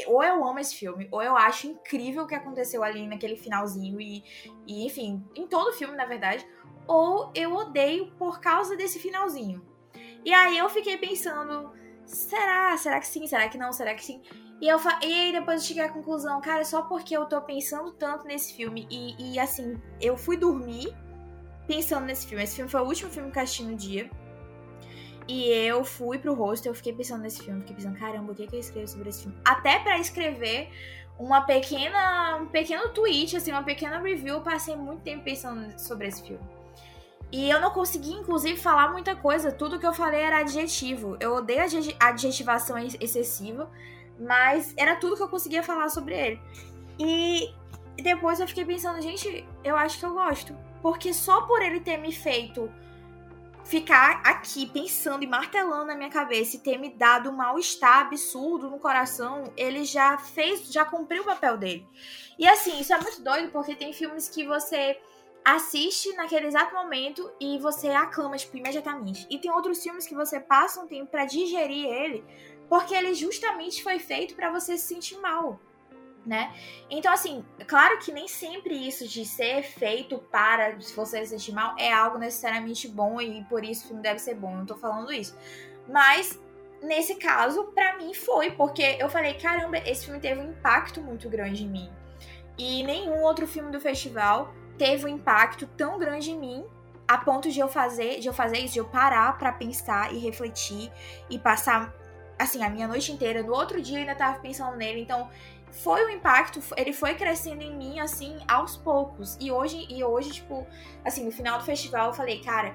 ou 0.07 0.23
eu 0.23 0.45
amo 0.45 0.59
esse 0.59 0.75
filme, 0.75 1.09
ou 1.11 1.23
eu 1.23 1.37
acho 1.37 1.67
incrível 1.67 2.25
o 2.25 2.27
que 2.27 2.35
aconteceu 2.35 2.83
ali 2.83 3.07
naquele 3.07 3.37
finalzinho 3.37 4.01
e, 4.01 4.25
e 4.67 4.87
enfim, 4.87 5.23
em 5.35 5.47
todo 5.47 5.69
o 5.69 5.73
filme, 5.73 5.97
na 5.97 6.07
verdade, 6.07 6.47
ou 6.87 7.31
eu 7.35 7.55
odeio 7.55 8.13
por 8.13 8.41
causa 8.41 8.77
desse 8.77 8.99
finalzinho. 8.99 9.65
E 10.25 10.33
aí 10.33 10.57
eu 10.59 10.69
fiquei 10.69 10.97
pensando, 10.97 11.73
será? 12.05 12.77
Será 12.77 12.99
que 13.01 13.07
sim? 13.07 13.27
Será 13.27 13.49
que 13.49 13.59
não? 13.59 13.73
Será 13.73 13.95
que 13.95 14.05
sim? 14.05 14.23
E, 14.61 14.69
eu, 14.69 14.79
e 15.03 15.13
aí 15.13 15.33
depois 15.33 15.61
eu 15.61 15.69
cheguei 15.69 15.83
à 15.83 15.89
conclusão, 15.89 16.41
cara, 16.41 16.65
só 16.65 16.83
porque 16.83 17.17
eu 17.17 17.27
tô 17.27 17.41
pensando 17.43 17.93
tanto 17.93 18.25
nesse 18.25 18.55
filme 18.55 18.87
e, 18.91 19.35
e 19.35 19.39
assim, 19.39 19.81
eu 20.01 20.17
fui 20.17 20.37
dormir 20.37 20.97
pensando 21.67 22.07
nesse 22.07 22.27
filme. 22.27 22.43
Esse 22.43 22.57
filme 22.57 22.71
foi 22.71 22.81
o 22.81 22.87
último 22.87 23.11
filme 23.11 23.31
que 23.31 23.39
eu 23.39 23.43
assisti 23.43 23.65
no 23.65 23.77
dia. 23.77 24.11
E 25.29 25.49
eu 25.49 25.85
fui 25.85 26.19
pro 26.19 26.35
rosto, 26.35 26.67
eu 26.67 26.75
fiquei 26.75 26.93
pensando 26.93 27.23
nesse 27.23 27.43
filme, 27.43 27.61
fiquei 27.61 27.77
pensando, 27.77 27.99
caramba, 27.99 28.33
o 28.33 28.35
que, 28.35 28.45
é 28.45 28.47
que 28.47 28.55
eu 28.55 28.61
escrevo 28.61 28.87
sobre 28.87 29.09
esse 29.09 29.23
filme? 29.23 29.37
Até 29.45 29.81
para 29.81 29.99
escrever 29.99 30.71
uma 31.19 31.41
pequena, 31.41 32.37
um 32.37 32.47
pequeno 32.47 32.89
tweet, 32.91 33.37
assim, 33.37 33.51
uma 33.51 33.65
pequena 33.65 33.99
review, 33.99 34.35
eu 34.35 34.41
passei 34.41 34.77
muito 34.77 35.03
tempo 35.03 35.25
pensando 35.25 35.79
sobre 35.81 36.07
esse 36.07 36.23
filme. 36.23 36.45
E 37.33 37.51
eu 37.51 37.61
não 37.61 37.71
consegui, 37.71 38.13
inclusive, 38.13 38.57
falar 38.57 38.93
muita 38.93 39.17
coisa. 39.17 39.51
Tudo 39.51 39.81
que 39.81 39.87
eu 39.87 39.93
falei 39.93 40.21
era 40.21 40.39
adjetivo. 40.39 41.17
Eu 41.19 41.35
odeio 41.35 41.61
a 41.99 42.09
adjetivação 42.09 42.79
excessiva, 42.79 43.69
mas 44.19 44.73
era 44.77 44.97
tudo 44.97 45.17
que 45.17 45.23
eu 45.23 45.29
conseguia 45.29 45.63
falar 45.63 45.89
sobre 45.89 46.15
ele. 46.15 46.41
E 46.99 47.53
depois 48.01 48.39
eu 48.39 48.47
fiquei 48.47 48.65
pensando, 48.65 49.03
gente, 49.03 49.47
eu 49.65 49.77
acho 49.77 49.99
que 49.99 50.07
eu 50.07 50.15
gosto. 50.15 50.57
Porque 50.81 51.13
só 51.13 51.43
por 51.43 51.61
ele 51.61 51.81
ter 51.81 51.97
me 51.97 52.13
feito 52.13 52.71
ficar 53.67 54.23
aqui 54.25 54.65
pensando 54.65 55.25
e 55.25 55.27
martelando 55.27 55.87
na 55.87 55.97
minha 55.97 56.09
cabeça 56.09 56.57
e 56.57 56.61
ter 56.61 56.79
me 56.79 56.89
dado 56.89 57.31
um 57.31 57.37
mal-estar 57.37 58.07
absurdo 58.07 58.71
no 58.71 58.79
coração, 58.79 59.53
ele 59.57 59.85
já 59.85 60.17
fez, 60.19 60.73
já 60.73 60.85
cumpriu 60.85 61.23
o 61.23 61.27
papel 61.27 61.59
dele. 61.59 61.87
E 62.39 62.47
assim, 62.47 62.79
isso 62.81 62.95
é 62.95 63.01
muito 63.01 63.23
doido 63.23 63.51
porque 63.51 63.75
tem 63.75 63.93
filmes 63.93 64.29
que 64.29 64.47
você 64.47 64.99
assiste 65.45 66.13
naquele 66.15 66.47
exato 66.47 66.75
momento 66.75 67.31
e 67.41 67.59
você 67.59 67.89
aclama, 67.89 68.37
tipo, 68.37 68.57
imediatamente. 68.57 69.27
E 69.29 69.39
tem 69.39 69.51
outros 69.51 69.83
filmes 69.83 70.07
que 70.07 70.15
você 70.15 70.39
passa 70.39 70.81
um 70.81 70.87
tempo 70.87 71.11
para 71.11 71.25
digerir 71.25 71.87
ele, 71.87 72.25
porque 72.69 72.95
ele 72.95 73.15
justamente 73.15 73.83
foi 73.83 73.99
feito 73.99 74.35
para 74.37 74.51
você 74.51 74.79
se 74.79 74.87
sentir 74.87 75.19
mal 75.19 75.61
né? 76.27 76.53
Então, 76.91 77.13
assim, 77.13 77.45
claro 77.67 77.99
que 77.99 78.11
nem 78.11 78.27
sempre 78.27 78.75
isso 78.75 79.07
de 79.07 79.25
ser 79.25 79.63
feito 79.63 80.19
para 80.19 80.79
se 80.81 80.95
você 80.95 81.25
se 81.25 81.31
sentir 81.31 81.53
mal 81.53 81.75
é 81.79 81.93
algo 81.93 82.19
necessariamente 82.19 82.89
bom 82.89 83.21
e 83.21 83.45
por 83.45 83.65
isso 83.65 83.85
o 83.85 83.89
filme 83.89 84.03
deve 84.03 84.19
ser 84.19 84.35
bom. 84.35 84.57
Não 84.57 84.67
tô 84.67 84.77
falando 84.77 85.13
isso. 85.13 85.39
Mas 85.89 86.39
nesse 86.83 87.15
caso, 87.15 87.65
para 87.75 87.97
mim 87.97 88.13
foi, 88.13 88.51
porque 88.51 88.97
eu 88.99 89.09
falei, 89.09 89.35
caramba, 89.35 89.79
esse 89.79 90.05
filme 90.05 90.21
teve 90.21 90.41
um 90.41 90.51
impacto 90.51 91.01
muito 91.01 91.29
grande 91.29 91.65
em 91.65 91.69
mim. 91.69 91.91
E 92.59 92.83
nenhum 92.83 93.23
outro 93.23 93.47
filme 93.47 93.71
do 93.71 93.81
festival 93.81 94.53
teve 94.77 95.05
um 95.05 95.09
impacto 95.09 95.67
tão 95.77 95.99
grande 95.99 96.31
em 96.31 96.39
mim 96.39 96.67
a 97.07 97.19
ponto 97.19 97.51
de 97.51 97.61
eu 97.61 97.69
fazer, 97.69 98.19
de 98.19 98.27
eu 98.27 98.35
fazer 98.35 98.59
isso, 98.59 98.75
de 98.75 98.81
eu 98.81 98.85
parar 98.85 99.39
para 99.39 99.53
pensar 99.53 100.13
e 100.13 100.19
refletir 100.19 100.91
e 101.31 101.39
passar 101.39 101.95
assim 102.39 102.63
a 102.63 102.69
minha 102.69 102.89
noite 102.89 103.13
inteira. 103.13 103.43
No 103.43 103.55
outro 103.55 103.81
dia 103.81 103.97
eu 103.97 104.01
ainda 104.01 104.15
tava 104.15 104.39
pensando 104.41 104.77
nele, 104.77 105.01
então 105.01 105.31
foi 105.71 106.05
o 106.05 106.07
um 106.07 106.11
impacto, 106.11 106.61
ele 106.77 106.93
foi 106.93 107.15
crescendo 107.15 107.63
em 107.63 107.77
mim, 107.77 108.01
assim, 108.01 108.39
aos 108.49 108.77
poucos. 108.77 109.37
E 109.41 109.51
hoje, 109.51 109.87
e 109.91 110.03
hoje, 110.03 110.31
tipo, 110.31 110.67
assim, 111.05 111.25
no 111.25 111.31
final 111.31 111.59
do 111.59 111.65
festival 111.65 112.09
eu 112.09 112.15
falei, 112.15 112.41
cara, 112.41 112.75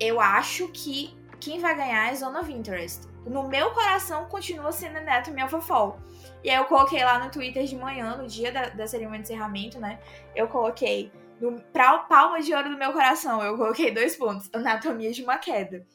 eu 0.00 0.20
acho 0.20 0.68
que 0.68 1.16
quem 1.40 1.60
vai 1.60 1.74
ganhar 1.74 2.12
é 2.12 2.14
Zone 2.14 2.38
of 2.38 2.52
Interest. 2.52 3.08
No 3.26 3.48
meu 3.48 3.70
coração 3.70 4.26
continua 4.26 4.72
sendo 4.72 4.98
Anatomy 4.98 5.42
of 5.44 5.54
a 5.54 5.60
Fall. 5.60 6.00
E 6.42 6.50
aí 6.50 6.56
eu 6.56 6.64
coloquei 6.64 7.04
lá 7.04 7.18
no 7.18 7.30
Twitter 7.30 7.64
de 7.64 7.76
manhã, 7.76 8.16
no 8.16 8.26
dia 8.26 8.50
da, 8.50 8.68
da 8.70 8.86
cerimônia 8.86 9.20
de 9.20 9.26
encerramento, 9.26 9.78
né? 9.78 10.00
Eu 10.34 10.48
coloquei, 10.48 11.12
no, 11.40 11.60
pra 11.72 11.98
palma 11.98 12.40
de 12.40 12.52
ouro 12.52 12.70
do 12.70 12.76
meu 12.76 12.92
coração, 12.92 13.42
eu 13.42 13.56
coloquei 13.56 13.92
dois 13.92 14.16
pontos. 14.16 14.50
Anatomia 14.52 15.12
de 15.12 15.22
uma 15.22 15.38
queda. 15.38 15.86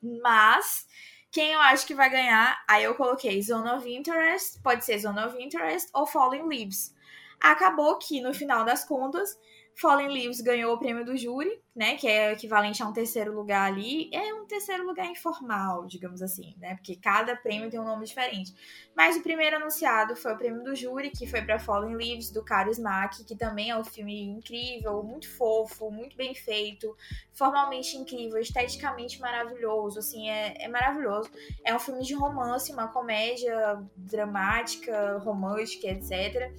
Mas 0.00 0.86
quem 1.32 1.52
eu 1.52 1.60
acho 1.60 1.86
que 1.86 1.94
vai 1.94 2.10
ganhar? 2.10 2.62
Aí 2.68 2.84
eu 2.84 2.94
coloquei 2.94 3.40
Zone 3.40 3.70
of 3.70 3.90
Interest, 3.90 4.60
pode 4.62 4.84
ser 4.84 4.98
Zone 4.98 5.18
of 5.18 5.42
Interest 5.42 5.88
ou 5.94 6.06
Falling 6.06 6.46
Leaves. 6.46 6.94
Acabou 7.40 7.96
que, 7.96 8.20
no 8.20 8.34
final 8.34 8.66
das 8.66 8.84
contas, 8.84 9.38
Fallen 9.74 10.08
Leaves 10.08 10.42
ganhou 10.42 10.74
o 10.74 10.78
prêmio 10.78 11.06
do 11.06 11.16
júri, 11.16 11.61
né? 11.74 11.96
Que 11.96 12.06
é 12.06 12.32
equivalente 12.32 12.82
a 12.82 12.86
um 12.86 12.92
terceiro 12.92 13.34
lugar 13.34 13.70
ali. 13.70 14.10
É 14.12 14.34
um 14.34 14.46
terceiro 14.46 14.86
lugar 14.86 15.06
informal, 15.06 15.86
digamos 15.86 16.20
assim, 16.20 16.54
né? 16.58 16.74
Porque 16.74 16.96
cada 16.96 17.34
prêmio 17.34 17.70
tem 17.70 17.80
um 17.80 17.84
nome 17.84 18.04
diferente. 18.04 18.52
Mas 18.94 19.16
o 19.16 19.22
primeiro 19.22 19.56
anunciado 19.56 20.14
foi 20.14 20.32
o 20.32 20.36
prêmio 20.36 20.62
do 20.62 20.74
júri, 20.74 21.10
que 21.10 21.26
foi 21.26 21.42
para 21.42 21.58
Fallen 21.58 21.96
Leaves, 21.96 22.30
do 22.30 22.44
Caro 22.44 22.70
Smack, 22.70 23.24
que 23.24 23.36
também 23.36 23.70
é 23.70 23.76
um 23.76 23.84
filme 23.84 24.22
incrível, 24.22 25.02
muito 25.02 25.28
fofo, 25.30 25.90
muito 25.90 26.16
bem 26.16 26.34
feito, 26.34 26.94
formalmente 27.32 27.96
incrível, 27.96 28.38
esteticamente 28.38 29.18
maravilhoso, 29.20 29.98
assim, 29.98 30.28
é, 30.28 30.64
é 30.64 30.68
maravilhoso. 30.68 31.30
É 31.64 31.74
um 31.74 31.78
filme 31.78 32.02
de 32.02 32.14
romance, 32.14 32.72
uma 32.72 32.88
comédia 32.88 33.82
dramática, 33.96 35.18
romântica, 35.18 35.88
etc 35.88 36.52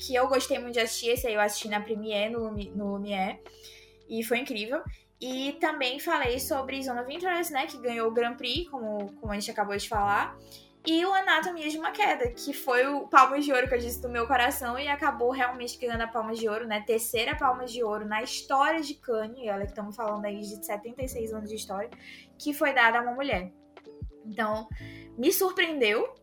que 0.00 0.14
eu 0.14 0.26
gostei 0.28 0.58
muito 0.58 0.74
de 0.74 0.80
assistir. 0.80 1.10
Esse 1.10 1.26
aí 1.26 1.34
eu 1.34 1.40
assisti 1.40 1.68
na 1.68 1.80
Premiere, 1.80 2.32
no, 2.32 2.50
no 2.50 2.96
Lumière, 2.96 3.38
e 4.10 4.24
foi 4.24 4.38
incrível. 4.38 4.82
E 5.20 5.52
também 5.60 6.00
falei 6.00 6.40
sobre 6.40 6.82
Zone 6.82 7.00
of 7.00 7.14
Interest, 7.14 7.52
né, 7.52 7.66
que 7.66 7.78
ganhou 7.78 8.08
o 8.08 8.10
Grand 8.10 8.34
Prix, 8.36 8.68
como, 8.68 9.12
como 9.20 9.32
a 9.32 9.34
gente 9.34 9.50
acabou 9.50 9.76
de 9.76 9.88
falar. 9.88 10.36
e 10.86 11.04
o 11.04 11.12
Anatomia 11.12 11.68
de 11.68 11.76
uma 11.78 11.90
Queda, 11.92 12.30
que 12.30 12.54
foi 12.54 12.86
o 12.86 13.06
Palmas 13.06 13.44
de 13.44 13.52
Ouro 13.52 13.68
que 13.68 13.74
eu 13.74 13.78
disse 13.78 14.00
do 14.00 14.08
meu 14.08 14.26
coração 14.26 14.78
e 14.78 14.88
acabou 14.88 15.30
realmente 15.30 15.78
ganhando 15.78 16.00
a 16.00 16.08
Palmas 16.08 16.38
de 16.38 16.48
Ouro, 16.48 16.66
né? 16.66 16.82
Terceira 16.86 17.36
Palmas 17.36 17.70
de 17.70 17.84
Ouro 17.84 18.06
na 18.06 18.22
história 18.22 18.80
de 18.80 18.94
Cannes, 18.94 19.38
e 19.38 19.50
olha 19.50 19.66
que 19.66 19.72
estamos 19.72 19.94
falando 19.94 20.24
aí 20.24 20.40
de 20.40 20.64
76 20.64 21.34
anos 21.34 21.50
de 21.50 21.56
história, 21.56 21.90
que 22.38 22.54
foi 22.54 22.72
dada 22.72 22.98
a 22.98 23.02
uma 23.02 23.12
mulher. 23.12 23.52
Então, 24.24 24.66
me 25.18 25.30
surpreendeu, 25.30 26.14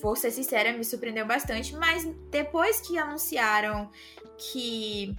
vou 0.00 0.14
ser 0.14 0.30
sincera, 0.30 0.72
me 0.72 0.84
surpreendeu 0.84 1.26
bastante, 1.26 1.74
mas 1.74 2.04
depois 2.30 2.80
que 2.80 2.96
anunciaram 2.96 3.90
que 4.38 5.16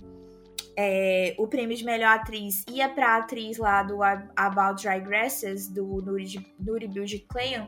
é, 0.77 1.35
o 1.37 1.47
prêmio 1.47 1.75
de 1.75 1.83
melhor 1.83 2.15
atriz 2.15 2.63
ia 2.69 2.89
pra 2.89 3.17
atriz 3.17 3.57
lá 3.57 3.83
do 3.83 3.99
About 4.35 4.81
Dry 4.81 4.99
Grasses, 4.99 5.67
do 5.67 6.01
Nuri, 6.01 6.53
Nuri 6.59 6.87
Bilge 6.87 7.19
Cleon, 7.29 7.67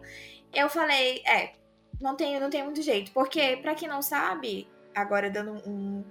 eu 0.53 0.69
falei, 0.69 1.21
é, 1.27 1.53
não 1.99 2.15
tem, 2.15 2.39
não 2.39 2.49
tem 2.49 2.63
muito 2.63 2.81
jeito. 2.81 3.11
Porque, 3.11 3.57
para 3.57 3.75
quem 3.75 3.87
não 3.87 4.01
sabe, 4.01 4.67
agora 4.93 5.29
dando 5.29 5.53
um, 5.69 6.03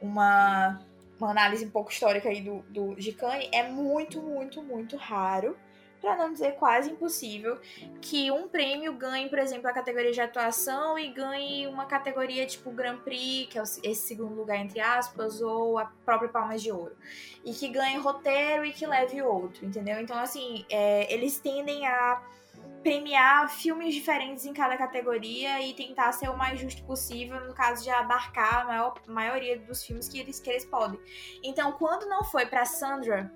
uma, 0.00 0.80
uma 1.18 1.30
análise 1.30 1.64
um 1.64 1.70
pouco 1.70 1.90
histórica 1.90 2.28
aí 2.28 2.40
do, 2.40 2.62
do 2.68 2.94
Gicane, 2.98 3.48
é 3.52 3.68
muito, 3.68 4.22
muito, 4.22 4.62
muito 4.62 4.96
raro 4.96 5.56
para 6.00 6.16
não 6.16 6.32
dizer 6.32 6.52
quase 6.52 6.90
impossível, 6.90 7.58
que 8.00 8.30
um 8.30 8.48
prêmio 8.48 8.92
ganhe, 8.94 9.28
por 9.28 9.38
exemplo, 9.38 9.68
a 9.68 9.72
categoria 9.72 10.12
de 10.12 10.20
atuação 10.20 10.98
e 10.98 11.08
ganhe 11.08 11.66
uma 11.66 11.84
categoria 11.86 12.46
tipo 12.46 12.70
Grand 12.70 12.98
Prix, 12.98 13.48
que 13.50 13.58
é 13.58 13.62
esse 13.62 14.08
segundo 14.08 14.34
lugar, 14.34 14.58
entre 14.58 14.80
aspas, 14.80 15.40
ou 15.40 15.78
a 15.78 15.86
própria 16.04 16.28
Palmas 16.28 16.62
de 16.62 16.72
Ouro. 16.72 16.96
E 17.44 17.52
que 17.52 17.68
ganhe 17.68 17.98
roteiro 17.98 18.64
e 18.64 18.72
que 18.72 18.86
leve 18.86 19.20
outro, 19.22 19.64
entendeu? 19.64 20.00
Então, 20.00 20.18
assim, 20.18 20.64
é, 20.70 21.12
eles 21.12 21.38
tendem 21.38 21.86
a 21.86 22.22
premiar 22.82 23.50
filmes 23.50 23.94
diferentes 23.94 24.46
em 24.46 24.54
cada 24.54 24.76
categoria 24.76 25.60
e 25.60 25.74
tentar 25.74 26.12
ser 26.12 26.30
o 26.30 26.36
mais 26.36 26.58
justo 26.58 26.82
possível, 26.84 27.38
no 27.46 27.52
caso 27.52 27.82
de 27.84 27.90
abarcar 27.90 28.62
a 28.62 28.64
maior, 28.64 28.94
maioria 29.06 29.58
dos 29.58 29.84
filmes 29.84 30.08
que 30.08 30.18
eles, 30.18 30.40
que 30.40 30.48
eles 30.48 30.64
podem. 30.64 30.98
Então, 31.42 31.72
quando 31.72 32.06
não 32.06 32.24
foi 32.24 32.46
para 32.46 32.64
Sandra 32.64 33.30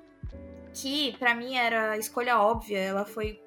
que 0.74 1.16
para 1.18 1.34
mim 1.34 1.56
era 1.56 1.92
a 1.92 1.98
escolha 1.98 2.38
óbvia. 2.38 2.78
Ela 2.78 3.04
foi. 3.04 3.40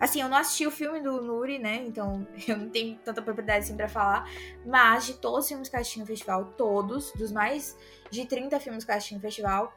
Assim, 0.00 0.20
eu 0.20 0.28
não 0.28 0.36
assisti 0.36 0.66
o 0.66 0.70
filme 0.70 1.00
do 1.00 1.22
Nuri, 1.22 1.58
né? 1.58 1.84
Então 1.86 2.26
eu 2.46 2.56
não 2.56 2.68
tenho 2.68 2.98
tanta 3.04 3.22
propriedade 3.22 3.60
assim 3.64 3.76
pra 3.76 3.88
falar. 3.88 4.28
Mas 4.66 5.06
de 5.06 5.14
todos 5.14 5.44
os 5.44 5.48
filmes 5.48 5.68
que 5.68 5.76
eu 5.76 5.80
assisti 5.80 6.00
no 6.00 6.06
festival, 6.06 6.44
todos, 6.56 7.12
dos 7.12 7.32
mais 7.32 7.76
de 8.10 8.26
30 8.26 8.58
filmes 8.60 8.84
que 8.84 8.90
eu 8.90 8.96
assisti 8.96 9.14
no 9.14 9.20
festival, 9.20 9.72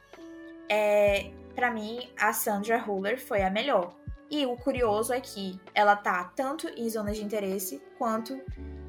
é, 0.68 1.32
para 1.54 1.72
mim, 1.72 2.10
a 2.20 2.34
Sandra 2.34 2.84
Huller 2.84 3.20
foi 3.20 3.44
a 3.44 3.50
melhor. 3.50 3.96
E 4.30 4.46
o 4.46 4.56
curioso 4.56 5.12
é 5.14 5.20
que 5.20 5.60
ela 5.76 5.96
tá 5.96 6.24
tanto 6.36 6.68
em 6.70 6.90
Zonas 6.90 7.18
de 7.18 7.24
Interesse 7.24 7.82
quanto 7.98 8.40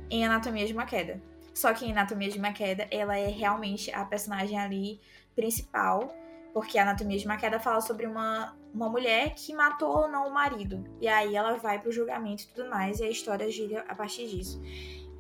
em 0.09 0.25
Anatomia 0.25 0.65
de 0.65 0.73
uma 0.73 0.87
Queda. 0.87 1.21
Só 1.53 1.75
que 1.75 1.85
em 1.85 1.91
Anatomia 1.91 2.31
de 2.31 2.39
uma 2.39 2.53
Queda, 2.53 2.87
ela 2.91 3.19
é 3.19 3.27
realmente 3.27 3.91
a 3.91 4.05
personagem 4.05 4.59
ali 4.59 5.01
principal 5.35 6.15
porque 6.53 6.79
a 6.79 6.83
Anatomia 6.83 7.19
de 7.19 7.27
uma 7.27 7.37
Queda 7.37 7.59
fala 7.59 7.81
sobre 7.81 8.07
uma, 8.07 8.57
uma 8.73 8.89
mulher 8.89 9.35
que 9.35 9.55
matou 9.55 10.03
ou 10.03 10.09
não 10.09 10.29
o 10.29 10.35
marido. 10.35 10.85
E 11.01 11.09
aí 11.09 11.35
ela 11.35 11.57
vai 11.57 11.81
pro 11.81 11.93
julgamento 11.93 12.45
e 12.45 12.47
tudo 12.49 12.69
mais, 12.69 13.01
e 13.01 13.05
a 13.05 13.11
história 13.11 13.51
gira 13.51 13.85
a 13.89 13.95
partir 13.95 14.29
disso. 14.29 14.61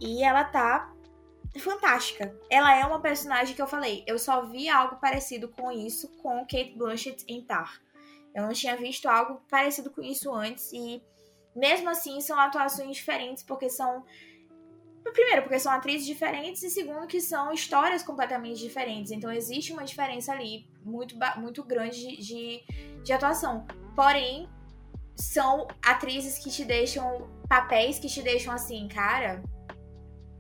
E 0.00 0.22
ela 0.22 0.44
tá 0.44 0.92
fantástica. 1.59 2.34
Ela 2.50 2.74
é 2.74 2.84
uma 2.84 3.00
personagem 3.00 3.54
que 3.54 3.62
eu 3.62 3.66
falei, 3.66 4.04
eu 4.06 4.18
só 4.18 4.42
vi 4.42 4.68
algo 4.68 4.96
parecido 4.96 5.48
com 5.48 5.70
isso 5.70 6.09
com 6.18 6.40
Kate 6.40 6.74
Blanchett 6.76 7.24
em 7.28 7.42
Tar. 7.42 7.80
Eu 8.34 8.44
não 8.44 8.52
tinha 8.52 8.76
visto 8.76 9.06
algo 9.06 9.42
parecido 9.50 9.90
com 9.90 10.02
isso 10.02 10.32
antes 10.32 10.72
e 10.72 11.02
mesmo 11.54 11.90
assim 11.90 12.20
são 12.20 12.38
atuações 12.38 12.96
diferentes 12.96 13.42
porque 13.42 13.68
são 13.68 14.04
Primeiro, 15.11 15.43
porque 15.43 15.59
são 15.59 15.73
atrizes 15.73 16.07
diferentes, 16.07 16.62
e 16.62 16.70
segundo, 16.70 17.07
que 17.07 17.20
são 17.20 17.53
histórias 17.53 18.03
completamente 18.03 18.61
diferentes. 18.61 19.12
Então 19.12 19.31
existe 19.31 19.73
uma 19.73 19.85
diferença 19.85 20.33
ali 20.33 20.66
muito, 20.85 21.16
muito 21.37 21.62
grande 21.65 22.16
de, 22.16 22.62
de, 23.03 23.12
atuação. 23.12 23.66
Porém, 23.95 24.49
são 25.16 25.69
atrizes 25.85 26.39
que 26.39 26.51
te 26.51 26.65
deixam. 26.65 27.29
papéis 27.49 27.99
que 27.99 28.09
te 28.09 28.23
deixam 28.23 28.53
assim, 28.53 28.89
cara. 28.89 29.43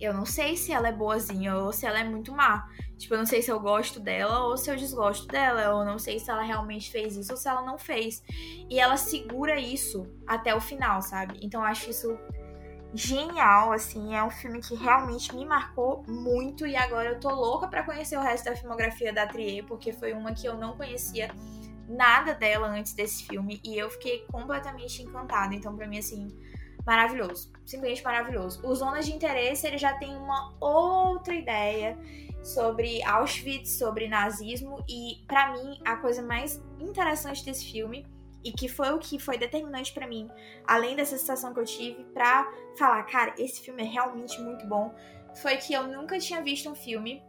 Eu 0.00 0.12
não 0.12 0.26
sei 0.26 0.56
se 0.56 0.72
ela 0.72 0.88
é 0.88 0.92
boazinha 0.92 1.54
ou 1.54 1.72
se 1.72 1.86
ela 1.86 2.00
é 2.00 2.04
muito 2.04 2.32
má. 2.32 2.68
Tipo, 2.98 3.14
eu 3.14 3.18
não 3.18 3.26
sei 3.26 3.40
se 3.40 3.52
eu 3.52 3.60
gosto 3.60 4.00
dela 4.00 4.46
ou 4.46 4.56
se 4.56 4.68
eu 4.68 4.74
desgosto 4.74 5.28
dela. 5.28 5.60
Eu 5.60 5.84
não 5.84 5.98
sei 5.98 6.18
se 6.18 6.28
ela 6.28 6.42
realmente 6.42 6.90
fez 6.90 7.16
isso 7.16 7.30
ou 7.30 7.36
se 7.36 7.48
ela 7.48 7.62
não 7.62 7.78
fez. 7.78 8.22
E 8.68 8.80
ela 8.80 8.96
segura 8.96 9.60
isso 9.60 10.08
até 10.26 10.54
o 10.54 10.60
final, 10.60 11.02
sabe? 11.02 11.38
Então 11.40 11.60
eu 11.60 11.66
acho 11.66 11.90
isso 11.90 12.18
genial, 12.94 13.72
assim, 13.72 14.14
é 14.14 14.22
um 14.22 14.30
filme 14.30 14.60
que 14.60 14.74
realmente 14.74 15.34
me 15.34 15.44
marcou 15.44 16.04
muito 16.06 16.66
e 16.66 16.76
agora 16.76 17.10
eu 17.10 17.20
tô 17.20 17.30
louca 17.30 17.66
para 17.66 17.82
conhecer 17.82 18.16
o 18.16 18.20
resto 18.20 18.44
da 18.44 18.56
filmografia 18.56 19.12
da 19.12 19.26
Trier, 19.26 19.64
porque 19.64 19.92
foi 19.92 20.12
uma 20.12 20.34
que 20.34 20.46
eu 20.46 20.56
não 20.56 20.76
conhecia 20.76 21.30
nada 21.88 22.34
dela 22.34 22.68
antes 22.68 22.92
desse 22.92 23.24
filme 23.24 23.60
e 23.64 23.78
eu 23.78 23.90
fiquei 23.90 24.24
completamente 24.30 25.02
encantada. 25.02 25.54
Então, 25.54 25.74
para 25.74 25.86
mim 25.86 25.98
assim, 25.98 26.28
maravilhoso, 26.84 27.50
simplesmente 27.64 28.04
maravilhoso. 28.04 28.60
O 28.66 28.74
Zonas 28.74 29.06
de 29.06 29.12
Interesse, 29.12 29.66
ele 29.66 29.78
já 29.78 29.94
tem 29.94 30.14
uma 30.16 30.54
outra 30.60 31.34
ideia 31.34 31.98
sobre 32.42 33.02
Auschwitz, 33.04 33.70
sobre 33.78 34.08
nazismo 34.08 34.84
e 34.88 35.24
para 35.26 35.52
mim 35.52 35.80
a 35.84 35.96
coisa 35.96 36.22
mais 36.22 36.60
interessante 36.78 37.44
desse 37.44 37.70
filme 37.70 38.04
e 38.44 38.52
que 38.52 38.68
foi 38.68 38.92
o 38.92 38.98
que 38.98 39.18
foi 39.18 39.38
determinante 39.38 39.92
para 39.92 40.06
mim, 40.06 40.28
além 40.66 40.96
dessa 40.96 41.16
sensação 41.16 41.52
que 41.52 41.60
eu 41.60 41.64
tive 41.64 42.04
para 42.12 42.50
falar, 42.76 43.02
cara, 43.04 43.34
esse 43.38 43.60
filme 43.60 43.82
é 43.82 43.86
realmente 43.86 44.40
muito 44.40 44.66
bom, 44.66 44.94
foi 45.34 45.56
que 45.56 45.72
eu 45.72 45.86
nunca 45.86 46.18
tinha 46.18 46.42
visto 46.42 46.68
um 46.68 46.74
filme 46.74 47.22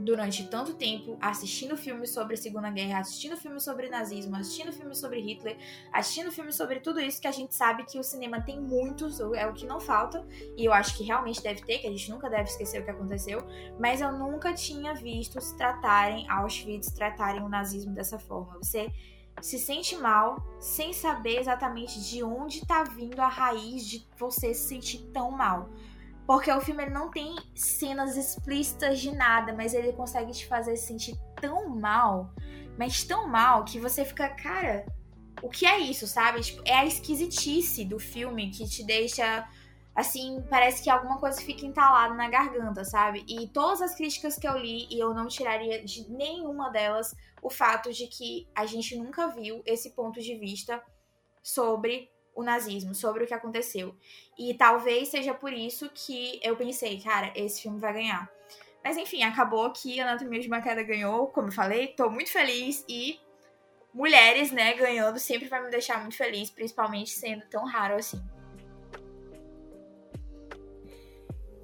durante 0.00 0.48
tanto 0.48 0.74
tempo 0.74 1.16
assistindo 1.20 1.76
filmes 1.76 2.10
sobre 2.10 2.34
a 2.34 2.36
Segunda 2.36 2.70
Guerra, 2.70 3.00
assistindo 3.00 3.36
filmes 3.36 3.62
sobre 3.62 3.88
nazismo, 3.88 4.34
assistindo 4.34 4.72
filmes 4.72 4.98
sobre 4.98 5.20
Hitler, 5.20 5.56
assistindo 5.92 6.32
filmes 6.32 6.54
sobre 6.54 6.80
tudo 6.80 7.00
isso 7.00 7.20
que 7.20 7.28
a 7.28 7.32
gente 7.32 7.54
sabe 7.54 7.84
que 7.84 7.98
o 7.98 8.02
cinema 8.02 8.40
tem 8.40 8.58
muitos, 8.58 9.20
é 9.20 9.46
o 9.46 9.52
que 9.52 9.66
não 9.66 9.78
falta, 9.78 10.26
e 10.56 10.64
eu 10.64 10.72
acho 10.72 10.96
que 10.96 11.04
realmente 11.04 11.42
deve 11.42 11.62
ter, 11.62 11.78
que 11.78 11.86
a 11.86 11.90
gente 11.90 12.10
nunca 12.10 12.28
deve 12.28 12.44
esquecer 12.44 12.80
o 12.80 12.84
que 12.84 12.90
aconteceu, 12.90 13.40
mas 13.78 14.00
eu 14.00 14.12
nunca 14.12 14.54
tinha 14.54 14.94
visto 14.94 15.40
se 15.40 15.56
tratarem 15.56 16.28
Auschwitz, 16.30 16.90
tratarem 16.92 17.42
o 17.42 17.48
nazismo 17.48 17.92
dessa 17.92 18.18
forma. 18.18 18.58
Você 18.62 18.90
se 19.40 19.58
sente 19.58 19.96
mal 19.96 20.36
sem 20.60 20.92
saber 20.92 21.38
exatamente 21.38 22.00
de 22.00 22.22
onde 22.22 22.66
tá 22.66 22.84
vindo 22.84 23.20
a 23.20 23.28
raiz 23.28 23.86
de 23.86 24.06
você 24.18 24.52
se 24.52 24.68
sentir 24.68 24.98
tão 25.12 25.30
mal. 25.30 25.70
Porque 26.26 26.52
o 26.52 26.60
filme 26.60 26.86
não 26.86 27.10
tem 27.10 27.36
cenas 27.54 28.16
explícitas 28.16 29.00
de 29.00 29.10
nada, 29.12 29.52
mas 29.52 29.74
ele 29.74 29.92
consegue 29.92 30.32
te 30.32 30.46
fazer 30.46 30.76
se 30.76 30.86
sentir 30.86 31.18
tão 31.40 31.68
mal, 31.68 32.32
mas 32.78 33.02
tão 33.02 33.26
mal 33.26 33.64
que 33.64 33.80
você 33.80 34.04
fica, 34.04 34.28
cara, 34.28 34.86
o 35.42 35.48
que 35.48 35.66
é 35.66 35.78
isso, 35.78 36.06
sabe? 36.06 36.40
Tipo, 36.40 36.62
é 36.64 36.74
a 36.74 36.86
esquisitice 36.86 37.84
do 37.84 37.98
filme 37.98 38.50
que 38.50 38.68
te 38.68 38.84
deixa 38.84 39.48
assim, 40.00 40.42
parece 40.48 40.82
que 40.82 40.90
alguma 40.90 41.18
coisa 41.18 41.40
fica 41.40 41.64
entalada 41.64 42.14
na 42.14 42.28
garganta, 42.28 42.84
sabe? 42.84 43.24
E 43.28 43.46
todas 43.48 43.80
as 43.82 43.94
críticas 43.94 44.36
que 44.36 44.48
eu 44.48 44.56
li, 44.56 44.86
e 44.90 44.98
eu 44.98 45.14
não 45.14 45.28
tiraria 45.28 45.84
de 45.84 46.10
nenhuma 46.10 46.70
delas 46.70 47.14
o 47.42 47.48
fato 47.48 47.92
de 47.92 48.06
que 48.06 48.48
a 48.54 48.66
gente 48.66 48.96
nunca 48.96 49.28
viu 49.28 49.62
esse 49.64 49.90
ponto 49.90 50.20
de 50.20 50.34
vista 50.36 50.82
sobre 51.42 52.10
o 52.34 52.42
nazismo, 52.42 52.94
sobre 52.94 53.24
o 53.24 53.26
que 53.26 53.34
aconteceu. 53.34 53.94
E 54.38 54.54
talvez 54.54 55.08
seja 55.08 55.34
por 55.34 55.52
isso 55.52 55.90
que 55.90 56.40
eu 56.42 56.56
pensei, 56.56 57.00
cara, 57.00 57.32
esse 57.34 57.62
filme 57.62 57.78
vai 57.78 57.92
ganhar. 57.92 58.30
Mas 58.82 58.96
enfim, 58.96 59.22
acabou 59.22 59.70
que 59.72 60.00
Anatomia 60.00 60.40
de 60.40 60.48
uma 60.48 60.62
Queda 60.62 60.82
ganhou, 60.82 61.26
como 61.28 61.48
eu 61.48 61.52
falei, 61.52 61.88
tô 61.88 62.08
muito 62.08 62.32
feliz 62.32 62.84
e 62.88 63.20
mulheres, 63.92 64.50
né, 64.50 64.72
ganhando 64.74 65.18
sempre 65.18 65.48
vai 65.48 65.62
me 65.62 65.70
deixar 65.70 66.00
muito 66.00 66.16
feliz, 66.16 66.50
principalmente 66.50 67.10
sendo 67.10 67.44
tão 67.50 67.64
raro 67.66 67.96
assim. 67.96 68.22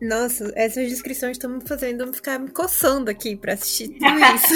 Nossa, 0.01 0.53
essas 0.55 0.89
descrições 0.89 1.33
estão 1.33 1.51
me 1.51 1.67
fazendo 1.67 2.13
ficar 2.13 2.39
me 2.39 2.51
coçando 2.51 3.11
aqui 3.11 3.35
para 3.35 3.55
assistir 3.55 3.89
tudo 3.89 4.05
isso. 4.35 4.55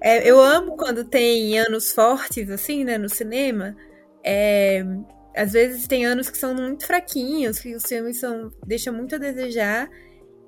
é, 0.00 0.28
eu 0.28 0.40
amo 0.40 0.76
quando 0.76 1.04
tem 1.04 1.58
anos 1.58 1.92
fortes, 1.92 2.50
assim, 2.50 2.84
né, 2.84 2.98
no 2.98 3.08
cinema. 3.08 3.76
É, 4.24 4.84
às 5.36 5.52
vezes 5.52 5.86
tem 5.86 6.04
anos 6.04 6.28
que 6.28 6.38
são 6.38 6.54
muito 6.54 6.86
fraquinhos, 6.86 7.58
que 7.58 7.74
os 7.74 7.84
filmes 7.84 8.18
são, 8.18 8.50
deixam 8.66 8.92
muito 8.92 9.14
a 9.14 9.18
desejar. 9.18 9.88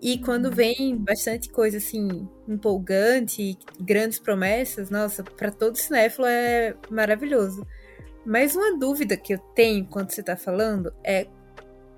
E 0.03 0.19
quando 0.19 0.51
vem 0.51 0.97
bastante 0.97 1.49
coisa 1.49 1.79
assim, 1.79 2.29
empolgante, 2.47 3.57
grandes 3.81 4.19
promessas, 4.19 4.91
nossa, 4.91 5.25
para 5.25 5.51
todo 5.51 5.77
cinéfilo 5.77 6.27
é 6.27 6.75
maravilhoso. 6.91 7.67
Mas 8.25 8.55
uma 8.55 8.77
dúvida 8.77 9.17
que 9.17 9.35
eu 9.35 9.39
tenho 9.55 9.87
quando 9.87 10.11
você 10.11 10.21
está 10.21 10.37
falando 10.37 10.93
é 11.03 11.27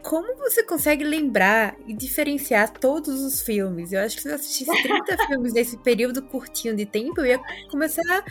como 0.03 0.37
você 0.37 0.63
consegue 0.63 1.05
lembrar 1.05 1.77
e 1.87 1.93
diferenciar 1.93 2.73
todos 2.73 3.21
os 3.23 3.41
filmes? 3.41 3.93
Eu 3.93 4.01
acho 4.01 4.17
que 4.17 4.23
se 4.23 4.29
eu 4.29 4.35
assistisse 4.35 4.83
30 4.83 5.17
filmes 5.27 5.53
nesse 5.53 5.77
período 5.79 6.23
curtinho 6.23 6.75
de 6.77 6.87
tempo, 6.87 7.21
eu 7.21 7.27
ia 7.27 7.41
começar, 7.71 8.25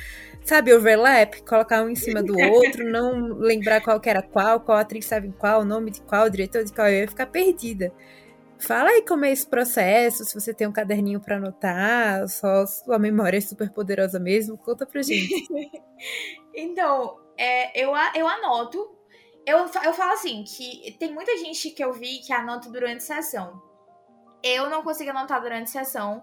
sabe, 0.44 0.74
overlap, 0.74 1.42
colocar 1.42 1.84
um 1.84 1.90
em 1.90 1.96
cima 1.96 2.24
do 2.24 2.40
outro, 2.40 2.90
não 2.90 3.34
lembrar 3.34 3.82
qual 3.82 4.00
que 4.00 4.10
era 4.10 4.22
qual, 4.22 4.60
qual 4.60 4.78
atriz 4.78 5.06
estava 5.06 5.28
em 5.28 5.32
qual, 5.32 5.62
o 5.62 5.66
nome 5.66 5.92
de 5.92 6.02
qual, 6.02 6.26
o 6.26 6.30
diretor 6.30 6.64
de 6.64 6.74
qual, 6.74 6.88
eu 6.88 7.02
ia 7.02 7.08
ficar 7.08 7.28
perdida. 7.28 7.92
Fala 8.60 8.90
aí 8.90 9.04
como 9.04 9.26
é 9.26 9.32
esse 9.32 9.46
processo, 9.46 10.26
se 10.26 10.34
você 10.34 10.54
tem 10.54 10.68
um 10.68 10.72
caderninho 10.72 11.20
para 11.20 11.36
anotar, 11.38 12.28
só 12.28 12.66
sua 12.66 12.98
memória 12.98 13.38
é 13.38 13.42
super 13.42 13.70
poderosa 13.70 14.20
mesmo, 14.20 14.58
conta 14.58 14.84
pra 14.84 15.02
gente. 15.04 15.30
então, 16.56 17.20
é, 17.38 17.80
eu, 17.80 17.92
eu 18.16 18.28
anoto 18.28 18.97
eu, 19.48 19.60
eu 19.60 19.94
falo 19.94 20.12
assim, 20.12 20.44
que 20.44 20.94
tem 21.00 21.14
muita 21.14 21.38
gente 21.38 21.72
que 21.72 21.82
eu 21.82 21.94
vi 21.94 22.20
que 22.20 22.34
anota 22.34 22.70
durante 22.70 23.02
sessão. 23.02 23.62
Eu 24.44 24.70
não 24.70 24.84
consigo 24.84 25.10
anotar 25.10 25.42
durante 25.42 25.70
sessão 25.70 26.22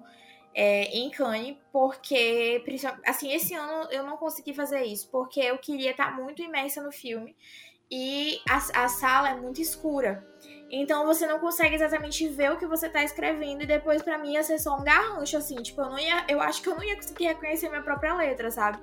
é, 0.55 0.85
em 0.95 1.11
Cannes, 1.11 1.57
porque, 1.73 2.63
assim, 3.07 3.33
esse 3.33 3.55
ano 3.55 3.89
eu 3.91 4.05
não 4.05 4.19
consegui 4.19 4.53
fazer 4.53 4.85
isso, 4.85 5.09
porque 5.11 5.41
eu 5.41 5.57
queria 5.57 5.93
estar 5.93 6.15
muito 6.15 6.43
imersa 6.43 6.83
no 6.83 6.93
filme 6.93 7.35
e 7.91 8.39
a, 8.47 8.85
a 8.85 8.89
sala 8.89 9.31
é 9.31 9.35
muito 9.35 9.59
escura. 9.59 10.23
Então 10.77 11.07
você 11.07 11.25
não 11.25 11.39
consegue 11.39 11.77
exatamente 11.77 12.27
ver 12.29 12.51
o 12.51 12.57
que 12.57 12.67
você 12.67 12.89
tá 12.89 13.05
escrevendo 13.05 13.63
e 13.63 13.67
depois 13.67 14.03
para 14.03 14.19
mim 14.19 14.33
ia 14.33 14.43
ser 14.43 14.59
só 14.59 14.77
um 14.77 14.83
garrancho 14.83 15.37
assim, 15.37 15.55
tipo, 15.63 15.81
eu 15.81 15.89
não 15.89 15.99
ia, 16.01 16.25
eu 16.29 16.41
acho 16.41 16.61
que 16.61 16.69
eu 16.69 16.75
não 16.75 16.83
ia 16.83 16.97
conseguir 16.97 17.27
reconhecer 17.27 17.69
minha 17.69 17.81
própria 17.81 18.13
letra, 18.17 18.51
sabe? 18.51 18.81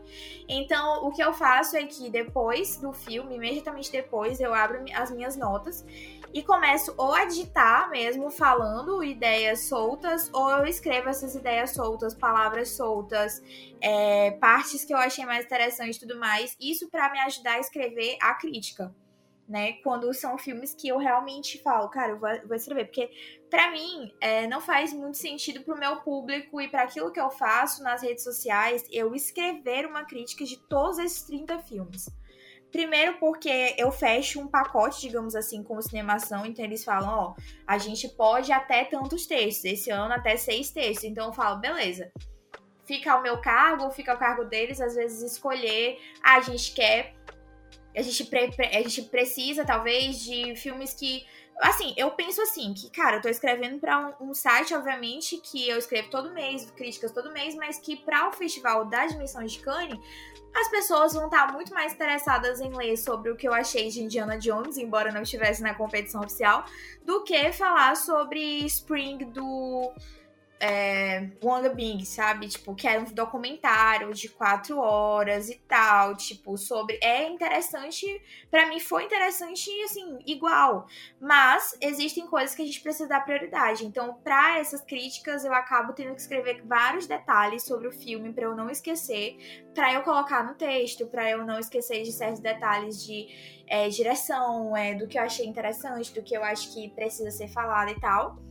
Então, 0.47 1.05
o 1.05 1.11
que 1.11 1.21
eu 1.21 1.33
faço 1.33 1.75
é 1.75 1.83
que 1.83 2.09
depois 2.09 2.77
do 2.77 2.93
filme, 2.93 3.35
imediatamente 3.35 3.91
depois, 3.91 4.39
eu 4.39 4.53
abro 4.53 4.85
as 4.93 5.11
minhas 5.11 5.35
notas 5.35 5.85
e 6.33 6.41
começo 6.41 6.93
ou 6.97 7.13
a 7.13 7.25
digitar 7.25 7.89
mesmo, 7.89 8.31
falando 8.31 9.03
ideias 9.03 9.65
soltas, 9.65 10.29
ou 10.31 10.49
eu 10.49 10.65
escrevo 10.65 11.09
essas 11.09 11.35
ideias 11.35 11.71
soltas, 11.71 12.15
palavras 12.15 12.69
soltas, 12.69 13.43
é, 13.81 14.31
partes 14.31 14.85
que 14.85 14.93
eu 14.93 14.97
achei 14.97 15.25
mais 15.25 15.43
interessantes 15.43 15.97
e 15.97 15.99
tudo 15.99 16.17
mais. 16.17 16.55
Isso 16.57 16.89
para 16.89 17.11
me 17.11 17.19
ajudar 17.19 17.55
a 17.55 17.59
escrever 17.59 18.17
a 18.21 18.33
crítica 18.33 18.95
né? 19.51 19.73
Quando 19.83 20.13
são 20.13 20.37
filmes 20.37 20.73
que 20.73 20.87
eu 20.87 20.97
realmente 20.97 21.61
falo, 21.61 21.89
cara, 21.89 22.13
eu 22.13 22.19
vou, 22.19 22.29
vou 22.47 22.55
escrever. 22.55 22.85
Porque, 22.85 23.11
para 23.49 23.69
mim, 23.69 24.13
é, 24.21 24.47
não 24.47 24.61
faz 24.61 24.93
muito 24.93 25.17
sentido 25.17 25.61
pro 25.61 25.77
meu 25.77 25.97
público 25.97 26.61
e 26.61 26.69
para 26.69 26.83
aquilo 26.83 27.11
que 27.11 27.19
eu 27.19 27.29
faço 27.29 27.83
nas 27.83 28.01
redes 28.01 28.23
sociais, 28.23 28.85
eu 28.89 29.13
escrever 29.13 29.85
uma 29.85 30.05
crítica 30.05 30.45
de 30.45 30.57
todos 30.57 30.97
esses 30.99 31.23
30 31.23 31.59
filmes. 31.59 32.09
Primeiro 32.71 33.17
porque 33.19 33.75
eu 33.77 33.91
fecho 33.91 34.39
um 34.39 34.47
pacote, 34.47 35.01
digamos 35.01 35.35
assim, 35.35 35.61
com 35.61 35.75
o 35.75 35.81
Cinemação, 35.81 36.45
então 36.45 36.63
eles 36.63 36.85
falam, 36.85 37.09
ó, 37.09 37.35
a 37.67 37.77
gente 37.77 38.07
pode 38.07 38.53
até 38.53 38.85
tantos 38.85 39.25
textos, 39.27 39.65
esse 39.65 39.91
ano 39.91 40.13
até 40.13 40.37
seis 40.37 40.71
textos. 40.71 41.03
Então 41.03 41.27
eu 41.27 41.33
falo, 41.33 41.59
beleza, 41.59 42.09
fica 42.85 43.11
ao 43.11 43.21
meu 43.21 43.41
cargo, 43.41 43.91
fica 43.91 44.13
ao 44.13 44.17
cargo 44.17 44.45
deles, 44.45 44.79
às 44.79 44.95
vezes 44.95 45.33
escolher, 45.33 45.99
ah, 46.23 46.35
a 46.35 46.41
gente 46.41 46.73
quer 46.73 47.13
a 47.95 48.01
gente, 48.01 48.25
pre, 48.25 48.51
a 48.59 48.81
gente 48.81 49.03
precisa, 49.03 49.65
talvez, 49.65 50.19
de 50.19 50.55
filmes 50.55 50.93
que. 50.93 51.25
Assim, 51.61 51.93
eu 51.95 52.09
penso 52.11 52.41
assim, 52.41 52.73
que, 52.73 52.89
cara, 52.89 53.17
eu 53.17 53.21
tô 53.21 53.29
escrevendo 53.29 53.79
para 53.79 54.15
um, 54.19 54.29
um, 54.29 54.33
site, 54.33 54.73
obviamente, 54.73 55.37
que 55.37 55.69
eu 55.69 55.77
escrevo 55.77 56.09
todo 56.09 56.33
mês, 56.33 56.71
críticas 56.71 57.11
todo 57.11 57.31
mês, 57.31 57.53
mas 57.53 57.77
que 57.77 57.97
para 57.97 58.29
o 58.29 58.31
Festival 58.31 58.85
da 58.85 59.05
Dimensão 59.05 59.43
de 59.43 59.59
Cannes, 59.59 59.99
as 60.55 60.69
pessoas 60.69 61.13
vão 61.13 61.25
estar 61.25 61.53
muito 61.53 61.71
mais 61.71 61.93
interessadas 61.93 62.59
em 62.59 62.73
ler 62.75 62.97
sobre 62.97 63.29
o 63.29 63.35
que 63.35 63.47
eu 63.47 63.53
achei 63.53 63.89
de 63.89 64.01
Indiana 64.01 64.39
Jones, 64.39 64.77
embora 64.77 65.11
não 65.11 65.21
estivesse 65.21 65.61
na 65.61 65.75
competição 65.75 66.21
oficial, 66.21 66.65
do 67.05 67.23
que 67.23 67.51
falar 67.53 67.95
sobre 67.95 68.65
Spring 68.65 69.19
do 69.25 69.93
é, 70.61 71.27
Wanda 71.43 71.69
Bing, 71.73 72.05
sabe? 72.05 72.47
Tipo, 72.47 72.75
que 72.75 72.87
era 72.87 73.01
um 73.01 73.05
documentário 73.05 74.13
de 74.13 74.29
quatro 74.29 74.77
horas 74.77 75.49
e 75.49 75.55
tal, 75.67 76.15
tipo, 76.15 76.55
sobre. 76.55 76.99
É 77.01 77.27
interessante, 77.27 78.05
para 78.49 78.67
mim 78.67 78.79
foi 78.79 79.05
interessante, 79.05 79.69
assim, 79.83 80.19
igual. 80.25 80.85
Mas 81.19 81.75
existem 81.81 82.27
coisas 82.27 82.55
que 82.55 82.61
a 82.61 82.65
gente 82.65 82.79
precisa 82.79 83.09
dar 83.09 83.25
prioridade. 83.25 83.85
Então, 83.85 84.13
para 84.23 84.59
essas 84.59 84.81
críticas, 84.81 85.43
eu 85.43 85.53
acabo 85.53 85.93
tendo 85.93 86.13
que 86.13 86.21
escrever 86.21 86.61
vários 86.63 87.07
detalhes 87.07 87.63
sobre 87.63 87.87
o 87.87 87.91
filme 87.91 88.31
para 88.31 88.43
eu 88.43 88.55
não 88.55 88.69
esquecer, 88.69 89.63
para 89.73 89.91
eu 89.93 90.03
colocar 90.03 90.43
no 90.43 90.53
texto, 90.53 91.07
para 91.07 91.27
eu 91.27 91.43
não 91.43 91.57
esquecer 91.57 92.03
de 92.03 92.11
certos 92.11 92.39
detalhes 92.39 93.03
de 93.03 93.63
é, 93.65 93.89
direção, 93.89 94.77
é, 94.77 94.93
do 94.93 95.07
que 95.07 95.17
eu 95.17 95.23
achei 95.23 95.47
interessante, 95.47 96.13
do 96.13 96.21
que 96.21 96.37
eu 96.37 96.43
acho 96.43 96.71
que 96.71 96.89
precisa 96.89 97.31
ser 97.31 97.47
falado 97.47 97.89
e 97.89 97.99
tal. 97.99 98.50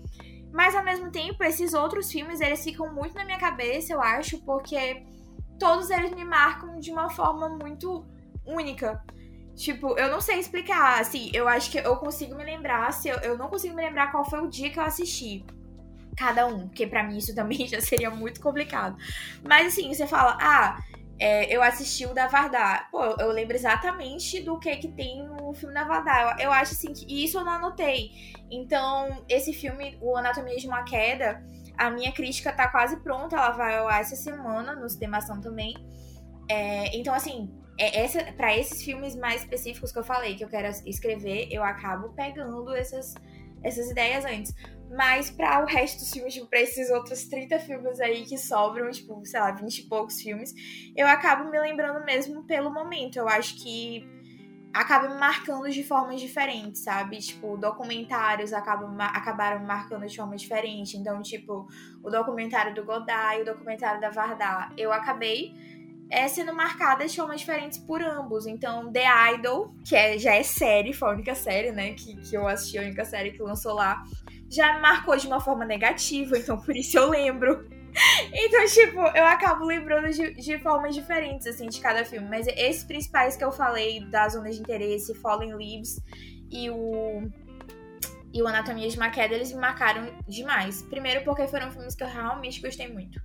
Mas 0.52 0.74
ao 0.74 0.84
mesmo 0.84 1.10
tempo, 1.10 1.42
esses 1.44 1.74
outros 1.74 2.10
filmes, 2.10 2.40
eles 2.40 2.62
ficam 2.62 2.92
muito 2.92 3.14
na 3.14 3.24
minha 3.24 3.38
cabeça, 3.38 3.92
eu 3.92 4.00
acho, 4.00 4.38
porque 4.42 5.04
todos 5.58 5.90
eles 5.90 6.10
me 6.12 6.24
marcam 6.24 6.78
de 6.78 6.90
uma 6.90 7.08
forma 7.10 7.48
muito 7.48 8.04
única. 8.44 9.02
Tipo, 9.54 9.98
eu 9.98 10.10
não 10.10 10.20
sei 10.20 10.38
explicar, 10.38 11.00
assim, 11.00 11.30
eu 11.34 11.46
acho 11.46 11.70
que 11.70 11.78
eu 11.78 11.96
consigo 11.96 12.34
me 12.34 12.44
lembrar, 12.44 12.92
se 12.92 13.08
eu, 13.08 13.16
eu 13.18 13.36
não 13.36 13.48
consigo 13.48 13.74
me 13.74 13.82
lembrar 13.82 14.10
qual 14.10 14.24
foi 14.24 14.40
o 14.40 14.48
dia 14.48 14.70
que 14.70 14.78
eu 14.78 14.82
assisti 14.82 15.44
cada 16.16 16.46
um, 16.46 16.68
porque 16.68 16.86
para 16.86 17.02
mim 17.02 17.16
isso 17.16 17.34
também 17.34 17.66
já 17.68 17.80
seria 17.80 18.10
muito 18.10 18.40
complicado. 18.40 18.96
Mas 19.46 19.68
assim, 19.68 19.92
você 19.92 20.06
fala, 20.06 20.36
ah, 20.40 20.78
é, 21.20 21.54
eu 21.54 21.62
assisti 21.62 22.06
o 22.06 22.14
da 22.14 22.26
Vardar. 22.26 22.90
Pô, 22.90 23.04
eu 23.18 23.30
lembro 23.30 23.54
exatamente 23.54 24.40
do 24.40 24.58
que 24.58 24.74
que 24.76 24.88
tem 24.88 25.22
no 25.22 25.52
filme 25.52 25.74
da 25.74 25.84
Vardar. 25.84 26.38
Eu, 26.38 26.46
eu 26.46 26.52
acho 26.52 26.72
assim 26.72 26.94
que 26.94 27.24
isso 27.24 27.38
eu 27.38 27.44
não 27.44 27.52
anotei. 27.52 28.10
Então, 28.50 29.22
esse 29.28 29.52
filme, 29.52 29.98
o 30.00 30.16
Anatomia 30.16 30.56
de 30.56 30.66
uma 30.66 30.82
Queda, 30.82 31.44
a 31.76 31.90
minha 31.90 32.10
crítica 32.10 32.50
tá 32.50 32.68
quase 32.68 32.96
pronta. 33.00 33.36
Ela 33.36 33.50
vai 33.50 33.76
ao 33.76 33.86
ar 33.86 34.00
essa 34.00 34.16
semana, 34.16 34.74
no 34.74 34.88
Cinemação 34.88 35.42
também. 35.42 35.76
É, 36.48 36.96
então, 36.96 37.12
assim, 37.12 37.52
é 37.78 38.00
essa, 38.02 38.24
para 38.32 38.56
esses 38.56 38.82
filmes 38.82 39.14
mais 39.14 39.42
específicos 39.42 39.92
que 39.92 39.98
eu 39.98 40.04
falei, 40.04 40.36
que 40.36 40.44
eu 40.44 40.48
quero 40.48 40.68
escrever, 40.86 41.48
eu 41.50 41.62
acabo 41.62 42.14
pegando 42.14 42.74
essas, 42.74 43.14
essas 43.62 43.90
ideias 43.90 44.24
antes. 44.24 44.54
Mas 44.90 45.30
para 45.30 45.62
o 45.62 45.66
resto 45.66 46.00
dos 46.00 46.10
filmes, 46.10 46.34
tipo, 46.34 46.46
pra 46.46 46.60
esses 46.60 46.90
outros 46.90 47.24
30 47.26 47.60
filmes 47.60 48.00
aí 48.00 48.24
que 48.24 48.36
sobram, 48.36 48.90
tipo, 48.90 49.24
sei 49.24 49.38
lá, 49.38 49.52
20 49.52 49.78
e 49.78 49.88
poucos 49.88 50.20
filmes, 50.20 50.52
eu 50.96 51.06
acabo 51.06 51.48
me 51.48 51.60
lembrando 51.60 52.04
mesmo 52.04 52.42
pelo 52.44 52.72
momento. 52.72 53.16
Eu 53.16 53.28
acho 53.28 53.62
que 53.62 54.04
acaba 54.72 55.08
me 55.08 55.18
marcando 55.18 55.70
de 55.70 55.84
formas 55.84 56.20
diferentes, 56.20 56.82
sabe? 56.82 57.18
Tipo, 57.18 57.56
documentários 57.56 58.52
acabam, 58.52 58.96
acabaram 59.00 59.60
me 59.60 59.66
marcando 59.66 60.06
de 60.06 60.16
forma 60.16 60.36
diferente. 60.36 60.96
Então, 60.96 61.22
tipo, 61.22 61.68
o 62.02 62.10
documentário 62.10 62.74
do 62.74 62.84
Godard 62.84 63.38
e 63.38 63.42
o 63.42 63.44
documentário 63.44 64.00
da 64.00 64.10
Vardar, 64.10 64.72
eu 64.76 64.92
acabei 64.92 65.54
é, 66.10 66.26
sendo 66.26 66.52
marcada 66.52 67.06
de 67.06 67.14
formas 67.14 67.40
diferentes 67.40 67.78
por 67.78 68.02
ambos. 68.02 68.46
Então, 68.46 68.90
The 68.92 69.34
Idol, 69.34 69.72
que 69.84 69.94
é, 69.94 70.18
já 70.18 70.34
é 70.34 70.42
série, 70.42 70.92
foi 70.92 71.08
a 71.08 71.12
única 71.12 71.34
série, 71.34 71.70
né, 71.70 71.92
que, 71.92 72.16
que 72.16 72.36
eu 72.36 72.48
assisti, 72.48 72.78
a 72.78 72.82
única 72.82 73.04
série 73.04 73.30
que 73.30 73.42
lançou 73.42 73.74
lá, 73.74 74.02
já 74.50 74.78
marcou 74.80 75.16
de 75.16 75.26
uma 75.26 75.40
forma 75.40 75.64
negativa, 75.64 76.36
então 76.36 76.58
por 76.60 76.76
isso 76.76 76.98
eu 76.98 77.08
lembro. 77.08 77.68
Então, 78.32 78.64
tipo, 78.66 79.00
eu 79.00 79.26
acabo 79.26 79.64
lembrando 79.64 80.08
de, 80.10 80.32
de 80.34 80.58
formas 80.60 80.94
diferentes, 80.94 81.44
assim, 81.48 81.68
de 81.68 81.80
cada 81.80 82.04
filme. 82.04 82.28
Mas 82.28 82.46
esses 82.46 82.84
principais 82.84 83.36
que 83.36 83.42
eu 83.42 83.50
falei, 83.50 84.04
da 84.08 84.28
Zona 84.28 84.48
de 84.48 84.60
Interesse, 84.60 85.12
Fallen 85.16 85.56
Leaves 85.56 86.00
e 86.52 86.70
o 86.70 87.28
e 88.32 88.40
o 88.42 88.46
Anatomia 88.46 88.88
de 88.88 88.96
uma 88.96 89.10
Queda, 89.10 89.34
eles 89.34 89.52
me 89.52 89.60
marcaram 89.60 90.08
demais. 90.28 90.82
Primeiro 90.82 91.24
porque 91.24 91.48
foram 91.48 91.70
filmes 91.72 91.96
que 91.96 92.04
eu 92.04 92.08
realmente 92.08 92.60
gostei 92.60 92.86
muito. 92.86 93.20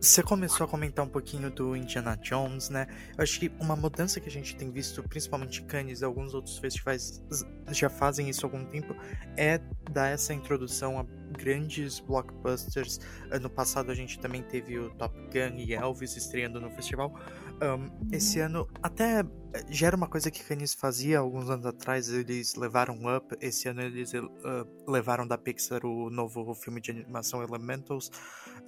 Você 0.00 0.22
começou 0.22 0.64
a 0.64 0.68
comentar 0.68 1.04
um 1.04 1.08
pouquinho 1.08 1.50
do 1.50 1.76
Indiana 1.76 2.16
Jones, 2.16 2.70
né? 2.70 2.86
Eu 3.16 3.22
acho 3.22 3.38
que 3.38 3.52
uma 3.60 3.76
mudança 3.76 4.18
que 4.18 4.28
a 4.28 4.32
gente 4.32 4.56
tem 4.56 4.70
visto, 4.70 5.02
principalmente 5.02 5.62
Cannes 5.62 6.00
e 6.00 6.04
alguns 6.04 6.32
outros 6.32 6.56
festivais 6.56 7.22
já 7.70 7.90
fazem 7.90 8.28
isso 8.30 8.46
há 8.46 8.48
algum 8.48 8.64
tempo, 8.64 8.96
é 9.36 9.60
dar 9.90 10.08
essa 10.08 10.32
introdução 10.32 10.98
a 10.98 11.04
grandes 11.36 12.00
blockbusters. 12.00 13.00
Ano 13.30 13.50
passado 13.50 13.90
a 13.90 13.94
gente 13.94 14.18
também 14.18 14.42
teve 14.42 14.78
o 14.78 14.88
Top 14.94 15.14
Gun 15.14 15.58
e 15.58 15.74
Elvis 15.74 16.16
estreando 16.16 16.58
no 16.58 16.70
festival. 16.70 17.14
Um, 17.62 18.08
esse 18.10 18.40
ano 18.40 18.66
até 18.82 19.22
já 19.68 19.88
era 19.88 19.96
uma 19.96 20.08
coisa 20.08 20.30
que 20.30 20.42
Cannes 20.42 20.72
fazia 20.72 21.18
alguns 21.18 21.50
anos 21.50 21.66
atrás, 21.66 22.08
eles 22.08 22.54
levaram 22.54 22.98
Up, 23.14 23.36
esse 23.38 23.68
ano 23.68 23.82
eles 23.82 24.14
uh, 24.14 24.90
levaram 24.90 25.26
da 25.26 25.36
Pixar 25.36 25.84
o 25.84 26.08
novo 26.08 26.54
filme 26.54 26.80
de 26.80 26.90
animação 26.90 27.42
Elementals. 27.42 28.10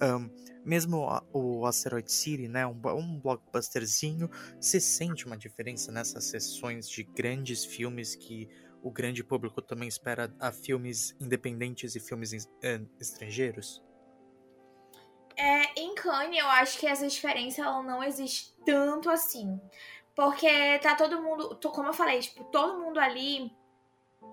Um, 0.01 0.29
mesmo 0.63 1.07
o 1.31 1.65
Asteroid 1.65 2.11
City, 2.11 2.47
né, 2.47 2.67
um, 2.67 2.79
um 2.95 3.19
blockbusterzinho, 3.19 4.29
se 4.59 4.79
sente 4.79 5.25
uma 5.25 5.37
diferença 5.37 5.91
nessas 5.91 6.25
sessões 6.25 6.87
de 6.87 7.03
grandes 7.03 7.65
filmes 7.65 8.15
que 8.15 8.47
o 8.81 8.91
grande 8.91 9.23
público 9.23 9.61
também 9.61 9.87
espera 9.87 10.33
a 10.39 10.51
filmes 10.51 11.15
independentes 11.19 11.95
e 11.95 11.99
filmes 11.99 12.31
uh, 12.33 12.89
estrangeiros? 12.99 13.81
É, 15.35 15.79
em 15.79 15.95
Cannes, 15.95 16.39
eu 16.39 16.47
acho 16.47 16.77
que 16.77 16.87
essa 16.87 17.07
diferença 17.07 17.61
ela 17.61 17.81
não 17.81 18.03
existe 18.03 18.53
tanto 18.65 19.09
assim. 19.09 19.59
Porque 20.15 20.79
tá 20.79 20.95
todo 20.95 21.21
mundo, 21.21 21.57
como 21.71 21.89
eu 21.89 21.93
falei, 21.93 22.19
tipo, 22.19 22.43
todo 22.45 22.79
mundo 22.79 22.99
ali 22.99 23.51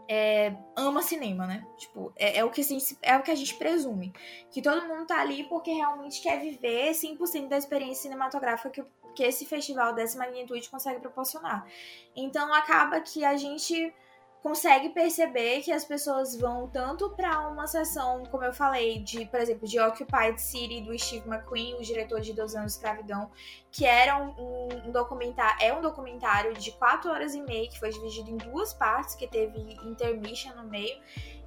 é, 0.09 0.55
ama 0.77 1.03
cinema, 1.03 1.47
né? 1.47 1.67
Tipo, 1.79 2.13
é, 2.17 2.39
é, 2.39 2.45
o 2.45 2.51
que 2.51 2.61
a 2.61 2.65
gente, 2.65 2.99
é 3.01 3.17
o 3.17 3.23
que 3.23 3.31
a 3.31 3.35
gente 3.35 3.55
presume. 3.55 4.13
Que 4.51 4.61
todo 4.61 4.87
mundo 4.87 5.07
tá 5.07 5.21
ali 5.21 5.45
porque 5.45 5.73
realmente 5.73 6.21
quer 6.21 6.41
viver 6.41 6.91
100% 6.93 7.49
da 7.49 7.57
experiência 7.57 8.03
cinematográfica 8.03 8.71
que, 8.71 8.85
que 9.15 9.23
esse 9.23 9.47
festival 9.47 9.95
dessa 9.95 10.19
magnitude 10.19 10.69
consegue 10.69 11.01
proporcionar. 11.01 11.67
Então 12.15 12.53
acaba 12.53 13.01
que 13.01 13.25
a 13.25 13.37
gente 13.37 13.95
consegue 14.43 14.89
perceber 14.91 15.61
que 15.61 15.71
as 15.71 15.85
pessoas 15.85 16.37
vão 16.37 16.67
tanto 16.69 17.11
para 17.11 17.49
uma 17.49 17.67
sessão, 17.67 18.25
como 18.31 18.45
eu 18.45 18.53
falei, 18.53 18.99
de, 19.01 19.27
por 19.27 19.39
exemplo, 19.39 19.69
de 19.69 19.79
Occupied 19.79 20.39
City 20.39 20.81
do 20.81 20.99
Steve 20.99 21.29
McQueen, 21.29 21.75
o 21.75 21.83
diretor 21.83 22.21
de 22.21 22.33
Dois 22.33 22.55
Anos 22.55 22.73
de 22.73 22.79
Escravidão, 22.79 23.31
que 23.71 23.85
era 23.85 24.17
um, 24.17 24.69
um, 24.87 24.91
documentário, 24.91 25.63
é 25.63 25.73
um 25.73 25.83
documentário 25.83 26.55
de 26.55 26.73
quatro 26.73 27.11
horas 27.11 27.35
e 27.35 27.43
meia 27.43 27.69
que 27.69 27.79
foi 27.79 27.91
dividido 27.91 28.31
em 28.31 28.37
duas 28.37 28.73
partes, 28.73 29.15
que 29.15 29.27
teve 29.27 29.59
intermission 29.85 30.55
no 30.55 30.65
meio 30.65 30.99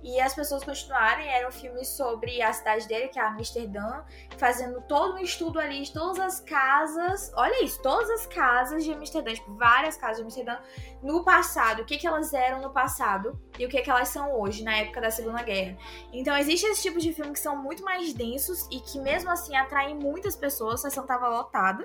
e 0.03 0.19
as 0.19 0.35
pessoas 0.35 0.63
continuarem. 0.63 1.27
Era 1.27 1.47
um 1.47 1.51
filme 1.51 1.83
sobre 1.85 2.41
a 2.41 2.51
cidade 2.51 2.87
dele, 2.87 3.07
que 3.07 3.17
é 3.17 3.21
Amsterdã, 3.23 4.03
fazendo 4.37 4.81
todo 4.81 5.15
um 5.15 5.19
estudo 5.19 5.59
ali 5.59 5.81
de 5.81 5.93
todas 5.93 6.19
as 6.19 6.39
casas. 6.41 7.31
Olha 7.35 7.63
isso, 7.63 7.81
todas 7.81 8.09
as 8.09 8.25
casas 8.25 8.83
de 8.83 8.91
Amsterdã, 8.91 9.33
tipo, 9.33 9.55
várias 9.55 9.95
casas 9.95 10.17
de 10.17 10.23
Amsterdã 10.23 10.57
no 11.01 11.23
passado, 11.23 11.81
o 11.81 11.85
que, 11.85 11.97
que 11.97 12.05
elas 12.05 12.33
eram 12.33 12.61
no 12.61 12.71
passado 12.71 13.39
e 13.57 13.65
o 13.65 13.69
que, 13.69 13.81
que 13.81 13.89
elas 13.89 14.09
são 14.09 14.39
hoje, 14.39 14.63
na 14.63 14.75
época 14.75 14.99
da 14.99 15.09
Segunda 15.09 15.41
Guerra. 15.41 15.77
Então, 16.11 16.35
existe 16.37 16.65
esse 16.65 16.81
tipo 16.81 16.99
de 16.99 17.13
filme 17.13 17.31
que 17.31 17.39
são 17.39 17.55
muito 17.55 17.83
mais 17.83 18.13
densos 18.13 18.67
e 18.69 18.79
que, 18.79 18.99
mesmo 18.99 19.29
assim, 19.29 19.55
atraem 19.55 19.95
muitas 19.95 20.35
pessoas. 20.35 20.73
A 20.73 20.89
sessão 20.89 21.05
tava 21.05 21.27
lotada. 21.27 21.83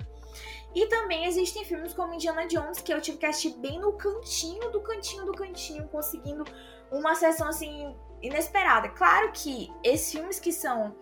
E 0.74 0.86
também 0.86 1.24
existem 1.24 1.64
filmes 1.64 1.94
como 1.94 2.14
Indiana 2.14 2.46
Jones, 2.46 2.80
que 2.80 2.92
eu 2.92 3.00
tive 3.00 3.18
que 3.18 3.26
assistir 3.26 3.56
bem 3.58 3.80
no 3.80 3.92
cantinho 3.94 4.70
do 4.70 4.80
cantinho 4.80 5.24
do 5.24 5.32
cantinho, 5.32 5.88
conseguindo 5.88 6.44
uma 6.90 7.14
sessão 7.14 7.48
assim 7.48 7.96
inesperada. 8.22 8.88
Claro 8.90 9.30
que 9.32 9.72
esses 9.82 10.12
filmes 10.12 10.38
que 10.38 10.52
são 10.52 10.94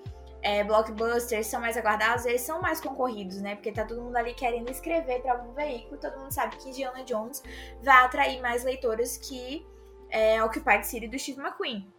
é, 0.42 0.62
blockbusters, 0.62 1.46
são 1.46 1.60
mais 1.60 1.76
aguardados, 1.76 2.24
eles 2.24 2.40
são 2.40 2.60
mais 2.60 2.80
concorridos, 2.80 3.40
né? 3.40 3.56
Porque 3.56 3.72
tá 3.72 3.84
todo 3.84 4.02
mundo 4.02 4.16
ali 4.16 4.34
querendo 4.34 4.70
escrever 4.70 5.20
para 5.20 5.32
algum 5.32 5.52
veículo, 5.52 5.98
todo 5.98 6.18
mundo 6.18 6.32
sabe 6.32 6.56
que 6.56 6.68
Indiana 6.68 7.02
Jones 7.02 7.42
vai 7.82 8.04
atrair 8.04 8.40
mais 8.40 8.62
leitores 8.62 9.16
que 9.16 9.66
é, 10.08 10.42
Occupied 10.44 10.86
City 10.86 11.08
do 11.08 11.18
Steve 11.18 11.40
McQueen. 11.40 11.92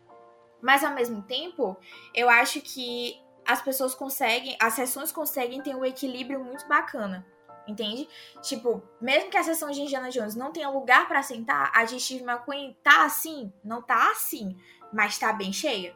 Mas 0.61 0.83
ao 0.83 0.93
mesmo 0.93 1.21
tempo, 1.23 1.75
eu 2.15 2.29
acho 2.29 2.61
que 2.61 3.21
as 3.45 3.61
pessoas 3.61 3.93
conseguem, 3.93 4.55
as 4.61 4.73
sessões 4.73 5.11
conseguem 5.11 5.61
ter 5.61 5.75
um 5.75 5.83
equilíbrio 5.83 6.39
muito 6.39 6.67
bacana 6.67 7.25
entende? 7.67 8.07
Tipo, 8.41 8.81
mesmo 8.99 9.29
que 9.29 9.37
a 9.37 9.43
sessão 9.43 9.69
de 9.69 9.81
Indiana 9.81 10.09
Jones 10.09 10.35
não 10.35 10.51
tenha 10.51 10.69
lugar 10.69 11.07
para 11.07 11.21
sentar, 11.21 11.71
a 11.75 11.83
de 11.83 11.99
Steve 11.99 12.23
McQueen 12.23 12.75
tá 12.81 13.03
assim, 13.05 13.51
não 13.63 13.81
tá 13.81 14.11
assim, 14.11 14.55
mas 14.93 15.17
tá 15.17 15.33
bem 15.33 15.51
cheia. 15.51 15.95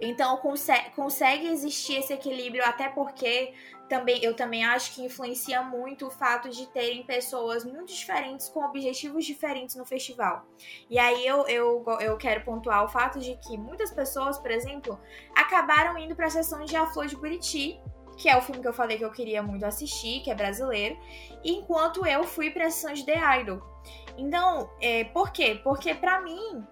Então 0.00 0.36
consegue, 0.38 0.90
consegue 0.90 1.46
existir 1.46 1.96
esse 1.96 2.12
equilíbrio, 2.12 2.62
até 2.64 2.88
porque 2.88 3.54
também 3.88 4.22
eu 4.22 4.34
também 4.34 4.64
acho 4.64 4.94
que 4.94 5.02
influencia 5.02 5.62
muito 5.62 6.08
o 6.08 6.10
fato 6.10 6.50
de 6.50 6.66
terem 6.66 7.02
pessoas 7.04 7.64
muito 7.64 7.94
diferentes 7.94 8.48
com 8.48 8.62
objetivos 8.62 9.24
diferentes 9.24 9.74
no 9.74 9.86
festival. 9.86 10.46
E 10.90 10.98
aí 10.98 11.26
eu, 11.26 11.46
eu, 11.48 11.84
eu 12.00 12.16
quero 12.18 12.44
pontuar 12.44 12.84
o 12.84 12.88
fato 12.88 13.18
de 13.18 13.36
que 13.36 13.56
muitas 13.56 13.90
pessoas, 13.90 14.38
por 14.38 14.50
exemplo, 14.50 15.00
acabaram 15.34 15.96
indo 15.96 16.14
para 16.14 16.26
a 16.26 16.30
sessão 16.30 16.64
de 16.64 16.76
A 16.76 16.86
Flor 16.86 17.06
de 17.06 17.16
Buriti 17.16 17.80
que 18.16 18.28
é 18.28 18.36
o 18.36 18.40
filme 18.40 18.62
que 18.62 18.68
eu 18.68 18.72
falei 18.72 18.96
que 18.96 19.04
eu 19.04 19.10
queria 19.10 19.42
muito 19.42 19.64
assistir, 19.64 20.20
que 20.20 20.30
é 20.30 20.34
brasileiro, 20.34 20.98
enquanto 21.44 22.06
eu 22.06 22.24
fui 22.24 22.50
pra 22.50 22.70
sessão 22.70 22.94
de 22.94 23.04
The 23.04 23.40
Idol. 23.40 23.62
Então, 24.16 24.70
é, 24.80 25.04
por 25.04 25.30
quê? 25.30 25.60
Porque 25.62 25.94
para 25.94 26.20
mim, 26.22 26.64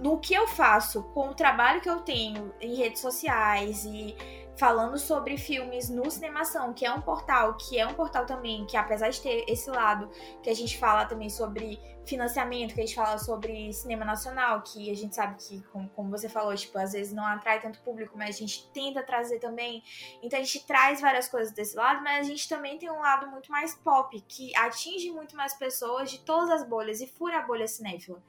no 0.00 0.18
que 0.18 0.34
eu 0.34 0.48
faço 0.48 1.02
com 1.14 1.28
o 1.28 1.34
trabalho 1.34 1.80
que 1.80 1.90
eu 1.90 2.00
tenho 2.00 2.52
em 2.60 2.74
redes 2.74 3.00
sociais 3.00 3.84
e 3.84 4.16
falando 4.56 4.98
sobre 4.98 5.38
filmes 5.38 5.88
no 5.88 6.10
Cinemação, 6.10 6.74
que 6.74 6.84
é 6.84 6.92
um 6.92 7.00
portal, 7.00 7.56
que 7.56 7.78
é 7.78 7.86
um 7.86 7.94
portal 7.94 8.26
também, 8.26 8.66
que 8.66 8.76
apesar 8.76 9.08
de 9.08 9.20
ter 9.20 9.44
esse 9.48 9.70
lado, 9.70 10.10
que 10.42 10.50
a 10.50 10.54
gente 10.54 10.76
fala 10.76 11.06
também 11.06 11.30
sobre 11.30 11.80
financiamento, 12.04 12.74
que 12.74 12.80
a 12.80 12.84
gente 12.84 12.94
fala 12.94 13.16
sobre 13.16 13.72
cinema 13.72 14.04
nacional, 14.04 14.60
que 14.62 14.90
a 14.90 14.94
gente 14.94 15.14
sabe 15.14 15.36
que, 15.36 15.62
como, 15.94 16.10
você 16.10 16.28
falou, 16.28 16.54
tipo, 16.54 16.76
às 16.78 16.92
vezes 16.92 17.12
não 17.12 17.24
atrai 17.24 17.58
tanto 17.60 17.80
público, 17.80 18.18
mas 18.18 18.36
a 18.36 18.38
gente 18.38 18.68
tenta 18.70 19.02
trazer 19.02 19.38
também. 19.38 19.82
Então 20.22 20.38
a 20.38 20.42
gente 20.42 20.66
traz 20.66 21.00
várias 21.00 21.26
coisas 21.26 21.54
desse 21.54 21.74
lado, 21.76 22.02
mas 22.02 22.26
a 22.26 22.28
gente 22.28 22.46
também 22.46 22.76
tem 22.76 22.90
um 22.90 23.00
lado 23.00 23.28
muito 23.28 23.50
mais 23.50 23.74
pop, 23.74 24.20
que 24.28 24.54
atinge 24.56 25.10
muito 25.10 25.34
mais 25.36 25.54
pessoas 25.54 26.10
de 26.10 26.18
todas 26.20 26.50
as 26.50 26.68
bolhas 26.68 27.00
e 27.00 27.06
fura 27.06 27.38
a 27.38 27.42
bolha 27.42 27.66
cinéfila. 27.66 28.22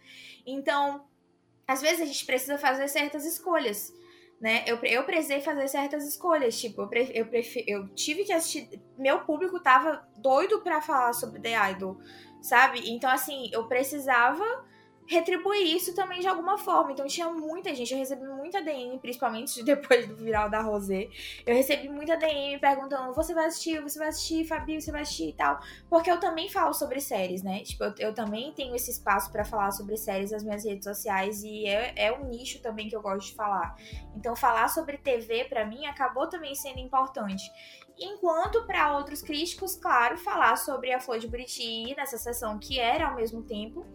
Então, 0.45 1.03
às 1.67 1.81
vezes 1.81 2.01
a 2.01 2.05
gente 2.05 2.25
precisa 2.25 2.57
fazer 2.57 2.87
certas 2.87 3.25
escolhas 3.25 3.93
né? 4.41 4.63
Eu, 4.65 4.79
eu 4.83 5.03
precisei 5.03 5.39
fazer 5.39 5.67
certas 5.67 6.03
escolhas, 6.03 6.59
tipo, 6.59 6.81
eu, 6.81 6.89
eu, 7.13 7.27
eu 7.67 7.87
tive 7.89 8.23
que 8.23 8.33
assistir. 8.33 8.81
Meu 8.97 9.19
público 9.19 9.59
tava 9.59 10.03
doido 10.17 10.61
para 10.61 10.81
falar 10.81 11.13
sobre 11.13 11.39
The 11.39 11.71
Idol, 11.71 11.99
sabe? 12.41 12.89
Então, 12.89 13.07
assim, 13.07 13.51
eu 13.53 13.67
precisava 13.67 14.43
retribuir 15.07 15.75
isso 15.75 15.93
também 15.93 16.19
de 16.19 16.27
alguma 16.27 16.57
forma. 16.57 16.91
Então 16.91 17.05
tinha 17.07 17.29
muita 17.29 17.73
gente, 17.75 17.91
eu 17.91 17.99
recebi 17.99 18.25
muita 18.25 18.61
DM, 18.61 18.97
principalmente 18.99 19.61
depois 19.63 20.07
do 20.07 20.15
viral 20.15 20.49
da 20.49 20.61
Rosé. 20.61 21.09
Eu 21.45 21.55
recebi 21.55 21.89
muita 21.89 22.17
DM 22.17 22.59
perguntando: 22.59 23.13
você 23.13 23.33
vai 23.33 23.45
assistir, 23.45 23.81
você 23.81 23.99
vai 23.99 24.09
assistir, 24.09 24.45
Fabi, 24.45 24.81
você 24.81 24.91
vai 24.91 25.01
assistir 25.01 25.29
e 25.29 25.33
tal. 25.33 25.59
Porque 25.89 26.09
eu 26.09 26.19
também 26.19 26.49
falo 26.49 26.73
sobre 26.73 26.99
séries, 26.99 27.43
né? 27.43 27.61
Tipo, 27.61 27.83
eu, 27.85 27.93
eu 27.99 28.13
também 28.13 28.51
tenho 28.53 28.75
esse 28.75 28.91
espaço 28.91 29.31
para 29.31 29.43
falar 29.43 29.71
sobre 29.71 29.97
séries 29.97 30.31
nas 30.31 30.43
minhas 30.43 30.63
redes 30.63 30.83
sociais 30.83 31.43
e 31.43 31.65
é, 31.65 31.93
é 31.95 32.11
um 32.11 32.25
nicho 32.25 32.61
também 32.61 32.87
que 32.87 32.95
eu 32.95 33.01
gosto 33.01 33.27
de 33.27 33.35
falar. 33.35 33.75
Então 34.15 34.35
falar 34.35 34.67
sobre 34.69 34.97
TV 34.97 35.45
para 35.45 35.65
mim 35.65 35.85
acabou 35.85 36.27
também 36.27 36.55
sendo 36.55 36.79
importante. 36.79 37.51
Enquanto 37.99 38.65
para 38.65 38.97
outros 38.97 39.21
críticos, 39.21 39.75
claro, 39.75 40.17
falar 40.17 40.55
sobre 40.55 40.91
a 40.91 40.99
Flor 40.99 41.19
de 41.19 41.27
Buriti 41.27 41.93
nessa 41.95 42.17
sessão 42.17 42.57
que 42.57 42.79
era 42.79 43.07
ao 43.07 43.15
mesmo 43.15 43.43
tempo 43.43 43.85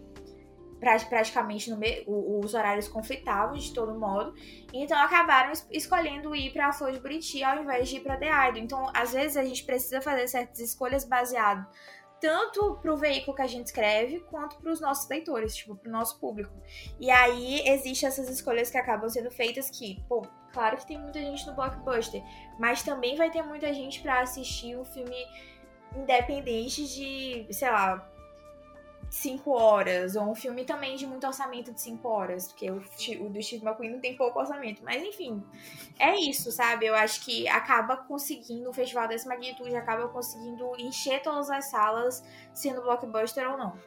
praticamente 0.78 1.70
no 1.70 1.76
me... 1.76 2.04
os 2.06 2.54
horários 2.54 2.88
conflitavam 2.88 3.56
de 3.56 3.72
todo 3.72 3.98
modo. 3.98 4.34
Então 4.72 4.98
acabaram 4.98 5.52
escolhendo 5.70 6.34
ir 6.34 6.52
para 6.52 6.68
a 6.68 6.72
Flor 6.72 6.92
de 6.92 7.00
Buriti 7.00 7.42
ao 7.42 7.62
invés 7.62 7.88
de 7.88 7.96
ir 7.96 8.00
para 8.00 8.48
Idol. 8.48 8.62
Então, 8.62 8.90
às 8.94 9.12
vezes 9.12 9.36
a 9.36 9.44
gente 9.44 9.64
precisa 9.64 10.00
fazer 10.00 10.28
certas 10.28 10.58
escolhas 10.58 11.04
baseado 11.04 11.66
tanto 12.20 12.76
para 12.80 12.92
o 12.92 12.96
veículo 12.96 13.36
que 13.36 13.42
a 13.42 13.46
gente 13.46 13.66
escreve, 13.66 14.20
quanto 14.20 14.56
para 14.56 14.72
os 14.72 14.80
nossos 14.80 15.08
leitores, 15.08 15.54
tipo, 15.54 15.76
para 15.76 15.88
o 15.88 15.92
nosso 15.92 16.18
público. 16.18 16.52
E 16.98 17.10
aí 17.10 17.60
existem 17.68 18.08
essas 18.08 18.28
escolhas 18.28 18.70
que 18.70 18.78
acabam 18.78 19.08
sendo 19.08 19.30
feitas 19.30 19.70
que, 19.70 20.02
pô, 20.08 20.22
claro 20.52 20.76
que 20.76 20.86
tem 20.86 20.98
muita 20.98 21.20
gente 21.20 21.46
no 21.46 21.54
blockbuster, 21.54 22.22
mas 22.58 22.82
também 22.82 23.16
vai 23.16 23.30
ter 23.30 23.42
muita 23.42 23.72
gente 23.72 24.00
para 24.00 24.20
assistir 24.20 24.76
um 24.76 24.84
filme 24.84 25.26
independente 25.94 26.86
de, 26.86 27.46
sei 27.52 27.70
lá, 27.70 28.10
5 29.10 29.50
horas, 29.50 30.16
ou 30.16 30.30
um 30.30 30.34
filme 30.34 30.64
também 30.64 30.96
de 30.96 31.06
muito 31.06 31.26
orçamento 31.26 31.72
de 31.72 31.80
5 31.80 32.08
horas, 32.08 32.48
porque 32.48 32.70
o, 32.70 32.76
o 32.76 33.30
do 33.30 33.42
Steve 33.42 33.64
McQueen 33.64 33.92
não 33.92 34.00
tem 34.00 34.16
pouco 34.16 34.38
orçamento. 34.38 34.82
Mas 34.84 35.02
enfim, 35.02 35.42
é 35.98 36.16
isso, 36.16 36.50
sabe? 36.50 36.86
Eu 36.86 36.94
acho 36.94 37.24
que 37.24 37.48
acaba 37.48 37.96
conseguindo, 37.96 38.68
um 38.68 38.72
festival 38.72 39.08
dessa 39.08 39.28
magnitude 39.28 39.74
acaba 39.74 40.08
conseguindo 40.08 40.74
encher 40.78 41.22
todas 41.22 41.50
as 41.50 41.70
salas, 41.70 42.24
sendo 42.52 42.82
blockbuster 42.82 43.50
ou 43.50 43.56
não. 43.56 43.78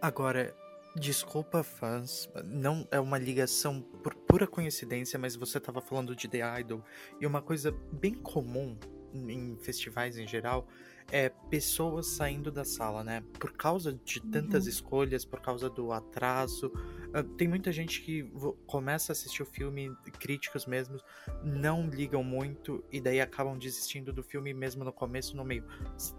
Agora, 0.00 0.54
desculpa, 0.94 1.62
fãs, 1.62 2.30
não 2.44 2.86
é 2.90 3.00
uma 3.00 3.18
ligação 3.18 3.80
por 3.80 4.14
pura 4.14 4.46
coincidência, 4.46 5.18
mas 5.18 5.34
você 5.34 5.58
estava 5.58 5.80
falando 5.80 6.14
de 6.14 6.28
The 6.28 6.60
Idol, 6.60 6.84
e 7.20 7.26
uma 7.26 7.42
coisa 7.42 7.72
bem 7.92 8.14
comum 8.14 8.78
em 9.12 9.56
festivais 9.56 10.18
em 10.18 10.26
geral 10.26 10.66
é 11.10 11.30
pessoas 11.50 12.06
saindo 12.06 12.52
da 12.52 12.64
sala, 12.64 13.02
né? 13.02 13.22
Por 13.38 13.52
causa 13.52 13.92
de 13.92 14.20
tantas 14.20 14.64
uhum. 14.64 14.70
escolhas, 14.70 15.24
por 15.24 15.40
causa 15.40 15.70
do 15.70 15.92
atraso. 15.92 16.66
Uh, 17.08 17.22
tem 17.36 17.48
muita 17.48 17.72
gente 17.72 18.02
que 18.02 18.30
começa 18.66 19.12
a 19.12 19.14
assistir 19.14 19.42
o 19.42 19.46
filme, 19.46 19.90
críticos 20.18 20.66
mesmo, 20.66 21.00
não 21.42 21.88
ligam 21.88 22.22
muito 22.22 22.84
e 22.92 23.00
daí 23.00 23.20
acabam 23.20 23.58
desistindo 23.58 24.12
do 24.12 24.22
filme 24.22 24.52
mesmo 24.52 24.84
no 24.84 24.92
começo, 24.92 25.34
no 25.34 25.44
meio. 25.44 25.64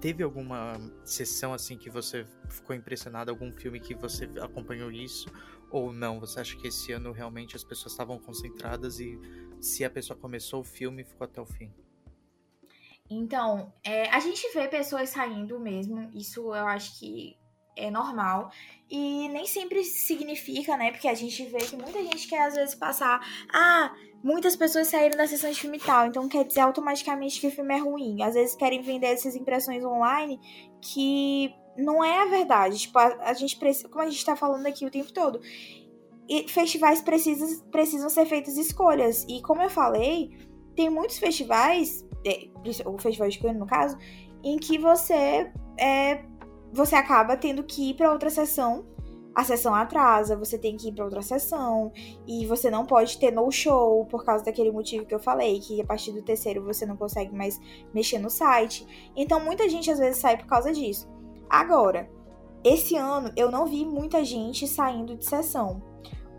Teve 0.01 0.23
alguma 0.23 0.73
sessão 1.03 1.53
assim 1.53 1.77
que 1.77 1.89
você 1.89 2.25
ficou 2.49 2.75
impressionado, 2.75 3.29
algum 3.29 3.51
filme 3.51 3.79
que 3.79 3.93
você 3.93 4.27
acompanhou 4.41 4.91
isso? 4.91 5.29
Ou 5.69 5.93
não? 5.93 6.19
Você 6.19 6.39
acha 6.39 6.57
que 6.57 6.67
esse 6.67 6.91
ano 6.91 7.11
realmente 7.11 7.55
as 7.55 7.63
pessoas 7.63 7.91
estavam 7.91 8.17
concentradas 8.17 8.99
e 8.99 9.19
se 9.61 9.85
a 9.85 9.89
pessoa 9.89 10.17
começou 10.17 10.61
o 10.61 10.63
filme, 10.63 11.03
ficou 11.03 11.25
até 11.25 11.39
o 11.39 11.45
fim? 11.45 11.71
Então, 13.09 13.73
é, 13.83 14.09
a 14.09 14.19
gente 14.19 14.47
vê 14.53 14.67
pessoas 14.67 15.09
saindo 15.09 15.59
mesmo, 15.59 16.11
isso 16.13 16.41
eu 16.53 16.67
acho 16.67 16.99
que 16.99 17.37
é 17.75 17.89
normal. 17.89 18.51
E 18.89 19.27
nem 19.29 19.45
sempre 19.45 19.83
significa, 19.83 20.75
né? 20.77 20.91
Porque 20.91 21.07
a 21.07 21.13
gente 21.13 21.43
vê 21.45 21.59
que 21.59 21.75
muita 21.75 22.03
gente 22.03 22.27
quer 22.27 22.41
às 22.47 22.55
vezes 22.55 22.75
passar. 22.75 23.19
Ah, 23.53 23.93
muitas 24.23 24.55
pessoas 24.55 24.87
saíram 24.87 25.17
da 25.17 25.27
sessão 25.27 25.49
de 25.49 25.59
filme 25.59 25.79
tal, 25.79 26.07
então 26.07 26.27
quer 26.27 26.43
dizer 26.43 26.61
automaticamente 26.61 27.39
que 27.39 27.47
o 27.47 27.51
filme 27.51 27.73
é 27.73 27.77
ruim. 27.77 28.21
Às 28.21 28.33
vezes 28.33 28.55
querem 28.55 28.81
vender 28.81 29.07
essas 29.07 29.35
impressões 29.35 29.83
online 29.83 30.39
que 30.81 31.53
não 31.77 32.03
é 32.03 32.23
a 32.23 32.25
verdade. 32.25 32.79
Tipo, 32.79 32.99
a, 32.99 33.29
a 33.29 33.33
gente 33.33 33.57
precisa. 33.57 33.89
Como 33.89 34.03
a 34.03 34.09
gente 34.09 34.25
tá 34.25 34.35
falando 34.35 34.65
aqui 34.67 34.85
o 34.85 34.91
tempo 34.91 35.11
todo. 35.13 35.39
E 36.27 36.47
festivais 36.47 37.01
precisam, 37.01 37.67
precisam 37.71 38.09
ser 38.09 38.25
feitas 38.25 38.55
escolhas. 38.57 39.25
E 39.27 39.41
como 39.41 39.61
eu 39.63 39.69
falei, 39.69 40.29
tem 40.79 40.89
muitos 40.89 41.17
festivais, 41.17 42.07
é, 42.25 42.47
o 42.85 42.97
Festival 42.97 43.27
de 43.27 43.37
Cannes 43.37 43.59
no 43.59 43.67
caso, 43.67 43.97
em 44.41 44.57
que 44.57 44.77
você 44.77 45.51
é, 45.77 46.23
você 46.71 46.95
acaba 46.95 47.35
tendo 47.35 47.63
que 47.63 47.89
ir 47.89 47.95
para 47.95 48.09
outra 48.09 48.29
sessão. 48.29 48.85
A 49.35 49.43
sessão 49.43 49.75
atrasa, 49.75 50.37
você 50.37 50.57
tem 50.57 50.77
que 50.77 50.87
ir 50.87 50.93
para 50.93 51.03
outra 51.03 51.21
sessão 51.21 51.91
e 52.25 52.45
você 52.45 52.71
não 52.71 52.85
pode 52.85 53.19
ter 53.19 53.29
no 53.29 53.51
show 53.51 54.05
por 54.05 54.23
causa 54.23 54.45
daquele 54.45 54.71
motivo 54.71 55.05
que 55.05 55.13
eu 55.13 55.19
falei, 55.19 55.59
que 55.59 55.81
a 55.81 55.85
partir 55.85 56.13
do 56.13 56.21
terceiro 56.21 56.63
você 56.63 56.85
não 56.85 56.95
consegue 56.95 57.35
mais 57.35 57.59
mexer 57.93 58.17
no 58.17 58.29
site. 58.29 59.11
Então 59.17 59.43
muita 59.43 59.67
gente 59.67 59.91
às 59.91 59.99
vezes 59.99 60.21
sai 60.21 60.37
por 60.37 60.47
causa 60.47 60.71
disso. 60.71 61.09
Agora, 61.49 62.09
esse 62.63 62.95
ano 62.95 63.33
eu 63.35 63.51
não 63.51 63.65
vi 63.65 63.85
muita 63.85 64.23
gente 64.23 64.65
saindo 64.65 65.17
de 65.17 65.25
sessão. 65.25 65.88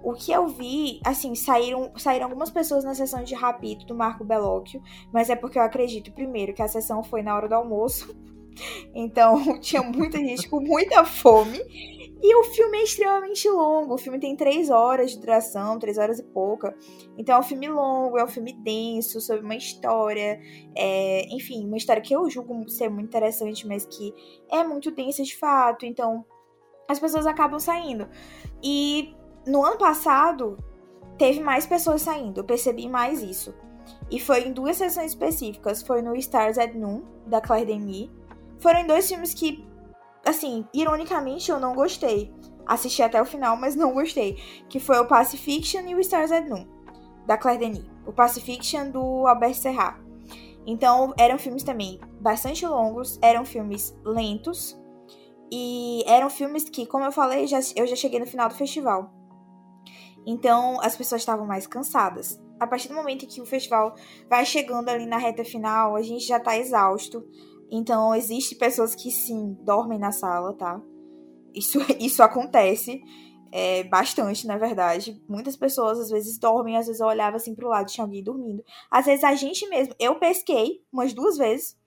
O 0.02 0.12
que 0.14 0.32
eu 0.32 0.48
vi, 0.48 1.00
assim, 1.04 1.34
saíram, 1.34 1.92
saíram 1.96 2.26
algumas 2.26 2.50
pessoas 2.50 2.84
na 2.84 2.94
sessão 2.94 3.22
de 3.22 3.34
Rapito 3.34 3.86
do 3.86 3.94
Marco 3.94 4.24
Bellocchio, 4.24 4.82
mas 5.12 5.30
é 5.30 5.36
porque 5.36 5.58
eu 5.58 5.62
acredito, 5.62 6.12
primeiro, 6.12 6.54
que 6.54 6.62
a 6.62 6.68
sessão 6.68 7.02
foi 7.02 7.22
na 7.22 7.34
hora 7.34 7.48
do 7.48 7.54
almoço 7.54 8.14
então 8.94 9.36
tinha 9.60 9.82
muita 9.82 10.18
gente 10.18 10.48
com 10.48 10.60
muita 10.60 11.04
fome. 11.04 11.60
E 12.22 12.34
o 12.34 12.44
filme 12.44 12.78
é 12.78 12.82
extremamente 12.82 13.48
longo. 13.48 13.94
O 13.94 13.98
filme 13.98 14.18
tem 14.18 14.36
três 14.36 14.68
horas 14.68 15.12
de 15.12 15.20
duração, 15.20 15.78
três 15.78 15.96
horas 15.96 16.18
e 16.18 16.22
pouca. 16.22 16.76
Então 17.16 17.36
é 17.36 17.38
um 17.38 17.42
filme 17.42 17.66
longo, 17.66 18.18
é 18.18 18.24
um 18.24 18.28
filme 18.28 18.52
denso, 18.52 19.22
sobre 19.22 19.42
uma 19.42 19.56
história. 19.56 20.38
É, 20.76 21.26
enfim, 21.34 21.66
uma 21.66 21.78
história 21.78 22.02
que 22.02 22.14
eu 22.14 22.28
julgo 22.28 22.68
ser 22.68 22.90
muito 22.90 23.06
interessante, 23.06 23.66
mas 23.66 23.86
que 23.86 24.12
é 24.50 24.62
muito 24.62 24.90
densa 24.90 25.22
de 25.22 25.34
fato. 25.34 25.86
Então 25.86 26.26
as 26.86 26.98
pessoas 26.98 27.26
acabam 27.26 27.58
saindo. 27.58 28.06
E 28.62 29.14
no 29.46 29.64
ano 29.64 29.78
passado, 29.78 30.58
teve 31.18 31.40
mais 31.40 31.66
pessoas 31.66 32.02
saindo. 32.02 32.40
Eu 32.40 32.44
percebi 32.44 32.88
mais 32.88 33.22
isso. 33.22 33.54
E 34.10 34.20
foi 34.20 34.48
em 34.48 34.52
duas 34.52 34.76
sessões 34.76 35.12
específicas. 35.12 35.82
Foi 35.82 36.02
no 36.02 36.14
Stars 36.16 36.58
at 36.58 36.74
Noon, 36.74 37.02
da 37.26 37.40
Claire 37.40 37.66
Denis 37.66 38.10
foram 38.60 38.86
dois 38.86 39.08
filmes 39.08 39.34
que, 39.34 39.66
assim, 40.24 40.66
ironicamente 40.72 41.50
eu 41.50 41.58
não 41.58 41.74
gostei. 41.74 42.32
Assisti 42.66 43.02
até 43.02 43.20
o 43.20 43.24
final, 43.24 43.56
mas 43.56 43.74
não 43.74 43.94
gostei. 43.94 44.36
Que 44.68 44.78
foi 44.78 44.98
o 44.98 45.06
Pacifiction 45.06 45.80
e 45.88 45.94
o 45.94 46.00
Stars 46.00 46.30
at 46.30 46.46
Noon, 46.46 46.66
da 47.26 47.36
Claire 47.36 47.58
Denis. 47.58 47.90
O 48.06 48.12
Pacifiction 48.12 48.90
do 48.90 49.26
Albert 49.26 49.54
Serrat. 49.54 49.98
Então, 50.66 51.14
eram 51.18 51.38
filmes 51.38 51.62
também 51.62 51.98
bastante 52.20 52.66
longos, 52.66 53.18
eram 53.22 53.44
filmes 53.44 53.96
lentos. 54.04 54.78
E 55.50 56.04
eram 56.06 56.30
filmes 56.30 56.68
que, 56.68 56.86
como 56.86 57.04
eu 57.04 57.10
falei, 57.10 57.46
já, 57.46 57.58
eu 57.74 57.86
já 57.86 57.96
cheguei 57.96 58.20
no 58.20 58.26
final 58.26 58.48
do 58.48 58.54
festival. 58.54 59.10
Então, 60.26 60.80
as 60.80 60.96
pessoas 60.96 61.22
estavam 61.22 61.46
mais 61.46 61.66
cansadas. 61.66 62.40
A 62.58 62.66
partir 62.66 62.88
do 62.88 62.94
momento 62.94 63.26
que 63.26 63.40
o 63.40 63.46
festival 63.46 63.94
vai 64.28 64.44
chegando 64.44 64.88
ali 64.88 65.06
na 65.06 65.16
reta 65.16 65.44
final, 65.44 65.96
a 65.96 66.02
gente 66.02 66.26
já 66.26 66.38
tá 66.38 66.56
exausto. 66.58 67.26
Então, 67.70 68.14
existe 68.14 68.54
pessoas 68.54 68.94
que 68.94 69.10
sim, 69.10 69.56
dormem 69.62 69.98
na 69.98 70.12
sala, 70.12 70.52
tá? 70.54 70.80
Isso, 71.54 71.78
isso 71.98 72.22
acontece 72.22 73.02
é, 73.52 73.84
bastante, 73.84 74.46
na 74.46 74.56
verdade. 74.56 75.22
Muitas 75.28 75.56
pessoas 75.56 75.98
às 75.98 76.10
vezes 76.10 76.38
dormem, 76.38 76.76
às 76.76 76.86
vezes 76.86 77.00
eu 77.00 77.06
olhava 77.06 77.36
assim 77.36 77.54
pro 77.54 77.68
lado, 77.68 77.90
tinha 77.90 78.04
alguém 78.04 78.22
dormindo. 78.22 78.62
Às 78.90 79.06
vezes 79.06 79.24
a 79.24 79.34
gente 79.34 79.68
mesmo, 79.68 79.94
eu 79.98 80.18
pesquei 80.18 80.82
umas 80.92 81.12
duas 81.12 81.36
vezes. 81.36 81.78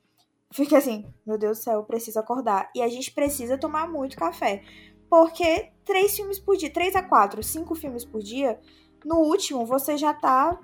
Fiquei 0.52 0.78
assim, 0.78 1.06
meu 1.26 1.38
Deus 1.38 1.58
do 1.58 1.64
céu, 1.64 1.80
eu 1.80 1.84
preciso 1.84 2.20
acordar. 2.20 2.70
E 2.76 2.82
a 2.82 2.88
gente 2.88 3.12
precisa 3.12 3.58
tomar 3.58 3.90
muito 3.90 4.16
café. 4.16 4.62
Porque 5.10 5.72
três 5.86 6.16
filmes 6.16 6.40
por 6.40 6.56
dia, 6.56 6.72
três 6.72 6.96
a 6.96 7.04
quatro, 7.04 7.44
cinco 7.44 7.76
filmes 7.76 8.06
por 8.06 8.22
dia, 8.22 8.60
no 9.06 9.18
último 9.18 9.66
você 9.66 9.98
já 9.98 10.14
tá 10.14 10.60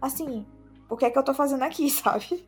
assim, 0.00 0.46
o 0.88 0.96
que 0.96 1.04
é 1.04 1.10
que 1.10 1.18
eu 1.18 1.22
tô 1.22 1.34
fazendo 1.34 1.62
aqui, 1.62 1.88
sabe? 1.90 2.46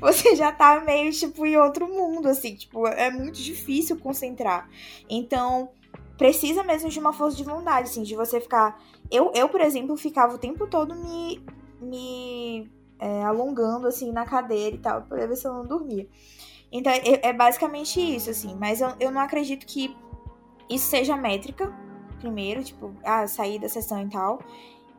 você 0.00 0.36
já 0.36 0.52
tá 0.52 0.80
meio, 0.80 1.12
tipo, 1.12 1.44
em 1.44 1.56
outro 1.56 1.88
mundo, 1.88 2.28
assim, 2.28 2.54
tipo, 2.54 2.86
é 2.86 3.10
muito 3.10 3.40
difícil 3.40 3.98
concentrar. 3.98 4.68
Então, 5.08 5.70
precisa 6.16 6.62
mesmo 6.62 6.88
de 6.88 6.98
uma 6.98 7.12
força 7.12 7.36
de 7.36 7.44
vontade, 7.44 7.88
assim, 7.88 8.02
de 8.02 8.14
você 8.14 8.40
ficar. 8.40 8.80
Eu, 9.10 9.32
eu 9.34 9.48
por 9.48 9.60
exemplo, 9.60 9.96
ficava 9.96 10.34
o 10.34 10.38
tempo 10.38 10.66
todo 10.66 10.94
me, 10.94 11.44
me 11.80 12.70
é, 12.98 13.22
alongando, 13.24 13.86
assim, 13.86 14.12
na 14.12 14.24
cadeira 14.24 14.76
e 14.76 14.78
tal, 14.78 15.02
pra 15.02 15.26
ver 15.26 15.36
se 15.36 15.46
eu 15.46 15.54
não 15.54 15.66
dormia. 15.66 16.08
Então, 16.70 16.92
é, 16.92 17.28
é 17.28 17.32
basicamente 17.32 18.00
isso, 18.00 18.30
assim, 18.30 18.54
mas 18.54 18.80
eu, 18.80 18.92
eu 19.00 19.10
não 19.10 19.20
acredito 19.20 19.66
que 19.66 19.96
isso 20.68 20.88
seja 20.88 21.16
métrica, 21.16 21.72
primeiro, 22.18 22.62
tipo, 22.62 22.94
ah, 23.04 23.26
sair 23.26 23.58
da 23.58 23.68
sessão 23.68 24.02
e 24.02 24.08
tal, 24.08 24.40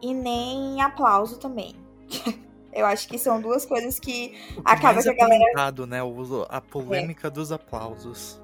e 0.02 0.14
nem 0.14 0.82
aplauso 0.82 1.40
também. 1.40 1.76
Eu 2.72 2.86
acho 2.86 3.08
que 3.08 3.18
são 3.18 3.42
duas 3.42 3.66
coisas 3.66 4.00
que 4.00 4.38
acaba 4.64 5.02
que 5.02 5.10
a 5.10 5.14
galera. 5.14 5.44
né? 5.88 6.02
A 6.50 6.62
polêmica 6.62 7.28
é. 7.28 7.32
dos 7.32 7.52
aplausos. 7.52 8.40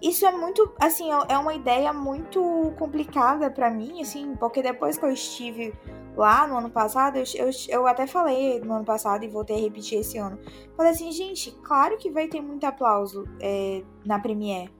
Isso 0.00 0.26
é 0.26 0.32
muito, 0.32 0.70
assim, 0.78 1.10
é, 1.10 1.18
é 1.30 1.38
uma 1.38 1.54
ideia 1.54 1.92
muito 1.92 2.72
complicada 2.78 3.50
para 3.50 3.70
mim, 3.70 4.02
assim, 4.02 4.34
porque 4.36 4.62
depois 4.62 4.98
que 4.98 5.04
eu 5.04 5.10
estive 5.10 5.72
lá 6.16 6.46
no 6.46 6.58
ano 6.58 6.70
passado, 6.70 7.16
eu, 7.16 7.24
eu, 7.34 7.50
eu, 7.68 7.86
até 7.86 8.06
falei 8.06 8.60
no 8.60 8.74
ano 8.74 8.84
passado 8.84 9.24
e 9.24 9.28
voltei 9.28 9.56
a 9.56 9.60
repetir 9.60 10.00
esse 10.00 10.18
ano. 10.18 10.38
Falei 10.76 10.92
assim, 10.92 11.10
gente, 11.10 11.50
claro 11.62 11.96
que 11.96 12.10
vai 12.10 12.28
ter 12.28 12.40
muito 12.40 12.64
aplauso 12.64 13.24
é, 13.40 13.82
na 14.04 14.18
Premiere. 14.18 14.70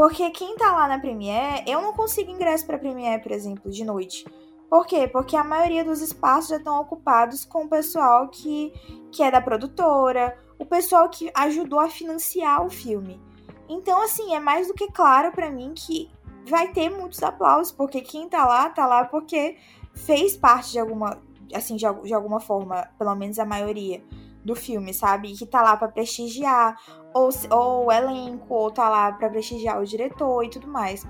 Porque 0.00 0.30
quem 0.30 0.56
tá 0.56 0.72
lá 0.72 0.88
na 0.88 0.98
Premiere, 0.98 1.62
eu 1.66 1.82
não 1.82 1.92
consigo 1.92 2.30
ingresso 2.30 2.64
pra 2.64 2.78
Premiere, 2.78 3.22
por 3.22 3.32
exemplo, 3.32 3.70
de 3.70 3.84
noite. 3.84 4.24
Por 4.66 4.86
quê? 4.86 5.06
Porque 5.06 5.36
a 5.36 5.44
maioria 5.44 5.84
dos 5.84 6.00
espaços 6.00 6.48
já 6.48 6.56
estão 6.56 6.80
ocupados 6.80 7.44
com 7.44 7.64
o 7.64 7.68
pessoal 7.68 8.28
que, 8.28 8.72
que 9.12 9.22
é 9.22 9.30
da 9.30 9.42
produtora, 9.42 10.38
o 10.58 10.64
pessoal 10.64 11.06
que 11.10 11.30
ajudou 11.34 11.78
a 11.78 11.90
financiar 11.90 12.64
o 12.64 12.70
filme. 12.70 13.20
Então, 13.68 14.02
assim, 14.02 14.34
é 14.34 14.40
mais 14.40 14.68
do 14.68 14.72
que 14.72 14.90
claro 14.90 15.32
para 15.32 15.50
mim 15.50 15.74
que 15.76 16.10
vai 16.48 16.72
ter 16.72 16.88
muitos 16.88 17.22
aplausos, 17.22 17.70
porque 17.70 18.00
quem 18.00 18.26
tá 18.26 18.46
lá, 18.46 18.70
tá 18.70 18.86
lá 18.86 19.04
porque 19.04 19.58
fez 19.92 20.34
parte 20.34 20.72
de 20.72 20.78
alguma, 20.78 21.18
assim, 21.54 21.76
de, 21.76 21.84
de 22.04 22.14
alguma 22.14 22.40
forma, 22.40 22.88
pelo 22.98 23.14
menos 23.14 23.38
a 23.38 23.44
maioria 23.44 24.02
do 24.44 24.54
filme, 24.54 24.92
sabe? 24.94 25.32
Que 25.34 25.46
tá 25.46 25.62
lá 25.62 25.76
para 25.76 25.88
prestigiar, 25.88 26.80
ou, 27.14 27.28
ou 27.50 27.86
o 27.86 27.92
elenco, 27.92 28.54
ou 28.54 28.70
tá 28.70 28.88
lá 28.88 29.12
para 29.12 29.28
prestigiar 29.28 29.80
o 29.80 29.84
diretor 29.84 30.44
e 30.44 30.50
tudo 30.50 30.68
mais. 30.68 31.06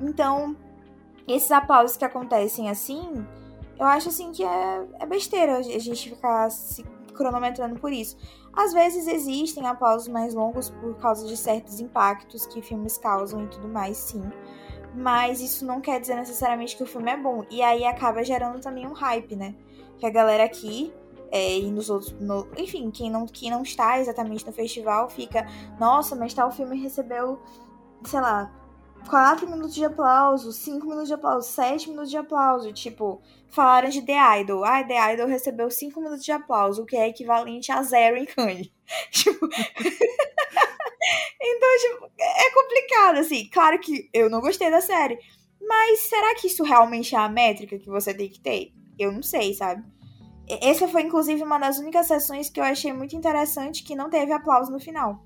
Então, 0.00 0.56
esses 1.26 1.50
aplausos 1.50 1.96
que 1.96 2.04
acontecem 2.04 2.68
assim, 2.68 3.24
eu 3.78 3.86
acho 3.86 4.08
assim 4.08 4.32
que 4.32 4.44
é, 4.44 4.86
é 5.00 5.06
besteira 5.06 5.58
a 5.58 5.62
gente 5.62 6.10
ficar 6.10 6.50
se 6.50 6.84
cronometrando 7.14 7.78
por 7.78 7.92
isso. 7.92 8.16
Às 8.52 8.72
vezes 8.72 9.06
existem 9.06 9.66
aplausos 9.66 10.08
mais 10.08 10.34
longos 10.34 10.70
por 10.70 10.94
causa 10.96 11.26
de 11.26 11.36
certos 11.36 11.80
impactos 11.80 12.46
que 12.46 12.60
filmes 12.60 12.98
causam 12.98 13.44
e 13.44 13.48
tudo 13.48 13.68
mais, 13.68 13.96
sim. 13.96 14.22
Mas 14.94 15.40
isso 15.40 15.64
não 15.64 15.80
quer 15.80 16.00
dizer 16.00 16.16
necessariamente 16.16 16.76
que 16.76 16.82
o 16.82 16.86
filme 16.86 17.10
é 17.10 17.16
bom. 17.16 17.44
E 17.50 17.62
aí 17.62 17.84
acaba 17.84 18.22
gerando 18.22 18.60
também 18.60 18.86
um 18.86 18.92
hype, 18.92 19.34
né? 19.34 19.54
Que 19.98 20.04
a 20.04 20.10
galera 20.10 20.44
aqui 20.44 20.92
é, 21.32 21.58
e 21.58 21.70
nos 21.72 21.88
outros. 21.88 22.12
No, 22.20 22.46
enfim, 22.58 22.90
quem 22.90 23.10
não, 23.10 23.26
quem 23.26 23.50
não 23.50 23.62
está 23.62 23.98
exatamente 23.98 24.46
no 24.46 24.52
festival 24.52 25.08
fica, 25.08 25.46
nossa, 25.80 26.14
mas 26.14 26.34
tal 26.34 26.52
filme 26.52 26.78
recebeu, 26.78 27.40
sei 28.04 28.20
lá, 28.20 28.52
4 29.08 29.48
minutos 29.48 29.74
de 29.74 29.82
aplauso, 29.84 30.52
5 30.52 30.86
minutos 30.86 31.08
de 31.08 31.14
aplauso, 31.14 31.48
7 31.48 31.88
minutos 31.88 32.10
de 32.10 32.18
aplauso. 32.18 32.70
Tipo, 32.72 33.22
falaram 33.48 33.88
de 33.88 34.02
The 34.02 34.40
Idol. 34.40 34.62
Ah, 34.62 34.84
The 34.84 35.14
Idol 35.14 35.26
recebeu 35.26 35.70
5 35.70 35.98
minutos 36.00 36.24
de 36.24 36.32
aplauso, 36.32 36.82
o 36.82 36.86
que 36.86 36.96
é 36.96 37.08
equivalente 37.08 37.72
a 37.72 37.82
zero 37.82 38.18
em 38.18 38.26
Cannes. 38.26 38.70
tipo. 39.10 39.48
então, 41.40 41.68
tipo, 41.80 42.10
é 42.20 42.50
complicado, 42.50 43.16
assim. 43.18 43.48
Claro 43.48 43.78
que 43.80 44.10
eu 44.12 44.28
não 44.28 44.42
gostei 44.42 44.70
da 44.70 44.82
série. 44.82 45.18
Mas 45.60 46.00
será 46.00 46.34
que 46.34 46.48
isso 46.48 46.62
realmente 46.62 47.14
é 47.14 47.18
a 47.18 47.28
métrica 47.28 47.78
que 47.78 47.88
você 47.88 48.12
tem 48.12 48.28
que 48.28 48.40
ter? 48.40 48.72
Eu 48.98 49.10
não 49.10 49.22
sei, 49.22 49.54
sabe? 49.54 49.82
Essa 50.60 50.88
foi, 50.88 51.02
inclusive, 51.02 51.42
uma 51.42 51.58
das 51.58 51.78
únicas 51.78 52.06
sessões 52.06 52.50
que 52.50 52.60
eu 52.60 52.64
achei 52.64 52.92
muito 52.92 53.16
interessante 53.16 53.82
que 53.82 53.94
não 53.94 54.10
teve 54.10 54.32
aplauso 54.32 54.72
no 54.72 54.80
final. 54.80 55.24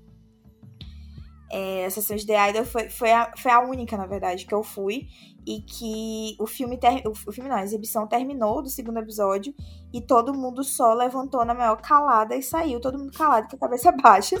É, 1.49 1.85
a 1.85 1.89
sessão 1.89 2.15
de 2.15 2.25
The 2.25 2.49
Idol 2.49 2.65
foi, 2.65 2.89
foi, 2.89 3.11
a, 3.11 3.31
foi 3.37 3.51
a 3.51 3.59
única, 3.59 3.95
na 3.97 4.05
verdade, 4.05 4.45
que 4.45 4.53
eu 4.53 4.63
fui. 4.63 5.07
E 5.45 5.61
que 5.61 6.35
o 6.39 6.45
filme, 6.45 6.77
ter, 6.77 7.07
o, 7.07 7.31
filme 7.31 7.49
não, 7.49 7.55
a 7.55 7.63
exibição 7.63 8.05
terminou 8.05 8.61
do 8.61 8.69
segundo 8.69 8.99
episódio. 8.99 9.53
E 9.93 10.01
todo 10.01 10.33
mundo 10.33 10.63
só 10.63 10.93
levantou 10.93 11.43
na 11.45 11.53
maior 11.53 11.81
calada 11.81 12.35
e 12.35 12.43
saiu, 12.43 12.81
todo 12.81 12.99
mundo 12.99 13.11
calado 13.17 13.47
com 13.47 13.55
a 13.55 13.59
cabeça 13.59 13.91
baixa. 14.01 14.35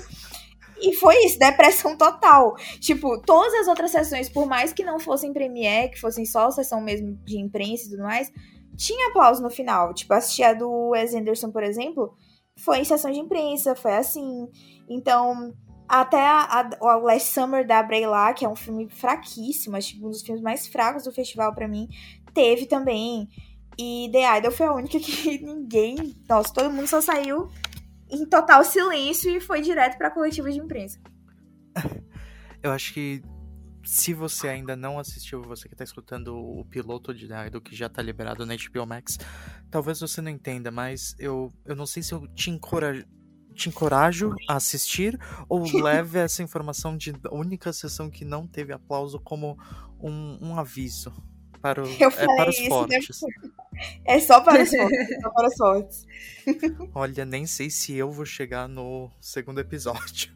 E 0.79 0.93
foi 0.93 1.25
isso, 1.25 1.39
depressão 1.39 1.97
total. 1.97 2.55
Tipo, 2.79 3.19
todas 3.21 3.53
as 3.55 3.67
outras 3.67 3.91
sessões, 3.91 4.29
por 4.29 4.45
mais 4.45 4.73
que 4.73 4.83
não 4.83 4.99
fossem 4.99 5.33
premiere, 5.33 5.91
que 5.91 5.99
fossem 5.99 6.25
só 6.25 6.51
sessão 6.51 6.81
mesmo 6.81 7.17
de 7.23 7.39
imprensa 7.39 7.85
e 7.85 7.89
tudo 7.89 8.03
mais, 8.03 8.31
tinha 8.77 9.09
aplauso 9.09 9.41
no 9.41 9.49
final. 9.49 9.93
Tipo, 9.93 10.13
assistir 10.13 10.43
a 10.43 10.53
do 10.53 10.89
Wes 10.89 11.13
Anderson, 11.13 11.51
por 11.51 11.63
exemplo, 11.63 12.15
foi 12.57 12.79
em 12.79 12.85
sessão 12.85 13.11
de 13.11 13.19
imprensa, 13.19 13.75
foi 13.75 13.95
assim. 13.95 14.47
Então, 14.87 15.53
até 15.87 16.21
a, 16.21 16.61
a, 16.61 16.97
o 16.97 16.99
Last 16.99 17.33
Summer 17.33 17.65
da 17.65 17.81
Bray 17.81 18.05
lá, 18.05 18.33
que 18.33 18.45
é 18.45 18.49
um 18.49 18.55
filme 18.55 18.87
fraquíssimo, 18.89 19.75
acho 19.75 19.95
que 19.95 20.05
um 20.05 20.09
dos 20.09 20.21
filmes 20.21 20.41
mais 20.41 20.67
fracos 20.67 21.03
do 21.03 21.11
festival 21.11 21.53
para 21.53 21.67
mim, 21.67 21.89
teve 22.33 22.65
também. 22.67 23.27
E 23.77 24.09
The 24.11 24.37
Idol 24.37 24.51
foi 24.51 24.65
a 24.67 24.73
única 24.73 24.99
que 25.01 25.39
ninguém. 25.39 26.15
Nossa, 26.29 26.53
todo 26.53 26.71
mundo 26.71 26.87
só 26.87 27.01
saiu 27.01 27.49
em 28.09 28.25
total 28.25 28.63
silêncio 28.63 29.29
e 29.29 29.41
foi 29.41 29.61
direto 29.61 29.97
pra 29.97 30.11
coletiva 30.11 30.49
de 30.51 30.59
imprensa. 30.59 30.99
Eu 32.63 32.71
acho 32.71 32.93
que 32.93 33.21
se 33.87 34.13
você 34.13 34.49
ainda 34.49 34.75
não 34.75 34.99
assistiu, 34.99 35.41
você 35.41 35.69
que 35.69 35.75
tá 35.75 35.83
escutando 35.83 36.35
o 36.35 36.65
piloto 36.65 37.13
de 37.13 37.25
The 37.25 37.47
Idol, 37.47 37.61
que 37.61 37.73
já 37.73 37.87
tá 37.87 38.01
liberado 38.01 38.45
na 38.45 38.53
HBO 38.53 38.85
Max, 38.85 39.17
talvez 39.71 40.01
você 40.01 40.21
não 40.21 40.29
entenda, 40.29 40.69
mas 40.69 41.15
eu, 41.17 41.53
eu 41.65 41.73
não 41.73 41.85
sei 41.85 42.03
se 42.03 42.13
eu 42.13 42.27
te 42.27 42.51
encorajo 42.51 43.05
te 43.55 43.69
encorajo 43.69 44.35
a 44.47 44.57
assistir 44.57 45.19
ou 45.49 45.63
leve 45.81 46.19
essa 46.19 46.43
informação 46.43 46.95
de 46.95 47.11
única 47.31 47.73
sessão 47.73 48.07
que 48.07 48.23
não 48.23 48.45
teve 48.45 48.71
aplauso 48.71 49.19
como 49.19 49.57
um, 49.99 50.37
um 50.41 50.59
aviso 50.59 51.11
para, 51.59 51.83
o, 51.83 51.87
é, 51.87 52.09
para 52.35 52.49
os 52.49 52.59
fortes. 52.59 53.19
É 54.05 54.19
só 54.19 54.41
para 54.41 54.61
os 54.61 54.69
fortes. 54.69 54.99
É 55.09 55.21
só 55.21 55.29
para 55.31 55.47
os 55.47 55.55
fortes. 55.55 56.05
Olha, 56.93 57.25
nem 57.25 57.47
sei 57.47 57.69
se 57.69 57.95
eu 57.95 58.11
vou 58.11 58.25
chegar 58.25 58.67
no 58.67 59.09
segundo 59.19 59.59
episódio. 59.59 60.35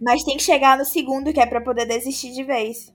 Mas 0.00 0.24
tem 0.24 0.36
que 0.36 0.42
chegar 0.42 0.78
no 0.78 0.84
segundo, 0.84 1.32
que 1.32 1.40
é 1.40 1.46
para 1.46 1.60
poder 1.60 1.86
desistir 1.86 2.32
de 2.32 2.44
vez. 2.44 2.92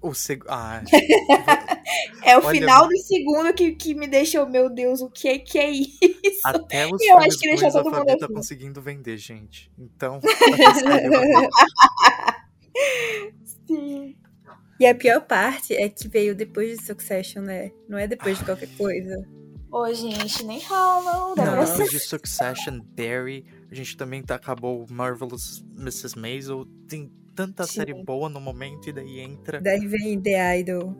O 0.00 0.14
segundo. 0.14 0.50
Ah, 0.50 0.82
é 2.22 2.38
o 2.38 2.44
Olha, 2.44 2.50
final 2.50 2.86
do 2.86 2.96
segundo 2.98 3.52
que, 3.52 3.72
que 3.72 3.94
me 3.94 4.06
deixou, 4.06 4.48
meu 4.48 4.70
Deus, 4.70 5.00
o 5.00 5.10
que, 5.10 5.38
que 5.40 5.58
é 5.58 5.70
isso? 5.70 5.98
Até 6.44 6.86
os 6.86 7.02
eu 7.02 7.18
acho 7.18 7.38
que 7.38 7.48
deixou 7.48 7.72
todo 7.72 7.90
mundo 7.90 8.06
tá 8.06 8.26
assim. 8.26 8.34
conseguindo 8.34 8.80
vender, 8.80 9.16
gente. 9.16 9.72
Então. 9.78 10.20
Sim. 13.66 14.16
E 14.78 14.86
a 14.86 14.94
pior 14.94 15.22
parte 15.22 15.74
é 15.74 15.88
que 15.88 16.08
veio 16.08 16.34
depois 16.34 16.78
de 16.78 16.84
Succession, 16.84 17.42
né? 17.42 17.72
Não 17.88 17.98
é 17.98 18.06
depois 18.06 18.38
de 18.38 18.44
qualquer 18.44 18.68
coisa. 18.76 19.26
Ô, 19.72 19.92
gente, 19.92 20.44
nem 20.44 20.62
rola. 20.62 21.34
Não, 21.36 21.64
depois 21.64 21.90
de 21.90 21.98
Succession, 21.98 22.80
Barry, 22.80 23.44
a 23.70 23.74
gente 23.74 23.96
também 23.96 24.22
tá, 24.22 24.34
acabou 24.34 24.86
Marvelous 24.90 25.64
Mrs. 25.76 26.18
Maisel. 26.18 26.66
Tem 26.88 27.10
tanta 27.34 27.66
Sim. 27.66 27.72
série 27.74 27.94
boa 28.04 28.28
no 28.28 28.40
momento 28.40 28.88
e 28.88 28.92
daí 28.92 29.20
entra. 29.20 29.60
Daí 29.60 29.86
vem 29.86 30.20
The 30.20 30.60
Idol. 30.60 30.94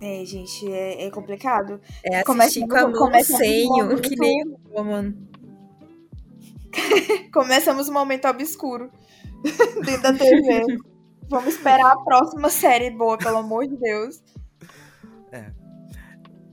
É, 0.00 0.24
gente, 0.24 0.70
é, 0.70 1.06
é 1.06 1.10
complicado. 1.10 1.80
É 2.04 2.20
assistir 2.20 2.66
com 2.66 2.76
a 2.76 2.88
mão 2.88 3.24
senho, 3.24 4.00
que 4.00 4.16
nem 4.16 4.44
o 4.70 4.84
mano. 4.84 5.16
Começamos 7.32 7.88
um 7.88 7.92
momento 7.92 8.26
obscuro 8.28 8.90
dentro 9.84 10.02
da 10.02 10.12
TV. 10.12 10.78
Vamos 11.28 11.54
esperar 11.54 11.92
a 11.92 11.96
próxima 11.96 12.50
série 12.50 12.90
boa, 12.90 13.16
pelo 13.16 13.38
amor 13.38 13.66
de 13.66 13.76
Deus. 13.76 14.22
É. 15.32 15.63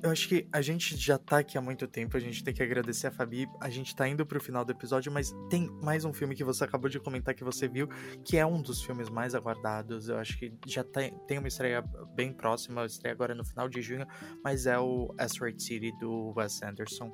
Eu 0.03 0.09
acho 0.09 0.27
que 0.27 0.47
a 0.51 0.61
gente 0.61 0.97
já 0.97 1.15
tá 1.17 1.37
aqui 1.37 1.59
há 1.59 1.61
muito 1.61 1.87
tempo, 1.87 2.17
a 2.17 2.19
gente 2.19 2.43
tem 2.43 2.51
que 2.51 2.63
agradecer 2.63 3.05
a 3.05 3.11
Fabi. 3.11 3.47
A 3.59 3.69
gente 3.69 3.95
tá 3.95 4.07
indo 4.07 4.25
pro 4.25 4.41
final 4.41 4.65
do 4.65 4.71
episódio, 4.71 5.11
mas 5.11 5.31
tem 5.47 5.69
mais 5.79 6.03
um 6.03 6.11
filme 6.11 6.35
que 6.35 6.43
você 6.43 6.63
acabou 6.63 6.89
de 6.89 6.99
comentar 6.99 7.35
que 7.35 7.43
você 7.43 7.67
viu, 7.67 7.87
que 8.23 8.35
é 8.35 8.45
um 8.45 8.59
dos 8.59 8.81
filmes 8.81 9.09
mais 9.09 9.35
aguardados. 9.35 10.09
Eu 10.09 10.17
acho 10.17 10.39
que 10.39 10.51
já 10.65 10.83
tem, 10.83 11.13
tem 11.27 11.37
uma 11.37 11.47
estreia 11.47 11.83
bem 12.15 12.33
próxima, 12.33 12.83
estreia 12.83 13.13
agora 13.13 13.35
no 13.35 13.45
final 13.45 13.69
de 13.69 13.79
junho, 13.79 14.07
mas 14.43 14.65
é 14.65 14.79
o 14.79 15.13
Asteroid 15.19 15.61
City 15.61 15.91
do 15.99 16.33
Wes 16.35 16.63
Anderson, 16.63 17.13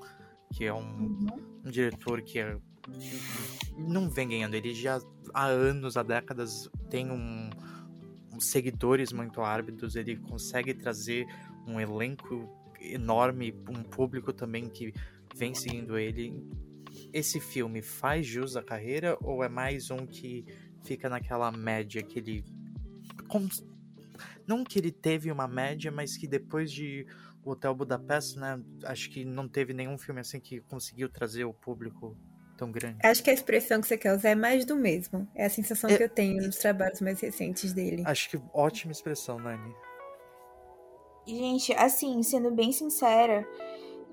que 0.54 0.64
é 0.64 0.74
um, 0.74 0.80
uhum. 0.80 1.62
um 1.66 1.70
diretor 1.70 2.22
que 2.22 2.40
é 2.40 2.58
não 3.78 4.10
vem 4.10 4.30
ganhando. 4.30 4.56
Ele 4.56 4.74
já 4.74 5.02
há 5.34 5.46
anos, 5.46 5.98
há 5.98 6.04
décadas, 6.04 6.70
tem 6.90 7.12
um, 7.12 7.50
um 8.34 8.40
seguidores 8.40 9.12
muito 9.12 9.42
árbitros. 9.42 9.98
Ele 9.98 10.16
consegue 10.16 10.74
trazer 10.74 11.28
um 11.68 11.80
elenco 11.82 12.57
enorme, 12.80 13.54
um 13.70 13.84
público 13.84 14.34
também 14.34 14.70
que 14.70 14.94
vem 15.36 15.54
seguindo 15.54 15.98
ele. 15.98 16.34
Esse 17.14 17.40
filme 17.40 17.82
faz 17.82 18.26
jus 18.26 18.56
à 18.56 18.64
carreira 18.64 19.18
ou 19.22 19.44
é 19.44 19.49
mais 19.49 19.91
um 19.91 20.06
que 20.06 20.45
fica 20.84 21.10
naquela 21.10 21.52
média 21.52 22.02
que 22.02 22.20
ele. 22.20 22.44
Não 24.48 24.64
que 24.64 24.80
ele 24.80 24.91
teve 24.91 25.32
uma 25.32 25.48
média, 25.48 25.91
mas 25.91 26.18
que 26.18 26.28
depois 26.28 26.72
de 26.72 27.06
o 27.44 27.52
Hotel 27.52 27.74
Budapeste, 27.74 28.38
né? 28.40 28.60
Acho 28.84 29.10
que 29.10 29.24
não 29.24 29.48
teve 29.48 29.74
nenhum 29.74 29.98
filme 29.98 30.20
assim 30.20 30.40
que 30.40 30.60
conseguiu 30.62 31.10
trazer 31.10 31.45
o 31.45 31.54
público 31.54 32.18
tão 32.58 32.72
grande. 32.72 32.98
Acho 33.04 33.24
que 33.24 33.30
a 33.30 33.34
expressão 33.34 33.80
que 33.80 33.88
você 33.88 33.98
quer 33.98 34.14
usar 34.14 34.30
é 34.30 34.36
mais 34.36 34.66
do 34.66 34.76
mesmo. 34.76 35.28
É 35.36 35.45
a 35.45 35.49
sensação 35.49 35.90
é... 35.90 35.95
que 35.95 36.04
eu 36.04 36.10
tenho 36.10 36.41
nos 36.45 36.58
trabalhos 36.58 36.99
mais 36.99 37.22
recentes 37.22 37.72
dele. 37.72 38.04
Acho 38.06 38.30
que 38.30 38.41
ótima 38.54 38.91
expressão, 38.91 39.40
Nani. 39.40 39.74
Gente, 41.28 41.74
assim, 41.74 42.24
sendo 42.24 42.52
bem 42.52 42.72
sincera, 42.72 43.45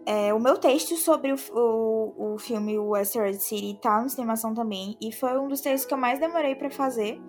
é, 0.05 0.35
o 0.35 0.41
meu 0.41 0.59
texto 0.59 0.97
sobre 0.97 1.33
o, 1.33 1.37
o, 1.53 2.35
o 2.35 2.39
filme 2.39 2.79
Western 2.79 3.33
City 3.35 3.79
tá 3.81 4.03
no 4.03 4.11
Cinemação 4.11 4.53
também, 4.53 4.97
e 5.01 5.13
foi 5.13 5.39
um 5.39 5.49
dos 5.49 5.61
textos 5.61 5.87
que 5.87 5.95
eu 5.95 5.99
mais 5.99 6.19
demorei 6.19 6.55
para 6.55 6.71
fazer, 6.71 7.21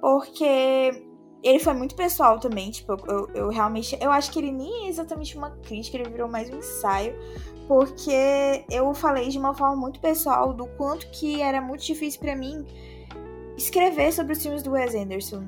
porque 0.00 1.04
ele 1.42 1.58
foi 1.58 1.74
muito 1.74 1.94
pessoal 1.94 2.38
também, 2.38 2.70
tipo, 2.70 2.92
eu, 3.08 3.28
eu 3.34 3.48
realmente, 3.48 3.98
eu 4.00 4.10
acho 4.10 4.30
que 4.30 4.38
ele 4.38 4.52
nem 4.52 4.86
é 4.86 4.88
exatamente 4.88 5.36
uma 5.36 5.50
crítica, 5.50 5.98
ele 5.98 6.08
virou 6.08 6.28
mais 6.28 6.48
um 6.50 6.58
ensaio, 6.58 7.14
porque 7.66 8.64
eu 8.70 8.92
falei 8.94 9.28
de 9.28 9.38
uma 9.38 9.54
forma 9.54 9.76
muito 9.76 10.00
pessoal 10.00 10.52
do 10.52 10.66
quanto 10.76 11.10
que 11.10 11.40
era 11.40 11.60
muito 11.60 11.84
difícil 11.84 12.20
para 12.20 12.34
mim 12.34 12.64
escrever 13.56 14.12
sobre 14.12 14.32
os 14.32 14.42
filmes 14.42 14.62
do 14.62 14.72
Wes 14.72 14.94
Anderson. 14.94 15.46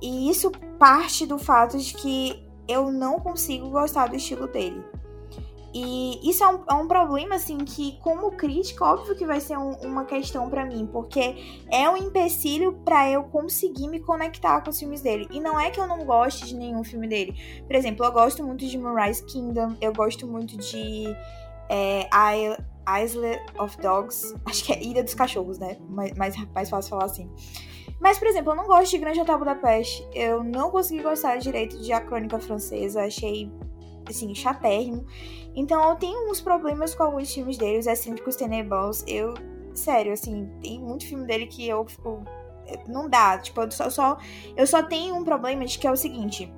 E 0.00 0.30
isso 0.30 0.50
parte 0.78 1.26
do 1.26 1.38
fato 1.38 1.76
de 1.76 1.92
que 1.94 2.49
eu 2.70 2.90
não 2.90 3.18
consigo 3.18 3.70
gostar 3.70 4.08
do 4.08 4.16
estilo 4.16 4.46
dele. 4.46 4.84
E 5.72 6.28
isso 6.28 6.42
é 6.42 6.48
um, 6.48 6.64
é 6.68 6.74
um 6.74 6.88
problema, 6.88 7.36
assim, 7.36 7.58
que 7.58 7.96
como 8.00 8.32
crítica, 8.32 8.84
óbvio 8.84 9.14
que 9.14 9.24
vai 9.24 9.40
ser 9.40 9.56
um, 9.56 9.70
uma 9.82 10.04
questão 10.04 10.50
para 10.50 10.66
mim, 10.66 10.88
porque 10.90 11.36
é 11.70 11.88
um 11.88 11.96
empecilho 11.96 12.72
para 12.84 13.08
eu 13.08 13.22
conseguir 13.24 13.86
me 13.86 14.00
conectar 14.00 14.60
com 14.62 14.70
os 14.70 14.78
filmes 14.78 15.00
dele. 15.00 15.28
E 15.30 15.38
não 15.38 15.60
é 15.60 15.70
que 15.70 15.80
eu 15.80 15.86
não 15.86 16.04
goste 16.04 16.46
de 16.46 16.56
nenhum 16.56 16.82
filme 16.82 17.06
dele. 17.06 17.62
Por 17.64 17.76
exemplo, 17.76 18.04
eu 18.04 18.10
gosto 18.10 18.44
muito 18.44 18.66
de 18.66 18.76
Moonrise 18.76 19.24
Kingdom, 19.26 19.76
eu 19.80 19.92
gosto 19.92 20.26
muito 20.26 20.56
de 20.56 21.04
é, 21.68 22.08
Isle 23.00 23.38
of 23.56 23.80
Dogs, 23.80 24.34
acho 24.46 24.64
que 24.64 24.72
é 24.72 24.82
Ilha 24.82 25.04
dos 25.04 25.14
Cachorros, 25.14 25.58
né? 25.58 25.76
Mais, 25.88 26.12
mais, 26.14 26.36
mais 26.52 26.68
fácil 26.68 26.90
falar 26.90 27.04
assim. 27.04 27.30
Mas, 28.00 28.18
por 28.18 28.26
exemplo, 28.28 28.52
eu 28.52 28.56
não 28.56 28.66
gosto 28.66 28.90
de 28.90 28.98
Grande 28.98 29.20
Hotel 29.20 29.38
Budapeste. 29.38 30.08
Eu 30.14 30.42
não 30.42 30.70
consegui 30.70 31.02
gostar 31.02 31.36
direito 31.36 31.78
de 31.78 31.92
A 31.92 32.00
Crônica 32.00 32.38
Francesa. 32.38 33.04
Achei, 33.04 33.52
assim, 34.08 34.34
chatérrimo. 34.34 35.04
Então, 35.54 35.88
eu 35.90 35.96
tenho 35.96 36.30
uns 36.30 36.40
problemas 36.40 36.94
com 36.94 37.02
alguns 37.02 37.32
filmes 37.32 37.58
dele, 37.58 37.78
os 37.78 37.86
Excêntricos. 37.86 38.36
Eu, 39.06 39.34
sério, 39.74 40.12
assim, 40.12 40.50
tem 40.62 40.80
muito 40.80 41.06
filme 41.06 41.26
dele 41.26 41.46
que 41.46 41.68
eu 41.68 41.84
fico... 41.86 42.24
Não 42.86 43.08
dá, 43.08 43.36
tipo, 43.36 43.60
eu 43.60 43.70
só, 43.70 43.90
só, 43.90 44.16
eu 44.56 44.64
só 44.66 44.80
tenho 44.80 45.16
um 45.16 45.24
problema 45.24 45.66
de 45.66 45.76
que 45.76 45.88
é 45.88 45.90
o 45.90 45.96
seguinte 45.96 46.52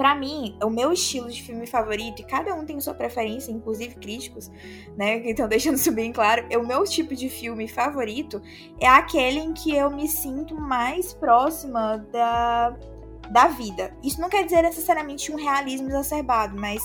para 0.00 0.14
mim, 0.14 0.56
o 0.64 0.70
meu 0.70 0.94
estilo 0.94 1.28
de 1.28 1.42
filme 1.42 1.66
favorito, 1.66 2.22
e 2.22 2.24
cada 2.24 2.54
um 2.54 2.64
tem 2.64 2.80
sua 2.80 2.94
preferência, 2.94 3.52
inclusive 3.52 3.96
críticos, 3.96 4.50
né? 4.96 5.20
Então, 5.28 5.46
deixando 5.46 5.74
isso 5.74 5.92
bem 5.92 6.10
claro, 6.10 6.46
o 6.58 6.66
meu 6.66 6.84
tipo 6.84 7.14
de 7.14 7.28
filme 7.28 7.68
favorito 7.68 8.40
é 8.80 8.86
aquele 8.86 9.40
em 9.40 9.52
que 9.52 9.76
eu 9.76 9.90
me 9.90 10.08
sinto 10.08 10.54
mais 10.54 11.12
próxima 11.12 11.98
da, 12.10 12.74
da 13.30 13.48
vida. 13.48 13.94
Isso 14.02 14.18
não 14.18 14.30
quer 14.30 14.42
dizer 14.42 14.62
necessariamente 14.62 15.30
um 15.30 15.36
realismo 15.36 15.90
exacerbado, 15.90 16.58
mas 16.58 16.82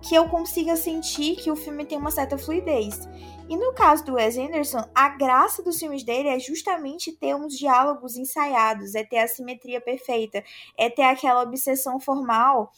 que 0.00 0.14
eu 0.14 0.28
consiga 0.28 0.76
sentir 0.76 1.34
que 1.34 1.50
o 1.50 1.56
filme 1.56 1.84
tem 1.84 1.98
uma 1.98 2.12
certa 2.12 2.38
fluidez. 2.38 3.08
E 3.52 3.56
no 3.58 3.74
caso 3.74 4.02
do 4.06 4.14
Wes 4.14 4.38
Anderson, 4.38 4.82
a 4.94 5.10
graça 5.10 5.62
dos 5.62 5.78
filmes 5.78 6.02
dele 6.02 6.26
é 6.26 6.38
justamente 6.38 7.12
ter 7.12 7.36
uns 7.36 7.52
diálogos 7.58 8.16
ensaiados, 8.16 8.94
é 8.94 9.04
ter 9.04 9.18
a 9.18 9.28
simetria 9.28 9.78
perfeita, 9.78 10.42
é 10.74 10.88
ter 10.88 11.02
aquela 11.02 11.42
obsessão 11.42 12.00
formal 12.00 12.72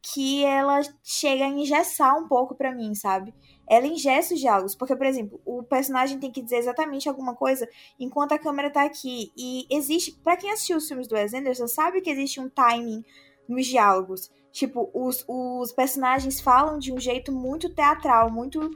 que 0.00 0.44
ela 0.44 0.82
chega 1.02 1.46
a 1.46 1.48
engessar 1.48 2.16
um 2.16 2.28
pouco 2.28 2.54
para 2.54 2.72
mim, 2.72 2.94
sabe? 2.94 3.34
Ela 3.68 3.88
engessa 3.88 4.32
os 4.32 4.38
diálogos, 4.38 4.76
porque, 4.76 4.94
por 4.94 5.04
exemplo, 5.04 5.40
o 5.44 5.64
personagem 5.64 6.20
tem 6.20 6.30
que 6.30 6.42
dizer 6.42 6.58
exatamente 6.58 7.08
alguma 7.08 7.34
coisa 7.34 7.68
enquanto 7.98 8.30
a 8.30 8.38
câmera 8.38 8.70
tá 8.70 8.84
aqui. 8.84 9.32
E 9.36 9.66
existe, 9.68 10.12
para 10.12 10.36
quem 10.36 10.52
assistiu 10.52 10.76
os 10.76 10.86
filmes 10.86 11.08
do 11.08 11.16
Wes 11.16 11.34
Anderson, 11.34 11.66
sabe 11.66 12.00
que 12.00 12.08
existe 12.08 12.38
um 12.38 12.48
timing 12.48 13.04
nos 13.48 13.66
diálogos. 13.66 14.30
Tipo, 14.52 14.88
os, 14.94 15.24
os 15.26 15.72
personagens 15.72 16.40
falam 16.40 16.78
de 16.78 16.92
um 16.92 17.00
jeito 17.00 17.32
muito 17.32 17.68
teatral, 17.74 18.30
muito, 18.30 18.70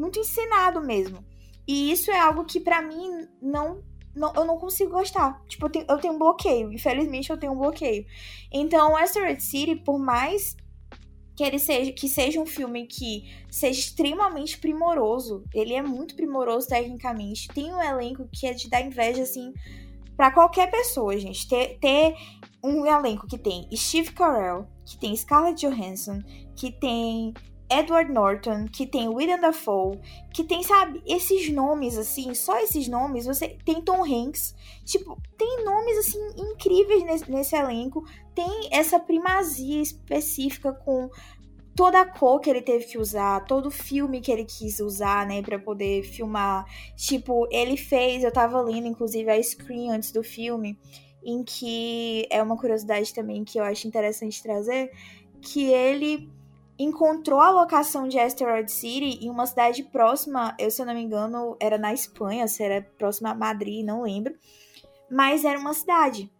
muito 0.00 0.18
ensinado 0.18 0.80
mesmo. 0.80 1.24
E 1.68 1.92
isso 1.92 2.10
é 2.10 2.18
algo 2.18 2.44
que 2.44 2.58
para 2.58 2.82
mim 2.82 3.28
não 3.40 3.82
não, 4.12 4.32
eu 4.34 4.44
não 4.44 4.58
consigo 4.58 4.90
gostar. 4.90 5.40
Tipo, 5.46 5.66
eu 5.66 5.70
tenho, 5.70 5.86
eu 5.88 5.98
tenho 5.98 6.14
um 6.14 6.18
bloqueio. 6.18 6.72
Infelizmente, 6.72 7.30
eu 7.30 7.38
tenho 7.38 7.52
um 7.52 7.58
bloqueio. 7.58 8.04
Então, 8.52 8.96
Asteroid 8.96 9.40
City, 9.40 9.76
por 9.76 10.00
mais 10.00 10.56
que 11.36 11.44
ele 11.44 11.60
seja 11.60 11.92
que 11.92 12.08
seja 12.08 12.40
um 12.40 12.44
filme 12.44 12.86
que 12.86 13.32
seja 13.48 13.78
extremamente 13.78 14.58
primoroso, 14.58 15.44
ele 15.54 15.74
é 15.74 15.80
muito 15.80 16.16
primoroso 16.16 16.66
tecnicamente. 16.66 17.48
Tem 17.48 17.72
um 17.72 17.80
elenco 17.80 18.28
que 18.32 18.46
é 18.46 18.52
de 18.52 18.68
dar 18.68 18.82
inveja 18.82 19.22
assim 19.22 19.54
para 20.16 20.32
qualquer 20.32 20.70
pessoa, 20.70 21.16
gente. 21.16 21.48
Ter, 21.48 21.78
ter 21.78 22.14
um 22.62 22.84
elenco 22.84 23.26
que 23.26 23.38
tem 23.38 23.68
Steve 23.74 24.12
Carell, 24.12 24.66
que 24.84 24.98
tem 24.98 25.16
Scarlett 25.16 25.66
Johansson, 25.66 26.20
que 26.56 26.72
tem 26.72 27.32
Edward 27.70 28.12
Norton, 28.12 28.66
que 28.66 28.84
tem 28.84 29.08
William 29.08 29.38
Dafoe, 29.38 30.00
que 30.34 30.42
tem, 30.42 30.62
sabe, 30.62 31.00
esses 31.06 31.48
nomes 31.50 31.96
assim, 31.96 32.34
só 32.34 32.58
esses 32.58 32.88
nomes, 32.88 33.26
você 33.26 33.56
tem 33.64 33.80
Tom 33.80 34.04
Hanks, 34.04 34.54
tipo, 34.84 35.16
tem 35.38 35.64
nomes 35.64 35.98
assim 35.98 36.18
incríveis 36.36 37.04
nesse, 37.04 37.30
nesse 37.30 37.56
elenco, 37.56 38.04
tem 38.34 38.68
essa 38.72 38.98
primazia 38.98 39.80
específica 39.80 40.72
com 40.72 41.08
toda 41.74 42.00
a 42.00 42.04
cor 42.04 42.40
que 42.40 42.50
ele 42.50 42.60
teve 42.60 42.84
que 42.84 42.98
usar, 42.98 43.44
todo 43.44 43.66
o 43.66 43.70
filme 43.70 44.20
que 44.20 44.32
ele 44.32 44.44
quis 44.44 44.80
usar, 44.80 45.26
né, 45.26 45.40
para 45.40 45.58
poder 45.58 46.02
filmar. 46.02 46.66
Tipo, 46.96 47.46
ele 47.50 47.76
fez, 47.76 48.24
eu 48.24 48.32
tava 48.32 48.60
lendo 48.60 48.88
inclusive 48.88 49.30
a 49.30 49.42
screen 49.42 49.90
antes 49.90 50.10
do 50.10 50.22
filme, 50.22 50.78
em 51.24 51.44
que 51.44 52.26
é 52.30 52.42
uma 52.42 52.56
curiosidade 52.56 53.14
também 53.14 53.44
que 53.44 53.58
eu 53.58 53.64
acho 53.64 53.86
interessante 53.86 54.42
trazer, 54.42 54.90
que 55.40 55.72
ele 55.72 56.28
encontrou 56.82 57.40
a 57.40 57.50
locação 57.50 58.08
de 58.08 58.18
Asteroid 58.18 58.72
City 58.72 59.24
em 59.24 59.28
uma 59.28 59.46
cidade 59.46 59.82
próxima, 59.82 60.56
eu 60.58 60.70
se 60.70 60.80
eu 60.80 60.86
não 60.86 60.94
me 60.94 61.02
engano, 61.02 61.54
era 61.60 61.76
na 61.76 61.92
Espanha, 61.92 62.48
se 62.48 62.62
era 62.62 62.80
próxima 62.96 63.30
a 63.30 63.34
Madrid, 63.34 63.84
não 63.84 64.02
lembro. 64.02 64.34
Mas 65.10 65.44
era 65.44 65.58
uma 65.58 65.74
cidade. 65.74 66.32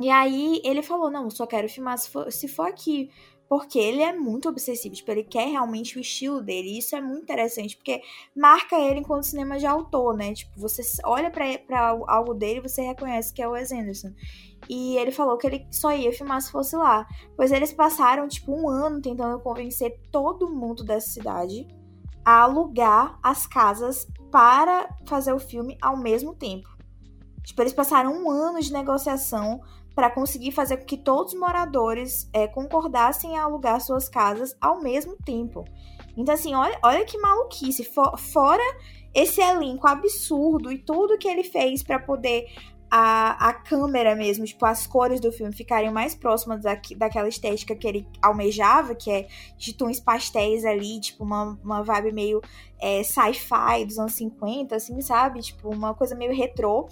E 0.00 0.08
aí 0.08 0.60
ele 0.64 0.82
falou: 0.82 1.10
não, 1.10 1.28
só 1.28 1.46
quero 1.46 1.68
filmar 1.68 1.98
se 1.98 2.10
for, 2.10 2.30
se 2.30 2.46
for 2.46 2.68
aqui. 2.68 3.10
Porque 3.52 3.78
ele 3.78 4.00
é 4.00 4.14
muito 4.14 4.48
obsessivo, 4.48 4.94
tipo, 4.94 5.10
ele 5.10 5.24
quer 5.24 5.46
realmente 5.46 5.98
o 5.98 6.00
estilo 6.00 6.40
dele. 6.40 6.70
E 6.70 6.78
isso 6.78 6.96
é 6.96 7.02
muito 7.02 7.24
interessante, 7.24 7.76
porque 7.76 8.00
marca 8.34 8.78
ele 8.78 9.00
enquanto 9.00 9.24
cinema 9.24 9.58
de 9.58 9.66
autor, 9.66 10.16
né? 10.16 10.32
Tipo, 10.32 10.58
você 10.58 10.80
olha 11.04 11.30
para 11.30 11.88
algo 12.08 12.32
dele 12.32 12.60
e 12.60 12.62
você 12.62 12.80
reconhece 12.80 13.30
que 13.30 13.42
é 13.42 13.46
o 13.46 13.50
Wes 13.50 13.70
Anderson. 13.70 14.14
E 14.70 14.96
ele 14.96 15.10
falou 15.10 15.36
que 15.36 15.46
ele 15.46 15.66
só 15.70 15.94
ia 15.94 16.10
filmar 16.14 16.40
se 16.40 16.50
fosse 16.50 16.74
lá. 16.76 17.06
Pois 17.36 17.52
eles 17.52 17.74
passaram, 17.74 18.26
tipo, 18.26 18.50
um 18.58 18.70
ano 18.70 19.02
tentando 19.02 19.38
convencer 19.40 20.00
todo 20.10 20.48
mundo 20.48 20.82
dessa 20.82 21.10
cidade 21.10 21.68
a 22.24 22.44
alugar 22.44 23.18
as 23.22 23.46
casas 23.46 24.08
para 24.30 24.88
fazer 25.04 25.34
o 25.34 25.38
filme 25.38 25.76
ao 25.82 25.98
mesmo 25.98 26.34
tempo. 26.34 26.74
Tipo, 27.42 27.60
eles 27.60 27.74
passaram 27.74 28.14
um 28.14 28.30
ano 28.30 28.62
de 28.62 28.72
negociação 28.72 29.60
para 29.94 30.10
conseguir 30.10 30.52
fazer 30.52 30.78
com 30.78 30.84
que 30.84 30.96
todos 30.96 31.32
os 31.34 31.38
moradores 31.38 32.28
é, 32.32 32.46
concordassem 32.46 33.38
a 33.38 33.44
alugar 33.44 33.80
suas 33.80 34.08
casas 34.08 34.56
ao 34.60 34.80
mesmo 34.80 35.16
tempo. 35.24 35.64
Então, 36.16 36.34
assim, 36.34 36.54
olha, 36.54 36.78
olha 36.82 37.04
que 37.04 37.18
maluquice. 37.18 37.84
For, 37.84 38.18
fora 38.18 38.62
esse 39.14 39.40
elenco 39.40 39.86
absurdo 39.86 40.72
e 40.72 40.78
tudo 40.78 41.18
que 41.18 41.28
ele 41.28 41.44
fez 41.44 41.82
para 41.82 41.98
poder 41.98 42.46
a, 42.94 43.48
a 43.48 43.54
câmera 43.54 44.14
mesmo, 44.14 44.44
tipo, 44.44 44.66
as 44.66 44.86
cores 44.86 45.18
do 45.18 45.32
filme 45.32 45.50
ficarem 45.54 45.90
mais 45.90 46.14
próximas 46.14 46.60
da, 46.60 46.78
daquela 46.98 47.26
estética 47.26 47.74
que 47.74 47.88
ele 47.88 48.06
almejava, 48.20 48.94
que 48.94 49.10
é 49.10 49.28
de 49.56 49.72
tons 49.72 49.98
pastéis 49.98 50.62
ali, 50.66 51.00
tipo, 51.00 51.24
uma, 51.24 51.58
uma 51.64 51.82
vibe 51.82 52.12
meio 52.12 52.42
é, 52.78 53.02
sci-fi 53.02 53.86
dos 53.86 53.98
anos 53.98 54.12
50, 54.12 54.76
assim, 54.76 55.00
sabe? 55.00 55.40
Tipo, 55.40 55.70
uma 55.74 55.94
coisa 55.94 56.14
meio 56.14 56.34
retrô. 56.34 56.86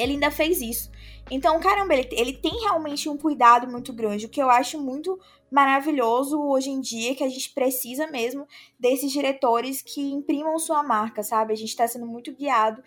Ele 0.00 0.12
ainda 0.12 0.30
fez 0.30 0.60
isso. 0.60 0.90
Então, 1.30 1.58
caramba, 1.60 1.94
ele, 1.94 2.08
ele 2.12 2.32
tem 2.32 2.60
realmente 2.62 3.08
um 3.08 3.16
cuidado 3.16 3.70
muito 3.70 3.92
grande, 3.92 4.26
o 4.26 4.28
que 4.28 4.40
eu 4.40 4.48
acho 4.48 4.80
muito 4.80 5.18
maravilhoso 5.50 6.40
hoje 6.40 6.70
em 6.70 6.80
dia, 6.80 7.14
que 7.14 7.24
a 7.24 7.28
gente 7.28 7.52
precisa 7.52 8.06
mesmo 8.06 8.46
desses 8.78 9.10
diretores 9.10 9.82
que 9.82 10.00
imprimam 10.00 10.58
sua 10.58 10.82
marca, 10.82 11.22
sabe? 11.22 11.52
A 11.52 11.56
gente 11.56 11.70
está 11.70 11.86
sendo 11.86 12.06
muito 12.06 12.34
guiado 12.34 12.82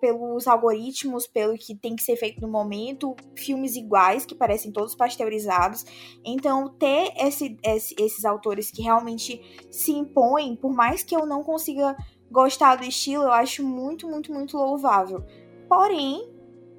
pelos 0.00 0.46
algoritmos, 0.46 1.26
pelo 1.26 1.56
que 1.56 1.74
tem 1.74 1.96
que 1.96 2.02
ser 2.02 2.16
feito 2.16 2.40
no 2.42 2.48
momento, 2.48 3.16
filmes 3.34 3.74
iguais, 3.74 4.26
que 4.26 4.34
parecem 4.34 4.70
todos 4.70 4.94
pasteurizados. 4.94 5.84
Então, 6.24 6.68
ter 6.68 7.12
esse, 7.16 7.56
esse, 7.64 7.94
esses 7.98 8.24
autores 8.24 8.70
que 8.70 8.82
realmente 8.82 9.40
se 9.70 9.92
impõem, 9.92 10.56
por 10.56 10.74
mais 10.74 11.02
que 11.02 11.16
eu 11.16 11.24
não 11.24 11.42
consiga 11.42 11.96
gostar 12.30 12.76
do 12.76 12.84
estilo, 12.84 13.24
eu 13.24 13.32
acho 13.32 13.66
muito, 13.66 14.06
muito, 14.06 14.32
muito 14.32 14.56
louvável. 14.56 15.24
Porém, 15.70 16.28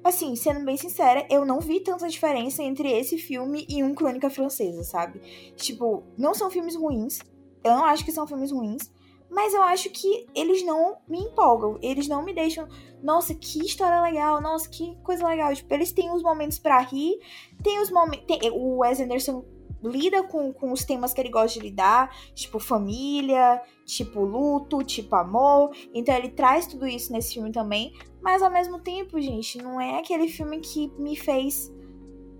assim, 0.04 0.36
sendo 0.36 0.66
bem 0.66 0.76
sincera, 0.76 1.26
eu 1.30 1.46
não 1.46 1.60
vi 1.60 1.80
tanta 1.80 2.06
diferença 2.06 2.62
entre 2.62 2.92
esse 2.92 3.16
filme 3.16 3.66
e 3.68 3.82
um 3.82 3.94
Crônica 3.94 4.28
Francesa, 4.28 4.84
sabe? 4.84 5.18
Tipo, 5.56 6.04
não 6.18 6.34
são 6.34 6.50
filmes 6.50 6.76
ruins. 6.76 7.20
Eu 7.64 7.72
não 7.72 7.86
acho 7.86 8.04
que 8.04 8.12
são 8.12 8.26
filmes 8.26 8.52
ruins 8.52 8.90
mas 9.32 9.54
eu 9.54 9.62
acho 9.62 9.88
que 9.88 10.26
eles 10.34 10.62
não 10.62 10.98
me 11.08 11.18
empolgam. 11.18 11.78
Eles 11.80 12.06
não 12.06 12.22
me 12.22 12.34
deixam, 12.34 12.68
nossa, 13.02 13.34
que 13.34 13.64
história 13.64 14.02
legal, 14.02 14.42
nossa, 14.42 14.68
que 14.68 14.94
coisa 15.02 15.26
legal. 15.26 15.54
Tipo, 15.54 15.72
eles 15.72 15.90
têm 15.90 16.12
os 16.12 16.22
momentos 16.22 16.58
para 16.58 16.78
rir, 16.80 17.18
tem 17.62 17.80
os 17.80 17.90
momentos. 17.90 18.26
O 18.52 18.80
Wes 18.80 19.00
Anderson 19.00 19.42
lida 19.82 20.22
com, 20.22 20.52
com 20.52 20.72
os 20.72 20.84
temas 20.84 21.12
que 21.12 21.20
ele 21.20 21.30
gosta 21.30 21.58
de 21.58 21.66
lidar, 21.66 22.14
tipo 22.34 22.58
família, 22.58 23.60
tipo 23.84 24.20
luto, 24.20 24.82
tipo 24.82 25.14
amor. 25.16 25.74
Então 25.94 26.14
ele 26.14 26.30
traz 26.30 26.66
tudo 26.66 26.86
isso 26.86 27.12
nesse 27.12 27.34
filme 27.34 27.50
também. 27.52 27.92
Mas 28.20 28.42
ao 28.42 28.50
mesmo 28.50 28.80
tempo, 28.80 29.20
gente, 29.20 29.58
não 29.58 29.80
é 29.80 29.98
aquele 29.98 30.28
filme 30.28 30.60
que 30.60 30.92
me 30.98 31.16
fez 31.16 31.72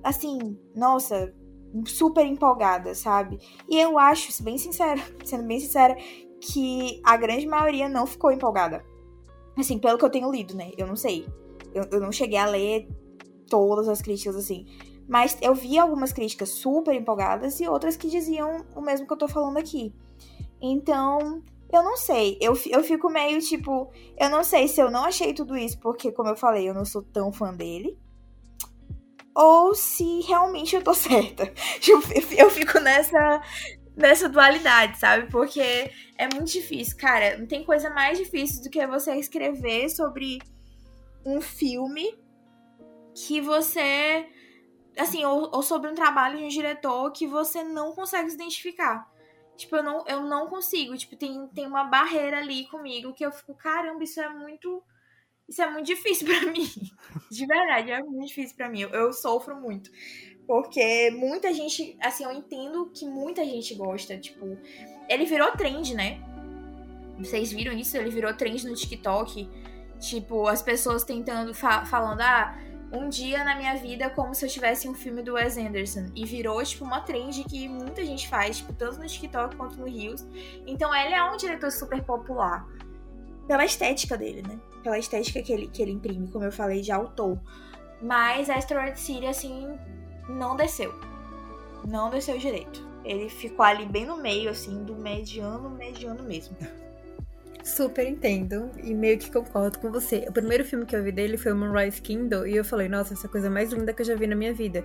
assim, 0.03 0.59
nossa, 0.75 1.33
super 1.87 2.27
empolgada, 2.27 2.95
sabe? 2.95 3.39
E 3.69 3.79
eu 3.79 3.99
acho, 3.99 4.43
bem 4.43 4.59
sincera, 4.59 5.01
sendo 5.25 5.45
bem 5.45 5.61
sincera, 5.61 5.97
que 6.41 7.01
a 7.05 7.17
grande 7.17 7.47
maioria 7.47 7.89
não 7.89 8.07
ficou 8.07 8.33
empolgada. 8.33 8.85
Assim, 9.57 9.79
pelo 9.79 9.99
que 9.99 10.05
eu 10.05 10.11
tenho 10.11 10.31
lido, 10.31 10.55
né? 10.55 10.73
Eu 10.77 10.87
não 10.87 10.97
sei. 10.97 11.27
Eu, 11.75 11.85
eu 11.91 12.01
não 12.01 12.11
cheguei 12.11 12.39
a 12.39 12.47
ler 12.47 12.89
todas 13.49 13.89
as 13.89 14.01
críticas, 14.03 14.35
assim. 14.35 14.67
Mas 15.09 15.37
eu 15.43 15.55
vi 15.55 15.79
algumas 15.79 16.13
críticas 16.13 16.51
super 16.51 16.95
empolgadas 16.95 17.61
e 17.61 17.69
outras 17.69 17.97
que 17.97 18.09
diziam 18.09 18.65
o 18.75 18.81
mesmo 18.81 19.07
que 19.07 19.13
eu 19.13 19.19
tô 19.19 19.29
falando 19.29 19.59
aqui. 19.59 19.95
Então, 20.61 21.43
eu 21.73 21.83
não 21.83 21.97
sei. 21.97 22.39
Eu, 22.41 22.53
eu 22.67 22.85
fico 22.85 23.09
meio 23.11 23.41
tipo. 23.41 23.91
Eu 24.19 24.29
não 24.29 24.45
sei 24.45 24.69
se 24.69 24.81
eu 24.81 24.91
não 24.91 25.05
achei 25.05 25.33
tudo 25.33 25.57
isso 25.57 25.79
porque, 25.81 26.13
como 26.13 26.29
eu 26.29 26.37
falei, 26.37 26.69
eu 26.69 26.75
não 26.75 26.85
sou 26.85 27.03
tão 27.03 27.33
fã 27.33 27.53
dele. 27.53 27.99
Ou 29.35 29.75
se 29.75 30.21
realmente 30.21 30.77
eu 30.77 30.83
tô 30.83 30.93
certa. 30.95 31.53
Eu, 31.89 32.01
eu 32.37 32.51
fico 32.51 32.79
nessa, 32.79 33.41
nessa 33.97 34.29
dualidade, 34.29 34.99
sabe? 34.99 35.31
Porque 35.31 35.91
é 36.19 36.29
muito 36.33 36.53
difícil, 36.53 36.97
cara. 36.99 37.39
Não 37.39 37.47
tem 37.47 37.65
coisa 37.65 37.89
mais 37.91 38.19
difícil 38.19 38.63
do 38.63 38.71
que 38.71 38.87
você 38.87 39.15
escrever 39.17 39.89
sobre 39.89 40.39
um 41.25 41.41
filme 41.41 42.19
que 43.15 43.41
você. 43.41 44.27
Assim, 44.99 45.25
ou, 45.25 45.51
ou 45.53 45.63
sobre 45.63 45.91
um 45.91 45.95
trabalho 45.95 46.39
de 46.39 46.45
um 46.45 46.49
diretor 46.49 47.11
que 47.13 47.27
você 47.27 47.63
não 47.65 47.93
consegue 47.93 48.29
se 48.29 48.37
identificar. 48.37 49.11
Tipo, 49.57 49.77
eu 49.77 49.83
não, 49.83 50.05
eu 50.07 50.23
não 50.23 50.49
consigo. 50.49 50.97
Tipo, 50.97 51.17
tem, 51.17 51.47
tem 51.49 51.67
uma 51.67 51.85
barreira 51.85 52.39
ali 52.39 52.67
comigo 52.67 53.15
que 53.15 53.25
eu 53.25 53.33
fico, 53.33 53.55
caramba, 53.55 54.03
isso 54.03 54.21
é 54.21 54.29
muito. 54.29 54.83
Isso 55.49 55.61
é 55.61 55.71
muito 55.71 55.87
difícil 55.87 56.27
para 56.27 56.47
mim. 56.53 56.69
De 57.31 57.47
verdade, 57.47 57.91
é 57.91 58.03
muito 58.03 58.27
difícil 58.27 58.57
para 58.57 58.69
mim. 58.69 58.83
Eu, 58.83 58.91
eu 58.91 59.13
sofro 59.13 59.57
muito. 59.57 59.91
Porque 60.47 61.11
muita 61.13 61.53
gente, 61.53 61.97
assim, 62.01 62.25
eu 62.25 62.33
entendo 62.33 62.91
que 62.95 63.07
muita 63.07 63.45
gente 63.45 63.75
gosta, 63.75 64.19
tipo, 64.19 64.59
ele 65.09 65.25
virou 65.25 65.53
trend, 65.53 65.95
né? 65.95 66.21
Vocês 67.19 67.53
viram 67.53 67.73
isso? 67.73 67.97
Ele 67.97 68.11
virou 68.11 68.35
trend 68.35 68.67
no 68.67 68.75
TikTok. 68.75 69.49
Tipo, 70.01 70.49
as 70.49 70.61
pessoas 70.61 71.05
tentando, 71.05 71.55
fa 71.55 71.85
falando, 71.85 72.21
ah, 72.21 72.59
um 72.93 73.09
dia 73.09 73.43
na 73.43 73.57
minha 73.57 73.75
vida 73.77 74.11
como 74.11 74.35
se 74.35 74.45
eu 74.45 74.49
tivesse 74.51 74.87
um 74.87 74.95
filme 74.95 75.23
do 75.23 75.35
Wes 75.35 75.57
Anderson. 75.57 76.07
E 76.15 76.27
virou, 76.27 76.63
tipo, 76.63 76.85
uma 76.85 77.01
trend 77.01 77.43
que 77.45 77.67
muita 77.67 78.05
gente 78.05 78.29
faz, 78.29 78.59
tipo, 78.59 78.73
tanto 78.75 78.99
no 78.99 79.07
TikTok 79.07 79.57
quanto 79.57 79.79
no 79.79 79.87
Reels. 79.87 80.27
Então 80.67 80.95
ele 80.95 81.15
é 81.15 81.25
um 81.25 81.37
diretor 81.37 81.73
super 81.73 82.03
popular. 82.03 82.67
Pela 83.49 83.65
estética 83.65 84.17
dele, 84.17 84.43
né? 84.47 84.61
Pela 84.83 84.99
estética 84.99 85.43
que 85.43 85.53
ele, 85.53 85.69
que 85.69 85.81
ele 85.81 85.93
imprime, 85.93 86.29
como 86.29 86.45
eu 86.45 86.53
falei, 86.53 86.83
de 86.83 86.93
autor. 86.93 87.41
Mas 88.01 88.51
Asteroid 88.51 89.01
City, 89.01 89.27
assim, 89.27 89.67
não 90.29 90.55
desceu. 90.55 90.95
Não 91.89 92.11
desceu 92.11 92.37
direito. 92.37 92.87
Ele 93.05 93.29
ficou 93.29 93.65
ali 93.65 93.87
bem 93.87 94.05
no 94.05 94.17
meio, 94.17 94.51
assim, 94.51 94.85
do 94.85 94.95
mediano, 94.95 95.71
mediano 95.71 96.23
mesmo. 96.23 96.57
Super 97.63 98.07
entendo 98.07 98.71
e 98.83 98.93
meio 98.93 99.19
que 99.19 99.31
concordo 99.31 99.79
com 99.79 99.91
você. 99.91 100.25
O 100.29 100.33
primeiro 100.33 100.65
filme 100.65 100.85
que 100.85 100.97
eu 100.97 101.03
vi 101.03 101.13
dele 101.13 101.37
foi 101.37 101.53
o 101.53 101.57
Moonrise 101.57 102.01
Kingdom 102.03 102.45
e 102.45 102.57
eu 102.57 102.65
falei, 102.65 102.89
nossa, 102.89 103.15
essa 103.15 103.27
é 103.27 103.29
a 103.29 103.31
coisa 103.31 103.49
mais 103.49 103.73
linda 103.73 103.93
que 103.93 104.03
eu 104.03 104.07
já 104.07 104.17
vi 104.17 104.27
na 104.27 104.35
minha 104.35 104.53
vida. 104.53 104.85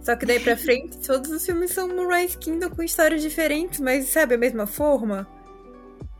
Só 0.00 0.14
que 0.14 0.24
daí 0.24 0.38
pra 0.38 0.54
frente, 0.58 0.98
todos 0.98 1.30
os 1.30 1.44
filmes 1.44 1.72
são 1.72 1.88
Moonrise 1.88 2.38
Kingdom 2.38 2.70
com 2.70 2.82
histórias 2.82 3.22
diferentes, 3.22 3.80
mas 3.80 4.06
sabe, 4.06 4.36
a 4.36 4.38
mesma 4.38 4.66
forma. 4.66 5.26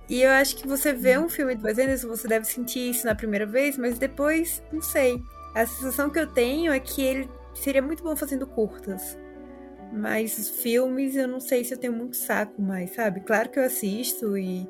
E 0.08 0.22
eu 0.22 0.30
acho 0.30 0.56
que 0.56 0.66
você 0.66 0.92
vê 0.92 1.18
um 1.18 1.28
filme 1.28 1.54
do 1.54 1.64
Wes 1.64 1.78
Anderson, 1.78 2.08
você 2.08 2.28
deve 2.28 2.46
sentir 2.46 2.90
isso 2.90 3.06
na 3.06 3.14
primeira 3.14 3.46
vez, 3.46 3.76
mas 3.76 3.98
depois, 3.98 4.62
não 4.72 4.82
sei. 4.82 5.20
A 5.54 5.66
sensação 5.66 6.10
que 6.10 6.18
eu 6.18 6.26
tenho 6.26 6.72
é 6.72 6.78
que 6.78 7.02
ele 7.02 7.28
seria 7.54 7.82
muito 7.82 8.02
bom 8.02 8.14
fazendo 8.14 8.46
curtas. 8.46 9.16
Mas 9.92 10.48
filmes 10.48 11.16
eu 11.16 11.28
não 11.28 11.40
sei 11.40 11.64
se 11.64 11.74
eu 11.74 11.78
tenho 11.78 11.92
muito 11.92 12.16
saco 12.16 12.60
mais, 12.60 12.94
sabe? 12.94 13.20
Claro 13.20 13.48
que 13.48 13.58
eu 13.58 13.64
assisto 13.64 14.36
e 14.36 14.68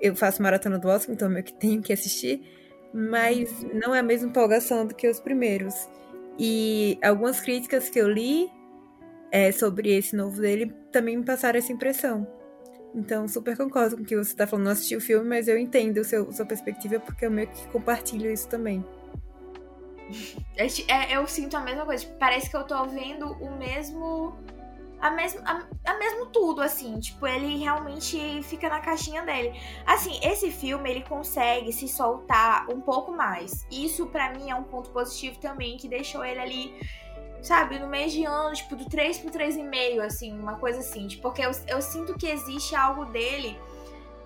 eu 0.00 0.14
faço 0.16 0.42
maratona 0.42 0.78
do 0.78 0.88
Oscar, 0.88 1.14
então 1.14 1.30
eu 1.36 1.42
que 1.42 1.52
tenho 1.52 1.82
que 1.82 1.92
assistir, 1.92 2.42
mas 2.92 3.64
não 3.72 3.94
é 3.94 4.00
a 4.00 4.02
mesma 4.02 4.28
empolgação 4.28 4.86
do 4.86 4.94
que 4.94 5.08
os 5.08 5.20
primeiros. 5.20 5.88
E 6.38 6.98
algumas 7.02 7.40
críticas 7.40 7.88
que 7.88 7.98
eu 7.98 8.08
li 8.08 8.50
é, 9.30 9.50
sobre 9.52 9.96
esse 9.96 10.14
novo 10.14 10.40
dele 10.40 10.72
também 10.92 11.16
me 11.16 11.24
passaram 11.24 11.58
essa 11.58 11.72
impressão. 11.72 12.26
Então, 12.94 13.28
super 13.28 13.56
concordo 13.56 13.96
com 13.96 14.02
o 14.02 14.06
que 14.06 14.16
você 14.16 14.30
está 14.30 14.46
falando. 14.46 14.64
Não 14.64 14.72
assisti 14.72 14.96
o 14.96 15.00
filme, 15.00 15.28
mas 15.28 15.48
eu 15.48 15.58
entendo 15.58 16.00
a 16.00 16.04
sua 16.04 16.46
perspectiva, 16.46 16.98
porque 16.98 17.26
eu 17.26 17.30
meio 17.30 17.48
que 17.48 17.68
compartilho 17.68 18.30
isso 18.30 18.48
também. 18.48 18.84
É, 20.88 21.16
eu 21.16 21.26
sinto 21.26 21.56
a 21.56 21.60
mesma 21.60 21.84
coisa. 21.84 22.04
Tipo, 22.04 22.16
parece 22.18 22.48
que 22.48 22.56
eu 22.56 22.64
tô 22.64 22.84
vendo 22.86 23.26
o 23.32 23.58
mesmo. 23.58 24.36
A 25.00 25.10
mesmo, 25.10 25.40
a, 25.44 25.66
a, 25.84 25.98
mesmo 25.98 26.26
tudo, 26.26 26.62
assim. 26.62 26.98
Tipo, 26.98 27.26
ele 27.26 27.56
realmente 27.58 28.42
fica 28.42 28.68
na 28.68 28.80
caixinha 28.80 29.22
dele. 29.22 29.58
Assim, 29.84 30.18
esse 30.22 30.50
filme, 30.50 30.90
ele 30.90 31.02
consegue 31.02 31.72
se 31.72 31.86
soltar 31.86 32.68
um 32.70 32.80
pouco 32.80 33.12
mais. 33.12 33.66
Isso, 33.70 34.06
para 34.06 34.32
mim, 34.32 34.50
é 34.50 34.54
um 34.54 34.64
ponto 34.64 34.90
positivo 34.90 35.38
também, 35.38 35.76
que 35.76 35.88
deixou 35.88 36.24
ele 36.24 36.40
ali 36.40 36.74
sabe, 37.42 37.78
no 37.78 37.86
mês 37.86 38.12
de 38.12 38.24
ano, 38.24 38.52
tipo, 38.54 38.74
do 38.74 38.86
3 38.86 39.18
pro 39.18 39.30
3,5, 39.30 40.00
assim, 40.00 40.36
uma 40.36 40.56
coisa 40.56 40.80
assim. 40.80 41.06
Tipo, 41.06 41.22
porque 41.22 41.42
eu, 41.42 41.50
eu 41.68 41.80
sinto 41.80 42.16
que 42.16 42.26
existe 42.26 42.74
algo 42.74 43.04
dele 43.04 43.56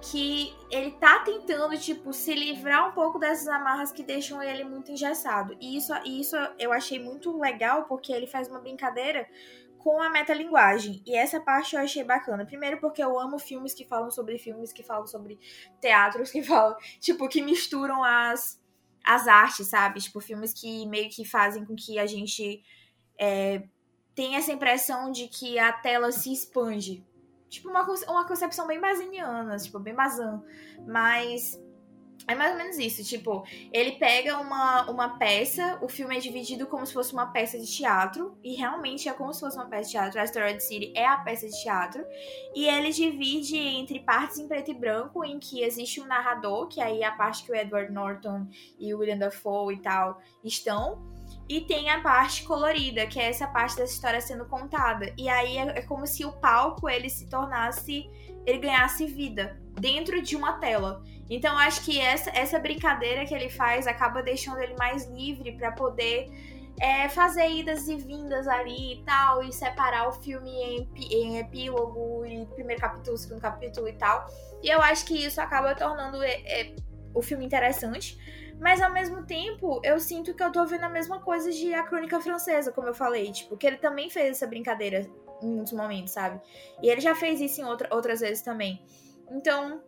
que 0.01 0.55
ele 0.70 0.92
tá 0.92 1.18
tentando, 1.18 1.76
tipo, 1.78 2.12
se 2.12 2.34
livrar 2.34 2.88
um 2.88 2.92
pouco 2.92 3.18
dessas 3.18 3.47
amarras 3.48 3.92
que 3.92 4.02
deixam 4.02 4.42
ele 4.42 4.64
muito 4.64 4.90
engessado. 4.90 5.55
E 5.60 5.76
isso, 5.76 5.92
isso 6.06 6.36
eu 6.59 6.72
achei 6.72 6.98
muito 6.98 7.38
legal, 7.38 7.84
porque 7.84 8.10
ele 8.12 8.26
faz 8.26 8.48
uma 8.48 8.59
brincadeira 8.59 9.28
com 9.82 10.01
a 10.01 10.11
metalinguagem. 10.11 11.02
E 11.07 11.16
essa 11.16 11.40
parte 11.40 11.74
eu 11.74 11.81
achei 11.81 12.05
bacana. 12.05 12.44
Primeiro 12.44 12.78
porque 12.78 13.02
eu 13.02 13.19
amo 13.19 13.39
filmes 13.39 13.74
que 13.74 13.85
falam 13.85 14.11
sobre 14.11 14.39
filmes, 14.39 14.73
que 14.73 14.82
falam 14.82 15.07
sobre 15.07 15.39
teatros, 15.81 16.31
que 16.32 16.43
falam, 16.43 16.77
tipo, 17.01 17.28
que 17.28 17.43
misturam 17.43 18.05
as, 18.05 18.62
as 19.05 19.27
artes, 19.27 19.66
sabe? 19.66 20.01
Tipo, 20.01 20.20
filmes 20.20 20.52
que 20.52 20.86
meio 20.86 21.11
que 21.11 21.24
fazem 21.24 21.65
com 21.65 21.74
que 21.74 21.98
a 21.98 22.07
gente 22.07 22.62
é, 23.19 23.62
tem 24.15 24.36
essa 24.36 24.52
impressão 24.52 25.11
de 25.11 25.28
que 25.28 25.59
a 25.59 25.73
tela 25.73 26.12
se 26.12 26.32
expande. 26.32 27.05
Tipo, 27.48 27.70
uma, 27.70 27.82
uma 27.82 28.28
concepção 28.28 28.66
bem 28.66 28.81
basiniana, 28.81 29.57
tipo, 29.57 29.78
bem 29.81 29.94
bazan. 29.94 30.43
Mas 30.86 31.59
é 32.28 32.34
mais 32.34 32.52
ou 32.52 32.59
menos 32.59 32.78
isso, 32.78 33.02
tipo, 33.02 33.44
ele 33.72 33.92
pega 33.92 34.38
uma, 34.38 34.88
uma 34.90 35.18
peça, 35.18 35.78
o 35.80 35.88
filme 35.88 36.16
é 36.16 36.20
dividido 36.20 36.66
como 36.66 36.86
se 36.86 36.92
fosse 36.92 37.12
uma 37.12 37.26
peça 37.26 37.59
de 37.59 37.66
teatro, 37.66 38.36
e 38.44 38.55
realmente 38.55 39.09
é 39.09 39.12
como 39.12 39.32
se 39.32 39.40
fosse 39.40 39.56
uma 39.56 39.66
peça 39.66 39.84
de 39.84 39.90
teatro, 39.92 40.20
Asteroid 40.20 40.62
City 40.62 40.92
é 40.94 41.06
a 41.06 41.16
peça 41.16 41.48
de 41.48 41.62
teatro, 41.62 42.05
e 42.55 42.68
ele 42.68 42.92
divide 42.92 43.56
entre 43.56 44.01
partes 44.01 44.38
em 44.38 44.47
preto 44.47 44.70
e 44.70 44.74
branco, 44.74 45.24
em 45.24 45.38
que 45.38 45.62
existe 45.62 46.01
um 46.01 46.06
narrador, 46.06 46.68
que 46.68 46.80
aí 46.80 47.02
é 47.02 47.06
a 47.06 47.12
parte 47.12 47.42
que 47.42 47.52
o 47.52 47.55
Edward 47.55 47.92
Norton 47.92 48.47
e 48.78 48.94
o 48.94 48.98
William 48.98 49.18
Dafoe 49.18 49.74
e 49.74 49.78
tal 49.78 50.20
estão, 50.44 51.02
e 51.48 51.60
tem 51.60 51.90
a 51.90 52.01
parte 52.01 52.44
colorida, 52.44 53.06
que 53.06 53.18
é 53.18 53.28
essa 53.28 53.47
parte 53.47 53.76
dessa 53.76 53.92
história 53.92 54.20
sendo 54.20 54.44
contada. 54.44 55.12
E 55.18 55.28
aí 55.28 55.59
é, 55.59 55.78
é 55.78 55.82
como 55.82 56.06
se 56.06 56.24
o 56.24 56.32
palco 56.32 56.88
ele 56.88 57.10
se 57.10 57.28
tornasse, 57.28 58.09
ele 58.47 58.59
ganhasse 58.59 59.05
vida 59.06 59.60
dentro 59.80 60.22
de 60.22 60.36
uma 60.36 60.55
tela. 60.55 61.02
Então 61.31 61.57
acho 61.57 61.85
que 61.85 62.01
essa, 62.01 62.28
essa 62.31 62.59
brincadeira 62.59 63.24
que 63.24 63.32
ele 63.32 63.48
faz 63.48 63.86
acaba 63.86 64.20
deixando 64.20 64.59
ele 64.59 64.74
mais 64.74 65.07
livre 65.07 65.52
para 65.52 65.70
poder 65.70 66.28
é, 66.81 67.09
fazer 67.09 67.48
idas 67.48 67.86
e 67.89 67.97
vindas 67.97 68.48
ali 68.48 68.94
e 68.94 69.05
tal, 69.05 69.43
e 69.44 69.52
separar 69.52 70.09
o 70.09 70.12
filme 70.12 70.51
em, 70.51 70.89
em 71.11 71.39
epílogo, 71.39 72.24
e 72.27 72.47
primeiro 72.47 72.81
capítulo, 72.81 73.16
segundo 73.16 73.40
capítulo 73.40 73.86
e 73.86 73.93
tal. 73.93 74.27
E 74.62 74.69
eu 74.69 74.81
acho 74.81 75.05
que 75.05 75.15
isso 75.15 75.40
acaba 75.40 75.74
tornando 75.74 76.23
é, 76.23 76.40
é, 76.47 76.74
o 77.15 77.23
filme 77.23 77.44
interessante. 77.44 78.19
Mas 78.59 78.82
ao 78.82 78.93
mesmo 78.93 79.24
tempo, 79.24 79.81
eu 79.82 79.98
sinto 79.98 80.35
que 80.35 80.43
eu 80.43 80.52
tô 80.52 80.66
vendo 80.66 80.85
a 80.85 80.89
mesma 80.89 81.20
coisa 81.20 81.51
de 81.51 81.73
A 81.73 81.82
Crônica 81.82 82.20
Francesa, 82.20 82.70
como 82.70 82.89
eu 82.89 82.94
falei. 82.94 83.31
Tipo, 83.32 83.57
que 83.57 83.66
ele 83.66 83.78
também 83.78 84.11
fez 84.11 84.32
essa 84.32 84.47
brincadeira 84.47 85.07
em 85.43 85.47
muitos 85.47 85.73
momentos, 85.73 86.12
sabe? 86.12 86.40
E 86.82 86.90
ele 86.90 87.01
já 87.01 87.15
fez 87.15 87.40
isso 87.40 87.61
em 87.61 87.65
outra, 87.65 87.89
outras 87.90 88.20
vezes 88.20 88.43
também. 88.43 88.85
Então, 89.31 89.82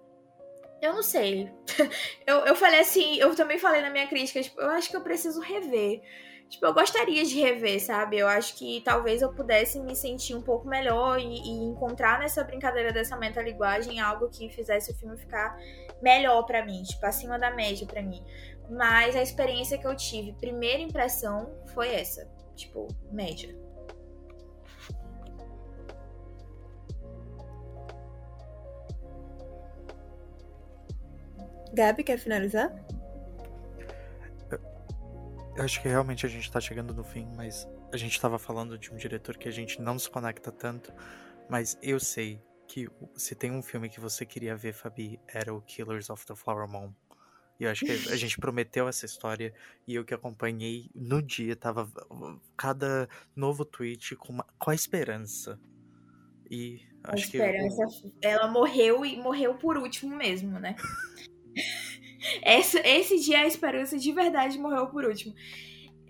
eu 0.82 0.92
não 0.92 1.02
sei. 1.02 1.48
eu, 2.26 2.38
eu 2.38 2.56
falei 2.56 2.80
assim, 2.80 3.16
eu 3.16 3.34
também 3.36 3.59
falei 3.59 3.80
na 3.80 3.88
minha 3.88 4.06
crítica, 4.09 4.42
tipo, 4.42 4.60
eu 4.60 4.68
acho 4.70 4.90
que 4.90 4.96
eu 4.96 5.00
preciso 5.00 5.40
rever. 5.40 6.02
Tipo, 6.50 6.66
eu 6.66 6.74
gostaria 6.74 7.24
de 7.24 7.40
rever, 7.40 7.80
sabe? 7.80 8.18
Eu 8.18 8.28
acho 8.28 8.56
que 8.59 8.82
talvez 8.84 9.22
eu 9.22 9.32
pudesse 9.32 9.80
me 9.80 9.94
sentir 9.94 10.34
um 10.34 10.42
pouco 10.42 10.68
melhor 10.68 11.18
e, 11.18 11.24
e 11.24 11.50
encontrar 11.64 12.18
nessa 12.18 12.44
brincadeira 12.44 12.92
dessa 12.92 13.16
metalinguagem 13.16 14.00
algo 14.00 14.28
que 14.28 14.50
fizesse 14.50 14.90
o 14.90 14.94
filme 14.94 15.16
ficar 15.16 15.56
melhor 16.02 16.42
para 16.42 16.66
mim, 16.66 16.82
tipo, 16.82 17.06
acima 17.06 17.38
da 17.38 17.52
média 17.52 17.86
para 17.86 18.02
mim. 18.02 18.22
Mas 18.68 19.14
a 19.16 19.22
experiência 19.22 19.78
que 19.78 19.86
eu 19.86 19.96
tive, 19.96 20.34
primeira 20.34 20.82
impressão, 20.82 21.54
foi 21.72 21.94
essa. 21.94 22.28
Tipo, 22.54 22.88
média. 23.10 23.61
Gabi, 31.73 32.05
quer 32.05 32.19
finalizar? 32.19 32.70
Eu 35.57 35.65
acho 35.65 35.82
que 35.82 35.89
realmente 35.89 36.24
a 36.24 36.28
gente 36.28 36.51
tá 36.51 36.61
chegando 36.61 36.94
no 36.94 37.05
fim, 37.05 37.28
mas 37.36 37.69
a 37.93 37.97
gente 37.97 38.19
tava 38.20 38.39
falando 38.39 38.78
de 38.78 38.93
um 38.93 38.97
diretor 38.97 39.36
que 39.36 39.49
a 39.49 39.53
gente 39.53 39.81
não 39.81 39.99
se 39.99 40.09
conecta 40.09 40.51
tanto, 40.51 40.93
mas 41.49 41.78
eu 41.82 42.01
sei 42.01 42.43
que 42.66 42.89
se 43.15 43.35
tem 43.35 43.51
um 43.51 43.62
filme 43.62 43.90
que 43.90 44.01
você 44.01 44.24
queria 44.24 44.57
ver, 44.57 44.73
Fabi, 44.73 45.20
era 45.28 45.53
o 45.55 45.61
Killers 45.61 46.09
of 46.09 46.24
the 46.24 46.35
Flower 46.35 46.66
Moon. 46.66 46.93
E 47.61 47.65
eu 47.65 47.70
acho 47.70 47.85
que 47.85 47.93
a 47.93 48.16
gente 48.16 48.39
prometeu 48.39 48.89
essa 48.89 49.05
história 49.05 49.53
e 49.86 49.94
eu 49.94 50.05
que 50.05 50.15
acompanhei 50.15 50.90
no 50.94 51.23
dia 51.23 51.55
tava 51.55 51.89
cada 52.57 53.09
novo 53.36 53.65
tweet 53.65 54.16
com, 54.16 54.32
uma, 54.32 54.47
com 54.59 54.70
a 54.70 54.74
esperança. 54.74 55.61
E 56.51 56.81
acho 57.05 57.15
a 57.15 57.27
esperança, 57.27 57.86
que. 57.86 58.15
Ela 58.23 58.49
morreu 58.49 59.05
e 59.05 59.16
morreu 59.16 59.55
por 59.55 59.77
último 59.77 60.16
mesmo, 60.16 60.59
né? 60.59 60.77
esse, 62.44 63.20
dia 63.20 63.40
a 63.40 63.46
esperança 63.46 63.98
de 63.98 64.12
verdade 64.12 64.58
morreu 64.58 64.86
por 64.88 65.04
último. 65.04 65.34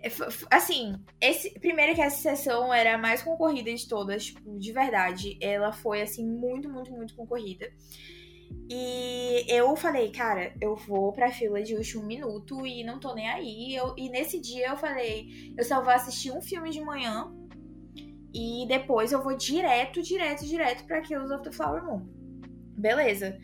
É, 0.01 0.09
assim, 0.51 0.95
esse, 1.21 1.57
primeiro 1.59 1.95
que 1.95 2.01
essa 2.01 2.17
sessão 2.17 2.73
era 2.73 2.95
a 2.95 2.97
mais 2.97 3.23
concorrida 3.23 3.73
de 3.73 3.87
todas, 3.87 4.25
tipo, 4.25 4.59
de 4.59 4.71
verdade. 4.71 5.37
Ela 5.41 5.71
foi, 5.71 6.01
assim, 6.01 6.25
muito, 6.25 6.69
muito, 6.69 6.91
muito 6.91 7.15
concorrida. 7.15 7.71
E 8.69 9.45
eu 9.47 9.75
falei, 9.75 10.11
cara, 10.11 10.53
eu 10.61 10.75
vou 10.75 11.11
pra 11.11 11.31
fila 11.31 11.61
de 11.61 11.75
último 11.75 12.05
minuto 12.05 12.65
e 12.65 12.83
não 12.83 12.99
tô 12.99 13.13
nem 13.13 13.29
aí. 13.29 13.75
Eu, 13.75 13.93
e 13.97 14.09
nesse 14.09 14.39
dia 14.39 14.69
eu 14.69 14.77
falei, 14.77 15.53
eu 15.57 15.63
só 15.63 15.81
vou 15.81 15.91
assistir 15.91 16.31
um 16.31 16.41
filme 16.41 16.69
de 16.69 16.81
manhã 16.81 17.31
e 18.33 18.65
depois 18.67 19.11
eu 19.11 19.21
vou 19.21 19.35
direto, 19.35 20.01
direto, 20.01 20.45
direto 20.45 20.85
pra 20.85 21.01
Kills 21.01 21.31
of 21.31 21.43
the 21.43 21.51
Flower 21.51 21.83
Moon. 21.83 22.07
Beleza. 22.77 23.37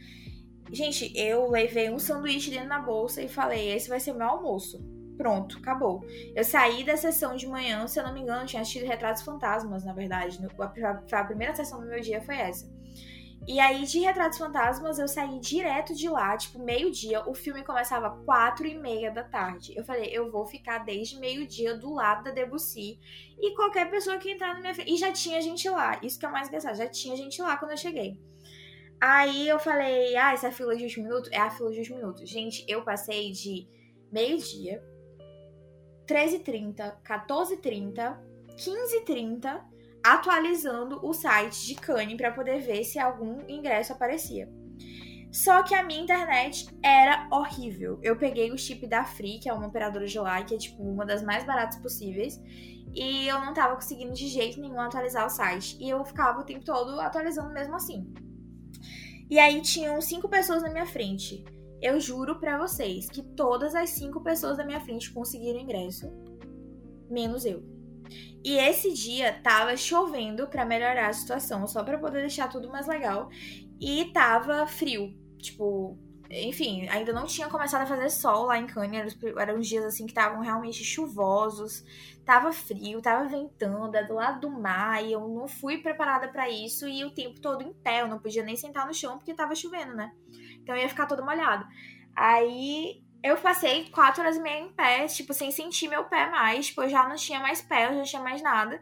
Gente, 0.72 1.12
eu 1.16 1.50
levei 1.50 1.90
um 1.90 1.98
sanduíche 1.98 2.52
dentro 2.52 2.70
da 2.70 2.80
bolsa 2.80 3.22
e 3.22 3.28
falei, 3.28 3.72
esse 3.72 3.90
vai 3.90 4.00
ser 4.00 4.14
meu 4.14 4.28
almoço. 4.28 4.80
Pronto, 5.18 5.58
acabou. 5.58 6.02
Eu 6.36 6.44
saí 6.44 6.84
da 6.84 6.96
sessão 6.96 7.36
de 7.36 7.46
manhã, 7.46 7.86
se 7.88 8.00
eu 8.00 8.04
não 8.06 8.14
me 8.14 8.22
engano, 8.22 8.46
tinha 8.46 8.62
assistido 8.62 8.88
Retratos 8.88 9.24
Fantasmas, 9.24 9.84
na 9.84 9.94
verdade. 9.94 10.40
A 11.12 11.24
primeira 11.26 11.54
sessão 11.54 11.82
do 11.82 11.88
meu 11.88 12.00
dia 12.00 12.22
foi 12.22 12.38
essa. 12.38 12.72
E 13.48 13.60
aí, 13.60 13.84
de 13.84 14.00
Retratos 14.00 14.38
Fantasmas, 14.38 15.00
eu 15.00 15.08
saí 15.08 15.40
direto 15.40 15.96
de 15.96 16.08
lá, 16.08 16.38
tipo, 16.38 16.60
meio-dia. 16.64 17.28
O 17.28 17.34
filme 17.34 17.64
começava 17.64 18.12
quatro 18.24 18.68
e 18.68 18.78
meia 18.78 19.12
da 19.12 19.24
tarde. 19.24 19.74
Eu 19.76 19.84
falei, 19.84 20.10
eu 20.14 20.32
vou 20.32 20.46
ficar 20.46 20.80
desde 20.80 21.20
meio-dia 21.20 21.76
do 21.76 21.92
lado 21.94 22.26
da 22.26 22.32
Debussy. 22.32 23.00
E 23.40 23.56
qualquer 23.56 23.90
pessoa 23.90 24.18
que 24.18 24.32
entrar 24.32 24.54
na 24.54 24.60
minha 24.60 24.76
frente. 24.76 24.94
E 24.94 24.98
já 24.98 25.12
tinha 25.12 25.42
gente 25.42 25.68
lá. 25.68 26.00
Isso 26.04 26.20
que 26.20 26.26
é 26.26 26.30
o 26.30 26.32
mais 26.32 26.48
engraçado. 26.48 26.76
Já 26.76 26.88
tinha 26.88 27.16
gente 27.16 27.42
lá 27.42 27.58
quando 27.58 27.72
eu 27.72 27.78
cheguei. 27.78 28.20
Aí 29.02 29.48
eu 29.48 29.60
falei, 29.60 30.16
ah, 30.18 30.34
essa 30.34 30.48
é 30.48 30.52
fila 30.52 30.76
de 30.76 30.84
último 30.84 31.08
minuto? 31.08 31.30
É 31.32 31.40
a 31.40 31.50
fila 31.50 31.72
de 31.72 31.80
último 31.80 31.98
minuto. 31.98 32.26
Gente, 32.26 32.66
eu 32.68 32.84
passei 32.84 33.32
de 33.32 33.68
meio-dia, 34.12 34.84
13h30, 36.06 37.02
14h30, 37.04 38.18
15h30 38.58 39.62
atualizando 40.04 41.00
o 41.06 41.14
site 41.14 41.68
de 41.68 41.76
Cane 41.76 42.18
para 42.18 42.32
poder 42.32 42.62
ver 42.62 42.84
se 42.84 43.00
algum 43.00 43.42
ingresso 43.48 43.94
aparecia. 43.94 44.50
Só 45.32 45.62
que 45.62 45.76
a 45.76 45.84
minha 45.84 46.02
internet 46.02 46.68
era 46.84 47.28
horrível. 47.32 48.00
Eu 48.02 48.18
peguei 48.18 48.52
o 48.52 48.58
chip 48.58 48.88
da 48.88 49.06
Free, 49.06 49.40
que 49.40 49.48
é 49.48 49.54
uma 49.54 49.68
operadora 49.68 50.08
de 50.08 50.18
lá, 50.18 50.44
que 50.44 50.56
é 50.56 50.58
tipo 50.58 50.82
uma 50.82 51.06
das 51.06 51.22
mais 51.22 51.44
baratas 51.46 51.78
possíveis, 51.78 52.42
e 52.94 53.28
eu 53.28 53.40
não 53.40 53.54
tava 53.54 53.76
conseguindo 53.76 54.14
de 54.14 54.28
jeito 54.28 54.60
nenhum 54.60 54.80
atualizar 54.82 55.26
o 55.26 55.30
site. 55.30 55.78
E 55.80 55.90
eu 55.90 56.04
ficava 56.04 56.40
o 56.40 56.44
tempo 56.44 56.66
todo 56.66 57.00
atualizando 57.00 57.54
mesmo 57.54 57.76
assim. 57.76 58.12
E 59.30 59.38
aí 59.38 59.62
tinham 59.62 60.02
cinco 60.02 60.28
pessoas 60.28 60.62
na 60.64 60.70
minha 60.70 60.86
frente. 60.86 61.44
Eu 61.82 62.00
juro 62.00 62.40
pra 62.40 62.58
vocês 62.58 63.08
que 63.10 63.22
todas 63.22 63.76
as 63.76 63.92
cinco 63.92 64.22
pessoas 64.22 64.58
da 64.58 64.66
minha 64.66 64.82
frente 64.82 65.12
conseguiram 65.12 65.60
ingresso, 65.60 66.12
menos 67.10 67.46
eu. 67.46 67.64
E 68.44 68.58
esse 68.58 68.94
dia 68.94 69.34
tava 69.42 69.78
chovendo 69.78 70.48
para 70.48 70.66
melhorar 70.66 71.10
a 71.10 71.14
situação, 71.14 71.68
só 71.68 71.84
para 71.84 71.98
poder 71.98 72.22
deixar 72.22 72.50
tudo 72.50 72.70
mais 72.70 72.88
legal. 72.88 73.30
E 73.80 74.06
tava 74.12 74.66
frio, 74.66 75.14
tipo, 75.38 75.98
enfim, 76.30 76.88
ainda 76.90 77.12
não 77.12 77.26
tinha 77.26 77.48
começado 77.48 77.82
a 77.82 77.88
fazer 77.88 78.10
sol 78.10 78.46
lá 78.46 78.58
em 78.58 78.68
Cannes, 78.68 79.18
eram 79.38 79.56
uns 79.56 79.68
dias 79.68 79.84
assim 79.84 80.06
que 80.06 80.12
estavam 80.12 80.42
realmente 80.42 80.84
chuvosos, 80.84 81.84
tava 82.24 82.52
frio, 82.52 83.02
tava 83.02 83.28
ventando, 83.28 83.96
é 83.98 84.04
do 84.04 84.14
lado 84.14 84.42
do 84.42 84.52
mar, 84.52 85.04
e 85.04 85.12
eu 85.12 85.28
não 85.28 85.48
fui 85.48 85.80
preparada 85.80 86.28
para 86.28 86.48
isso, 86.48 86.88
e 86.88 87.04
o 87.04 87.12
tempo 87.12 87.42
todo 87.42 87.64
em 87.64 87.74
pé, 87.74 88.02
eu 88.02 88.08
não 88.08 88.20
podia 88.20 88.44
nem 88.44 88.56
sentar 88.56 88.86
no 88.86 88.94
chão 88.94 89.18
porque 89.18 89.34
tava 89.34 89.56
chovendo, 89.56 89.96
né? 89.96 90.12
Então 90.62 90.76
eu 90.76 90.84
ia 90.84 90.90
ficar 90.90 91.08
todo 91.08 91.26
molhado. 91.26 91.66
Aí 92.16 93.02
eu 93.24 93.36
passei 93.38 93.90
quatro 93.90 94.22
horas 94.22 94.38
e 94.38 94.42
meia 94.42 94.60
em 94.60 94.72
pé, 94.72 95.08
tipo, 95.08 95.34
sem 95.34 95.50
sentir 95.52 95.88
meu 95.88 96.06
pé 96.06 96.30
mais, 96.30 96.68
tipo, 96.68 96.84
eu 96.84 96.90
já 96.90 97.08
não 97.10 97.16
tinha 97.16 97.40
mais 97.40 97.62
pé, 97.62 97.86
eu 97.86 97.90
já 97.90 97.96
não 97.96 98.04
tinha 98.04 98.22
mais 98.22 98.42
nada. 98.42 98.80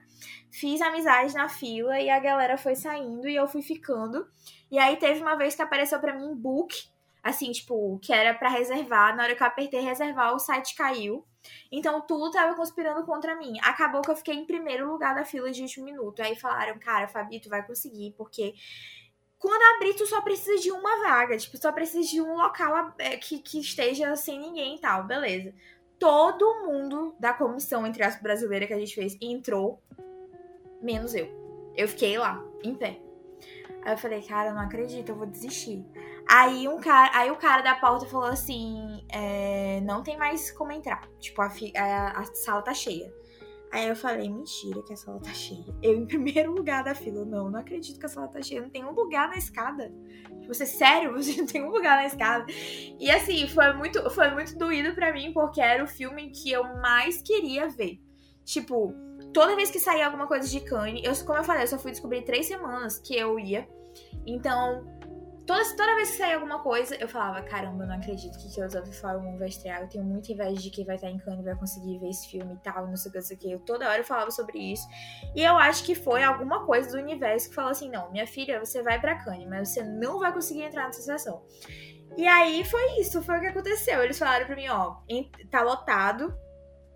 Fiz 0.52 0.82
amizades 0.82 1.34
na 1.34 1.48
fila 1.48 2.00
e 2.00 2.10
a 2.10 2.20
galera 2.20 2.58
foi 2.58 2.76
saindo 2.76 3.28
e 3.28 3.36
eu 3.36 3.48
fui 3.48 3.62
ficando. 3.62 4.28
E 4.70 4.78
aí 4.78 4.98
teve 4.98 5.22
uma 5.22 5.36
vez 5.36 5.56
que 5.56 5.62
apareceu 5.62 6.00
para 6.00 6.14
mim 6.14 6.36
book, 6.36 6.76
assim, 7.24 7.52
tipo, 7.52 8.00
que 8.00 8.14
era 8.14 8.34
para 8.34 8.50
reservar. 8.50 9.16
Na 9.16 9.24
hora 9.24 9.36
que 9.36 9.44
eu 9.44 9.48
apertei 9.48 9.80
reservar, 9.82 10.34
o 10.36 10.40
site 10.40 10.76
caiu. 10.76 11.26
Então 11.72 12.02
tudo 12.02 12.32
tava 12.32 12.56
conspirando 12.56 13.06
contra 13.06 13.36
mim. 13.36 13.58
Acabou 13.62 14.02
que 14.02 14.12
eu 14.12 14.16
fiquei 14.16 14.36
em 14.36 14.46
primeiro 14.46 14.90
lugar 14.90 15.16
da 15.16 15.26
fila 15.26 15.52
de 15.52 15.62
último 15.62 15.86
minuto. 15.86 16.22
Aí 16.22 16.36
falaram, 16.36 16.78
cara, 16.80 17.08
Fabi, 17.08 17.40
tu 17.40 17.50
vai 17.50 17.66
conseguir, 17.66 18.14
porque 18.18 18.54
quando 19.40 19.76
abrir, 19.76 19.94
tu 19.94 20.06
só 20.06 20.22
precisa 20.22 20.60
de 20.62 20.72
uma 20.72 21.04
vaga. 21.04 21.38
Tipo, 21.38 21.58
só 21.58 21.72
precisa 21.72 22.08
de 22.10 22.22
um 22.22 22.36
local 22.36 22.94
é, 22.98 23.18
que, 23.18 23.40
que 23.40 23.60
esteja 23.60 24.16
sem 24.16 24.40
ninguém 24.40 24.76
e 24.76 24.80
tal, 24.80 25.04
beleza. 25.04 25.54
Todo 26.00 26.66
mundo 26.66 27.16
da 27.20 27.34
comissão, 27.34 27.86
entre 27.86 28.04
as 28.04 28.22
brasileiras 28.22 28.68
que 28.68 28.74
a 28.74 28.80
gente 28.80 28.94
fez, 28.94 29.18
entrou, 29.22 29.82
menos 30.82 31.14
eu. 31.16 31.28
Eu 31.76 31.88
fiquei 31.88 32.18
lá, 32.18 32.44
em 32.64 32.74
pé. 32.74 33.00
Aí 33.84 33.94
eu 33.94 33.98
falei, 33.98 34.22
cara, 34.22 34.50
eu 34.50 34.54
não 34.54 34.62
acredito, 34.62 35.10
eu 35.10 35.16
vou 35.16 35.26
desistir. 35.26 35.86
Aí, 36.30 36.68
um 36.68 36.80
cara, 36.80 37.10
aí 37.18 37.32
o 37.32 37.38
cara 37.38 37.62
da 37.62 37.76
porta 37.76 38.06
falou 38.06 38.28
assim: 38.28 39.06
é, 39.10 39.80
não 39.82 40.04
tem 40.04 40.18
mais 40.18 40.52
como 40.52 40.72
entrar. 40.72 41.08
Tipo, 41.20 41.42
a, 41.42 41.48
a, 41.78 42.20
a, 42.20 42.24
sala 42.26 42.62
tá 42.62 42.74
cheia. 42.74 43.14
Aí 43.72 43.88
eu 43.88 43.96
falei, 43.96 44.30
mentira 44.30 44.82
que 44.84 44.94
a 44.94 44.96
sala 44.96 45.20
tá 45.20 45.34
cheia. 45.34 45.76
Eu 45.82 45.94
em 45.98 46.06
primeiro 46.06 46.54
lugar 46.54 46.84
da 46.84 46.96
fila. 46.96 47.26
Não, 47.26 47.50
não 47.50 47.60
acredito 47.60 48.00
que 48.00 48.06
a 48.06 48.10
sala 48.10 48.28
tá 48.28 48.42
cheia. 48.42 48.62
Não 48.62 48.70
tem 48.70 48.84
um 48.84 48.94
lugar 48.94 49.30
na 49.30 49.38
escada. 49.38 49.94
Você, 50.48 50.66
sério, 50.66 51.14
você 51.14 51.38
não 51.38 51.46
tem 51.46 51.64
um 51.64 51.70
lugar 51.70 51.98
na 51.98 52.06
escada. 52.06 52.46
E 53.00 53.10
assim, 53.12 53.48
foi 53.48 53.74
muito, 53.74 54.10
foi 54.10 54.32
muito 54.32 54.58
doído 54.58 54.94
para 54.96 55.14
mim, 55.14 55.32
porque 55.34 55.62
era 55.62 55.84
o 55.84 55.88
filme 55.88 56.30
que 56.32 56.52
eu 56.52 56.64
mais 56.82 57.22
queria 57.22 57.68
ver. 57.68 58.00
Tipo, 58.46 58.94
toda 59.34 59.56
vez 59.56 59.70
que 59.70 59.80
saía 59.80 60.06
alguma 60.06 60.28
coisa 60.28 60.48
de 60.48 60.62
Kanye, 60.62 61.04
eu, 61.04 61.14
como 61.26 61.38
eu 61.38 61.44
falei, 61.44 61.64
eu 61.64 61.68
só 61.68 61.78
fui 61.78 61.92
descobrir 61.92 62.24
três 62.24 62.48
semanas 62.48 62.98
que 62.98 63.16
eu 63.16 63.38
ia. 63.38 63.68
Então, 64.26 64.86
Toda, 65.48 65.64
toda 65.78 65.96
vez 65.96 66.12
que 66.12 66.18
saía 66.18 66.36
alguma 66.36 66.60
coisa, 66.60 66.94
eu 66.96 67.08
falava, 67.08 67.42
caramba, 67.42 67.86
eu 67.86 67.88
não 67.88 67.96
acredito 67.96 68.38
que 68.38 68.54
Killers 68.54 68.76
of 68.76 68.92
Flower 68.92 69.24
Moon 69.24 69.38
vai 69.38 69.48
estrear. 69.48 69.82
Eu 69.82 69.88
tenho 69.88 70.04
muita 70.04 70.34
inveja 70.34 70.62
de 70.62 70.70
quem 70.70 70.84
vai 70.84 70.96
estar 70.96 71.10
em 71.10 71.18
Cannes 71.18 71.46
vai 71.46 71.56
conseguir 71.56 71.98
ver 72.00 72.10
esse 72.10 72.28
filme 72.28 72.54
e 72.54 72.58
tal, 72.58 72.86
não 72.86 72.98
sei 72.98 73.10
o 73.10 73.14
que, 73.14 73.18
não 73.18 73.26
sei 73.26 73.38
o 73.38 73.40
que. 73.40 73.52
Eu, 73.54 73.60
toda 73.62 73.88
hora 73.88 74.00
eu 74.00 74.04
falava 74.04 74.30
sobre 74.30 74.60
isso. 74.60 74.86
E 75.34 75.42
eu 75.42 75.58
acho 75.58 75.86
que 75.86 75.96
foi 75.96 76.22
alguma 76.22 76.66
coisa 76.66 76.92
do 76.92 77.02
universo 77.02 77.48
que 77.48 77.56
falou 77.56 77.72
assim, 77.72 77.90
não, 77.90 78.12
minha 78.12 78.28
filha, 78.28 78.60
você 78.60 78.84
vai 78.84 79.00
pra 79.00 79.24
Cannes, 79.24 79.48
mas 79.48 79.70
você 79.70 79.82
não 79.84 80.20
vai 80.20 80.34
conseguir 80.34 80.64
entrar 80.64 80.86
nessa 80.86 81.02
sessão. 81.02 81.42
E 82.18 82.28
aí 82.28 82.66
foi 82.66 83.00
isso, 83.00 83.24
foi 83.24 83.38
o 83.38 83.40
que 83.40 83.48
aconteceu. 83.48 84.04
Eles 84.04 84.20
falaram 84.20 84.46
pra 84.46 84.56
mim, 84.56 84.68
ó, 84.68 84.98
tá 85.50 85.62
lotado, 85.62 86.38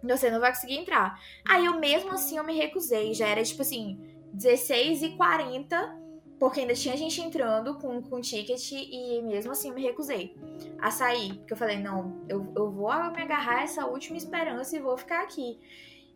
você 0.03 0.30
não 0.30 0.41
vai 0.41 0.53
conseguir 0.53 0.78
entrar. 0.78 1.18
Aí 1.48 1.65
eu 1.65 1.80
mesmo 1.80 2.11
assim 2.11 2.36
eu 2.36 2.44
me 2.44 2.57
recusei, 2.57 3.14
já 3.14 3.30
era 3.30 3.41
tipo 3.44 3.61
assim, 3.61 3.98
16 4.34 5.03
e 5.03 5.10
40 5.15 6.01
porque 6.42 6.62
ainda 6.62 6.74
tinha 6.74 6.98
gente 6.98 7.22
entrando 7.22 7.76
com, 7.76 8.02
com 8.02 8.20
ticket 8.20 8.72
e 8.72 9.22
mesmo 9.22 9.52
assim 9.52 9.70
eu 9.70 9.76
me 9.76 9.84
recusei 9.84 10.36
a 10.80 10.90
sair. 10.90 11.36
Porque 11.36 11.54
eu 11.54 11.58
falei, 11.58 11.78
não, 11.78 12.20
eu, 12.28 12.52
eu 12.56 12.72
vou 12.72 12.92
me 13.12 13.22
agarrar 13.22 13.60
a 13.60 13.62
essa 13.62 13.86
última 13.86 14.18
esperança 14.18 14.76
e 14.76 14.80
vou 14.80 14.98
ficar 14.98 15.22
aqui. 15.22 15.60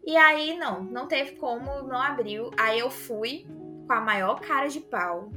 E 0.03 0.17
aí, 0.17 0.57
não, 0.57 0.83
não 0.83 1.07
teve 1.07 1.33
como, 1.33 1.83
não 1.83 2.01
abriu. 2.01 2.49
Aí 2.57 2.79
eu 2.79 2.89
fui 2.89 3.45
com 3.85 3.93
a 3.93 4.01
maior 4.01 4.41
cara 4.41 4.67
de 4.67 4.79
pau. 4.79 5.29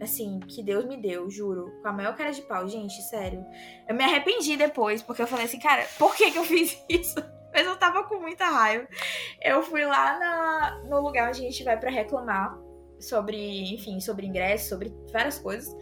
Assim, 0.00 0.38
que 0.38 0.62
Deus 0.62 0.84
me 0.84 0.96
deu, 0.96 1.28
juro. 1.28 1.72
Com 1.82 1.88
a 1.88 1.92
maior 1.92 2.14
cara 2.14 2.30
de 2.30 2.42
pau, 2.42 2.68
gente, 2.68 3.02
sério. 3.02 3.44
Eu 3.88 3.96
me 3.96 4.04
arrependi 4.04 4.56
depois, 4.56 5.02
porque 5.02 5.22
eu 5.22 5.26
falei 5.26 5.46
assim, 5.46 5.58
cara, 5.58 5.84
por 5.98 6.14
que 6.14 6.30
que 6.30 6.38
eu 6.38 6.44
fiz 6.46 6.80
isso? 6.88 7.16
Mas 7.52 7.66
eu 7.66 7.76
tava 7.76 8.04
com 8.04 8.20
muita 8.20 8.44
raiva. 8.44 8.86
Eu 9.42 9.60
fui 9.64 9.84
lá 9.84 10.16
na, 10.20 10.84
no 10.84 11.00
lugar 11.00 11.30
onde 11.30 11.40
a 11.40 11.42
gente 11.42 11.64
vai 11.64 11.76
para 11.76 11.90
reclamar 11.90 12.64
sobre, 13.00 13.74
enfim, 13.74 14.00
sobre 14.00 14.26
ingresso, 14.26 14.70
sobre 14.70 14.94
várias 15.12 15.38
coisas. 15.38 15.74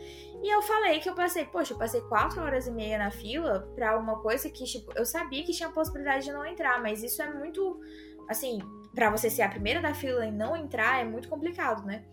E 0.43 0.55
eu 0.55 0.61
falei 0.63 1.01
que 1.01 1.09
eu 1.09 1.15
passei, 1.15 1.47
poxa, 1.47 1.73
eu 1.73 1.79
passei 1.79 2.01
quatro 2.03 2.43
horas 2.43 2.67
e 2.67 2.71
meia 2.71 2.99
na 2.99 3.11
fila 3.11 3.71
pra 3.75 3.99
uma 3.99 4.21
coisa 4.21 4.51
que, 4.51 4.65
tipo, 4.65 4.93
eu 4.95 5.07
sabia 5.07 5.43
que 5.43 5.53
tinha 5.53 5.71
possibilidade 5.71 6.25
de 6.25 6.33
não 6.33 6.45
entrar, 6.45 6.83
mas 6.83 7.03
isso 7.03 7.23
é 7.23 7.33
muito, 7.33 7.81
assim, 8.29 8.59
para 8.95 9.11
você 9.11 9.31
ser 9.31 9.43
a 9.43 9.49
primeira 9.49 9.81
da 9.81 9.95
fila 9.95 10.27
e 10.27 10.31
não 10.31 10.57
entrar 10.57 11.01
é 11.01 11.05
muito 11.05 11.29
complicado, 11.29 11.87
né? 11.87 12.05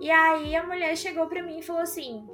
E 0.00 0.10
aí 0.10 0.54
a 0.54 0.66
mulher 0.66 0.96
chegou 0.96 1.26
pra 1.26 1.42
mim 1.42 1.58
e 1.58 1.62
falou 1.62 1.82
assim: 1.82 2.26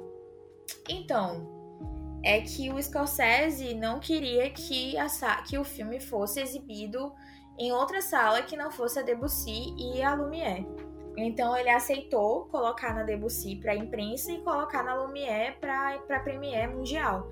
então, 0.89 2.19
é 2.23 2.41
que 2.41 2.69
o 2.69 2.81
Scorsese 2.81 3.73
não 3.73 3.99
queria 3.99 4.49
que, 4.49 4.97
a, 4.97 5.07
que 5.43 5.57
o 5.57 5.63
filme 5.63 5.99
fosse 5.99 6.41
exibido 6.41 7.13
em 7.57 7.71
outra 7.71 8.01
sala 8.01 8.41
que 8.41 8.57
não 8.57 8.71
fosse 8.71 8.99
a 8.99 9.01
Debussy 9.01 9.75
e 9.77 10.01
a 10.01 10.13
Lumière. 10.15 10.65
Então 11.17 11.55
ele 11.55 11.69
aceitou 11.69 12.45
colocar 12.45 12.93
na 12.93 13.03
Debussy 13.03 13.57
para 13.57 13.75
imprensa 13.75 14.31
e 14.31 14.41
colocar 14.41 14.83
na 14.83 14.95
Lumière 14.95 15.57
para 15.59 16.19
Premiere 16.19 16.73
Mundial. 16.73 17.29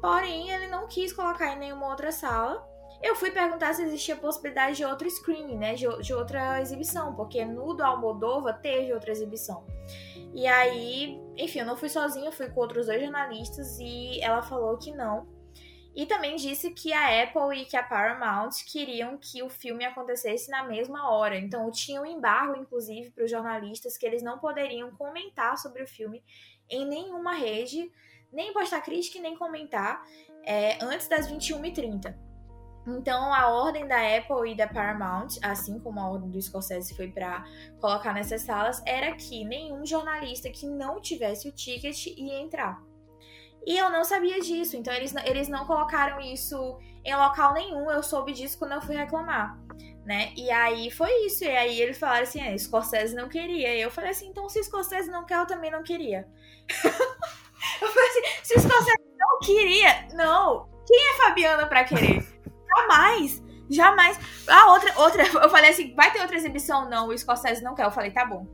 Porém, 0.00 0.50
ele 0.50 0.66
não 0.66 0.86
quis 0.86 1.12
colocar 1.12 1.52
em 1.52 1.58
nenhuma 1.58 1.88
outra 1.88 2.12
sala. 2.12 2.66
Eu 3.02 3.14
fui 3.14 3.30
perguntar 3.30 3.74
se 3.74 3.82
existia 3.82 4.16
possibilidade 4.16 4.76
de 4.76 4.84
outro 4.84 5.08
screening, 5.08 5.56
né, 5.56 5.74
de, 5.74 5.86
de 6.02 6.14
outra 6.14 6.60
exibição, 6.60 7.14
porque 7.14 7.44
no 7.44 7.74
do 7.74 7.82
Almodova 7.82 8.52
teve 8.52 8.92
outra 8.92 9.10
exibição. 9.10 9.64
E 10.34 10.46
aí, 10.46 11.20
enfim, 11.36 11.60
eu 11.60 11.66
não 11.66 11.76
fui 11.76 11.88
sozinha, 11.88 12.32
fui 12.32 12.48
com 12.48 12.60
outros 12.60 12.86
dois 12.86 13.00
jornalistas 13.00 13.78
e 13.78 14.20
ela 14.20 14.42
falou 14.42 14.76
que 14.76 14.90
não, 14.90 15.26
e 15.94 16.06
também 16.06 16.34
disse 16.36 16.70
que 16.70 16.92
a 16.92 17.22
Apple 17.22 17.62
e 17.62 17.64
que 17.64 17.76
a 17.76 17.82
Paramount 17.82 18.50
queriam 18.66 19.16
que 19.16 19.42
o 19.42 19.48
filme 19.48 19.84
acontecesse 19.84 20.50
na 20.50 20.64
mesma 20.64 21.10
hora. 21.10 21.36
Então 21.38 21.70
tinha 21.70 22.00
um 22.00 22.06
embargo, 22.06 22.56
inclusive, 22.56 23.10
para 23.10 23.24
os 23.24 23.30
jornalistas 23.30 23.96
que 23.96 24.04
eles 24.04 24.22
não 24.22 24.38
poderiam 24.38 24.90
comentar 24.92 25.56
sobre 25.56 25.82
o 25.82 25.86
filme 25.86 26.24
em 26.68 26.84
nenhuma 26.84 27.34
rede, 27.34 27.92
nem 28.32 28.52
postar 28.52 28.80
crítica 28.80 29.18
e 29.18 29.20
nem 29.20 29.36
comentar 29.36 30.04
é, 30.42 30.82
antes 30.82 31.06
das 31.06 31.30
21h30. 31.30 32.14
Então, 32.86 33.32
a 33.32 33.48
ordem 33.48 33.86
da 33.86 33.96
Apple 34.16 34.52
e 34.52 34.54
da 34.54 34.66
Paramount, 34.66 35.38
assim 35.42 35.78
como 35.78 36.00
a 36.00 36.10
ordem 36.10 36.30
do 36.30 36.42
Scorsese 36.42 36.94
foi 36.94 37.08
para 37.08 37.42
colocar 37.80 38.12
nessas 38.12 38.42
salas, 38.42 38.82
era 38.84 39.14
que 39.14 39.42
nenhum 39.44 39.86
jornalista 39.86 40.50
que 40.50 40.66
não 40.66 41.00
tivesse 41.00 41.48
o 41.48 41.52
ticket 41.52 42.06
ia 42.06 42.40
entrar. 42.40 42.82
E 43.66 43.76
eu 43.78 43.90
não 43.90 44.04
sabia 44.04 44.40
disso, 44.40 44.76
então 44.76 44.92
eles, 44.92 45.14
eles 45.24 45.48
não 45.48 45.64
colocaram 45.66 46.20
isso 46.20 46.78
em 47.04 47.14
local 47.14 47.54
nenhum. 47.54 47.90
Eu 47.90 48.02
soube 48.02 48.32
disso 48.32 48.58
quando 48.58 48.72
eu 48.72 48.82
fui 48.82 48.94
reclamar, 48.94 49.58
né? 50.04 50.32
E 50.36 50.50
aí 50.50 50.90
foi 50.90 51.10
isso. 51.26 51.44
E 51.44 51.48
aí 51.48 51.80
eles 51.80 51.98
falaram 51.98 52.24
assim: 52.24 52.40
é, 52.40 52.56
Scorsese 52.58 53.14
não 53.14 53.28
queria. 53.28 53.74
E 53.74 53.80
eu 53.80 53.90
falei 53.90 54.10
assim: 54.10 54.28
então 54.28 54.48
se 54.48 54.62
Scorsese 54.62 55.10
não 55.10 55.24
quer, 55.24 55.38
eu 55.38 55.46
também 55.46 55.70
não 55.70 55.82
queria. 55.82 56.28
eu 57.80 57.88
falei 57.88 58.08
assim: 58.10 58.22
se 58.42 58.60
Scorsese 58.60 59.16
não 59.18 59.38
queria, 59.40 60.08
não. 60.12 60.68
Quem 60.86 61.10
é 61.10 61.14
Fabiana 61.14 61.66
pra 61.66 61.84
querer? 61.84 62.22
Jamais. 62.76 63.42
Jamais. 63.70 64.18
A 64.46 64.72
outra, 64.72 64.92
outra, 65.00 65.22
eu 65.26 65.48
falei 65.48 65.70
assim: 65.70 65.94
vai 65.94 66.12
ter 66.12 66.20
outra 66.20 66.36
exibição? 66.36 66.88
Não, 66.90 67.08
o 67.08 67.16
Scorsese 67.16 67.62
não 67.62 67.74
quer. 67.74 67.86
Eu 67.86 67.90
falei: 67.90 68.10
tá 68.10 68.26
bom. 68.26 68.46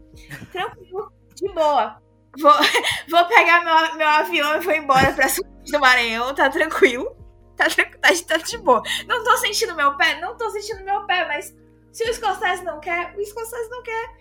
Tranquilo, 0.52 1.12
de 1.34 1.52
boa. 1.52 2.00
Vou, 2.38 2.52
vou 3.08 3.24
pegar 3.26 3.64
meu, 3.64 3.96
meu 3.96 4.08
avião 4.08 4.56
e 4.56 4.60
vou 4.60 4.74
embora 4.74 5.12
pra 5.12 5.28
São 5.28 5.44
do 5.70 5.80
Maranhão, 5.80 6.34
tá 6.34 6.48
tranquilo. 6.48 7.16
Tá, 7.56 7.66
tá, 7.68 8.08
tá 8.26 8.36
de 8.38 8.58
boa. 8.58 8.82
Não 9.06 9.22
tô 9.22 9.36
sentindo 9.38 9.74
meu 9.74 9.96
pé? 9.96 10.20
Não 10.20 10.36
tô 10.36 10.50
sentindo 10.50 10.84
meu 10.84 11.04
pé, 11.06 11.26
mas 11.26 11.54
se 11.92 12.08
o 12.08 12.14
Scorsese 12.14 12.64
não 12.64 12.80
quer, 12.80 13.14
o 13.16 13.24
Scorsese 13.24 13.68
não 13.70 13.82
quer. 13.82 14.16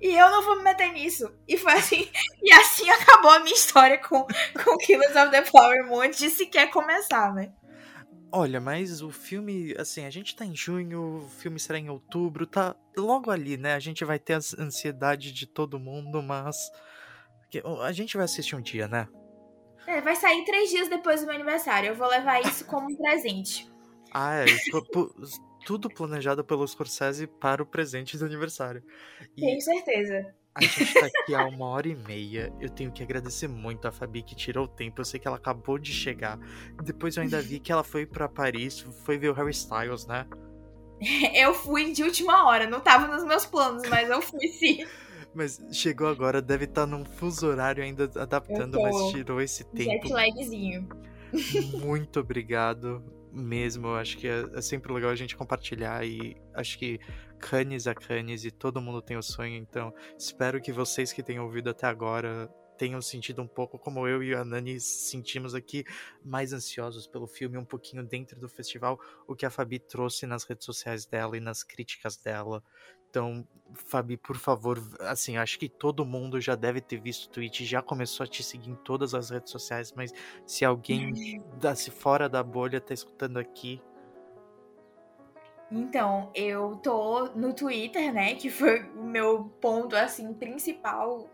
E 0.00 0.14
eu 0.14 0.30
não 0.30 0.42
vou 0.42 0.56
me 0.56 0.64
meter 0.64 0.92
nisso. 0.92 1.30
E 1.46 1.56
foi 1.56 1.72
assim. 1.72 2.08
E 2.42 2.52
assim 2.52 2.88
acabou 2.90 3.30
a 3.30 3.40
minha 3.40 3.54
história 3.54 3.98
com, 3.98 4.26
com 4.62 4.76
Killers 4.78 5.16
of 5.16 5.30
the 5.30 5.44
Flower 5.44 5.86
Moon 5.86 6.10
de 6.10 6.30
sequer 6.30 6.70
começar, 6.70 7.34
né? 7.34 7.52
Olha, 8.30 8.60
mas 8.60 9.00
o 9.00 9.10
filme, 9.10 9.74
assim, 9.78 10.04
a 10.04 10.10
gente 10.10 10.34
tá 10.34 10.44
em 10.44 10.56
junho, 10.56 11.24
o 11.24 11.28
filme 11.38 11.58
será 11.60 11.78
em 11.78 11.88
outubro, 11.88 12.46
tá 12.46 12.74
logo 12.96 13.30
ali, 13.30 13.56
né? 13.56 13.74
A 13.74 13.78
gente 13.78 14.04
vai 14.04 14.18
ter 14.18 14.34
a 14.34 14.40
ansiedade 14.58 15.32
de 15.32 15.46
todo 15.46 15.78
mundo, 15.78 16.20
mas 16.20 16.56
A 17.82 17.92
gente 17.92 18.16
vai 18.16 18.24
assistir 18.24 18.56
um 18.56 18.60
dia, 18.60 18.88
né? 18.88 19.08
É, 19.86 20.00
vai 20.00 20.16
sair 20.16 20.44
três 20.44 20.70
dias 20.70 20.88
depois 20.88 21.20
do 21.20 21.26
meu 21.26 21.34
aniversário. 21.34 21.90
Eu 21.90 21.94
vou 21.94 22.08
levar 22.08 22.40
isso 22.40 22.64
como 22.66 22.90
um 22.90 22.96
presente. 22.96 23.72
Ah, 24.16 24.36
é. 24.36 24.46
tudo 25.66 25.90
planejado 25.90 26.44
pelo 26.44 26.64
Scorsese 26.64 27.26
para 27.26 27.60
o 27.60 27.66
presente 27.66 28.16
do 28.16 28.24
aniversário. 28.24 28.80
E 29.36 29.40
Tenho 29.40 29.60
certeza. 29.60 30.32
A 30.54 30.62
gente 30.62 30.94
tá 30.94 31.06
aqui 31.06 31.34
há 31.34 31.44
uma 31.46 31.66
hora 31.66 31.88
e 31.88 31.96
meia. 31.96 32.52
Eu 32.60 32.70
tenho 32.70 32.92
que 32.92 33.02
agradecer 33.02 33.48
muito 33.48 33.88
a 33.88 33.90
Fabi 33.90 34.22
que 34.22 34.36
tirou 34.36 34.66
o 34.66 34.68
tempo. 34.68 35.00
Eu 35.00 35.04
sei 35.04 35.18
que 35.18 35.26
ela 35.26 35.36
acabou 35.36 35.80
de 35.80 35.92
chegar. 35.92 36.38
Depois 36.80 37.16
eu 37.16 37.24
ainda 37.24 37.42
vi 37.42 37.58
que 37.58 37.72
ela 37.72 37.82
foi 37.82 38.06
para 38.06 38.28
Paris, 38.28 38.86
foi 39.04 39.18
ver 39.18 39.30
o 39.30 39.32
Harry 39.32 39.50
Styles, 39.50 40.06
né? 40.06 40.24
Eu 41.34 41.52
fui 41.52 41.92
de 41.92 42.04
última 42.04 42.46
hora, 42.46 42.68
não 42.68 42.80
tava 42.80 43.08
nos 43.08 43.24
meus 43.24 43.44
planos, 43.44 43.82
mas 43.88 44.08
eu 44.08 44.22
fui 44.22 44.46
sim. 44.46 44.86
Mas 45.34 45.60
chegou 45.72 46.06
agora, 46.06 46.40
deve 46.40 46.64
estar 46.64 46.82
tá 46.82 46.86
num 46.86 47.04
fuso 47.04 47.46
horário 47.46 47.82
ainda 47.82 48.10
adaptando, 48.16 48.80
mas 48.80 49.10
tirou 49.10 49.40
esse 49.40 49.64
tempo. 49.64 50.06
Jet 50.06 50.12
lagzinho. 50.12 50.88
Muito 51.80 52.20
obrigado 52.20 53.02
mesmo. 53.32 53.88
Acho 53.94 54.16
que 54.16 54.28
é, 54.28 54.44
é, 54.54 54.62
sempre 54.62 54.92
legal 54.92 55.10
a 55.10 55.16
gente 55.16 55.36
compartilhar 55.36 56.06
e 56.06 56.36
acho 56.54 56.78
que 56.78 57.00
Cannes 57.38 57.86
a 57.86 57.94
Cannes 57.94 58.44
e 58.44 58.50
todo 58.50 58.80
mundo 58.80 59.02
tem 59.02 59.16
o 59.16 59.22
sonho. 59.22 59.56
Então, 59.56 59.92
espero 60.16 60.60
que 60.60 60.72
vocês 60.72 61.12
que 61.12 61.22
tenham 61.22 61.44
ouvido 61.44 61.70
até 61.70 61.86
agora 61.86 62.48
tenham 62.76 63.00
sentido 63.00 63.40
um 63.40 63.46
pouco 63.46 63.78
como 63.78 64.06
eu 64.06 64.22
e 64.22 64.34
a 64.34 64.44
Nani 64.44 64.80
sentimos 64.80 65.54
aqui, 65.54 65.84
mais 66.24 66.52
ansiosos 66.52 67.06
pelo 67.06 67.26
filme, 67.26 67.56
um 67.56 67.64
pouquinho 67.64 68.04
dentro 68.04 68.38
do 68.38 68.48
festival, 68.48 68.98
o 69.28 69.34
que 69.34 69.46
a 69.46 69.50
Fabi 69.50 69.78
trouxe 69.78 70.26
nas 70.26 70.44
redes 70.44 70.64
sociais 70.64 71.06
dela 71.06 71.36
e 71.36 71.40
nas 71.40 71.62
críticas 71.62 72.16
dela. 72.16 72.62
Então, 73.14 73.46
Fabi, 73.74 74.16
por 74.16 74.36
favor, 74.36 74.82
assim, 75.02 75.36
acho 75.36 75.56
que 75.56 75.68
todo 75.68 76.04
mundo 76.04 76.40
já 76.40 76.56
deve 76.56 76.80
ter 76.80 77.00
visto 77.00 77.26
o 77.26 77.28
tweet, 77.28 77.64
já 77.64 77.80
começou 77.80 78.24
a 78.24 78.26
te 78.26 78.42
seguir 78.42 78.70
em 78.70 78.74
todas 78.74 79.14
as 79.14 79.30
redes 79.30 79.52
sociais, 79.52 79.92
mas 79.92 80.12
se 80.44 80.64
alguém 80.64 81.40
da, 81.60 81.76
se 81.76 81.92
fora 81.92 82.28
da 82.28 82.42
bolha 82.42 82.80
tá 82.80 82.92
escutando 82.92 83.36
aqui. 83.36 83.80
Então, 85.70 86.32
eu 86.34 86.74
tô 86.82 87.26
no 87.36 87.54
Twitter, 87.54 88.12
né, 88.12 88.34
que 88.34 88.50
foi 88.50 88.82
o 88.96 89.04
meu 89.04 89.44
ponto, 89.60 89.94
assim, 89.94 90.34
principal 90.34 91.30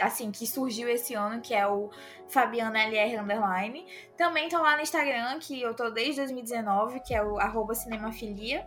assim, 0.00 0.30
que 0.30 0.46
surgiu 0.46 0.88
esse 0.88 1.14
ano, 1.14 1.40
que 1.40 1.54
é 1.54 1.66
o 1.66 1.90
Fabiana 2.28 2.82
LR 2.82 3.18
Underline. 3.18 3.86
Também 4.16 4.48
tô 4.48 4.60
lá 4.60 4.76
no 4.76 4.82
Instagram, 4.82 5.38
que 5.38 5.60
eu 5.60 5.74
tô 5.74 5.90
desde 5.90 6.16
2019, 6.16 7.00
que 7.00 7.14
é 7.14 7.22
o 7.22 7.38
arroba 7.38 7.74
cinemafilia. 7.74 8.66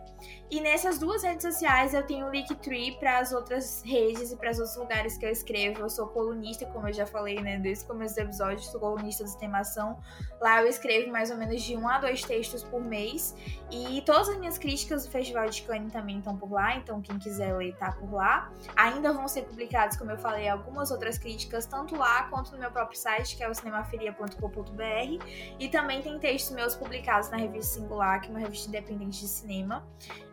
E 0.50 0.60
nessas 0.60 0.98
duas 0.98 1.22
redes 1.22 1.42
sociais 1.42 1.92
eu 1.94 2.02
tenho 2.02 2.26
o 2.26 2.30
Linktree 2.30 2.98
para 2.98 3.18
as 3.18 3.32
outras 3.32 3.82
redes 3.84 4.32
e 4.32 4.36
para 4.36 4.50
os 4.50 4.58
outros 4.58 4.76
lugares 4.76 5.18
que 5.18 5.26
eu 5.26 5.30
escrevo. 5.30 5.80
Eu 5.80 5.90
sou 5.90 6.06
colunista, 6.08 6.66
como 6.66 6.88
eu 6.88 6.92
já 6.92 7.06
falei, 7.06 7.40
né, 7.40 7.58
desde 7.58 7.84
o 7.84 7.88
começo 7.88 8.14
do 8.14 8.20
episódio, 8.20 8.60
sou 8.60 8.80
colunista 8.80 9.24
do 9.24 9.38
Temação. 9.38 9.98
Lá 10.40 10.62
eu 10.62 10.68
escrevo 10.68 11.10
mais 11.10 11.30
ou 11.30 11.36
menos 11.36 11.62
de 11.62 11.76
um 11.76 11.88
a 11.88 11.98
dois 11.98 12.22
textos 12.22 12.62
por 12.62 12.82
mês. 12.82 13.34
E 13.70 14.02
todas 14.02 14.28
as 14.28 14.38
minhas 14.38 14.56
críticas 14.56 15.04
do 15.04 15.10
Festival 15.10 15.48
de 15.48 15.62
Cannes 15.62 15.92
também 15.92 16.18
estão 16.18 16.36
por 16.36 16.50
lá, 16.50 16.76
então 16.76 17.00
quem 17.00 17.18
quiser 17.18 17.54
ler 17.54 17.74
tá 17.76 17.92
por 17.92 18.12
lá. 18.12 18.50
Ainda 18.76 19.12
vão 19.12 19.28
ser 19.28 19.42
publicados, 19.42 19.96
como 19.96 20.10
eu 20.10 20.18
falei, 20.18 20.48
algumas 20.48 20.90
outras 20.90 21.07
críticas, 21.16 21.64
tanto 21.64 21.96
lá 21.96 22.24
quanto 22.24 22.52
no 22.52 22.58
meu 22.58 22.70
próprio 22.70 22.98
site, 22.98 23.36
que 23.36 23.42
é 23.42 23.48
o 23.48 23.54
cinemafilia.com.br. 23.54 25.24
E 25.58 25.68
também 25.68 26.02
tem 26.02 26.18
textos 26.18 26.54
meus 26.54 26.74
publicados 26.74 27.30
na 27.30 27.36
revista 27.36 27.80
Singular, 27.80 28.20
que 28.20 28.26
é 28.26 28.30
uma 28.30 28.40
revista 28.40 28.68
independente 28.68 29.20
de 29.20 29.28
cinema. 29.28 29.86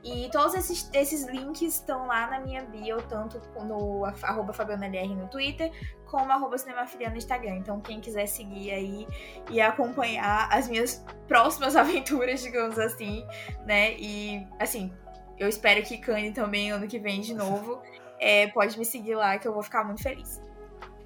E 0.03 0.29
todos 0.31 0.53
esses, 0.53 0.89
esses 0.93 1.25
links 1.25 1.61
estão 1.61 2.07
lá 2.07 2.27
na 2.27 2.39
minha 2.39 2.63
bio, 2.63 2.97
tanto 3.03 3.41
no 3.63 4.05
arroba 4.05 4.53
FabionaLR 4.53 5.15
no 5.15 5.27
Twitter, 5.27 5.71
como 6.05 6.31
arroba 6.31 6.57
Cinemafilia 6.57 7.09
no 7.09 7.17
Instagram. 7.17 7.55
Então, 7.55 7.79
quem 7.81 7.99
quiser 7.99 8.25
seguir 8.27 8.71
aí 8.71 9.07
e 9.49 9.61
acompanhar 9.61 10.47
as 10.51 10.67
minhas 10.67 11.03
próximas 11.27 11.75
aventuras, 11.77 12.41
digamos 12.41 12.79
assim, 12.79 13.25
né? 13.65 13.95
E, 13.97 14.47
assim, 14.59 14.93
eu 15.37 15.49
espero 15.49 15.81
que 15.83 15.97
Kanye 15.97 16.31
também 16.31 16.71
ano 16.71 16.87
que 16.87 16.99
vem 16.99 17.21
de 17.21 17.33
novo. 17.33 17.81
É, 18.19 18.47
pode 18.47 18.77
me 18.79 18.85
seguir 18.85 19.15
lá 19.15 19.37
que 19.37 19.47
eu 19.47 19.53
vou 19.53 19.61
ficar 19.61 19.83
muito 19.83 20.01
feliz. 20.01 20.41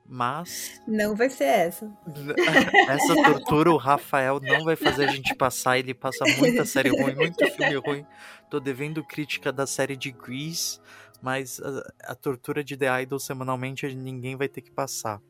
Mas. 0.06 0.82
Não 0.86 1.16
vai 1.16 1.31
ser 1.31 1.44
essa. 1.44 1.90
Essa 2.89 3.14
tortura 3.22 3.70
o 3.72 3.76
Rafael 3.76 4.39
não 4.40 4.64
vai 4.64 4.76
fazer 4.76 5.09
a 5.09 5.10
gente 5.10 5.35
passar. 5.35 5.78
Ele 5.78 5.94
passa 5.94 6.24
muita 6.39 6.64
série 6.64 6.90
ruim, 6.90 7.14
muito 7.14 7.47
filme 7.52 7.76
ruim. 7.76 8.06
Tô 8.51 8.60
devendo 8.60 9.02
crítica 9.02 9.51
da 9.51 9.66
série 9.66 9.97
de 9.97 10.12
Grease, 10.12 10.78
mas 11.22 11.59
a, 11.60 12.12
a 12.12 12.14
tortura 12.14 12.62
de 12.62 12.76
The 12.76 13.02
Idol 13.02 13.18
semanalmente 13.18 13.94
ninguém 13.94 14.36
vai 14.36 14.48
ter 14.48 14.60
que 14.60 14.70
passar. 14.70 15.22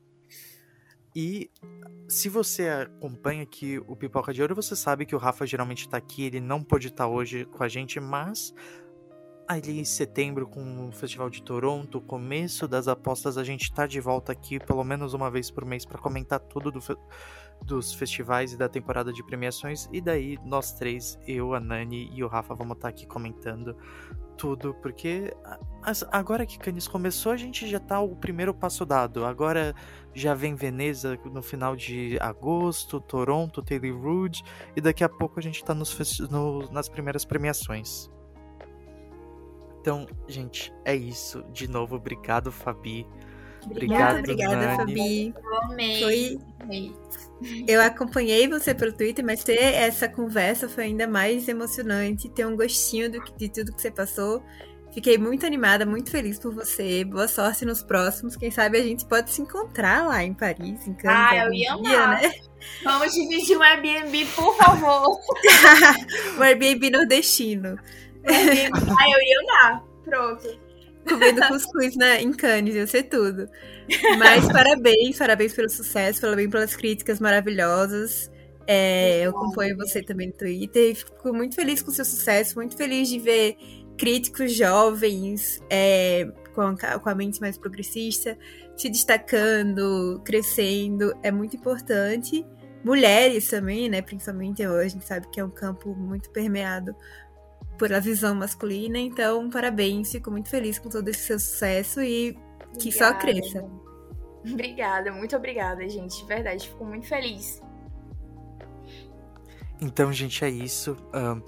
E 1.17 1.49
se 2.09 2.29
você 2.29 2.69
acompanha 2.69 3.45
aqui 3.45 3.79
o 3.87 3.95
Pipoca 3.95 4.35
de 4.35 4.43
Ouro, 4.43 4.57
você 4.57 4.75
sabe 4.75 5.07
que 5.07 5.15
o 5.15 5.19
Rafa 5.19 5.47
geralmente 5.47 5.89
tá 5.89 5.97
aqui, 5.97 6.25
ele 6.25 6.41
não 6.41 6.63
pode 6.63 6.89
estar 6.89 7.05
tá 7.05 7.09
hoje 7.09 7.45
com 7.45 7.63
a 7.63 7.69
gente, 7.69 8.01
mas 8.01 8.53
ali 9.47 9.81
em 9.81 9.85
setembro 9.85 10.47
com 10.47 10.89
o 10.89 10.93
Festival 10.93 11.29
de 11.29 11.43
Toronto, 11.43 12.01
começo 12.01 12.67
das 12.67 12.89
apostas, 12.89 13.37
a 13.37 13.45
gente 13.45 13.73
tá 13.73 13.87
de 13.87 14.01
volta 14.01 14.33
aqui 14.33 14.59
pelo 14.59 14.83
menos 14.85 15.15
uma 15.15 15.31
vez 15.31 15.51
por 15.51 15.65
mês 15.65 15.85
para 15.85 15.99
comentar 15.99 16.41
tudo 16.41 16.71
do, 16.71 16.81
dos 17.63 17.93
festivais 17.95 18.53
e 18.53 18.57
da 18.57 18.69
temporada 18.69 19.13
de 19.13 19.25
premiações. 19.25 19.89
E 19.93 20.01
daí 20.01 20.39
nós 20.45 20.73
três, 20.73 21.19
eu, 21.27 21.55
a 21.55 21.61
Nani 21.61 22.11
e 22.13 22.23
o 22.23 22.29
Rafa, 22.29 22.55
vamos 22.55 22.77
estar 22.77 22.89
tá 22.89 22.89
aqui 22.89 23.07
comentando 23.07 23.77
tudo, 24.37 24.75
porque 24.75 25.33
agora 26.11 26.45
que 26.45 26.59
Cannes 26.59 26.89
começou, 26.89 27.33
a 27.33 27.37
gente 27.37 27.69
já 27.69 27.79
tá 27.79 28.01
o 28.01 28.17
primeiro 28.17 28.53
passo 28.53 28.85
dado. 28.85 29.25
Agora 29.25 29.75
já 30.13 30.35
vem 30.35 30.55
Veneza 30.55 31.19
no 31.25 31.43
final 31.43 31.77
de 31.77 32.19
agosto, 32.21 33.01
Toronto, 33.01 33.63
Taylor 33.63 34.01
Rude, 34.01 34.43
e 34.75 34.81
daqui 34.81 35.05
a 35.05 35.09
pouco 35.09 35.39
a 35.39 35.43
gente 35.43 35.63
tá 35.65 35.75
nos 35.75 36.19
no, 36.31 36.71
nas 36.73 36.89
primeiras 36.89 37.25
premiações. 37.25 38.14
Então, 39.85 40.07
gente, 40.27 40.73
é 40.83 40.97
isso. 40.97 41.45
De 41.53 41.69
novo, 41.69 41.97
obrigado, 41.97 42.51
Fabi. 42.51 43.07
Obrigado, 43.67 44.21
obrigada, 44.21 44.57
Nani. 44.57 44.77
Fabi. 44.79 45.35
Eu 45.37 45.63
amei. 45.63 46.01
Foi... 46.01 46.95
Eu 47.69 47.83
acompanhei 47.83 48.49
você 48.49 48.73
pelo 48.73 48.95
Twitter, 48.95 49.23
mas 49.23 49.45
ter 49.45 49.61
essa 49.61 50.09
conversa 50.09 50.71
foi 50.71 50.85
ainda 50.85 51.07
mais 51.07 51.47
emocionante. 51.49 52.31
Ter 52.31 52.47
um 52.47 52.57
gostinho 52.57 53.13
do, 53.13 53.23
de 53.37 53.51
tudo 53.51 53.75
que 53.75 53.83
você 53.83 53.91
passou. 53.91 54.43
Fiquei 54.91 55.19
muito 55.19 55.45
animada, 55.45 55.85
muito 55.85 56.11
feliz 56.11 56.39
por 56.39 56.55
você. 56.55 57.05
Boa 57.05 57.29
sorte 57.29 57.67
nos 57.67 57.83
próximos. 57.83 58.37
Quem 58.37 58.51
sabe 58.51 58.79
a 58.79 58.83
gente 58.83 59.05
pode 59.05 59.33
se 59.33 59.43
encontrar 59.43 60.09
lá 60.09 60.25
em 60.25 60.33
Paris, 60.33 60.87
em 60.87 60.95
Cannes. 60.95 61.05
Ah, 61.05 61.45
eu 61.45 61.53
ia 61.53 61.75
amar. 61.75 62.23
Né? 62.23 62.33
Vamos 62.83 63.13
dividir 63.13 63.59
um 63.59 63.63
Airbnb, 63.63 64.25
por 64.35 64.57
favor. 64.57 65.21
um 66.39 66.43
Airbnb 66.43 66.89
nordestino. 66.89 67.79
ah, 68.99 69.11
eu 69.11 69.23
ia 69.23 69.41
andar. 69.43 69.85
Pronto. 70.05 70.61
Comendo 71.09 71.47
cuscuz 71.49 71.97
na, 71.97 72.21
em 72.21 72.33
Cannes, 72.33 72.75
ia 72.75 72.87
ser 72.87 73.05
tudo. 73.05 73.49
Mas 74.19 74.51
parabéns, 74.51 75.19
parabéns 75.19 75.53
pelo 75.53 75.69
sucesso, 75.69 76.21
parabéns 76.21 76.51
pelas 76.51 76.75
críticas 76.75 77.21
maravilhosas. 77.21 78.31
É, 78.67 79.27
eu 79.27 79.31
acompanho 79.31 79.77
você 79.77 80.03
também 80.03 80.29
no 80.29 80.33
Twitter 80.33 80.93
e 80.93 80.95
fico 80.95 81.33
muito 81.35 81.55
feliz 81.55 81.83
com 81.83 81.91
o 81.91 81.95
seu 81.95 82.05
sucesso, 82.05 82.57
muito 82.57 82.75
feliz 82.77 83.11
de 83.11 83.19
ver 83.19 83.57
críticos 83.99 84.53
jovens 84.55 85.63
é, 85.69 86.27
com, 86.55 86.63
a, 86.63 86.99
com 86.99 87.09
a 87.09 87.15
mente 87.15 87.41
mais 87.41 87.59
progressista 87.59 88.39
se 88.77 88.89
destacando, 88.89 90.21
crescendo. 90.25 91.15
É 91.23 91.31
muito 91.31 91.57
importante. 91.57 92.45
Mulheres 92.83 93.49
também, 93.49 93.89
né? 93.89 94.03
Principalmente 94.03 94.67
hoje, 94.67 94.87
a 94.87 94.89
gente 94.89 95.07
sabe 95.07 95.29
que 95.31 95.41
é 95.41 95.45
um 95.45 95.51
campo 95.51 95.95
muito 95.95 96.31
permeado 96.31 96.95
pela 97.79 98.01
visão 98.01 98.35
masculina. 98.35 98.99
Então, 98.99 99.49
parabéns, 99.51 100.13
fico 100.13 100.31
muito 100.31 100.49
feliz 100.49 100.79
com 100.79 100.89
todo 100.89 101.09
esse 101.09 101.21
seu 101.21 101.39
sucesso 101.39 102.03
e 102.03 102.37
que 102.81 102.91
só 102.91 103.15
cresça. 103.15 103.65
Obrigada, 104.47 105.11
muito 105.13 105.35
obrigada, 105.37 105.89
gente. 105.89 106.21
De 106.21 106.27
verdade, 106.27 106.69
fico 106.69 106.85
muito 106.85 107.07
feliz. 107.07 107.63
Então, 109.81 110.13
gente, 110.13 110.45
é 110.45 110.49
isso. 110.49 110.97
Um, 111.15 111.43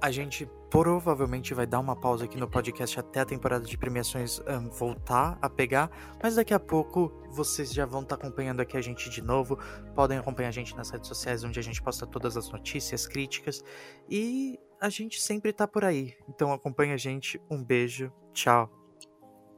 A 0.00 0.10
gente 0.10 0.46
provavelmente 0.68 1.54
vai 1.54 1.66
dar 1.66 1.78
uma 1.78 1.94
pausa 1.94 2.24
aqui 2.24 2.36
no 2.36 2.46
podcast 2.48 2.98
até 2.98 3.20
a 3.20 3.24
temporada 3.24 3.64
de 3.64 3.78
premiações 3.78 4.40
um, 4.40 4.68
voltar 4.68 5.38
a 5.40 5.48
pegar, 5.48 5.88
mas 6.22 6.34
daqui 6.34 6.52
a 6.52 6.58
pouco 6.58 7.12
vocês 7.30 7.72
já 7.72 7.86
vão 7.86 8.02
estar 8.02 8.16
tá 8.16 8.26
acompanhando 8.26 8.60
aqui 8.60 8.76
a 8.76 8.80
gente 8.82 9.08
de 9.08 9.22
novo. 9.22 9.56
Podem 9.94 10.18
acompanhar 10.18 10.48
a 10.48 10.52
gente 10.52 10.76
nas 10.76 10.90
redes 10.90 11.08
sociais, 11.08 11.42
onde 11.42 11.58
a 11.58 11.62
gente 11.62 11.80
posta 11.80 12.06
todas 12.06 12.36
as 12.36 12.50
notícias, 12.50 13.06
críticas 13.06 13.64
e 14.10 14.58
a 14.84 14.90
gente 14.90 15.20
sempre 15.20 15.50
tá 15.50 15.66
por 15.66 15.82
aí. 15.82 16.14
Então 16.28 16.52
acompanha 16.52 16.94
a 16.94 16.98
gente. 16.98 17.40
Um 17.50 17.62
beijo. 17.64 18.12
Tchau. 18.34 18.70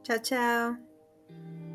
Tchau, 0.01 0.19
tchau. 0.19 1.66